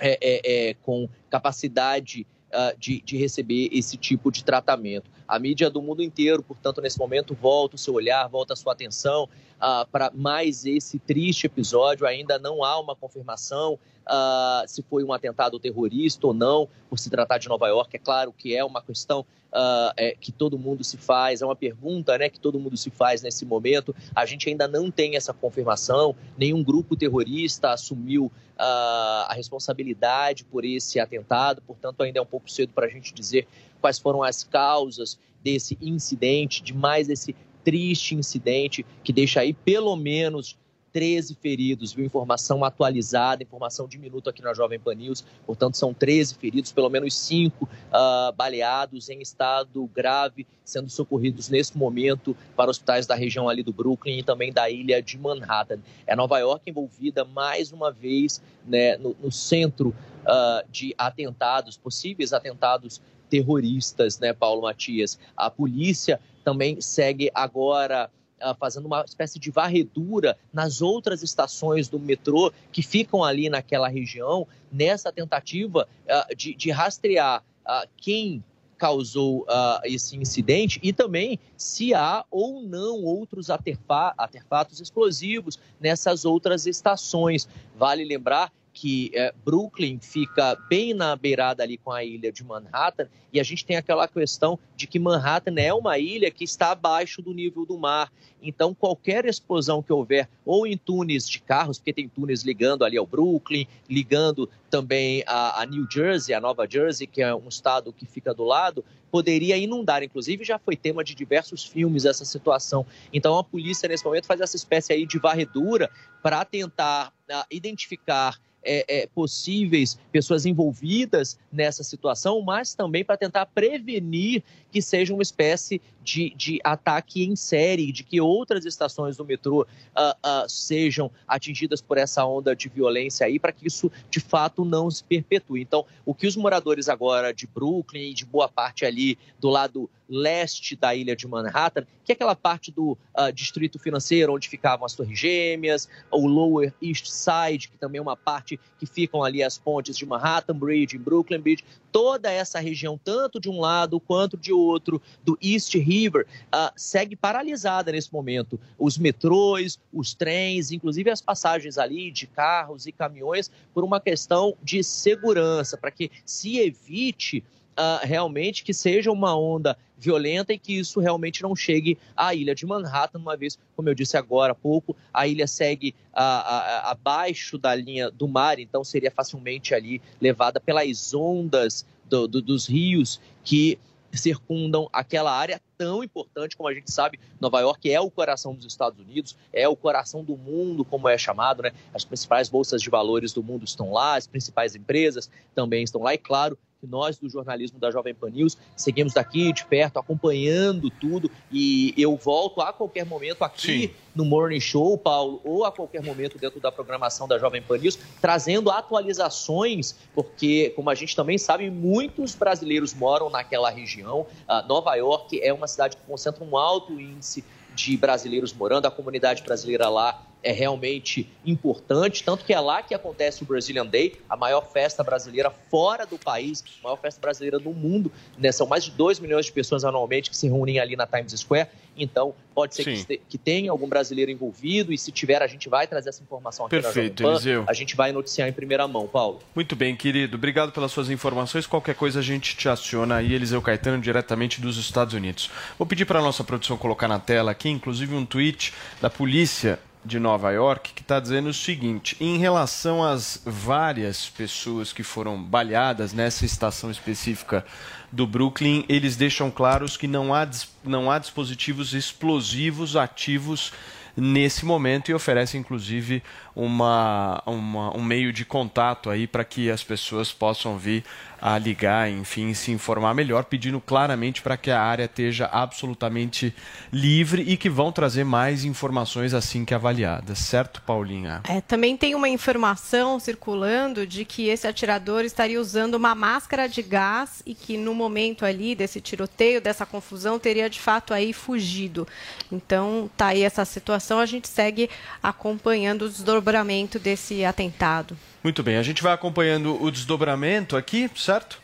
é, 0.00 0.18
é, 0.20 0.70
é, 0.70 0.74
com 0.82 1.08
capacidade 1.30 2.26
uh, 2.50 2.76
de, 2.76 3.00
de 3.00 3.16
receber 3.16 3.68
esse 3.70 3.96
tipo 3.96 4.32
de 4.32 4.42
tratamento. 4.42 5.08
A 5.26 5.38
mídia 5.38 5.70
do 5.70 5.80
mundo 5.80 6.02
inteiro, 6.02 6.42
portanto, 6.42 6.80
nesse 6.80 6.98
momento, 6.98 7.34
volta 7.34 7.76
o 7.76 7.78
seu 7.78 7.94
olhar, 7.94 8.28
volta 8.28 8.52
a 8.52 8.56
sua 8.56 8.72
atenção 8.72 9.28
uh, 9.56 9.86
para 9.90 10.10
mais 10.14 10.64
esse 10.64 10.98
triste 10.98 11.46
episódio. 11.46 12.06
Ainda 12.06 12.38
não 12.38 12.62
há 12.62 12.78
uma 12.78 12.94
confirmação 12.94 13.78
uh, 14.04 14.68
se 14.68 14.82
foi 14.82 15.02
um 15.02 15.12
atentado 15.12 15.58
terrorista 15.58 16.26
ou 16.26 16.34
não, 16.34 16.68
por 16.88 16.98
se 16.98 17.10
tratar 17.10 17.38
de 17.38 17.48
Nova 17.48 17.66
York. 17.68 17.96
É 17.96 17.98
claro 17.98 18.32
que 18.32 18.54
é 18.54 18.64
uma 18.64 18.82
questão 18.82 19.24
Uh, 19.54 19.94
é, 19.96 20.16
que 20.18 20.32
todo 20.32 20.58
mundo 20.58 20.82
se 20.82 20.96
faz, 20.96 21.40
é 21.40 21.46
uma 21.46 21.54
pergunta 21.54 22.18
né, 22.18 22.28
que 22.28 22.40
todo 22.40 22.58
mundo 22.58 22.76
se 22.76 22.90
faz 22.90 23.22
nesse 23.22 23.46
momento. 23.46 23.94
A 24.12 24.26
gente 24.26 24.48
ainda 24.48 24.66
não 24.66 24.90
tem 24.90 25.14
essa 25.14 25.32
confirmação, 25.32 26.16
nenhum 26.36 26.60
grupo 26.60 26.96
terrorista 26.96 27.70
assumiu 27.70 28.24
uh, 28.24 29.28
a 29.28 29.32
responsabilidade 29.32 30.44
por 30.44 30.64
esse 30.64 30.98
atentado, 30.98 31.62
portanto, 31.62 32.02
ainda 32.02 32.18
é 32.18 32.22
um 32.22 32.26
pouco 32.26 32.50
cedo 32.50 32.72
para 32.72 32.86
a 32.86 32.88
gente 32.88 33.14
dizer 33.14 33.46
quais 33.84 33.98
foram 33.98 34.22
as 34.22 34.42
causas 34.42 35.18
desse 35.42 35.76
incidente, 35.78 36.62
de 36.62 36.72
mais 36.72 37.10
esse 37.10 37.36
triste 37.62 38.14
incidente 38.14 38.84
que 39.02 39.12
deixa 39.12 39.40
aí 39.40 39.52
pelo 39.52 39.94
menos 39.94 40.56
13 40.90 41.34
feridos, 41.34 41.92
viu? 41.92 42.06
Informação 42.06 42.64
atualizada, 42.64 43.42
informação 43.42 43.86
de 43.86 43.98
minuto 43.98 44.30
aqui 44.30 44.40
na 44.40 44.54
Jovem 44.54 44.78
Pan 44.78 44.94
News. 44.94 45.22
Portanto, 45.44 45.76
são 45.76 45.92
13 45.92 46.36
feridos, 46.36 46.72
pelo 46.72 46.88
menos 46.88 47.14
5 47.14 47.64
uh, 47.64 48.32
baleados 48.34 49.10
em 49.10 49.20
estado 49.20 49.86
grave, 49.92 50.46
sendo 50.64 50.88
socorridos 50.88 51.50
nesse 51.50 51.76
momento 51.76 52.34
para 52.56 52.70
hospitais 52.70 53.06
da 53.06 53.14
região 53.14 53.50
ali 53.50 53.62
do 53.62 53.72
Brooklyn 53.72 54.20
e 54.20 54.22
também 54.22 54.50
da 54.50 54.70
ilha 54.70 55.02
de 55.02 55.18
Manhattan. 55.18 55.80
É 56.06 56.16
Nova 56.16 56.38
York 56.38 56.70
envolvida 56.70 57.22
mais 57.22 57.70
uma 57.70 57.92
vez 57.92 58.40
né, 58.64 58.96
no, 58.96 59.14
no 59.20 59.30
centro 59.30 59.88
uh, 59.88 60.70
de 60.70 60.94
atentados, 60.96 61.76
possíveis 61.76 62.32
atentados 62.32 63.02
terroristas, 63.28 64.18
né, 64.18 64.32
Paulo 64.32 64.62
Matias? 64.62 65.18
A 65.36 65.50
polícia 65.50 66.20
também 66.44 66.80
segue 66.80 67.30
agora 67.34 68.10
uh, 68.40 68.54
fazendo 68.58 68.86
uma 68.86 69.04
espécie 69.04 69.38
de 69.38 69.50
varredura 69.50 70.36
nas 70.52 70.82
outras 70.82 71.22
estações 71.22 71.88
do 71.88 71.98
metrô 71.98 72.52
que 72.70 72.82
ficam 72.82 73.24
ali 73.24 73.48
naquela 73.48 73.88
região, 73.88 74.46
nessa 74.70 75.10
tentativa 75.10 75.88
uh, 76.04 76.36
de, 76.36 76.54
de, 76.54 76.70
rastrear 76.70 77.42
uh, 77.66 77.88
quem 77.96 78.44
causou 78.76 79.46
esse 79.84 80.16
incidente 80.16 80.78
e 80.82 80.92
também 80.92 81.38
se 81.56 81.94
há 81.94 82.24
ou 82.30 82.60
não 82.60 83.04
outros 83.04 83.48
artefatos 83.48 84.80
explosivos 84.80 85.58
nessas 85.80 86.26
outras 86.26 86.66
estações. 86.66 87.48
Vale 87.76 88.04
lembrar 88.04 88.52
que 88.74 89.12
é, 89.14 89.32
Brooklyn 89.44 90.00
fica 90.00 90.56
bem 90.68 90.92
na 90.92 91.14
beirada 91.14 91.62
ali 91.62 91.78
com 91.78 91.92
a 91.92 92.04
ilha 92.04 92.32
de 92.32 92.42
Manhattan, 92.42 93.08
e 93.32 93.38
a 93.38 93.42
gente 93.44 93.64
tem 93.64 93.76
aquela 93.76 94.06
questão 94.08 94.58
de 94.76 94.88
que 94.88 94.98
Manhattan 94.98 95.54
é 95.56 95.72
uma 95.72 95.96
ilha 95.96 96.30
que 96.30 96.42
está 96.42 96.72
abaixo 96.72 97.22
do 97.22 97.32
nível 97.32 97.64
do 97.64 97.78
mar. 97.78 98.12
Então, 98.42 98.74
qualquer 98.74 99.24
explosão 99.24 99.82
que 99.82 99.92
houver, 99.92 100.28
ou 100.44 100.66
em 100.66 100.76
túneis 100.76 101.28
de 101.28 101.40
carros, 101.40 101.78
porque 101.78 101.92
tem 101.92 102.08
túneis 102.08 102.42
ligando 102.42 102.84
ali 102.84 102.98
ao 102.98 103.06
Brooklyn, 103.06 103.66
ligando 103.88 104.50
também 104.68 105.22
a, 105.26 105.62
a 105.62 105.66
New 105.66 105.86
Jersey, 105.90 106.34
a 106.34 106.40
Nova 106.40 106.68
Jersey, 106.68 107.06
que 107.06 107.22
é 107.22 107.34
um 107.34 107.48
estado 107.48 107.92
que 107.92 108.04
fica 108.04 108.34
do 108.34 108.44
lado, 108.44 108.84
poderia 109.10 109.56
inundar. 109.56 110.02
Inclusive, 110.02 110.44
já 110.44 110.58
foi 110.58 110.76
tema 110.76 111.04
de 111.04 111.14
diversos 111.14 111.64
filmes 111.64 112.04
essa 112.04 112.24
situação. 112.24 112.84
Então, 113.12 113.38
a 113.38 113.44
polícia, 113.44 113.88
nesse 113.88 114.04
momento, 114.04 114.26
faz 114.26 114.40
essa 114.40 114.56
espécie 114.56 114.92
aí 114.92 115.06
de 115.06 115.18
varredura 115.18 115.88
para 116.22 116.44
tentar 116.44 117.12
uh, 117.30 117.44
identificar 117.50 118.38
é, 118.64 119.02
é, 119.02 119.06
possíveis 119.06 119.98
pessoas 120.10 120.46
envolvidas 120.46 121.38
nessa 121.52 121.84
situação, 121.84 122.40
mas 122.40 122.74
também 122.74 123.04
para 123.04 123.16
tentar 123.16 123.46
prevenir 123.46 124.42
que 124.72 124.80
seja 124.80 125.12
uma 125.12 125.22
espécie 125.22 125.80
de, 126.04 126.34
de 126.36 126.60
ataque 126.62 127.24
em 127.24 127.34
série, 127.34 127.90
de 127.90 128.04
que 128.04 128.20
outras 128.20 128.64
estações 128.66 129.16
do 129.16 129.24
metrô 129.24 129.62
uh, 129.62 129.64
uh, 129.64 130.48
sejam 130.48 131.10
atingidas 131.26 131.80
por 131.80 131.96
essa 131.96 132.24
onda 132.24 132.54
de 132.54 132.68
violência 132.68 133.26
aí, 133.26 133.38
para 133.38 133.50
que 133.50 133.66
isso 133.66 133.90
de 134.10 134.20
fato 134.20 134.64
não 134.64 134.90
se 134.90 135.02
perpetue. 135.02 135.62
Então, 135.62 135.86
o 136.04 136.14
que 136.14 136.26
os 136.26 136.36
moradores 136.36 136.88
agora 136.88 137.32
de 137.32 137.46
Brooklyn 137.46 138.10
e 138.10 138.14
de 138.14 138.26
boa 138.26 138.48
parte 138.48 138.84
ali 138.84 139.18
do 139.40 139.48
lado 139.48 139.90
leste 140.08 140.76
da 140.76 140.94
ilha 140.94 141.16
de 141.16 141.26
Manhattan, 141.26 141.86
que 142.04 142.12
é 142.12 142.14
aquela 142.14 142.36
parte 142.36 142.70
do 142.70 142.92
uh, 142.92 143.32
distrito 143.32 143.78
financeiro 143.78 144.34
onde 144.34 144.48
ficavam 144.48 144.84
as 144.84 144.94
Torres 144.94 145.18
Gêmeas, 145.18 145.88
o 146.10 146.26
Lower 146.26 146.72
East 146.82 147.06
Side, 147.06 147.68
que 147.68 147.78
também 147.78 147.98
é 147.98 148.02
uma 148.02 148.16
parte 148.16 148.60
que 148.78 148.86
ficam 148.86 149.22
ali 149.22 149.42
as 149.42 149.56
pontes 149.56 149.96
de 149.96 150.04
Manhattan 150.04 150.56
Bridge, 150.56 150.96
em 150.96 151.00
Brooklyn 151.00 151.40
Beach, 151.40 151.64
toda 151.90 152.30
essa 152.30 152.58
região, 152.58 153.00
tanto 153.02 153.40
de 153.40 153.48
um 153.48 153.60
lado 153.60 153.98
quanto 153.98 154.36
de 154.36 154.52
outro, 154.52 155.00
do 155.24 155.38
East 155.42 155.74
River, 155.94 156.26
uh, 156.52 156.72
segue 156.76 157.14
paralisada 157.14 157.92
nesse 157.92 158.12
momento. 158.12 158.58
Os 158.78 158.98
metrôs, 158.98 159.78
os 159.92 160.12
trens, 160.14 160.72
inclusive 160.72 161.10
as 161.10 161.20
passagens 161.20 161.78
ali 161.78 162.10
de 162.10 162.26
carros 162.26 162.86
e 162.86 162.92
caminhões, 162.92 163.50
por 163.72 163.84
uma 163.84 164.00
questão 164.00 164.56
de 164.62 164.82
segurança, 164.82 165.76
para 165.76 165.90
que 165.90 166.10
se 166.24 166.58
evite 166.58 167.44
uh, 167.72 168.04
realmente 168.04 168.64
que 168.64 168.74
seja 168.74 169.12
uma 169.12 169.38
onda 169.38 169.76
violenta 169.96 170.52
e 170.52 170.58
que 170.58 170.78
isso 170.78 171.00
realmente 171.00 171.42
não 171.42 171.54
chegue 171.54 171.96
à 172.16 172.34
ilha 172.34 172.54
de 172.54 172.66
Manhattan, 172.66 173.20
uma 173.20 173.36
vez, 173.36 173.58
como 173.76 173.88
eu 173.88 173.94
disse 173.94 174.16
agora 174.16 174.52
há 174.52 174.54
pouco, 174.54 174.94
a 175.12 175.26
ilha 175.26 175.46
segue 175.46 175.94
abaixo 176.12 177.56
da 177.56 177.74
linha 177.74 178.10
do 178.10 178.28
mar, 178.28 178.58
então 178.58 178.84
seria 178.84 179.10
facilmente 179.10 179.74
ali 179.74 180.02
levada 180.20 180.60
pelas 180.60 181.14
ondas 181.14 181.86
do, 182.04 182.28
do, 182.28 182.42
dos 182.42 182.66
rios 182.66 183.20
que 183.42 183.78
circundam 184.18 184.88
aquela 184.92 185.32
área 185.32 185.60
tão 185.76 186.02
importante 186.02 186.56
como 186.56 186.68
a 186.68 186.74
gente 186.74 186.90
sabe, 186.90 187.18
Nova 187.40 187.60
York 187.60 187.90
é 187.90 188.00
o 188.00 188.10
coração 188.10 188.54
dos 188.54 188.64
Estados 188.64 188.98
Unidos, 188.98 189.36
é 189.52 189.68
o 189.68 189.76
coração 189.76 190.22
do 190.22 190.36
mundo, 190.36 190.84
como 190.84 191.08
é 191.08 191.18
chamado, 191.18 191.62
né? 191.62 191.72
As 191.92 192.04
principais 192.04 192.48
bolsas 192.48 192.80
de 192.80 192.90
valores 192.90 193.32
do 193.32 193.42
mundo 193.42 193.64
estão 193.64 193.92
lá, 193.92 194.16
as 194.16 194.26
principais 194.26 194.74
empresas 194.74 195.30
também 195.54 195.82
estão 195.82 196.02
lá 196.02 196.14
e 196.14 196.18
claro, 196.18 196.58
que 196.84 196.90
nós 196.90 197.16
do 197.16 197.28
jornalismo 197.28 197.78
da 197.78 197.90
Jovem 197.90 198.14
Pan 198.14 198.28
News 198.28 198.58
seguimos 198.76 199.14
daqui 199.14 199.52
de 199.52 199.64
perto, 199.64 199.98
acompanhando 199.98 200.90
tudo. 200.90 201.30
E 201.50 201.94
eu 201.96 202.16
volto 202.16 202.60
a 202.60 202.72
qualquer 202.72 203.06
momento 203.06 203.42
aqui 203.42 203.88
Sim. 203.88 203.90
no 204.14 204.24
Morning 204.24 204.60
Show, 204.60 204.98
Paulo, 204.98 205.40
ou 205.42 205.64
a 205.64 205.72
qualquer 205.72 206.02
momento 206.02 206.38
dentro 206.38 206.60
da 206.60 206.70
programação 206.70 207.26
da 207.26 207.38
Jovem 207.38 207.62
Pan 207.62 207.78
News, 207.78 207.98
trazendo 208.20 208.70
atualizações, 208.70 209.94
porque, 210.14 210.72
como 210.76 210.90
a 210.90 210.94
gente 210.94 211.16
também 211.16 211.38
sabe, 211.38 211.70
muitos 211.70 212.34
brasileiros 212.34 212.92
moram 212.92 213.30
naquela 213.30 213.70
região. 213.70 214.26
Uh, 214.46 214.68
Nova 214.68 214.94
York 214.94 215.40
é 215.42 215.52
uma 215.52 215.66
cidade 215.66 215.96
que 215.96 216.02
concentra 216.06 216.44
um 216.44 216.56
alto 216.56 217.00
índice 217.00 217.42
de 217.74 217.96
brasileiros 217.96 218.52
morando, 218.52 218.86
a 218.86 218.90
comunidade 218.90 219.42
brasileira 219.42 219.88
lá 219.88 220.22
é 220.44 220.52
realmente 220.52 221.26
importante, 221.44 222.22
tanto 222.22 222.44
que 222.44 222.52
é 222.52 222.60
lá 222.60 222.82
que 222.82 222.94
acontece 222.94 223.42
o 223.42 223.46
Brazilian 223.46 223.86
Day, 223.86 224.20
a 224.28 224.36
maior 224.36 224.70
festa 224.70 225.02
brasileira 225.02 225.50
fora 225.50 226.06
do 226.06 226.18
país, 226.18 226.62
a 226.80 226.84
maior 226.84 226.96
festa 226.96 227.20
brasileira 227.20 227.58
do 227.58 227.70
mundo. 227.70 228.12
Né? 228.38 228.52
São 228.52 228.66
mais 228.66 228.84
de 228.84 228.90
2 228.90 229.18
milhões 229.20 229.46
de 229.46 229.52
pessoas 229.52 229.84
anualmente 229.84 230.28
que 230.30 230.36
se 230.36 230.46
reúnem 230.46 230.78
ali 230.78 230.94
na 230.94 231.06
Times 231.06 231.32
Square. 231.32 231.68
Então, 231.96 232.34
pode 232.54 232.74
ser 232.74 232.84
que, 232.84 233.20
que, 233.28 233.38
tenha 233.38 233.70
algum 233.70 233.88
brasileiro 233.88 234.30
envolvido 234.30 234.92
e 234.92 234.98
se 234.98 235.12
tiver, 235.12 235.40
a 235.40 235.46
gente 235.46 235.68
vai 235.68 235.86
trazer 235.86 236.08
essa 236.08 236.22
informação 236.22 236.66
aqui 236.66 236.80
Perfeito, 236.80 237.22
na 237.22 237.30
Eliseu. 237.30 237.64
A 237.68 237.72
gente 237.72 237.94
vai 237.94 238.10
noticiar 238.12 238.48
em 238.48 238.52
primeira 238.52 238.86
mão, 238.88 239.06
Paulo. 239.06 239.40
Muito 239.54 239.76
bem, 239.76 239.94
querido. 239.94 240.36
Obrigado 240.36 240.72
pelas 240.72 240.90
suas 240.90 241.08
informações. 241.08 241.66
Qualquer 241.66 241.94
coisa 241.94 242.18
a 242.18 242.22
gente 242.22 242.56
te 242.56 242.68
aciona 242.68 243.16
aí, 243.16 243.32
Eliseu 243.32 243.62
Caetano, 243.62 244.02
diretamente 244.02 244.60
dos 244.60 244.76
Estados 244.76 245.14
Unidos. 245.14 245.50
Vou 245.78 245.86
pedir 245.86 246.04
para 246.04 246.18
a 246.18 246.22
nossa 246.22 246.42
produção 246.42 246.76
colocar 246.76 247.06
na 247.06 247.20
tela 247.20 247.52
aqui, 247.52 247.68
inclusive, 247.68 248.12
um 248.12 248.26
tweet 248.26 248.74
da 249.00 249.08
polícia 249.08 249.78
de 250.04 250.18
Nova 250.18 250.50
York 250.50 250.92
que 250.94 251.02
está 251.02 251.18
dizendo 251.18 251.48
o 251.48 251.54
seguinte: 251.54 252.16
em 252.20 252.38
relação 252.38 253.02
às 253.02 253.40
várias 253.44 254.28
pessoas 254.28 254.92
que 254.92 255.02
foram 255.02 255.42
baleadas 255.42 256.12
nessa 256.12 256.44
estação 256.44 256.90
específica 256.90 257.64
do 258.12 258.26
Brooklyn, 258.26 258.84
eles 258.88 259.16
deixam 259.16 259.50
claros 259.50 259.96
que 259.96 260.06
não 260.06 260.34
há, 260.34 260.48
não 260.84 261.10
há 261.10 261.18
dispositivos 261.18 261.94
explosivos 261.94 262.96
ativos 262.96 263.72
nesse 264.16 264.64
momento 264.64 265.10
e 265.10 265.14
oferece 265.14 265.56
inclusive 265.56 266.22
uma, 266.54 267.42
uma 267.46 267.96
um 267.96 268.02
meio 268.02 268.32
de 268.32 268.44
contato 268.44 269.10
aí 269.10 269.26
para 269.26 269.44
que 269.44 269.70
as 269.70 269.82
pessoas 269.82 270.32
possam 270.32 270.78
vir 270.78 271.04
a 271.44 271.58
ligar, 271.58 272.10
enfim, 272.10 272.54
se 272.54 272.72
informar 272.72 273.12
melhor, 273.12 273.44
pedindo 273.44 273.78
claramente 273.78 274.40
para 274.40 274.56
que 274.56 274.70
a 274.70 274.80
área 274.80 275.04
esteja 275.04 275.44
absolutamente 275.52 276.54
livre 276.90 277.42
e 277.42 277.58
que 277.58 277.68
vão 277.68 277.92
trazer 277.92 278.24
mais 278.24 278.64
informações 278.64 279.34
assim 279.34 279.62
que 279.62 279.74
avaliadas, 279.74 280.38
certo, 280.38 280.80
Paulinha? 280.80 281.42
É, 281.46 281.60
também 281.60 281.98
tem 281.98 282.14
uma 282.14 282.30
informação 282.30 283.20
circulando 283.20 284.06
de 284.06 284.24
que 284.24 284.48
esse 284.48 284.66
atirador 284.66 285.22
estaria 285.22 285.60
usando 285.60 285.96
uma 285.96 286.14
máscara 286.14 286.66
de 286.66 286.80
gás 286.80 287.42
e 287.44 287.54
que 287.54 287.76
no 287.76 287.94
momento 287.94 288.46
ali 288.46 288.74
desse 288.74 288.98
tiroteio, 288.98 289.60
dessa 289.60 289.84
confusão, 289.84 290.38
teria 290.38 290.70
de 290.70 290.80
fato 290.80 291.12
aí 291.12 291.34
fugido. 291.34 292.08
Então, 292.50 293.10
tá 293.18 293.26
aí 293.26 293.42
essa 293.42 293.66
situação, 293.66 294.18
a 294.18 294.24
gente 294.24 294.48
segue 294.48 294.88
acompanhando 295.22 296.02
o 296.02 296.08
desdobramento 296.44 296.98
desse 296.98 297.42
atentado. 297.44 298.16
Muito 298.42 298.62
bem, 298.62 298.76
a 298.76 298.82
gente 298.82 299.02
vai 299.02 299.14
acompanhando 299.14 299.82
o 299.82 299.90
desdobramento 299.90 300.76
aqui, 300.76 301.10
certo? 301.16 301.58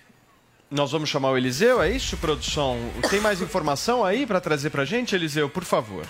Nós 0.71 0.93
vamos 0.93 1.11
chamar 1.11 1.33
o 1.33 1.37
Eliseu, 1.37 1.83
é 1.83 1.91
isso, 1.91 2.17
produção? 2.17 2.79
Tem 3.11 3.21
mais 3.21 3.43
informação 3.43 4.03
aí 4.03 4.25
para 4.25 4.41
trazer 4.41 4.71
para 4.71 4.83
a 4.83 4.85
gente, 4.87 5.15
Eliseu, 5.15 5.51
por 5.51 5.65
favor? 5.65 6.07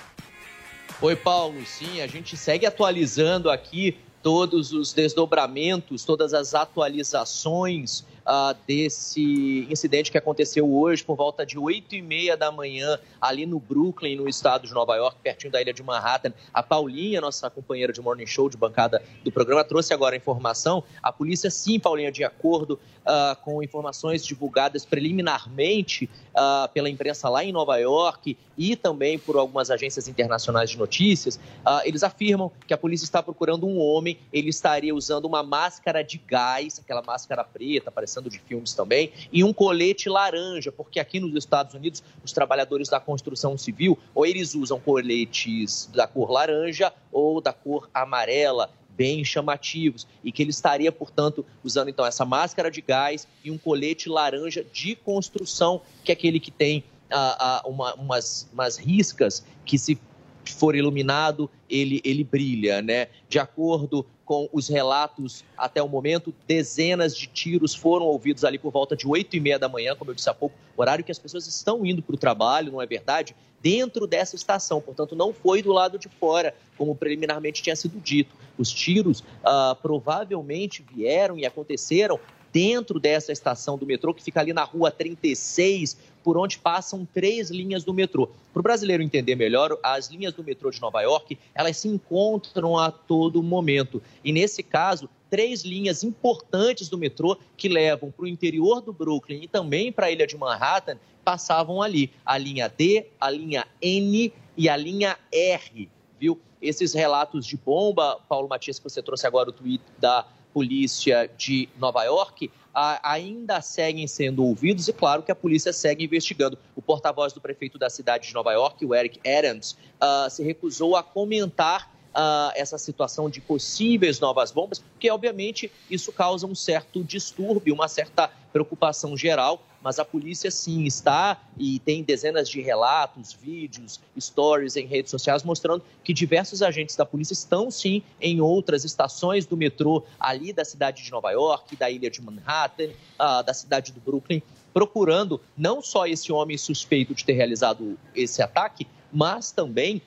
Oi, 1.00 1.16
Paulo. 1.16 1.64
Sim, 1.66 2.00
a 2.00 2.06
gente 2.06 2.36
segue 2.36 2.64
atualizando 2.64 3.50
aqui 3.50 3.98
todos 4.22 4.70
os 4.72 4.92
desdobramentos, 4.92 6.04
todas 6.04 6.32
as 6.32 6.54
atualizações 6.54 8.04
ah, 8.32 8.54
desse 8.64 9.66
incidente 9.68 10.08
que 10.08 10.16
aconteceu 10.16 10.72
hoje 10.72 11.02
por 11.02 11.16
volta 11.16 11.44
de 11.44 11.58
8 11.58 11.96
e 11.96 12.00
meia 12.00 12.36
da 12.36 12.52
manhã, 12.52 12.96
ali 13.20 13.44
no 13.44 13.58
Brooklyn, 13.58 14.14
no 14.14 14.28
estado 14.28 14.68
de 14.68 14.72
Nova 14.72 14.94
York, 14.94 15.18
pertinho 15.20 15.50
da 15.50 15.60
ilha 15.60 15.72
de 15.74 15.82
Manhattan. 15.82 16.32
A 16.54 16.62
Paulinha, 16.62 17.20
nossa 17.20 17.50
companheira 17.50 17.92
de 17.92 18.00
Morning 18.00 18.26
Show, 18.26 18.48
de 18.48 18.56
bancada 18.56 19.02
do 19.24 19.32
programa, 19.32 19.64
trouxe 19.64 19.92
agora 19.92 20.14
a 20.14 20.16
informação. 20.16 20.84
A 21.02 21.12
polícia, 21.12 21.50
sim, 21.50 21.80
Paulinha, 21.80 22.12
de 22.12 22.22
acordo 22.22 22.78
ah, 23.04 23.36
com 23.42 23.60
informações 23.64 24.24
divulgadas 24.24 24.84
preliminarmente 24.84 26.08
ah, 26.32 26.70
pela 26.72 26.88
imprensa 26.88 27.28
lá 27.28 27.42
em 27.42 27.50
Nova 27.50 27.78
York 27.78 28.38
e 28.56 28.76
também 28.76 29.18
por 29.18 29.36
algumas 29.36 29.72
agências 29.72 30.06
internacionais 30.06 30.70
de 30.70 30.78
notícias, 30.78 31.40
eles 31.82 32.02
afirmam 32.02 32.52
que 32.66 32.74
a 32.74 32.76
polícia 32.76 33.04
está 33.04 33.22
procurando 33.22 33.66
um 33.66 33.78
homem, 33.78 34.18
ele 34.30 34.50
estaria 34.50 34.94
usando 34.94 35.24
uma 35.24 35.42
máscara 35.42 36.04
de 36.04 36.18
gás, 36.18 36.78
aquela 36.78 37.00
máscara 37.00 37.42
preta, 37.42 37.90
parecendo 37.90 38.19
de 38.28 38.38
filmes 38.40 38.74
também, 38.74 39.12
e 39.32 39.42
um 39.44 39.52
colete 39.52 40.08
laranja, 40.08 40.70
porque 40.72 41.00
aqui 41.00 41.20
nos 41.20 41.34
Estados 41.34 41.74
Unidos, 41.74 42.02
os 42.24 42.32
trabalhadores 42.32 42.88
da 42.88 43.00
construção 43.00 43.56
civil, 43.56 43.98
ou 44.14 44.26
eles 44.26 44.54
usam 44.54 44.78
coletes 44.78 45.88
da 45.94 46.06
cor 46.06 46.30
laranja 46.30 46.92
ou 47.12 47.40
da 47.40 47.52
cor 47.52 47.88
amarela, 47.94 48.70
bem 48.90 49.24
chamativos, 49.24 50.06
e 50.22 50.30
que 50.30 50.42
ele 50.42 50.50
estaria, 50.50 50.92
portanto, 50.92 51.46
usando 51.64 51.88
então 51.88 52.04
essa 52.04 52.24
máscara 52.24 52.70
de 52.70 52.82
gás 52.82 53.26
e 53.42 53.50
um 53.50 53.56
colete 53.56 54.08
laranja 54.10 54.62
de 54.62 54.94
construção, 54.94 55.80
que 56.04 56.12
é 56.12 56.14
aquele 56.14 56.38
que 56.38 56.50
tem 56.50 56.84
ah, 57.10 57.62
ah, 57.64 57.68
uma- 57.68 57.94
umas, 57.94 58.48
umas 58.52 58.76
riscas 58.76 59.44
que 59.64 59.78
se 59.78 59.98
for 60.44 60.74
iluminado, 60.74 61.50
ele, 61.68 62.00
ele 62.04 62.24
brilha, 62.24 62.80
né? 62.82 63.08
De 63.28 63.38
acordo 63.38 64.06
com 64.24 64.48
os 64.52 64.68
relatos 64.68 65.44
até 65.58 65.82
o 65.82 65.88
momento, 65.88 66.32
dezenas 66.46 67.16
de 67.16 67.26
tiros 67.26 67.74
foram 67.74 68.06
ouvidos 68.06 68.44
ali 68.44 68.58
por 68.58 68.70
volta 68.70 68.96
de 68.96 69.06
8 69.06 69.36
e 69.36 69.40
meia 69.40 69.58
da 69.58 69.68
manhã, 69.68 69.96
como 69.96 70.12
eu 70.12 70.14
disse 70.14 70.30
há 70.30 70.34
pouco, 70.34 70.54
horário 70.76 71.04
que 71.04 71.10
as 71.10 71.18
pessoas 71.18 71.46
estão 71.46 71.84
indo 71.84 72.00
para 72.00 72.14
o 72.14 72.18
trabalho, 72.18 72.70
não 72.70 72.80
é 72.80 72.86
verdade? 72.86 73.34
Dentro 73.60 74.06
dessa 74.06 74.36
estação, 74.36 74.80
portanto, 74.80 75.16
não 75.16 75.34
foi 75.34 75.62
do 75.62 75.72
lado 75.72 75.98
de 75.98 76.08
fora, 76.08 76.54
como 76.78 76.94
preliminarmente 76.94 77.62
tinha 77.62 77.76
sido 77.76 78.00
dito. 78.00 78.34
Os 78.56 78.70
tiros 78.70 79.22
ah, 79.44 79.76
provavelmente 79.82 80.84
vieram 80.94 81.36
e 81.36 81.44
aconteceram 81.44 82.18
dentro 82.52 82.98
dessa 82.98 83.32
estação 83.32 83.78
do 83.78 83.86
metrô, 83.86 84.12
que 84.12 84.22
fica 84.22 84.40
ali 84.40 84.52
na 84.52 84.64
rua 84.64 84.90
36, 84.90 85.96
por 86.22 86.36
onde 86.36 86.58
passam 86.58 87.06
três 87.12 87.50
linhas 87.50 87.84
do 87.84 87.94
metrô. 87.94 88.28
Para 88.52 88.60
o 88.60 88.62
brasileiro 88.62 89.02
entender 89.02 89.34
melhor, 89.34 89.78
as 89.82 90.08
linhas 90.08 90.34
do 90.34 90.44
metrô 90.44 90.70
de 90.70 90.80
Nova 90.80 91.00
York, 91.00 91.38
elas 91.54 91.76
se 91.78 91.88
encontram 91.88 92.76
a 92.76 92.90
todo 92.90 93.42
momento. 93.42 94.02
E 94.24 94.32
nesse 94.32 94.62
caso, 94.62 95.08
três 95.30 95.62
linhas 95.62 96.02
importantes 96.02 96.88
do 96.88 96.98
metrô 96.98 97.38
que 97.56 97.68
levam 97.68 98.10
para 98.10 98.24
o 98.24 98.28
interior 98.28 98.80
do 98.80 98.92
Brooklyn 98.92 99.42
e 99.42 99.48
também 99.48 99.92
para 99.92 100.06
a 100.06 100.10
ilha 100.10 100.26
de 100.26 100.36
Manhattan 100.36 100.98
passavam 101.24 101.80
ali. 101.80 102.10
A 102.26 102.36
linha 102.36 102.68
D, 102.68 103.06
a 103.20 103.30
linha 103.30 103.66
N 103.80 104.32
e 104.56 104.68
a 104.68 104.76
linha 104.76 105.16
R, 105.32 105.88
viu? 106.18 106.38
Esses 106.60 106.92
relatos 106.92 107.46
de 107.46 107.56
bomba, 107.56 108.20
Paulo 108.28 108.46
Matias, 108.48 108.78
que 108.78 108.84
você 108.84 109.00
trouxe 109.00 109.26
agora 109.26 109.48
o 109.48 109.52
tweet 109.52 109.82
da 109.98 110.26
polícia 110.52 111.30
de 111.36 111.68
Nova 111.78 112.04
York, 112.04 112.50
ainda 112.74 113.60
seguem 113.60 114.06
sendo 114.06 114.44
ouvidos 114.44 114.88
e 114.88 114.92
claro 114.92 115.22
que 115.22 115.32
a 115.32 115.34
polícia 115.34 115.72
segue 115.72 116.04
investigando. 116.04 116.56
O 116.76 116.82
porta-voz 116.82 117.32
do 117.32 117.40
prefeito 117.40 117.78
da 117.78 117.90
cidade 117.90 118.28
de 118.28 118.34
Nova 118.34 118.52
York, 118.52 118.84
o 118.84 118.94
Eric 118.94 119.20
Adams, 119.28 119.76
ah, 120.00 120.28
se 120.30 120.42
recusou 120.42 120.96
a 120.96 121.02
comentar 121.02 121.90
ah, 122.14 122.52
essa 122.54 122.78
situação 122.78 123.28
de 123.28 123.40
possíveis 123.40 124.20
novas 124.20 124.50
bombas, 124.50 124.78
porque 124.78 125.10
obviamente 125.10 125.70
isso 125.90 126.12
causa 126.12 126.46
um 126.46 126.54
certo 126.54 127.02
distúrbio, 127.02 127.74
uma 127.74 127.88
certa 127.88 128.30
preocupação 128.52 129.16
geral, 129.16 129.62
mas 129.82 129.98
a 129.98 130.04
polícia 130.04 130.50
sim 130.50 130.84
está 130.84 131.40
e 131.58 131.78
tem 131.80 132.02
dezenas 132.02 132.48
de 132.48 132.60
relatos, 132.60 133.32
vídeos, 133.32 134.00
stories 134.18 134.76
em 134.76 134.86
redes 134.86 135.10
sociais 135.10 135.42
mostrando 135.42 135.82
que 136.04 136.12
diversos 136.12 136.62
agentes 136.62 136.96
da 136.96 137.06
polícia 137.06 137.32
estão 137.32 137.70
sim 137.70 138.02
em 138.20 138.40
outras 138.40 138.84
estações 138.84 139.46
do 139.46 139.56
metrô 139.56 140.04
ali 140.18 140.52
da 140.52 140.64
cidade 140.64 141.02
de 141.02 141.10
Nova 141.10 141.30
York, 141.30 141.76
da 141.76 141.90
ilha 141.90 142.10
de 142.10 142.20
Manhattan, 142.20 142.90
ah, 143.18 143.42
da 143.42 143.54
cidade 143.54 143.92
do 143.92 144.00
Brooklyn, 144.00 144.42
procurando 144.72 145.40
não 145.56 145.82
só 145.82 146.06
esse 146.06 146.32
homem 146.32 146.56
suspeito 146.56 147.14
de 147.14 147.24
ter 147.24 147.32
realizado 147.32 147.98
esse 148.14 148.42
ataque, 148.42 148.86
mas 149.12 149.50
também 149.50 150.02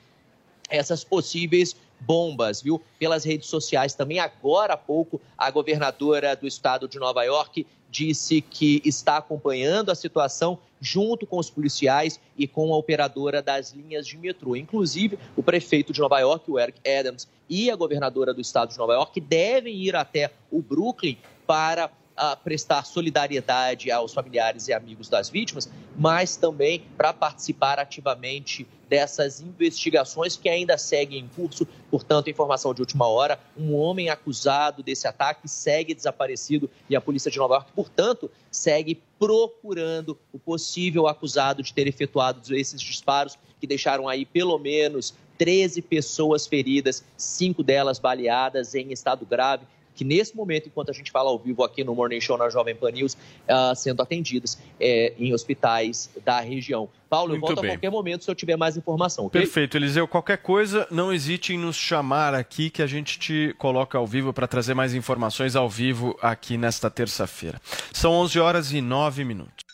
essas 0.68 1.04
possíveis 1.04 1.76
bombas, 2.00 2.62
viu? 2.62 2.80
Pelas 2.98 3.24
redes 3.24 3.48
sociais 3.48 3.94
também. 3.94 4.18
Agora 4.18 4.74
há 4.74 4.76
pouco, 4.76 5.20
a 5.36 5.50
governadora 5.50 6.36
do 6.36 6.46
estado 6.46 6.88
de 6.88 6.98
Nova 6.98 7.22
York 7.24 7.66
disse 7.94 8.40
que 8.40 8.82
está 8.84 9.18
acompanhando 9.18 9.90
a 9.90 9.94
situação 9.94 10.58
junto 10.80 11.26
com 11.26 11.38
os 11.38 11.48
policiais 11.48 12.18
e 12.36 12.48
com 12.48 12.74
a 12.74 12.76
operadora 12.76 13.40
das 13.40 13.70
linhas 13.72 14.04
de 14.04 14.18
metrô. 14.18 14.56
Inclusive, 14.56 15.16
o 15.36 15.42
prefeito 15.44 15.92
de 15.92 16.00
Nova 16.00 16.18
York, 16.18 16.50
o 16.50 16.58
Eric 16.58 16.80
Adams, 16.90 17.28
e 17.48 17.70
a 17.70 17.76
governadora 17.76 18.34
do 18.34 18.40
estado 18.40 18.70
de 18.70 18.78
Nova 18.78 18.94
York 18.94 19.20
devem 19.20 19.76
ir 19.76 19.94
até 19.94 20.32
o 20.50 20.60
Brooklyn 20.60 21.16
para 21.46 21.88
ah, 22.16 22.36
prestar 22.36 22.84
solidariedade 22.84 23.90
aos 23.90 24.12
familiares 24.12 24.68
e 24.68 24.72
amigos 24.72 25.08
das 25.08 25.28
vítimas, 25.28 25.70
mas 25.96 26.36
também 26.36 26.82
para 26.96 27.12
participar 27.12 27.78
ativamente 27.78 28.66
dessas 28.88 29.40
investigações 29.40 30.36
que 30.36 30.48
ainda 30.48 30.78
seguem 30.78 31.20
em 31.20 31.28
curso. 31.28 31.66
Portanto, 31.90 32.30
informação 32.30 32.72
de 32.72 32.80
última 32.80 33.06
hora: 33.06 33.38
um 33.56 33.74
homem 33.74 34.08
acusado 34.08 34.82
desse 34.82 35.06
ataque 35.06 35.48
segue 35.48 35.94
desaparecido 35.94 36.70
e 36.88 36.94
a 36.94 37.00
polícia 37.00 37.30
de 37.30 37.38
Nova 37.38 37.54
York, 37.54 37.72
portanto, 37.74 38.30
segue 38.50 39.02
procurando 39.18 40.18
o 40.32 40.38
possível 40.38 41.06
acusado 41.06 41.62
de 41.62 41.72
ter 41.72 41.86
efetuado 41.86 42.54
esses 42.54 42.80
disparos 42.80 43.38
que 43.60 43.66
deixaram 43.66 44.08
aí 44.08 44.24
pelo 44.24 44.58
menos 44.58 45.14
13 45.38 45.82
pessoas 45.82 46.46
feridas, 46.46 47.04
cinco 47.16 47.62
delas 47.62 47.98
baleadas 47.98 48.74
em 48.74 48.92
estado 48.92 49.26
grave 49.26 49.66
que 49.94 50.04
nesse 50.04 50.36
momento, 50.36 50.68
enquanto 50.68 50.90
a 50.90 50.92
gente 50.92 51.10
fala 51.10 51.30
ao 51.30 51.38
vivo 51.38 51.62
aqui 51.62 51.84
no 51.84 51.94
Morning 51.94 52.20
Show 52.20 52.36
na 52.36 52.48
Jovem 52.48 52.74
Pan 52.74 52.90
News, 52.90 53.16
ah, 53.48 53.74
sendo 53.74 54.02
atendidas 54.02 54.58
eh, 54.80 55.12
em 55.18 55.32
hospitais 55.32 56.10
da 56.24 56.40
região. 56.40 56.88
Paulo, 57.08 57.34
eu 57.34 57.38
Muito 57.38 57.46
volto 57.46 57.60
bem. 57.62 57.70
a 57.70 57.74
qualquer 57.74 57.90
momento 57.90 58.24
se 58.24 58.30
eu 58.30 58.34
tiver 58.34 58.56
mais 58.56 58.76
informação, 58.76 59.26
ok? 59.26 59.40
Perfeito, 59.40 59.76
Eliseu. 59.76 60.08
Qualquer 60.08 60.38
coisa, 60.38 60.86
não 60.90 61.12
hesite 61.12 61.52
em 61.52 61.58
nos 61.58 61.76
chamar 61.76 62.34
aqui 62.34 62.70
que 62.70 62.82
a 62.82 62.86
gente 62.86 63.18
te 63.18 63.54
coloca 63.56 63.96
ao 63.96 64.06
vivo 64.06 64.32
para 64.32 64.48
trazer 64.48 64.74
mais 64.74 64.94
informações 64.94 65.54
ao 65.54 65.68
vivo 65.68 66.18
aqui 66.20 66.56
nesta 66.56 66.90
terça-feira. 66.90 67.60
São 67.92 68.12
11 68.12 68.40
horas 68.40 68.72
e 68.72 68.80
9 68.80 69.24
minutos. 69.24 69.64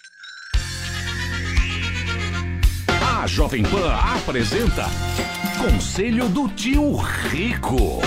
A 3.22 3.26
Jovem 3.26 3.62
Pan 3.62 3.92
apresenta 3.92 4.86
Conselho 5.59 6.28
do 6.28 6.48
Tio 6.48 6.97
Rico. 6.97 8.01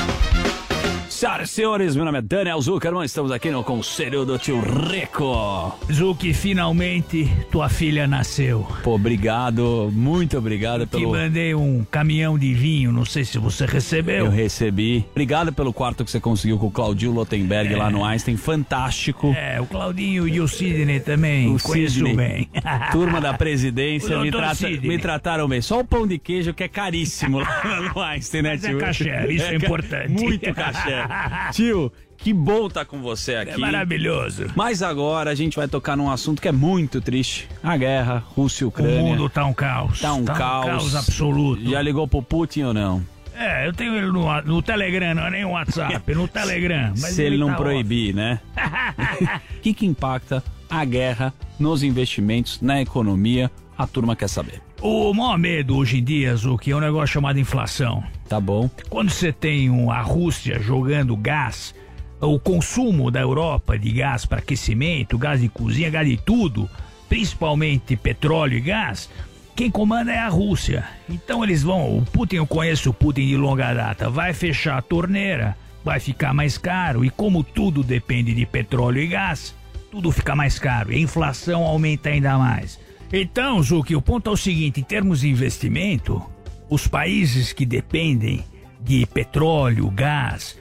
Senhoras 1.23 1.49
e 1.51 1.53
senhores, 1.53 1.95
meu 1.95 2.03
nome 2.03 2.17
é 2.17 2.21
Daniel 2.21 2.59
Zuckerman, 2.59 3.05
estamos 3.05 3.31
aqui 3.31 3.49
no 3.49 3.63
Conselho 3.63 4.25
do 4.25 4.37
Tio 4.37 4.59
Rico. 4.59 5.73
Zuki, 5.89 6.33
finalmente 6.33 7.31
tua 7.49 7.69
filha 7.69 8.05
nasceu. 8.05 8.67
Pô, 8.83 8.95
obrigado, 8.95 9.89
muito 9.93 10.37
obrigado 10.37 10.85
Te 10.85 10.89
pelo... 10.97 11.11
mandei 11.11 11.55
um 11.55 11.85
caminhão 11.89 12.37
de 12.37 12.53
vinho, 12.53 12.91
não 12.91 13.05
sei 13.05 13.23
se 13.23 13.37
você 13.37 13.65
recebeu. 13.65 14.25
Eu 14.25 14.29
recebi. 14.29 15.05
Obrigado 15.11 15.53
pelo 15.53 15.71
quarto 15.71 16.03
que 16.03 16.11
você 16.11 16.19
conseguiu 16.19 16.57
com 16.57 16.67
o 16.67 16.71
Claudio 16.71 17.13
Lotenberg 17.13 17.73
lá 17.73 17.89
no 17.89 18.03
Einstein, 18.03 18.35
fantástico. 18.35 19.33
É, 19.33 19.61
o 19.61 19.65
Claudinho 19.65 20.27
e 20.27 20.41
o 20.41 20.47
Sidney 20.49 20.99
também, 20.99 21.55
O 21.55 21.57
conheço 21.57 21.95
Sidney. 22.05 22.15
bem. 22.17 22.49
Turma 22.91 23.21
da 23.21 23.33
presidência 23.33 24.19
me, 24.19 24.29
trata- 24.29 24.55
Sidney. 24.55 24.89
me 24.89 24.99
trataram 24.99 25.47
bem. 25.47 25.61
Só 25.61 25.79
o 25.79 25.85
pão 25.85 26.05
de 26.05 26.19
queijo 26.19 26.53
que 26.53 26.63
é 26.65 26.67
caríssimo 26.67 27.39
lá 27.39 27.79
no 27.95 28.01
Einstein, 28.01 28.41
né, 28.41 28.49
Mas 28.55 28.65
é 28.65 28.67
tio? 28.67 28.77
caché, 28.77 29.27
isso 29.31 29.45
é 29.45 29.49
ca- 29.57 29.65
importante. 29.65 30.21
Muito 30.21 30.53
caché. 30.53 31.12
Tio, 31.51 31.91
que 32.17 32.33
bom 32.33 32.67
estar 32.67 32.85
com 32.85 33.01
você 33.01 33.35
aqui. 33.35 33.51
É 33.51 33.57
maravilhoso. 33.57 34.47
Mas 34.55 34.81
agora 34.81 35.31
a 35.31 35.35
gente 35.35 35.55
vai 35.55 35.67
tocar 35.67 35.95
num 35.97 36.09
assunto 36.09 36.41
que 36.41 36.47
é 36.47 36.51
muito 36.51 37.01
triste. 37.01 37.47
A 37.61 37.75
guerra, 37.75 38.23
Rússia 38.35 38.63
e 38.63 38.67
Ucrânia. 38.67 39.01
O 39.01 39.05
mundo 39.05 39.29
tá 39.29 39.45
um 39.45 39.53
caos. 39.53 39.99
Tá 39.99 40.13
um 40.13 40.23
Tá 40.23 40.33
um 40.33 40.37
caos. 40.37 40.65
caos 40.65 40.95
absoluto. 40.95 41.69
Já 41.69 41.81
ligou 41.81 42.07
pro 42.07 42.21
Putin 42.21 42.63
ou 42.63 42.73
não? 42.73 43.03
É, 43.35 43.67
eu 43.67 43.73
tenho 43.73 43.95
ele 43.95 44.11
no, 44.11 44.41
no 44.43 44.61
Telegram, 44.61 45.15
não 45.15 45.25
é 45.25 45.31
nem 45.31 45.45
o 45.45 45.49
WhatsApp, 45.49 46.13
no 46.13 46.27
Telegram. 46.27 46.89
Mas 46.97 47.15
Se 47.15 47.23
ele, 47.23 47.37
não 47.37 47.49
tá 47.49 47.55
proibir, 47.55 48.13
né? 48.13 48.39
O 49.57 49.61
que, 49.63 49.73
que 49.73 49.85
impacta 49.85 50.43
a 50.69 50.83
guerra 50.85 51.33
nos 51.57 51.83
investimentos, 51.83 52.61
na 52.61 52.81
economia? 52.81 53.49
A 53.77 53.87
turma 53.87 54.15
quer 54.15 54.27
saber. 54.29 54.61
O 54.85 55.13
maior 55.13 55.37
medo 55.37 55.77
hoje 55.77 55.99
em 55.99 56.03
dia, 56.03 56.35
Zuki, 56.35 56.71
é 56.71 56.75
um 56.75 56.81
negócio 56.81 57.13
chamado 57.13 57.39
inflação. 57.39 58.03
Tá 58.27 58.37
bom. 58.37 58.69
Quando 58.89 59.09
você 59.11 59.31
tem 59.31 59.69
um- 59.69 59.89
a 59.89 60.01
Rússia 60.01 60.59
jogando 60.59 61.15
gás, 61.15 61.73
o 62.19 62.37
consumo 62.37 63.09
da 63.09 63.21
Europa 63.21 63.79
de 63.79 63.93
gás 63.93 64.25
para 64.25 64.39
aquecimento, 64.39 65.17
gás 65.17 65.39
de 65.39 65.47
cozinha, 65.47 65.89
gás 65.89 66.05
de 66.05 66.17
tudo, 66.17 66.69
principalmente 67.07 67.95
petróleo 67.95 68.57
e 68.57 68.59
gás, 68.59 69.09
quem 69.55 69.71
comanda 69.71 70.11
é 70.11 70.19
a 70.19 70.27
Rússia. 70.27 70.83
Então 71.09 71.45
eles 71.45 71.63
vão, 71.63 71.97
o 71.97 72.01
Putin, 72.01 72.35
eu 72.35 72.45
conheço 72.45 72.89
o 72.89 72.93
Putin 72.93 73.25
de 73.27 73.37
longa 73.37 73.73
data, 73.73 74.09
vai 74.09 74.33
fechar 74.33 74.77
a 74.77 74.81
torneira, 74.81 75.55
vai 75.81 76.01
ficar 76.01 76.33
mais 76.33 76.57
caro 76.57 77.05
e 77.05 77.09
como 77.09 77.41
tudo 77.41 77.83
depende 77.83 78.33
de 78.33 78.45
petróleo 78.45 79.01
e 79.01 79.07
gás, 79.07 79.55
tudo 79.89 80.11
fica 80.11 80.35
mais 80.35 80.59
caro 80.59 80.91
e 80.91 80.97
a 80.97 80.99
inflação 80.99 81.63
aumenta 81.63 82.09
ainda 82.09 82.37
mais. 82.37 82.82
Então, 83.15 83.61
Zuki, 83.61 83.95
o 83.95 84.01
ponto 84.01 84.27
é 84.27 84.33
o 84.33 84.37
seguinte: 84.37 84.79
em 84.79 84.83
termos 84.83 85.19
de 85.19 85.29
investimento, 85.29 86.19
os 86.67 86.87
países 86.87 87.53
que 87.53 87.63
dependem 87.63 88.43
de 88.81 89.05
petróleo, 89.05 89.87
gás, 89.91 90.57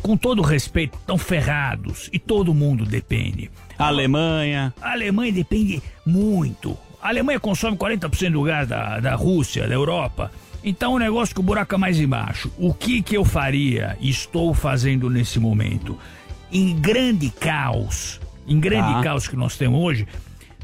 com 0.00 0.16
todo 0.16 0.40
respeito, 0.40 0.96
estão 0.98 1.18
ferrados 1.18 2.08
e 2.10 2.18
todo 2.18 2.54
mundo 2.54 2.86
depende. 2.86 3.50
A 3.78 3.88
Alemanha. 3.88 4.72
A 4.80 4.92
Alemanha 4.92 5.30
depende 5.32 5.82
muito. 6.06 6.74
A 7.02 7.08
Alemanha 7.08 7.38
consome 7.38 7.76
40% 7.76 8.30
do 8.32 8.42
gás 8.42 8.66
da, 8.66 8.98
da 8.98 9.14
Rússia, 9.14 9.68
da 9.68 9.74
Europa. 9.74 10.32
Então 10.64 10.94
o 10.94 10.98
negócio 10.98 11.34
que 11.34 11.40
o 11.40 11.44
buraco 11.44 11.74
é 11.74 11.78
mais 11.78 12.00
embaixo. 12.00 12.50
O 12.56 12.72
que 12.72 13.02
que 13.02 13.14
eu 13.14 13.26
faria 13.26 13.94
e 14.00 14.08
estou 14.08 14.54
fazendo 14.54 15.10
nesse 15.10 15.38
momento? 15.38 15.98
Em 16.50 16.74
grande 16.74 17.28
caos, 17.28 18.18
em 18.48 18.58
grande 18.58 18.94
Tá. 18.94 19.02
caos 19.02 19.28
que 19.28 19.36
nós 19.36 19.58
temos 19.58 19.78
hoje, 19.78 20.06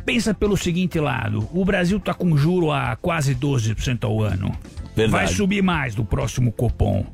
pensa 0.05 0.35
pelo 0.35 0.57
seguinte 0.57 0.99
lado. 0.99 1.49
O 1.53 1.65
Brasil 1.65 1.99
tá 2.01 2.15
com 2.15 2.37
juro 2.37 2.71
a 2.71 2.97
quase 2.97 3.35
12% 3.35 4.05
ao 4.05 4.23
ano. 4.23 4.51
Verdade. 4.95 5.11
Vai 5.11 5.27
subir 5.29 5.63
mais 5.63 5.95
do 5.95 6.05
próximo 6.05 6.53
Copom. 6.53 7.07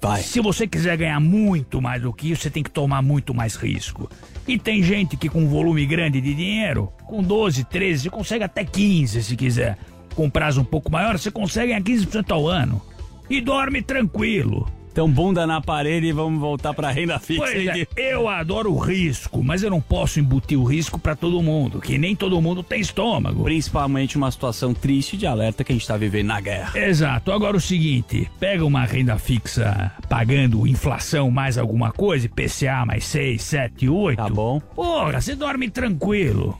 Vai. 0.00 0.22
Se 0.22 0.40
você 0.40 0.66
quiser 0.66 0.96
ganhar 0.96 1.18
muito 1.20 1.82
mais 1.82 2.02
do 2.02 2.12
que 2.12 2.30
isso, 2.30 2.42
você 2.42 2.50
tem 2.50 2.62
que 2.62 2.70
tomar 2.70 3.02
muito 3.02 3.34
mais 3.34 3.56
risco. 3.56 4.08
E 4.46 4.58
tem 4.58 4.82
gente 4.82 5.16
que 5.16 5.28
com 5.28 5.48
volume 5.48 5.84
grande 5.86 6.20
de 6.20 6.34
dinheiro, 6.34 6.92
com 7.06 7.22
12, 7.22 7.64
13, 7.64 8.04
você 8.04 8.10
consegue 8.10 8.44
até 8.44 8.64
15 8.64 9.22
se 9.22 9.36
quiser. 9.36 9.76
Com 10.14 10.30
prazo 10.30 10.60
um 10.60 10.64
pouco 10.64 10.90
maior, 10.90 11.18
você 11.18 11.30
consegue 11.30 11.68
ganhar 11.68 11.82
15% 11.82 12.30
ao 12.30 12.46
ano. 12.46 12.80
E 13.28 13.40
dorme 13.40 13.82
tranquilo. 13.82 14.66
Então, 14.98 15.08
bunda 15.08 15.46
na 15.46 15.60
parede 15.60 16.08
e 16.08 16.12
vamos 16.12 16.40
voltar 16.40 16.74
pra 16.74 16.90
renda 16.90 17.20
fixa. 17.20 17.42
Pois 17.44 17.68
é, 17.68 17.86
eu 17.96 18.26
adoro 18.26 18.72
o 18.72 18.76
risco, 18.76 19.44
mas 19.44 19.62
eu 19.62 19.70
não 19.70 19.80
posso 19.80 20.18
embutir 20.18 20.58
o 20.58 20.64
risco 20.64 20.98
pra 20.98 21.14
todo 21.14 21.40
mundo, 21.40 21.80
que 21.80 21.96
nem 21.96 22.16
todo 22.16 22.42
mundo 22.42 22.64
tem 22.64 22.80
estômago. 22.80 23.44
Principalmente 23.44 24.16
uma 24.16 24.28
situação 24.28 24.74
triste 24.74 25.16
de 25.16 25.24
alerta 25.24 25.62
que 25.62 25.70
a 25.70 25.74
gente 25.76 25.86
tá 25.86 25.96
vivendo 25.96 26.26
na 26.26 26.40
guerra. 26.40 26.76
Exato. 26.76 27.30
Agora 27.30 27.56
o 27.56 27.60
seguinte, 27.60 28.28
pega 28.40 28.64
uma 28.64 28.84
renda 28.84 29.16
fixa 29.18 29.92
pagando 30.08 30.66
inflação 30.66 31.30
mais 31.30 31.56
alguma 31.56 31.92
coisa, 31.92 32.26
IPCA 32.26 32.84
mais 32.84 33.04
6, 33.04 33.40
7, 33.40 33.88
8. 33.88 34.16
Tá 34.16 34.28
bom. 34.28 34.58
Porra, 34.58 35.20
você 35.20 35.36
dorme 35.36 35.70
tranquilo. 35.70 36.58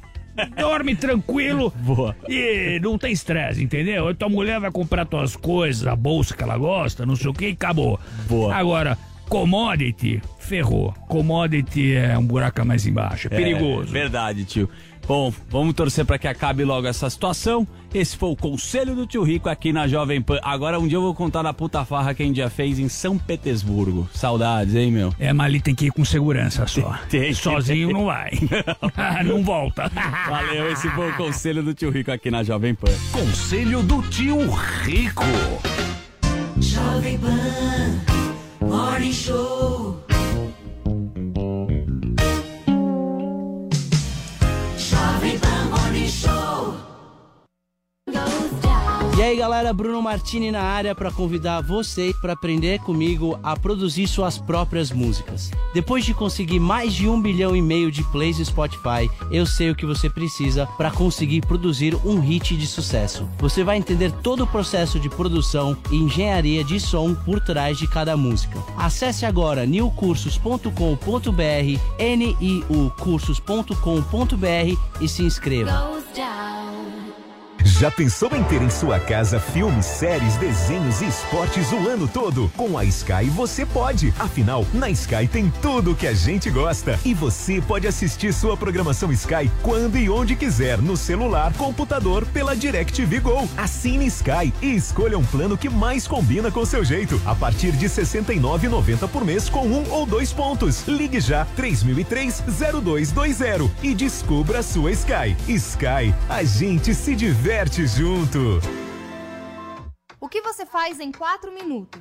Dorme 0.59 0.95
tranquilo 0.95 1.73
Boa. 1.81 2.15
e 2.29 2.79
não 2.83 2.99
tem 2.99 3.13
estresse, 3.13 3.63
entendeu? 3.63 4.09
Aí 4.09 4.15
tua 4.15 4.29
mulher 4.29 4.61
vai 4.61 4.71
comprar 4.71 5.05
tuas 5.05 5.37
coisas, 5.37 5.87
a 5.87 5.97
bolsa 5.97 6.37
que 6.37 6.43
ela 6.43 6.57
gosta, 6.57 7.05
não 7.07 7.17
sei 7.17 7.31
o 7.31 7.35
que, 7.35 7.49
e 7.49 7.53
acabou. 7.53 7.99
Boa. 8.29 8.55
Agora, 8.55 8.97
commodity, 9.29 10.23
ferrou. 10.39 10.95
Commodity 11.07 11.95
é 11.95 12.17
um 12.19 12.25
buraco 12.25 12.65
mais 12.65 12.87
embaixo, 12.87 13.29
é 13.29 13.31
perigoso. 13.31 13.91
É, 13.91 13.93
verdade, 13.93 14.45
tio. 14.45 14.69
Bom, 15.09 15.33
vamos 15.49 15.75
torcer 15.75 16.05
pra 16.05 16.19
que 16.19 16.29
acabe 16.29 16.65
logo 16.65 16.87
essa 16.87 17.09
situação. 17.09 17.67
Esse 17.95 18.15
foi 18.15 18.29
o 18.29 18.37
conselho 18.37 18.95
do 18.95 19.07
tio 19.07 19.23
Rico 19.23 19.49
aqui 19.49 19.73
na 19.73 19.89
Jovem 19.89 20.21
Pan. 20.21 20.39
Agora 20.43 20.79
um 20.79 20.87
dia 20.87 20.99
eu 20.99 21.03
vou 21.03 21.15
contar 21.15 21.43
da 21.43 21.55
puta 21.55 21.83
farra 21.83 22.13
que 22.13 22.23
a 22.23 22.27
gente 22.27 22.37
já 22.37 22.51
fez 22.51 22.79
em 22.79 22.91
São 22.91 23.17
Petersburgo. 23.17 24.07
Saudades, 24.13 24.75
hein, 24.75 24.93
meu? 24.93 25.15
É, 25.19 25.33
mas 25.33 25.47
ali 25.47 25.61
tem 25.63 25.75
que 25.75 25.87
ir 25.87 25.93
com 25.93 26.05
segurança 26.05 26.67
só. 26.67 26.95
Tem, 27.09 27.33
Sozinho 27.33 27.89
tem. 27.89 27.97
não 27.97 28.05
vai. 28.05 28.33
não 29.25 29.43
volta. 29.43 29.91
Valeu, 30.29 30.71
esse 30.71 30.91
foi 30.91 31.11
o 31.11 31.17
conselho 31.17 31.63
do 31.63 31.73
tio 31.73 31.91
Rico 31.91 32.13
aqui 32.13 32.31
na 32.31 32.43
Jovem 32.43 32.75
Pan. 32.75 32.93
Conselho 33.11 33.83
do 33.83 34.03
tio 34.03 34.39
Rico. 34.51 35.25
Jovem 36.61 37.19
Pan 37.19 38.18
Morning 38.69 39.13
Show. 39.13 40.08
Aí 49.29 49.37
galera, 49.37 49.75
Bruno 49.75 50.01
Martini 50.01 50.51
na 50.51 50.63
área 50.63 50.95
para 50.95 51.11
convidar 51.11 51.61
você 51.61 52.15
para 52.21 52.33
aprender 52.33 52.79
comigo 52.81 53.39
a 53.43 53.57
produzir 53.57 54.07
suas 54.07 54.39
próprias 54.39 54.91
músicas. 54.91 55.51
Depois 55.75 56.05
de 56.05 56.15
conseguir 56.15 56.59
mais 56.59 56.95
de 56.95 57.09
um 57.09 57.21
bilhão 57.21 57.55
e 57.55 57.61
meio 57.61 57.93
de 57.93 58.03
plays 58.05 58.39
no 58.39 58.45
Spotify, 58.45 59.11
eu 59.31 59.45
sei 59.45 59.71
o 59.71 59.75
que 59.75 59.85
você 59.85 60.09
precisa 60.09 60.67
para 60.79 60.91
conseguir 60.91 61.43
produzir 61.43 61.95
um 62.07 62.21
hit 62.21 62.57
de 62.57 62.67
sucesso. 62.67 63.29
Você 63.39 63.63
vai 63.63 63.77
entender 63.77 64.13
todo 64.23 64.45
o 64.45 64.47
processo 64.47 64.99
de 64.99 65.11
produção 65.11 65.77
e 65.91 65.97
engenharia 65.97 66.65
de 66.65 66.81
som 66.81 67.15
por 67.15 67.41
trás 67.41 67.77
de 67.77 67.87
cada 67.87 68.17
música. 68.17 68.59
Acesse 68.77 69.27
agora 69.27 69.67
newcursos.com.br, 69.67 70.71
niucursos.com.br 72.01 74.79
e 75.01 75.09
se 75.09 75.23
inscreva. 75.23 75.99
Já 77.79 77.91
pensou 77.93 78.35
em 78.35 78.43
ter 78.43 78.61
em 78.61 78.71
sua 78.71 78.99
casa 78.99 79.39
filmes, 79.39 79.87
séries, 79.87 80.37
desenhos 80.37 81.01
e 81.01 81.07
esportes 81.07 81.71
o 81.71 81.89
ano 81.89 82.09
todo? 82.09 82.51
Com 82.57 82.77
a 82.77 82.85
Sky 82.85 83.31
você 83.33 83.65
pode. 83.65 84.13
Afinal, 84.19 84.67
na 84.75 84.91
Sky 84.91 85.29
tem 85.31 85.49
tudo 85.63 85.93
o 85.93 85.95
que 85.95 86.09
a 86.09 86.13
gente 86.13 86.51
gosta. 86.51 86.99
E 87.05 87.15
você 87.15 87.61
pode 87.61 87.87
assistir 87.87 88.35
sua 88.35 88.57
programação 88.57 89.13
Sky 89.13 89.49
quando 89.63 89.97
e 89.97 90.11
onde 90.11 90.35
quiser, 90.35 90.79
no 90.79 90.97
celular, 90.97 91.53
computador, 91.53 92.27
pela 92.27 92.57
DirecTV 92.57 93.21
Go. 93.21 93.49
Assine 93.57 94.07
Sky 94.07 94.53
e 94.61 94.75
escolha 94.75 95.17
um 95.17 95.25
plano 95.25 95.57
que 95.57 95.69
mais 95.69 96.09
combina 96.09 96.51
com 96.51 96.65
seu 96.65 96.85
jeito. 96.85 97.23
A 97.25 97.37
partir 97.37 97.71
de 97.71 97.87
R$ 97.87 97.93
69,90 97.93 99.07
por 99.07 99.25
mês 99.25 99.49
com 99.49 99.69
um 99.69 99.89
ou 99.89 100.05
dois 100.05 100.33
pontos. 100.33 100.85
Ligue 100.89 101.21
já 101.21 101.47
3003-0220 101.57 103.71
e 103.85 103.95
descubra 103.95 104.59
a 104.59 104.65
sua 104.65 104.91
Sky. 104.91 105.37
Sky, 105.47 106.13
a 106.29 106.43
gente 106.43 106.93
se 106.93 107.15
diverte 107.15 107.68
junto. 107.77 108.61
O 110.21 110.29
que 110.29 110.41
você 110.41 110.65
faz 110.65 110.99
em 110.99 111.13
quatro 111.13 111.53
minutos? 111.53 112.01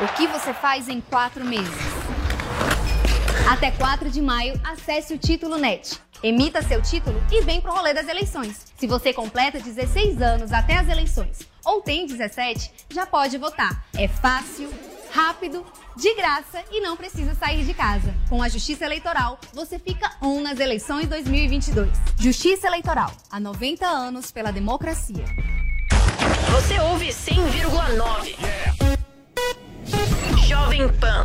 O 0.00 0.16
que 0.16 0.26
você 0.26 0.52
faz 0.54 0.88
em 0.88 1.00
quatro 1.00 1.44
meses? 1.44 1.68
Até 3.50 3.70
4 3.70 4.10
de 4.10 4.22
maio, 4.22 4.58
acesse 4.64 5.12
o 5.12 5.18
Título 5.18 5.58
Net. 5.58 6.00
Emita 6.22 6.62
seu 6.62 6.82
título 6.82 7.22
e 7.30 7.40
vem 7.42 7.60
pro 7.60 7.72
rolê 7.72 7.94
das 7.94 8.08
eleições. 8.08 8.66
Se 8.76 8.86
você 8.86 9.12
completa 9.12 9.58
16 9.58 10.20
anos 10.20 10.52
até 10.52 10.76
as 10.78 10.88
eleições 10.88 11.38
ou 11.64 11.80
tem 11.80 12.06
17, 12.06 12.72
já 12.90 13.06
pode 13.06 13.38
votar. 13.38 13.84
É 13.94 14.06
fácil, 14.08 14.70
rápido, 15.12 15.64
de 15.96 16.14
graça 16.14 16.62
e 16.70 16.80
não 16.80 16.96
precisa 16.96 17.34
sair 17.34 17.64
de 17.64 17.74
casa. 17.74 18.14
Com 18.28 18.42
a 18.42 18.48
Justiça 18.48 18.84
Eleitoral, 18.84 19.38
você 19.52 19.78
fica 19.78 20.10
on 20.22 20.40
nas 20.40 20.58
eleições 20.60 21.08
2022. 21.08 21.90
Justiça 22.18 22.66
Eleitoral, 22.66 23.12
há 23.30 23.38
90 23.38 23.86
anos 23.86 24.30
pela 24.30 24.50
democracia. 24.50 25.24
Você 26.52 26.78
ouve 26.80 27.08
100,9. 27.08 28.36
Jovem 30.46 30.88
Pan. 30.98 31.24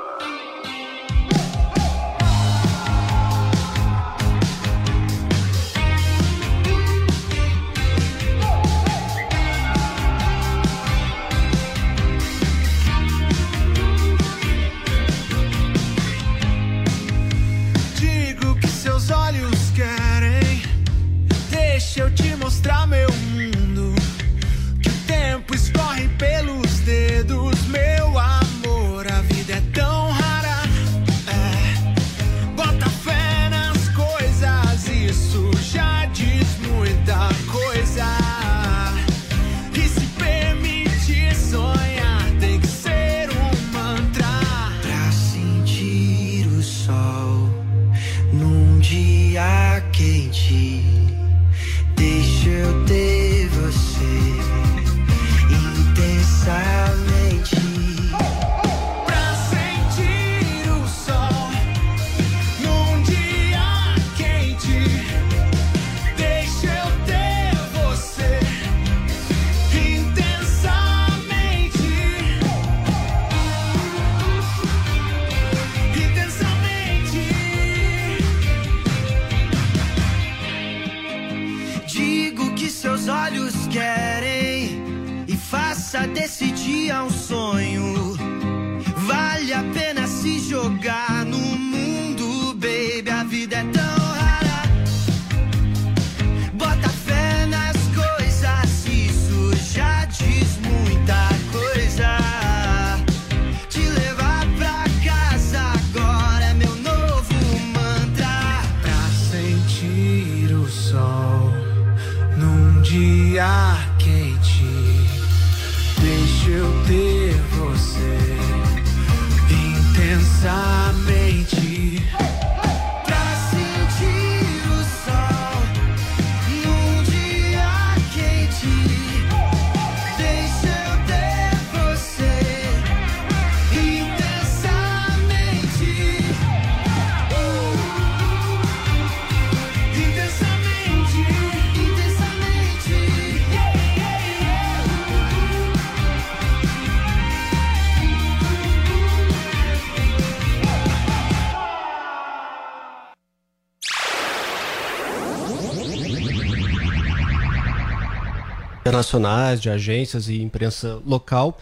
Internacionais, 158.91 159.61
de 159.61 159.69
agências 159.69 160.27
e 160.27 160.41
imprensa 160.41 160.99
local, 161.05 161.57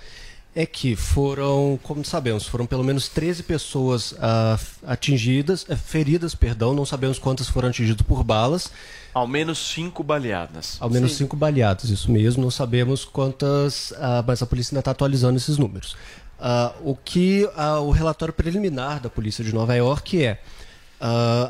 é 0.56 0.66
que 0.66 0.96
foram, 0.96 1.80
como 1.84 2.04
sabemos, 2.04 2.48
foram 2.48 2.66
pelo 2.66 2.84
menos 2.84 3.08
13 3.08 3.44
pessoas 3.44 4.16
ah, 4.20 4.58
atingidas, 4.88 5.64
eh, 5.70 5.76
feridas, 5.76 6.34
perdão, 6.34 6.74
não 6.74 6.86
sabemos 6.86 7.20
quantas 7.20 7.48
foram 7.48 7.70
atingidas 7.70 8.02
por 8.02 8.24
balas. 8.24 8.72
Ao 9.14 9.28
menos 9.28 9.60
cinco 9.60 10.04
baleadas. 10.04 10.78
Ao 10.80 10.90
menos 10.90 11.14
cinco 11.14 11.36
baleadas, 11.38 11.90
isso 11.92 12.12
mesmo. 12.12 12.42
Não 12.44 12.52
sabemos 12.52 13.06
quantas, 13.06 13.94
ah, 13.98 14.24
mas 14.26 14.42
a 14.42 14.46
polícia 14.48 14.74
ainda 14.74 14.80
está 14.82 14.92
atualizando 14.92 15.38
esses 15.38 15.58
números. 15.58 15.96
Ah, 16.40 16.74
o 16.84 16.96
que 16.96 17.48
o 17.84 17.92
relatório 17.92 18.34
preliminar 18.34 19.00
da 19.00 19.10
polícia 19.10 19.44
de 19.44 19.54
Nova 19.54 19.76
York 19.76 20.24
é 20.26 20.40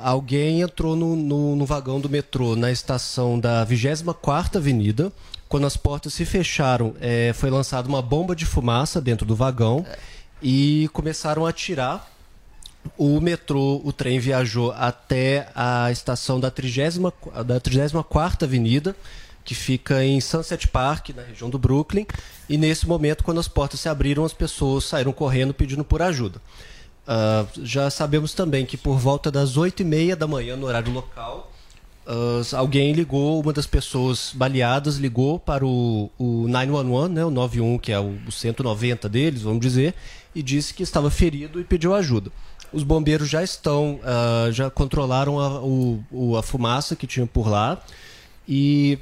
alguém 0.03 0.61
entrou 0.61 0.95
no, 0.95 1.15
no- 1.15 1.55
no 1.55 1.65
vagão 1.65 1.99
do 1.99 2.07
metrô 2.09 2.55
na 2.55 2.69
estação 2.71 3.39
da 3.39 3.65
24ª 3.65 4.57
Avenida. 4.57 5.11
Quando 5.49 5.65
as 5.65 5.75
portas 5.75 6.13
se 6.13 6.25
fecharam, 6.25 6.95
eh, 7.01 7.33
foi 7.33 7.49
lançada 7.49 7.89
uma 7.89 8.01
bomba 8.01 8.35
de 8.35 8.45
fumaça 8.45 9.01
dentro 9.01 9.25
do 9.25 9.35
vagão 9.35 9.85
e 10.41 10.87
começaram 10.93 11.45
a 11.45 11.49
atirar 11.49 12.07
o 12.97 13.19
metrô, 13.19 13.81
o 13.83 13.91
trem 13.91 14.19
viajou 14.19 14.71
até 14.71 15.49
a 15.55 15.91
estação 15.91 16.39
da 16.39 16.49
30, 16.49 17.11
da 17.43 17.59
34ª 17.59 18.43
Avenida, 18.43 18.95
que 19.43 19.55
fica 19.55 20.03
em 20.03 20.21
Sunset 20.21 20.67
Park, 20.67 21.09
na 21.09 21.23
região 21.23 21.49
do 21.49 21.57
Brooklyn. 21.57 22.05
E 22.47 22.57
nesse 22.57 22.87
momento, 22.87 23.23
quando 23.23 23.39
as 23.39 23.47
portas 23.47 23.79
se 23.79 23.89
abriram, 23.89 24.23
as 24.23 24.33
pessoas 24.33 24.85
saíram 24.85 25.11
correndo 25.11 25.53
pedindo 25.53 25.83
por 25.83 26.01
ajuda. 26.01 26.41
Ah, 27.07 27.45
já 27.63 27.89
sabemos 27.89 28.33
também 28.33 28.65
que 28.65 28.77
por 28.77 28.97
volta 28.97 29.31
das 29.31 29.57
8h30 29.57 30.15
da 30.15 30.27
manhã, 30.27 30.55
no 30.55 30.67
horário 30.67 30.93
local, 30.93 31.48
ah, 32.09 32.57
alguém 32.57 32.91
ligou, 32.91 33.39
uma 33.41 33.53
das 33.53 33.67
pessoas 33.67 34.31
baleadas 34.33 34.97
ligou 34.97 35.39
para 35.39 35.65
o, 35.65 36.09
o 36.17 36.47
911, 36.47 37.13
né, 37.13 37.23
o 37.23 37.29
91, 37.29 37.77
que 37.77 37.91
é 37.91 37.99
o, 37.99 38.17
o 38.27 38.31
190 38.31 39.07
deles, 39.07 39.43
vamos 39.43 39.61
dizer, 39.61 39.93
e 40.33 40.41
disse 40.41 40.73
que 40.73 40.81
estava 40.83 41.09
ferido 41.11 41.59
e 41.61 41.63
pediu 41.63 41.93
ajuda. 41.93 42.31
Os 42.73 42.83
bombeiros 42.83 43.29
já 43.29 43.43
estão, 43.43 43.99
ah, 44.03 44.49
já 44.51 44.69
controlaram 44.69 45.39
a, 45.39 45.59
o- 45.61 46.03
o- 46.11 46.35
a 46.37 46.43
fumaça 46.43 46.95
que 46.95 47.05
tinha 47.07 47.25
por 47.27 47.47
lá 47.47 47.79
e 48.47 48.97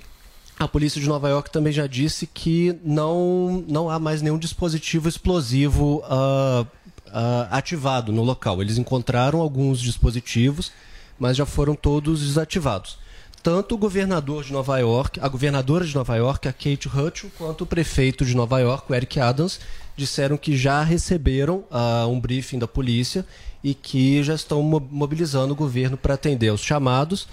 a 0.59 0.67
polícia 0.67 0.99
de 0.99 1.07
Nova 1.07 1.29
York 1.29 1.51
também 1.51 1.71
já 1.71 1.85
disse 1.87 2.25
que 2.27 2.75
não, 2.83 3.63
não 3.67 3.89
há 3.89 3.99
mais 3.99 4.21
nenhum 4.21 4.37
dispositivo 4.37 5.07
explosivo 5.07 6.01
ah, 6.09 6.65
ativado 7.51 8.11
no 8.11 8.23
local. 8.23 8.61
Eles 8.61 8.77
encontraram 8.77 9.39
alguns 9.39 9.79
dispositivos, 9.79 10.71
mas 11.19 11.37
já 11.37 11.45
foram 11.45 11.75
todos 11.75 12.21
desativados. 12.21 12.97
Tanto 13.43 13.75
o 13.75 13.77
governador 13.77 14.43
de 14.43 14.51
Nova 14.51 14.77
York, 14.79 15.19
a 15.21 15.27
governadora 15.27 15.85
de 15.85 15.95
Nova 15.95 16.15
York, 16.15 16.47
a 16.47 16.51
Kate 16.53 16.89
Hutchell, 16.89 17.31
quanto 17.37 17.63
o 17.63 17.67
prefeito 17.67 18.25
de 18.25 18.35
Nova 18.35 18.59
York, 18.59 18.91
o 18.91 18.95
Eric 18.95 19.19
Adams, 19.19 19.59
disseram 19.95 20.35
que 20.37 20.57
já 20.57 20.83
receberam 20.83 21.63
ah, 21.71 22.05
um 22.07 22.19
briefing 22.19 22.59
da 22.59 22.67
polícia 22.67 23.25
e 23.63 23.73
que 23.73 24.21
já 24.23 24.35
estão 24.35 24.61
mo- 24.61 24.85
mobilizando 24.91 25.53
o 25.53 25.55
governo 25.55 25.95
para 25.97 26.15
atender 26.15 26.49
aos 26.49 26.61
chamados. 26.61 27.27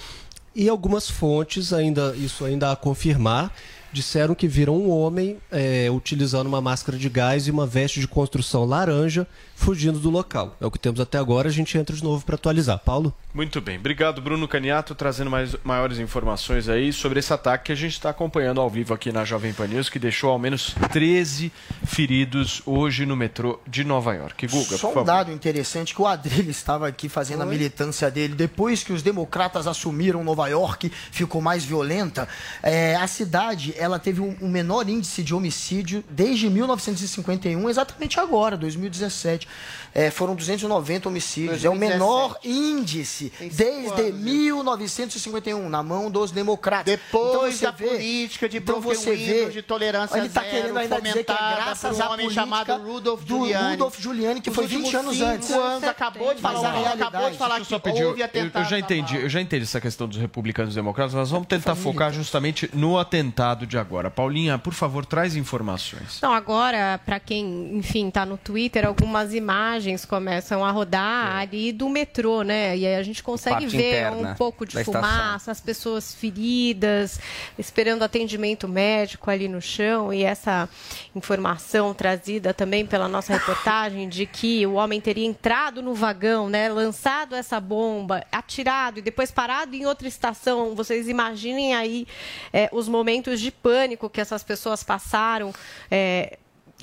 E 0.55 0.69
algumas 0.69 1.11
fontes, 1.11 1.73
ainda 1.73 2.15
isso 2.17 2.45
ainda 2.45 2.71
a 2.71 2.77
confirmar, 2.77 3.53
disseram 3.93 4.35
que 4.35 4.47
viram 4.47 4.77
um 4.77 4.91
homem 4.91 5.39
eh, 5.51 5.89
utilizando 5.91 6.47
uma 6.47 6.61
máscara 6.61 6.97
de 6.97 7.09
gás 7.09 7.47
e 7.49 7.51
uma 7.51 7.67
veste 7.67 7.99
de 7.99 8.07
construção 8.07 8.65
laranja 8.65 9.27
fugindo 9.55 9.99
do 9.99 10.11
local. 10.11 10.57
É 10.61 10.67
o 10.67 10.71
que 10.71 10.79
temos 10.79 11.01
até 11.01 11.19
agora, 11.19 11.49
a 11.49 11.53
gente 11.53 11.77
entra 11.79 11.95
de 11.95 12.03
novo 12.03 12.25
para 12.25 12.35
atualizar. 12.35 12.79
Paulo? 12.79 13.15
Muito 13.33 13.61
bem. 13.61 13.79
Obrigado, 13.79 14.21
Bruno 14.21 14.47
Caniato, 14.47 14.95
trazendo 14.95 15.31
mais, 15.31 15.57
maiores 15.65 15.99
informações 15.99 16.69
aí 16.69 16.93
sobre 16.93 17.19
esse 17.21 17.33
ataque 17.33 17.65
que 17.65 17.73
a 17.73 17.75
gente 17.75 17.93
está 17.93 18.11
acompanhando 18.11 18.61
ao 18.61 18.69
vivo 18.69 18.95
aqui 18.95 19.11
na 19.11 19.25
Jovem 19.25 19.53
Pan 19.53 19.67
News, 19.67 19.89
que 19.89 19.99
deixou 19.99 20.31
ao 20.31 20.39
menos 20.39 20.75
13 20.93 21.51
feridos 21.85 22.63
hoje 22.67 23.07
no 23.07 23.17
metrô 23.17 23.59
de 23.67 23.85
Nova 23.85 24.15
York. 24.15 24.47
Guga, 24.47 24.77
Só 24.77 24.89
por 24.89 24.91
um 24.91 24.95
favor. 24.95 25.05
dado 25.05 25.33
interessante 25.33 25.95
que 25.95 26.03
o 26.03 26.07
Adrilho 26.07 26.51
estava 26.51 26.87
aqui 26.87 27.09
fazendo 27.09 27.43
a 27.43 27.47
militância 27.47 28.11
dele. 28.11 28.35
Depois 28.35 28.83
que 28.83 28.93
os 28.93 29.03
democratas 29.03 29.67
assumiram 29.67 30.23
Nova 30.23 30.47
York, 30.49 30.91
ficou 31.11 31.41
mais 31.41 31.65
violenta. 31.65 32.29
é, 32.63 32.97
a 32.97 33.07
cidade 33.07 33.75
ela 33.77 33.99
teve 33.99 34.21
um, 34.21 34.37
um 34.41 34.49
menor 34.49 34.89
índice 34.89 35.23
de 35.23 35.35
homicídio 35.35 36.05
desde 36.11 36.49
1951, 36.49 37.69
exatamente 37.69 38.21
agora, 38.21 38.57
2017. 38.57 39.49
É, 39.97 40.11
foram 40.11 40.35
290 40.35 41.09
homicídios. 41.09 41.65
É 41.65 41.71
o 41.71 41.75
menor 41.77 42.37
índice 42.43 43.33
desde 43.53 44.11
1951, 44.13 45.69
na 45.69 45.83
mão 45.83 46.11
dos 46.11 46.31
democratas. 46.31 46.87
Depois 46.87 47.55
você 47.57 47.65
da 47.67 47.71
vê- 47.71 47.87
política 47.89 48.49
de 48.49 48.57
então 48.59 48.81
você 48.81 49.15
vê- 49.15 49.51
de 49.51 49.63
tolerância 49.63 50.17
Ele 50.19 50.27
está 50.27 50.41
zero, 50.41 50.53
querendo 50.53 50.79
ainda 50.79 51.01
dizer 51.01 51.25
que 51.25 51.33
é 51.33 51.37
graças 51.37 51.97
por 51.97 52.05
um 52.05 52.09
à 52.09 52.13
homem 52.13 52.31
chamado 52.31 52.73
Rudolph 52.83 53.21
do 53.23 53.27
Giuliani. 53.29 53.71
Rudolph 53.73 53.99
Giuliani, 54.01 54.41
que 54.41 54.51
foi 54.51 54.67
20 54.67 54.85
últimos 54.97 55.21
anos 55.21 55.21
antes. 55.21 55.51
anos, 55.51 55.85
acabou 55.85 56.35
de 56.35 56.43
Mas 56.43 56.53
falar, 56.53 56.69
a 56.75 56.93
acabou 56.93 57.31
de 57.31 57.37
falar 57.37 57.61
que 57.61 57.67
só 57.67 57.79
pedir, 57.79 58.05
houve 58.05 58.21
eu, 58.21 58.25
atentado. 58.25 58.65
eu 58.65 58.69
já 58.71 58.79
entendi, 58.79 59.17
eu 59.17 59.29
já 59.29 59.41
entendi 59.41 59.63
essa 59.65 59.81
questão 59.81 60.09
dos 60.09 60.19
republicanos 60.19 60.73
e 60.75 60.77
democratas, 60.77 61.15
mas 61.15 61.31
vamos 61.31 61.47
tentar 61.47 61.75
focar 61.75 62.13
justamente 62.13 62.69
no 62.73 62.99
atentado 62.99 63.67
de 63.67 63.79
agora. 63.79 64.11
Paulinha, 64.11 64.59
por 64.59 64.75
favor, 64.75 65.05
traz 65.07 65.37
informações. 65.37 66.17
Então, 66.19 66.33
agora, 66.33 67.01
para 67.05 67.21
quem, 67.21 67.77
enfim, 67.77 68.11
tá 68.11 68.25
no 68.27 68.37
Twitter, 68.37 68.87
algumas 68.87 69.33
imagens 69.35 70.05
começam 70.05 70.65
a 70.65 70.71
rodar 70.71 71.37
ali 71.37 71.73
do 71.73 71.89
metrô, 71.89 72.43
né? 72.43 72.77
E 72.77 72.87
aí 72.87 72.97
a 72.97 73.03
gente 73.03 73.23
consegue 73.23 73.67
ver 73.67 74.11
um 74.13 74.35
pouco 74.35 74.65
de 74.65 74.75
da 74.75 74.81
estação. 74.81 75.03
fumaça, 75.03 75.51
as 75.51 75.61
pessoas 75.61 76.15
feridas, 76.15 77.21
esperando 77.59 78.03
atendimento 78.03 78.69
médico 78.69 79.31
ali 79.31 79.49
no 79.49 79.61
chão. 79.61 80.13
E 80.13 80.23
essa 80.23 80.69
informação 81.15 81.93
trazida 81.93 82.55
também 82.55 82.87
pela 82.87 83.09
nossa 83.09 83.33
reportagem 83.33 84.09
de 84.09 84.27
que 84.27 84.67
o 84.67 84.75
homem 84.75 85.01
teria 85.01 85.27
entrado 85.27 85.83
no 85.83 85.95
vagão, 85.95 86.49
né? 86.49 86.69
Lançado 86.69 87.35
essa 87.35 87.61
bomba, 87.61 88.25
atirado 88.31 88.99
e 88.99 89.03
depois 89.03 89.31
parado 89.31 89.75
em 89.75 89.87
outra 89.87 90.09
estação. 90.09 90.75
Vocês 90.75 91.09
imaginem 91.09 91.75
aí 91.75 92.07
é, 92.53 92.69
os 92.73 92.89
momentos 92.89 93.41
de 93.41 93.51
pânico 93.51 94.09
que 94.09 94.21
essas 94.21 94.43
pessoas 94.43 94.83
passaram. 94.83 95.53
é, 95.91 96.39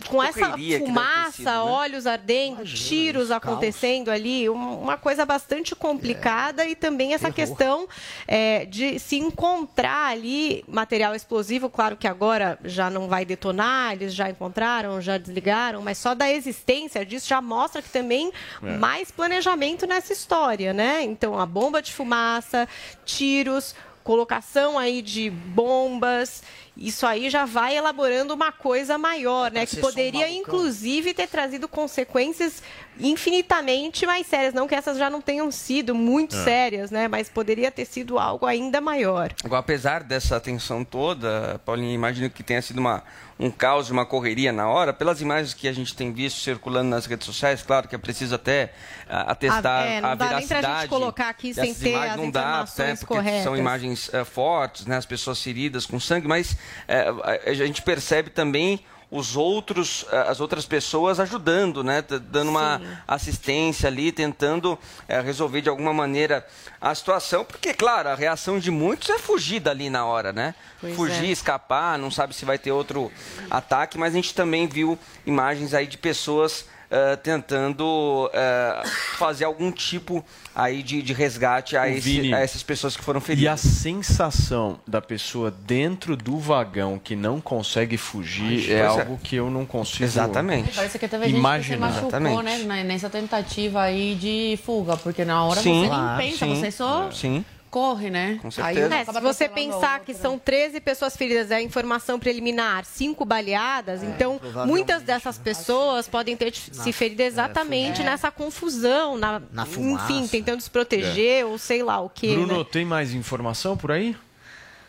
com 0.08 0.22
essa 0.24 0.58
fumaça, 0.80 1.32
sido, 1.32 1.46
né? 1.46 1.60
olhos 1.60 2.08
ardendo, 2.08 2.64
tiros 2.66 3.30
acontecendo 3.30 4.10
ali, 4.10 4.50
um- 4.50 4.82
uma 4.82 4.98
coisa 4.98 5.26
bastante 5.28 5.76
complicada 5.76 6.66
e 6.66 6.76
também 6.76 7.14
essa 7.14 7.32
questão 7.32 7.88
é, 8.28 8.66
de 8.66 8.98
se 8.98 9.18
encontrar 9.18 10.08
ali 10.08 10.64
material 10.68 11.14
explosivo. 11.14 11.70
Claro 11.70 11.96
que 11.96 12.08
agora 12.08 12.58
já 12.64 12.90
não 12.90 13.08
vai 13.08 13.26
detonar, 13.26 13.94
eles 13.94 14.14
já 14.16 14.28
encontraram, 14.30 15.00
já 15.02 15.18
desligaram, 15.20 15.82
mas 15.84 16.00
só 16.00 16.16
da 16.16 16.32
existência 16.32 17.06
disso 17.06 17.28
já 17.30 17.40
mostra 17.42 17.82
que 17.82 17.90
também 17.90 18.32
É. 18.64 18.78
mais 18.78 19.12
planejamento 19.12 19.86
nessa 19.86 20.14
história, 20.14 20.74
né? 20.74 21.04
Então, 21.04 21.40
a 21.40 21.46
bomba 21.46 21.80
de 21.82 21.94
fumaça, 21.94 22.68
tiros. 23.06 23.76
colocação 24.04 24.80
aí 24.80 25.00
de 25.00 25.30
bombas, 25.30 26.42
isso 26.76 27.06
aí 27.06 27.30
já 27.30 27.46
vai 27.46 27.76
elaborando 27.78 28.34
uma 28.34 28.52
coisa 28.52 28.98
maior, 28.98 29.52
né? 29.52 29.66
Que 29.66 29.78
poderia, 29.78 30.30
inclusive, 30.30 31.14
ter 31.14 31.28
trazido 31.28 31.68
consequências 31.68 32.64
infinitamente 33.00 34.06
mais 34.06 34.26
sérias. 34.28 34.54
Não 34.54 34.68
que 34.68 34.76
essas 34.76 34.98
já 34.98 35.10
não 35.10 35.22
tenham 35.22 35.52
sido 35.52 35.94
muito 35.94 36.36
É. 36.36 36.44
sérias, 36.44 36.90
né? 36.92 37.08
Mas 37.08 37.30
poderia 37.30 37.70
ter 37.72 37.86
sido 37.86 38.18
algo 38.18 38.46
ainda 38.46 38.80
maior. 38.82 39.34
Agora, 39.44 39.60
apesar 39.60 40.04
dessa 40.04 40.40
tensão 40.40 40.84
toda, 40.84 41.60
Paulinho, 41.66 41.94
imagino 41.94 42.30
que 42.30 42.42
tenha 42.44 42.62
sido 42.62 42.80
uma, 42.80 43.04
um 43.42 43.50
caos, 43.50 43.90
uma 43.90 44.06
correria 44.06 44.52
na 44.54 44.68
hora. 44.70 44.94
Pelas 44.94 45.20
imagens 45.20 45.54
que 45.54 45.68
a 45.68 45.74
gente 45.74 45.96
tem 45.96 46.14
visto 46.14 46.40
circulando 46.40 46.90
nas 46.92 47.08
redes 47.08 47.26
sociais, 47.26 47.64
claro 47.64 47.88
que 47.88 47.96
é 47.96 47.98
preciso 47.98 48.36
até 48.36 48.72
ah, 49.10 49.32
atestar 49.32 49.88
é, 49.88 50.00
não 50.00 50.10
a 50.10 50.16
dá 50.16 50.26
nem 50.38 50.48
pra 50.48 50.58
veracidade. 50.60 50.82
gente 50.82 50.90
colocar 50.90 51.30
aqui 51.30 51.54
sem 51.54 51.74
ter 51.74 51.90
imagens, 51.90 52.12
as 52.12 52.18
não 52.18 52.30
dá, 52.32 52.60
até 52.62 52.92
porque 52.96 53.06
corretas. 53.08 53.44
são 53.44 53.58
imagens 53.58 54.10
eh, 54.14 54.24
fortes, 54.24 54.86
né, 54.86 54.96
as 54.98 55.06
pessoas 55.06 55.42
feridas 55.42 55.86
com 55.88 56.00
sangue, 56.00 56.28
mas 56.28 56.56
eh, 56.88 57.08
a- 57.46 57.50
a 57.50 57.54
gente 57.56 57.82
percebe 57.82 58.30
também 58.30 58.86
os 59.12 59.36
outros, 59.36 60.06
eh, 60.10 60.26
as 60.30 60.40
outras 60.40 60.66
pessoas 60.66 61.20
ajudando, 61.20 61.84
né, 61.84 62.02
dando 62.02 62.50
uma 62.50 62.82
assistência 63.06 63.88
ali, 63.88 64.10
tentando 64.10 64.80
eh, 65.06 65.20
resolver 65.20 65.62
de 65.62 65.68
alguma 65.68 65.94
maneira 65.94 66.48
a 66.80 66.96
situação, 66.96 67.44
porque 67.44 67.74
claro, 67.74 68.08
a 68.08 68.16
reação 68.16 68.58
de 68.58 68.72
muitos 68.72 69.10
é 69.10 69.20
fugir 69.20 69.60
dali 69.60 69.90
na 69.90 70.06
hora, 70.06 70.32
né? 70.32 70.56
Pois 70.80 70.96
fugir, 70.96 71.26
é. 71.26 71.32
escapar, 71.32 72.00
não 72.00 72.10
sabe 72.10 72.34
se 72.34 72.46
vai 72.46 72.58
ter 72.58 72.72
outro 72.72 73.12
ataque, 73.50 73.98
mas 73.98 74.14
a 74.14 74.16
gente 74.16 74.34
também 74.34 74.66
viu 74.66 74.98
imagens 75.26 75.74
aí 75.74 75.86
de 75.86 75.98
pessoas 75.98 76.66
eh, 76.92 77.16
tentando 77.16 78.30
eh, 78.34 78.84
fazer 79.18 79.46
algum 79.46 79.72
tipo 79.72 80.24
aí 80.54 80.84
de, 80.84 81.02
de 81.02 81.14
resgate 81.14 81.78
a, 81.78 81.88
esse- 81.88 82.02
Vini, 82.02 82.34
a 82.34 82.40
essas 82.40 82.62
pessoas 82.62 82.98
que 82.98 83.02
foram 83.04 83.20
E 83.20 83.24
a 83.24 83.26
feridas. 83.26 83.62
sensação 83.62 84.78
da 84.86 85.02
pessoa 85.02 85.50
dentro 85.50 86.18
do 86.18 86.38
vagão 86.38 87.00
que 87.00 87.16
não 87.16 87.40
consegue 87.40 87.96
fugir 87.98 88.70
é 88.70 88.80
é. 88.80 88.86
algo 88.86 89.18
que 89.24 89.36
eu 89.38 89.50
não 89.50 89.66
consigo 89.66 90.04
Exatamente. 90.04 90.72
Parece 90.76 91.00
que 91.00 91.08
teve 91.08 91.24
gente 91.26 91.32
que 91.32 91.38
se 91.38 91.40
imaginar. 91.40 91.90
machucou, 91.92 92.42
né, 92.44 92.58
na- 92.60 92.84
nessa 92.84 93.10
tentativa 93.10 93.82
aí 93.84 94.16
de 94.16 94.60
fuga, 94.64 94.98
porque 94.98 95.24
na 95.24 95.46
hora 95.46 95.62
Sim, 95.62 95.82
você 95.84 95.88
claro, 95.88 96.18
nem 96.18 96.32
pensa, 96.32 96.46
sim, 96.46 96.56
você 96.60 96.72
só 96.72 97.10
Sim. 97.12 97.46
Corre, 97.72 98.10
né? 98.10 98.38
Com 98.42 98.50
Aí 98.50 98.76
certeza. 98.76 98.96
É, 98.96 99.06
se 99.06 99.22
você 99.22 99.48
pensar 99.48 100.00
outra. 100.00 100.00
que 100.02 100.14
são 100.14 100.38
13 100.38 100.82
pessoas 100.82 101.16
feridas, 101.16 101.50
é 101.50 101.56
a 101.56 101.62
informação 101.62 102.20
preliminar, 102.20 102.84
cinco 102.84 103.24
baleadas, 103.24 104.04
então 104.04 104.40
muitas 104.68 105.02
dessas 105.02 105.38
pessoas 105.38 106.08
podem 106.08 106.36
ter 106.36 106.54
se 106.54 106.92
ferido 106.92 107.22
exatamente 107.22 108.04
nessa 108.04 108.30
confusão, 108.30 109.18
na, 109.18 109.42
Na 109.52 109.66
enfim, 109.66 110.28
tentando 110.28 110.62
se 110.62 110.70
proteger 110.70 111.46
ou 111.46 111.58
sei 111.58 111.82
lá 111.82 112.02
o 112.02 112.10
que. 112.10 112.34
Bruno, 112.34 112.60
né? 112.60 112.66
tem 112.70 112.84
mais 112.84 113.14
informação 113.14 113.78
por 113.78 113.92
aí? 113.92 114.16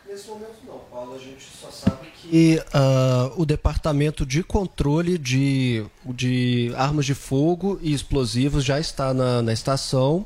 Nesse 0.07 0.27
momento 0.27 0.57
não, 0.67 0.79
Paulo, 0.91 1.15
a 1.15 1.17
gente 1.17 1.45
só 1.59 1.71
sabe 1.71 2.07
que 2.21 2.61
ah, 2.73 3.31
o 3.35 3.45
Departamento 3.45 4.25
de 4.25 4.43
Controle 4.43 5.17
de, 5.17 5.85
de 6.05 6.73
Armas 6.75 7.05
de 7.05 7.15
Fogo 7.15 7.79
e 7.81 7.93
Explosivos 7.93 8.63
já 8.63 8.79
está 8.79 9.13
na, 9.13 9.41
na 9.41 9.53
estação. 9.53 10.25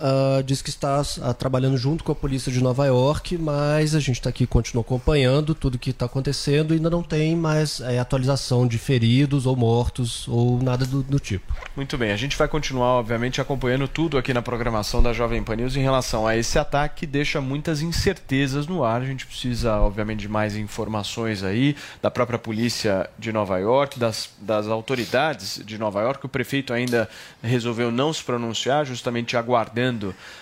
Ah, 0.00 0.42
diz 0.42 0.62
que 0.62 0.70
está 0.70 1.02
ah, 1.22 1.34
trabalhando 1.34 1.76
junto 1.76 2.02
com 2.02 2.10
a 2.10 2.14
polícia 2.14 2.50
de 2.50 2.62
Nova 2.62 2.86
York, 2.86 3.36
mas 3.36 3.94
a 3.94 4.00
gente 4.00 4.16
está 4.16 4.30
aqui 4.30 4.46
continua 4.46 4.80
acompanhando 4.80 5.54
tudo 5.54 5.78
que 5.78 5.90
está 5.90 6.06
acontecendo 6.06 6.72
ainda 6.72 6.88
não 6.88 7.02
tem 7.02 7.36
mais 7.36 7.80
eh, 7.80 7.98
atualização 7.98 8.66
de 8.66 8.78
feridos 8.78 9.44
ou 9.44 9.54
mortos 9.54 10.26
ou 10.26 10.62
nada 10.62 10.86
do, 10.86 11.02
do 11.02 11.20
tipo. 11.20 11.52
Muito 11.76 11.98
bem, 11.98 12.12
a 12.12 12.16
gente 12.16 12.34
vai 12.34 12.48
continuar, 12.48 12.94
obviamente, 12.94 13.42
acompanhando 13.42 13.86
tudo 13.86 14.16
aqui 14.16 14.32
na 14.32 14.40
programação 14.40 15.02
da 15.02 15.12
Jovem 15.12 15.42
Pan 15.42 15.56
News 15.56 15.76
em 15.76 15.82
relação 15.82 16.26
a 16.26 16.34
esse 16.34 16.58
ataque 16.58 17.00
que 17.00 17.06
deixa 17.06 17.40
muitas 17.40 17.82
incertezas 17.82 18.66
no 18.66 18.82
ar. 18.82 19.02
A 19.02 19.06
gente 19.06 19.26
precisa, 19.26 19.76
obviamente, 19.76 20.20
de 20.20 20.28
mais 20.28 20.56
informações 20.56 21.42
aí 21.42 21.76
da 22.00 22.10
própria 22.10 22.38
polícia 22.38 23.08
de 23.18 23.32
Nova 23.32 23.58
York, 23.58 23.98
das, 23.98 24.30
das 24.40 24.66
autoridades 24.66 25.60
de 25.64 25.76
Nova 25.76 26.00
York. 26.00 26.24
O 26.24 26.28
prefeito 26.28 26.72
ainda 26.72 27.08
resolveu 27.42 27.90
não 27.90 28.12
se 28.12 28.24
pronunciar, 28.24 28.86
justamente 28.86 29.36
aguardando 29.36 29.89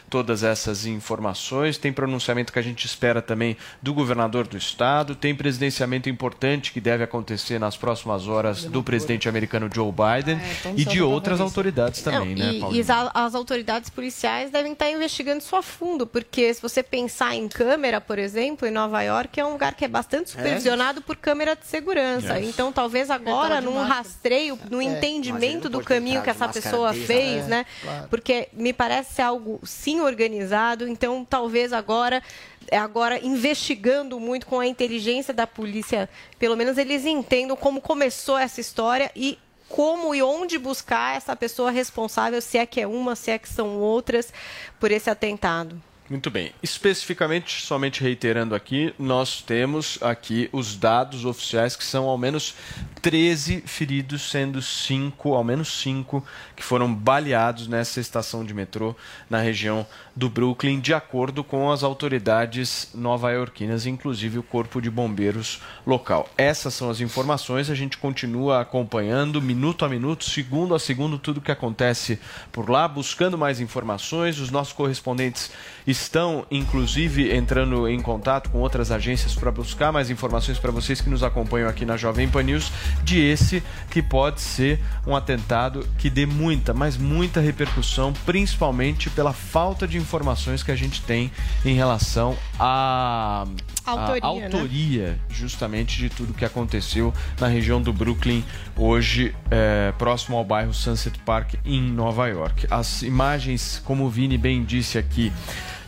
todas 0.09 0.43
essas 0.43 0.87
informações. 0.87 1.77
Tem 1.79 1.93
pronunciamento 1.93 2.53
que 2.53 2.59
a 2.59 2.63
gente 2.63 2.85
espera 2.87 3.21
também 3.21 3.57
do 3.83 3.93
governador 3.93 4.47
do 4.47 4.57
estado. 4.57 5.15
Tem 5.15 5.35
presidenciamento 5.35 6.09
importante 6.09 6.73
que 6.73 6.81
deve 6.81 7.05
acontecer 7.05 7.59
nas 7.59 7.77
próximas 7.77 8.27
horas 8.29 8.65
do 8.65 8.83
presidente 8.83 9.29
americano 9.29 9.69
Joe 9.73 9.93
Biden 9.93 10.41
tô 10.63 10.71
e 10.77 10.85
de 10.85 11.03
outras 11.03 11.41
autoridades 11.41 12.03
também, 12.03 12.35
Não, 12.35 12.47
né, 12.47 12.53
e, 12.55 12.61
Paulo? 12.61 12.77
e 12.77 12.81
as, 12.81 12.91
as 13.15 13.35
autoridades 13.35 13.91
policiais 13.91 14.51
devem 14.51 14.73
estar 14.73 14.91
investigando 14.91 15.39
isso 15.39 15.55
a 15.57 15.63
fundo, 15.63 16.07
porque 16.07 16.53
se 16.55 16.63
você 16.63 16.83
pensar 16.83 17.35
em 17.35 17.49
câmera, 17.49 18.01
por 18.01 18.19
exemplo, 18.19 18.67
em 18.67 18.71
Nova 18.71 19.03
York 19.03 19.39
é 19.39 19.45
um 19.45 19.53
lugar 19.53 19.75
que 19.75 19.85
é 19.85 19.89
bastante 19.89 20.31
supervisionado 20.31 21.03
por 21.03 21.17
câmera 21.17 21.55
de 21.55 21.67
segurança. 21.67 22.39
Yes. 22.39 22.49
Então, 22.49 22.73
talvez 22.73 23.11
agora, 23.11 23.61
num 23.61 23.75
máscara. 23.75 23.95
rastreio, 23.95 24.59
no 24.71 24.81
É, 24.81 24.85
entendimento 24.85 25.69
do 25.69 25.81
caminho 25.83 26.23
que 26.23 26.31
essa 26.31 26.49
pessoa 26.49 26.93
fez, 26.93 27.45
é, 27.45 27.49
né? 27.49 27.67
claro. 27.83 28.09
Porque 28.09 28.49
me 28.53 28.73
parece 28.73 29.15
ser 29.15 29.23
algo 29.39 29.61
sim 29.63 30.01
organizado. 30.01 30.89
Então, 30.89 31.25
talvez 31.25 31.73
agora 31.73 32.23
é 32.71 32.77
agora 32.77 33.25
investigando 33.25 34.21
muito 34.21 34.47
com 34.47 34.61
a 34.61 34.67
inteligência 34.67 35.33
da 35.33 35.47
polícia, 35.47 36.09
pelo 36.39 36.57
menos 36.57 36.77
eles 36.77 37.07
entendam 37.07 37.57
como 37.57 37.81
começou 37.81 38.37
essa 38.37 38.61
história 38.61 39.11
e 39.17 39.39
como 39.69 40.15
e 40.15 40.23
onde 40.23 40.59
buscar 40.59 41.17
essa 41.17 41.35
pessoa 41.37 41.71
responsável, 41.71 42.41
se 42.43 42.59
é 42.59 42.67
que 42.67 42.81
é 42.81 42.87
uma, 42.87 43.15
se 43.15 43.31
é 43.31 43.39
que 43.39 43.49
são 43.49 43.79
outras, 43.79 44.33
por 44.81 44.91
esse 44.91 45.09
atentado. 45.09 45.81
Muito 46.11 46.31
bem. 46.31 46.53
Especificamente, 46.63 47.61
somente 47.61 48.03
reiterando 48.03 48.55
aqui, 48.55 48.95
nós 48.99 49.43
temos 49.43 49.99
aqui 50.01 50.49
os 50.53 50.75
dados 50.75 51.27
oficiais 51.27 51.77
que 51.77 51.85
são 51.85 52.07
ao 52.07 52.17
menos 52.17 52.55
13 53.03 53.63
feridos, 53.67 54.31
sendo 54.31 54.63
5, 54.63 55.35
ao 55.35 55.45
menos 55.45 55.69
5, 55.83 56.25
que 56.57 56.65
foram 56.65 56.93
baleados 56.95 57.69
nessa 57.69 58.01
estação 58.01 58.43
de 58.43 58.55
metrô 58.55 58.97
na 59.29 59.39
região 59.39 59.87
do 60.17 60.31
Brooklyn, 60.31 60.81
de 60.81 60.95
acordo 60.95 61.45
com 61.45 61.71
as 61.71 61.83
autoridades 61.83 62.91
nova-iorquinas, 62.95 63.85
inclusive 63.85 64.39
o 64.39 64.43
Corpo 64.43 64.81
de 64.81 64.91
Bombeiros 64.91 65.61
local. 65.87 66.29
Essas 66.37 66.73
são 66.73 66.89
as 66.89 67.01
informações, 67.01 67.69
a 67.69 67.75
gente 67.75 67.99
continua 67.99 68.61
acompanhando 68.61 69.43
minuto 69.43 69.85
a 69.85 69.89
minuto, 69.89 70.25
segundo 70.25 70.75
a 70.75 70.79
segundo, 70.79 71.19
tudo 71.19 71.41
que 71.41 71.53
acontece 71.53 72.19
por 72.51 72.71
lá, 72.71 72.89
buscando 72.89 73.37
mais 73.37 73.61
informações. 73.61 74.41
Os 74.41 74.51
nossos 74.51 74.73
correspondentes 74.73 75.53
estão, 75.91 76.47
inclusive, 76.51 77.35
entrando 77.35 77.89
em 77.89 78.01
contato 78.01 78.51
com 78.51 78.59
outras 78.59 78.91
agências 78.91 79.35
para 79.35 79.51
buscar 79.51 79.91
mais 79.91 80.11
informações 80.11 80.59
para 80.59 80.71
vocês 80.71 81.01
que 81.01 81.09
nos 81.09 81.23
acompanham 81.23 81.69
aqui 81.69 81.87
na 81.87 81.97
Jovem 81.97 82.29
Pan 82.29 82.43
News, 82.43 82.71
de 83.03 83.21
esse 83.21 83.63
que 83.91 84.03
pode 84.03 84.41
ser 84.41 84.79
um 85.07 85.17
atentado 85.17 85.89
que 85.97 86.11
dê 86.11 86.27
muita, 86.27 86.75
mas 86.75 86.97
muita 86.97 87.41
repercussão, 87.41 88.13
principalmente 88.27 89.09
pela 89.09 89.33
falta 89.33 89.89
de 89.89 89.97
informações 89.97 90.63
que 90.63 90.71
a 90.71 90.77
gente 90.77 91.01
tem 91.03 91.33
em 91.65 91.75
relação 91.75 92.37
à 92.59 93.47
à 93.87 93.93
Autoria, 93.93 94.21
né? 94.21 94.45
autoria 94.45 95.19
justamente 95.31 95.97
de 95.97 96.11
tudo 96.11 96.35
que 96.35 96.45
aconteceu 96.45 97.13
na 97.41 97.47
região 97.47 97.81
do 97.81 97.93
Brooklyn 97.93 98.45
hoje, 98.77 99.35
é, 99.51 99.93
próximo 99.99 100.37
ao 100.37 100.45
bairro 100.45 100.75
Sunset 100.75 101.19
Park 101.21 101.55
em 101.65 101.81
Nova 101.81 102.27
York. 102.29 102.67
As 102.71 103.01
imagens, 103.03 103.81
como 103.85 104.05
o 104.05 104.11
Vini 104.11 104.37
bem 104.37 104.63
disse 104.63 104.99
aqui, 104.99 105.33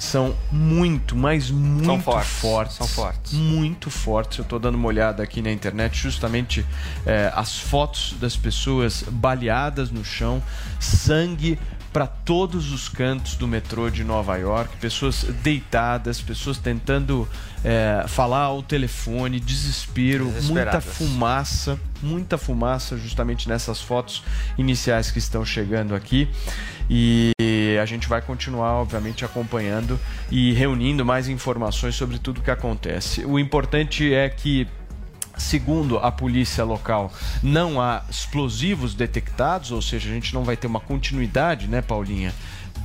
são 0.00 0.34
muito, 0.50 1.14
mas 1.14 1.50
muito 1.50 2.10
fortes, 2.22 2.76
são 2.76 2.86
fortes. 2.88 3.32
Muito 3.34 3.90
fortes. 3.90 4.38
Eu 4.38 4.44
estou 4.44 4.58
dando 4.58 4.76
uma 4.76 4.88
olhada 4.88 5.22
aqui 5.22 5.42
na 5.42 5.52
internet, 5.52 5.94
justamente 5.94 6.64
é, 7.04 7.30
as 7.34 7.58
fotos 7.58 8.14
das 8.18 8.34
pessoas 8.34 9.04
baleadas 9.06 9.90
no 9.90 10.02
chão, 10.02 10.42
sangue 10.80 11.58
para 11.92 12.06
todos 12.06 12.72
os 12.72 12.88
cantos 12.88 13.34
do 13.34 13.46
metrô 13.46 13.90
de 13.90 14.02
Nova 14.02 14.36
York, 14.36 14.76
pessoas 14.78 15.24
deitadas, 15.42 16.20
pessoas 16.20 16.56
tentando 16.56 17.28
é, 17.62 18.04
falar 18.08 18.44
ao 18.44 18.62
telefone, 18.62 19.38
desespero, 19.38 20.32
muita 20.44 20.80
fumaça, 20.80 21.78
muita 22.00 22.38
fumaça 22.38 22.96
justamente 22.96 23.48
nessas 23.48 23.80
fotos 23.80 24.22
iniciais 24.56 25.10
que 25.10 25.18
estão 25.18 25.44
chegando 25.44 25.94
aqui. 25.94 26.28
E 26.92 27.78
a 27.80 27.86
gente 27.86 28.08
vai 28.08 28.20
continuar, 28.20 28.72
obviamente, 28.72 29.24
acompanhando 29.24 29.98
e 30.28 30.52
reunindo 30.52 31.04
mais 31.04 31.28
informações 31.28 31.94
sobre 31.94 32.18
tudo 32.18 32.38
o 32.38 32.42
que 32.42 32.50
acontece. 32.50 33.24
O 33.24 33.38
importante 33.38 34.12
é 34.12 34.28
que 34.28 34.66
Segundo 35.40 35.98
a 35.98 36.12
polícia 36.12 36.62
local, 36.64 37.10
não 37.42 37.80
há 37.80 38.04
explosivos 38.10 38.92
detectados, 38.92 39.72
ou 39.72 39.80
seja, 39.80 40.10
a 40.10 40.12
gente 40.12 40.34
não 40.34 40.44
vai 40.44 40.54
ter 40.54 40.66
uma 40.66 40.80
continuidade, 40.80 41.66
né, 41.66 41.80
Paulinha? 41.80 42.34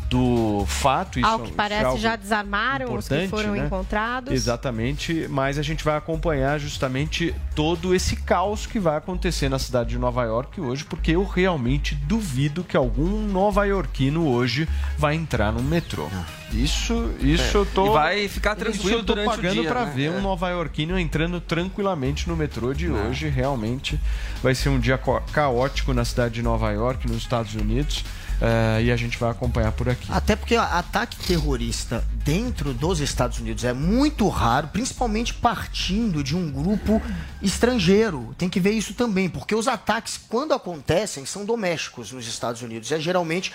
Do 0.10 0.66
fato. 0.68 1.20
Isso 1.20 1.28
Ao 1.28 1.40
que 1.40 1.46
isso 1.46 1.54
é 1.54 1.58
parece, 1.58 1.86
algo 1.86 2.00
já 2.00 2.16
desarmaram 2.16 2.94
os 2.96 3.08
que 3.08 3.28
foram 3.28 3.52
né? 3.54 3.66
encontrados. 3.66 4.34
Exatamente, 4.34 5.28
mas 5.30 5.58
a 5.58 5.62
gente 5.62 5.84
vai 5.84 5.98
acompanhar 5.98 6.60
justamente 6.60 7.34
todo 7.56 7.94
esse 7.96 8.16
caos 8.16 8.66
que 8.66 8.80
vai 8.80 8.98
acontecer 8.98 9.50
na 9.50 9.60
cidade 9.60 9.90
de 9.90 9.98
Nova 9.98 10.24
York 10.24 10.60
hoje, 10.62 10.86
porque 10.86 11.12
eu 11.12 11.24
realmente 11.26 11.96
duvido 11.96 12.64
que 12.64 12.78
algum 12.78 13.26
nova-iorquino 13.28 14.28
hoje 14.28 14.68
vai 14.98 15.16
entrar 15.16 15.52
no 15.52 15.62
metrô. 15.64 16.08
Isso, 16.54 17.12
isso 17.20 17.58
É. 17.58 17.60
eu 17.62 17.66
tô. 17.66 17.88
E 17.88 17.94
vai 17.94 18.28
ficar 18.30 18.54
isso 18.54 18.62
tranquilo 18.72 19.00
eu 19.00 19.04
tô 19.04 19.16
pagando 19.16 19.62
dia, 19.62 19.70
pra 19.70 19.86
né? 19.86 19.92
ver 19.96 20.06
É. 20.06 20.12
um 20.12 20.22
nova-iorquino 20.22 20.98
entrando 20.98 21.42
tranquilamente 21.42 22.30
no 22.30 22.36
metrô 22.36 22.74
de 22.74 22.90
hoje. 22.90 23.28
Realmente 23.28 24.00
vai 24.42 24.54
ser 24.56 24.70
um 24.70 24.80
dia 24.80 24.98
co- 24.98 25.22
caótico 25.34 25.94
na 25.94 26.06
cidade 26.06 26.36
de 26.36 26.42
Nova 26.42 26.72
York, 26.72 27.08
nos 27.08 27.18
Estados 27.18 27.56
Unidos. 27.56 28.06
Eh, 28.42 28.84
e 28.84 28.92
a 28.92 28.96
gente 28.96 29.18
vai 29.18 29.32
acompanhar 29.32 29.72
por 29.72 29.90
aqui. 29.90 30.08
Até 30.12 30.36
porque 30.36 30.56
ataque 30.56 31.18
terrorista 31.26 32.04
dentro 32.24 32.74
dos 32.74 33.00
Estados 33.00 33.40
Unidos 33.40 33.64
é 33.64 33.74
muito 33.74 34.28
raro, 34.28 34.68
principalmente 34.68 35.34
partindo 35.34 36.24
de 36.24 36.36
um 36.36 36.52
grupo 36.52 37.02
estrangeiro. 37.42 38.36
Tem 38.38 38.50
que 38.50 38.60
ver 38.60 38.72
isso 38.72 38.94
também, 38.94 39.30
porque 39.30 39.56
os 39.56 39.68
ataques, 39.68 40.20
quando 40.30 40.54
acontecem, 40.54 41.26
são 41.26 41.46
domésticos 41.46 42.12
nos 42.12 42.28
Estados 42.28 42.62
Unidos. 42.62 42.92
É 42.92 43.00
geralmente, 43.00 43.54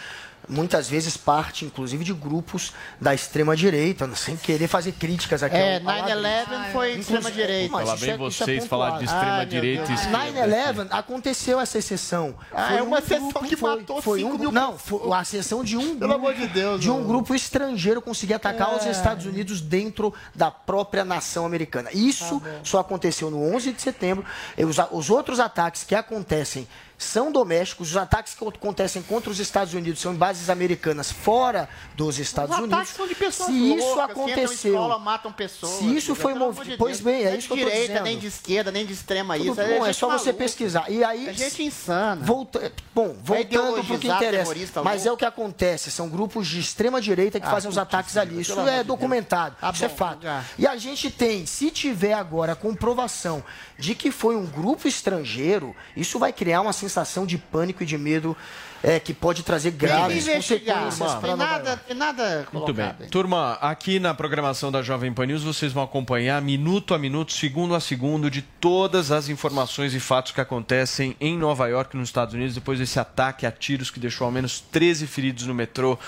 muitas 0.49 0.89
vezes, 0.89 1.17
parte, 1.17 1.65
inclusive, 1.65 2.05
de 2.05 2.13
grupos 2.13 2.73
da 3.01 3.15
extrema-direita, 3.15 4.09
sem 4.17 4.37
querer 4.37 4.69
fazer 4.69 4.93
críticas 4.93 5.43
aqui. 5.43 5.57
É, 5.57 5.81
ao- 5.85 5.89
ao 5.91 6.09
9-11 6.09 6.73
foi 6.73 6.93
extrema-direita. 6.95 7.77
Lá 7.77 7.83
isso 7.85 7.97
vem 7.97 8.11
é- 8.11 8.15
é 8.15 8.17
vocês 8.17 8.67
falar 8.67 8.99
de 8.99 9.05
extrema-direita 9.05 9.83
Ai, 9.83 9.89
e 10.29 10.33
meu 10.33 10.47
Deus. 10.49 10.51
esquerda. 10.51 10.85
9-11 10.85 10.89
aconteceu 10.99 11.61
essa 11.61 11.79
exceção. 11.79 12.35
Ah, 12.53 12.69
Foi 12.69 12.77
é 12.79 12.83
uma 12.83 12.97
um 12.97 12.99
exceção 12.99 13.29
grupo- 13.31 13.47
que 13.47 13.57
foi- 13.57 13.77
matou 13.77 14.03
foi 14.03 14.21
5 14.21 14.35
um, 14.35 14.39
mil 14.39 14.53
Não, 14.53 14.79
foi 14.79 15.13
a 15.13 15.23
exceção 15.23 15.63
de 15.65 15.77
um 15.77 15.99
Pelo 15.99 16.15
amor 16.15 16.35
de 16.35 16.47
Deus, 16.49 16.81
de 16.81 16.91
um 16.91 17.05
grupo 17.05 17.35
estrangeiro 17.35 18.01
conseguir 18.03 18.35
atacar 18.35 18.75
os 18.77 18.87
É. 18.87 18.91
Estados 18.91 19.27
Unidos 19.27 19.61
dentro 19.61 20.13
da 20.35 20.51
própria 20.51 21.05
nação 21.05 21.45
americana. 21.47 21.91
Isso 21.93 22.41
só 22.63 22.79
aconteceu 22.81 23.31
no 23.31 23.41
11 23.55 23.73
de 23.73 23.81
setembro. 23.83 24.25
E 24.57 24.65
Os, 24.65 24.77
os 24.91 25.11
outros 25.11 25.39
ataques 25.41 25.85
que 25.85 25.95
acontecem 25.95 26.67
são 27.03 27.33
domésticos. 27.33 27.91
Os 27.91 27.97
ataques 27.97 28.35
que 28.35 28.47
acontecem 28.47 29.03
contra 29.03 29.31
os 29.31 29.39
Estados 29.41 29.73
Unidos 29.75 30.01
são 30.01 30.13
em 30.13 30.17
bases 30.17 30.51
americanas 30.51 31.11
fora 31.11 31.69
dos 31.97 32.19
Estados 32.19 32.53
Os 32.53 32.59
Unidos. 32.59 32.75
ataques 32.79 32.95
são 32.95 33.07
de 33.09 33.15
pessoas 33.15 33.49
Se 33.51 33.59
loucas, 33.69 33.85
isso 33.87 34.01
aconteceu, 34.01 34.73
escola, 34.75 34.99
matam 34.99 35.33
pessoas. 35.33 35.73
se 35.79 35.97
isso 35.97 36.15
foi 36.15 36.35
movido, 36.35 36.77
pois 36.79 37.01
bem, 37.01 37.25
é 37.25 37.37
isso 37.37 37.49
que 37.49 37.55
eu 37.55 37.65
tô 37.65 37.65
direita, 37.65 37.87
dizendo. 37.89 38.05
nem 38.05 38.19
de 38.19 38.27
esquerda, 38.27 38.71
nem 38.71 38.85
de 38.87 38.93
extrema 38.93 39.37
Tudo 39.37 39.47
isso. 39.47 39.55
bom, 39.55 39.63
é 39.63 39.87
gente 39.87 39.95
só 39.97 40.07
você 40.09 40.27
maluca. 40.27 40.33
pesquisar. 40.45 40.91
E 40.91 41.03
aí, 41.03 41.29
É 41.29 41.33
gente 41.33 41.63
insana. 41.63 42.25
Volta, 42.25 42.73
bom, 42.95 43.17
voltando 43.23 43.85
para 43.85 43.97
o 43.97 43.99
que 43.99 44.09
interessa. 44.09 44.83
Mas 44.85 45.07
é 45.07 45.13
o 45.13 45.17
que 45.17 45.25
acontece, 45.25 45.91
são 45.91 46.09
grupos 46.09 46.47
de 46.47 46.61
extrema 46.61 47.01
direita 47.01 47.41
que 47.41 47.47
Ah, 47.47 47.51
fazem 47.51 47.71
os 47.71 47.79
ataques 47.79 48.17
ali. 48.17 48.41
Isso 48.41 48.51
pelo 48.55 48.69
amor 48.69 48.73
é 48.81 48.85
documentado, 48.85 49.57
Tá 49.61 49.71
isso 49.71 49.85
é 49.85 49.89
fato. 49.89 50.27
E 50.59 50.67
a 50.67 50.77
gente 50.77 51.11
tem, 51.11 51.47
se 51.47 51.71
tiver 51.71 52.13
agora 52.13 52.53
a 52.53 52.57
comprovação 52.57 53.43
de 53.81 53.95
que 53.95 54.13
foi 54.13 54.37
um 54.37 54.45
grupo 54.45 54.87
estrangeiro, 54.87 55.75
isso 55.97 56.19
vai 56.19 56.33
criar 56.33 56.61
uma 56.61 56.73
sensação 56.73 57.25
de 57.25 57.39
pânico 57.39 57.83
e 57.83 57.87
de 57.87 57.97
medo 57.97 58.37
é, 58.83 58.99
que 58.99 59.13
pode 59.13 59.43
trazer 59.43 59.73
graves 59.73 60.27
consequências 60.27 60.99
Tem 60.99 61.21
para 61.21 61.37
nada, 61.37 61.71
York. 61.71 61.95
nada 61.95 62.49
Muito 62.53 62.73
bem. 62.73 62.87
colocado. 62.87 63.11
Turma, 63.11 63.53
aqui 63.61 63.99
na 63.99 64.15
programação 64.15 64.73
da 64.73 64.83
Jovem 64.83 65.13
Pan 65.13 65.27
News 65.27 65.43
vocês 65.43 65.73
vão 65.73 65.83
acompanhar 65.83 66.41
minuto 66.41 66.95
a 66.95 66.99
minuto, 66.99 67.33
segundo 67.33 67.75
a 67.75 67.81
segundo, 67.81 68.31
de 68.31 68.43
todas 68.43 69.11
as 69.11 69.29
informações 69.29 69.95
e 69.95 70.01
fatos 70.01 70.33
que 70.33 70.41
acontecem 70.41 71.17
em 71.21 71.37
Nova 71.37 71.67
York, 71.69 71.97
nos 71.97 72.09
Estados 72.09 72.35
Unidos, 72.35 72.55
depois 72.55 72.79
desse 72.79 72.99
ataque 72.99 73.47
a 73.47 73.53
tiros 73.53 73.91
que 73.91 74.01
deixou 74.01 74.25
ao 74.25 74.31
menos 74.31 74.61
13 74.61 75.07
feridos 75.07 75.47
no 75.47 75.55
metrô 75.55 75.99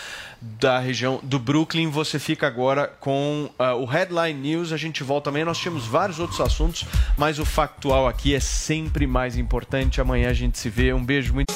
da 0.41 0.79
região 0.79 1.21
do 1.23 1.39
Brooklyn. 1.39 1.89
Você 1.91 2.19
fica 2.19 2.47
agora 2.47 2.89
com 3.01 3.49
ah, 3.59 3.75
o 3.75 3.85
Headline 3.85 4.39
News. 4.39 4.73
A 4.73 4.77
gente 4.77 5.05
volta 5.05 5.31
amanhã. 5.31 5.45
Nós 5.45 5.59
tínhamos 5.59 5.87
vários 5.87 6.19
outros 6.19 6.41
assuntos, 6.41 6.85
mas 7.17 7.39
o 7.39 7.45
factual 7.45 8.09
aqui 8.09 8.35
é 8.35 8.41
sempre 8.41 9.07
mais 9.07 9.37
importante. 9.37 10.01
Amanhã 10.01 10.31
a 10.31 10.35
gente 10.35 10.59
se 10.59 10.69
vê. 10.69 10.93
Um 10.93 11.05
beijo 11.05 11.33
muito. 11.33 11.53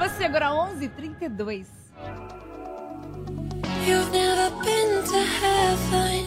Bom 0.00 0.06
dia 0.06 0.08
pra 0.08 0.08
você, 0.08 0.24
agora 0.24 0.46
11h32. 0.48 1.66
You've 3.86 4.10
never 4.10 4.50
been 4.64 5.04
to 5.04 5.18
heaven. 5.18 6.26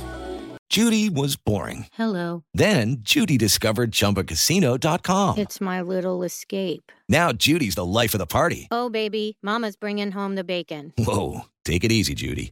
Judy 0.69 1.09
was 1.09 1.35
boring. 1.35 1.87
Hello. 1.93 2.43
Then 2.53 2.97
Judy 3.01 3.35
discovered 3.35 3.91
ChumbaCasino.com. 3.91 5.39
It's 5.39 5.59
my 5.59 5.81
little 5.81 6.23
escape. 6.23 6.91
Now 7.09 7.31
Judy's 7.31 7.73
the 7.73 7.85
life 7.85 8.13
of 8.13 8.19
the 8.19 8.27
party. 8.27 8.67
Oh, 8.69 8.89
baby, 8.89 9.37
Mama's 9.41 9.75
bringing 9.75 10.11
home 10.11 10.35
the 10.35 10.43
bacon. 10.43 10.93
Whoa, 10.99 11.45
take 11.65 11.83
it 11.83 11.91
easy, 11.91 12.13
Judy. 12.13 12.51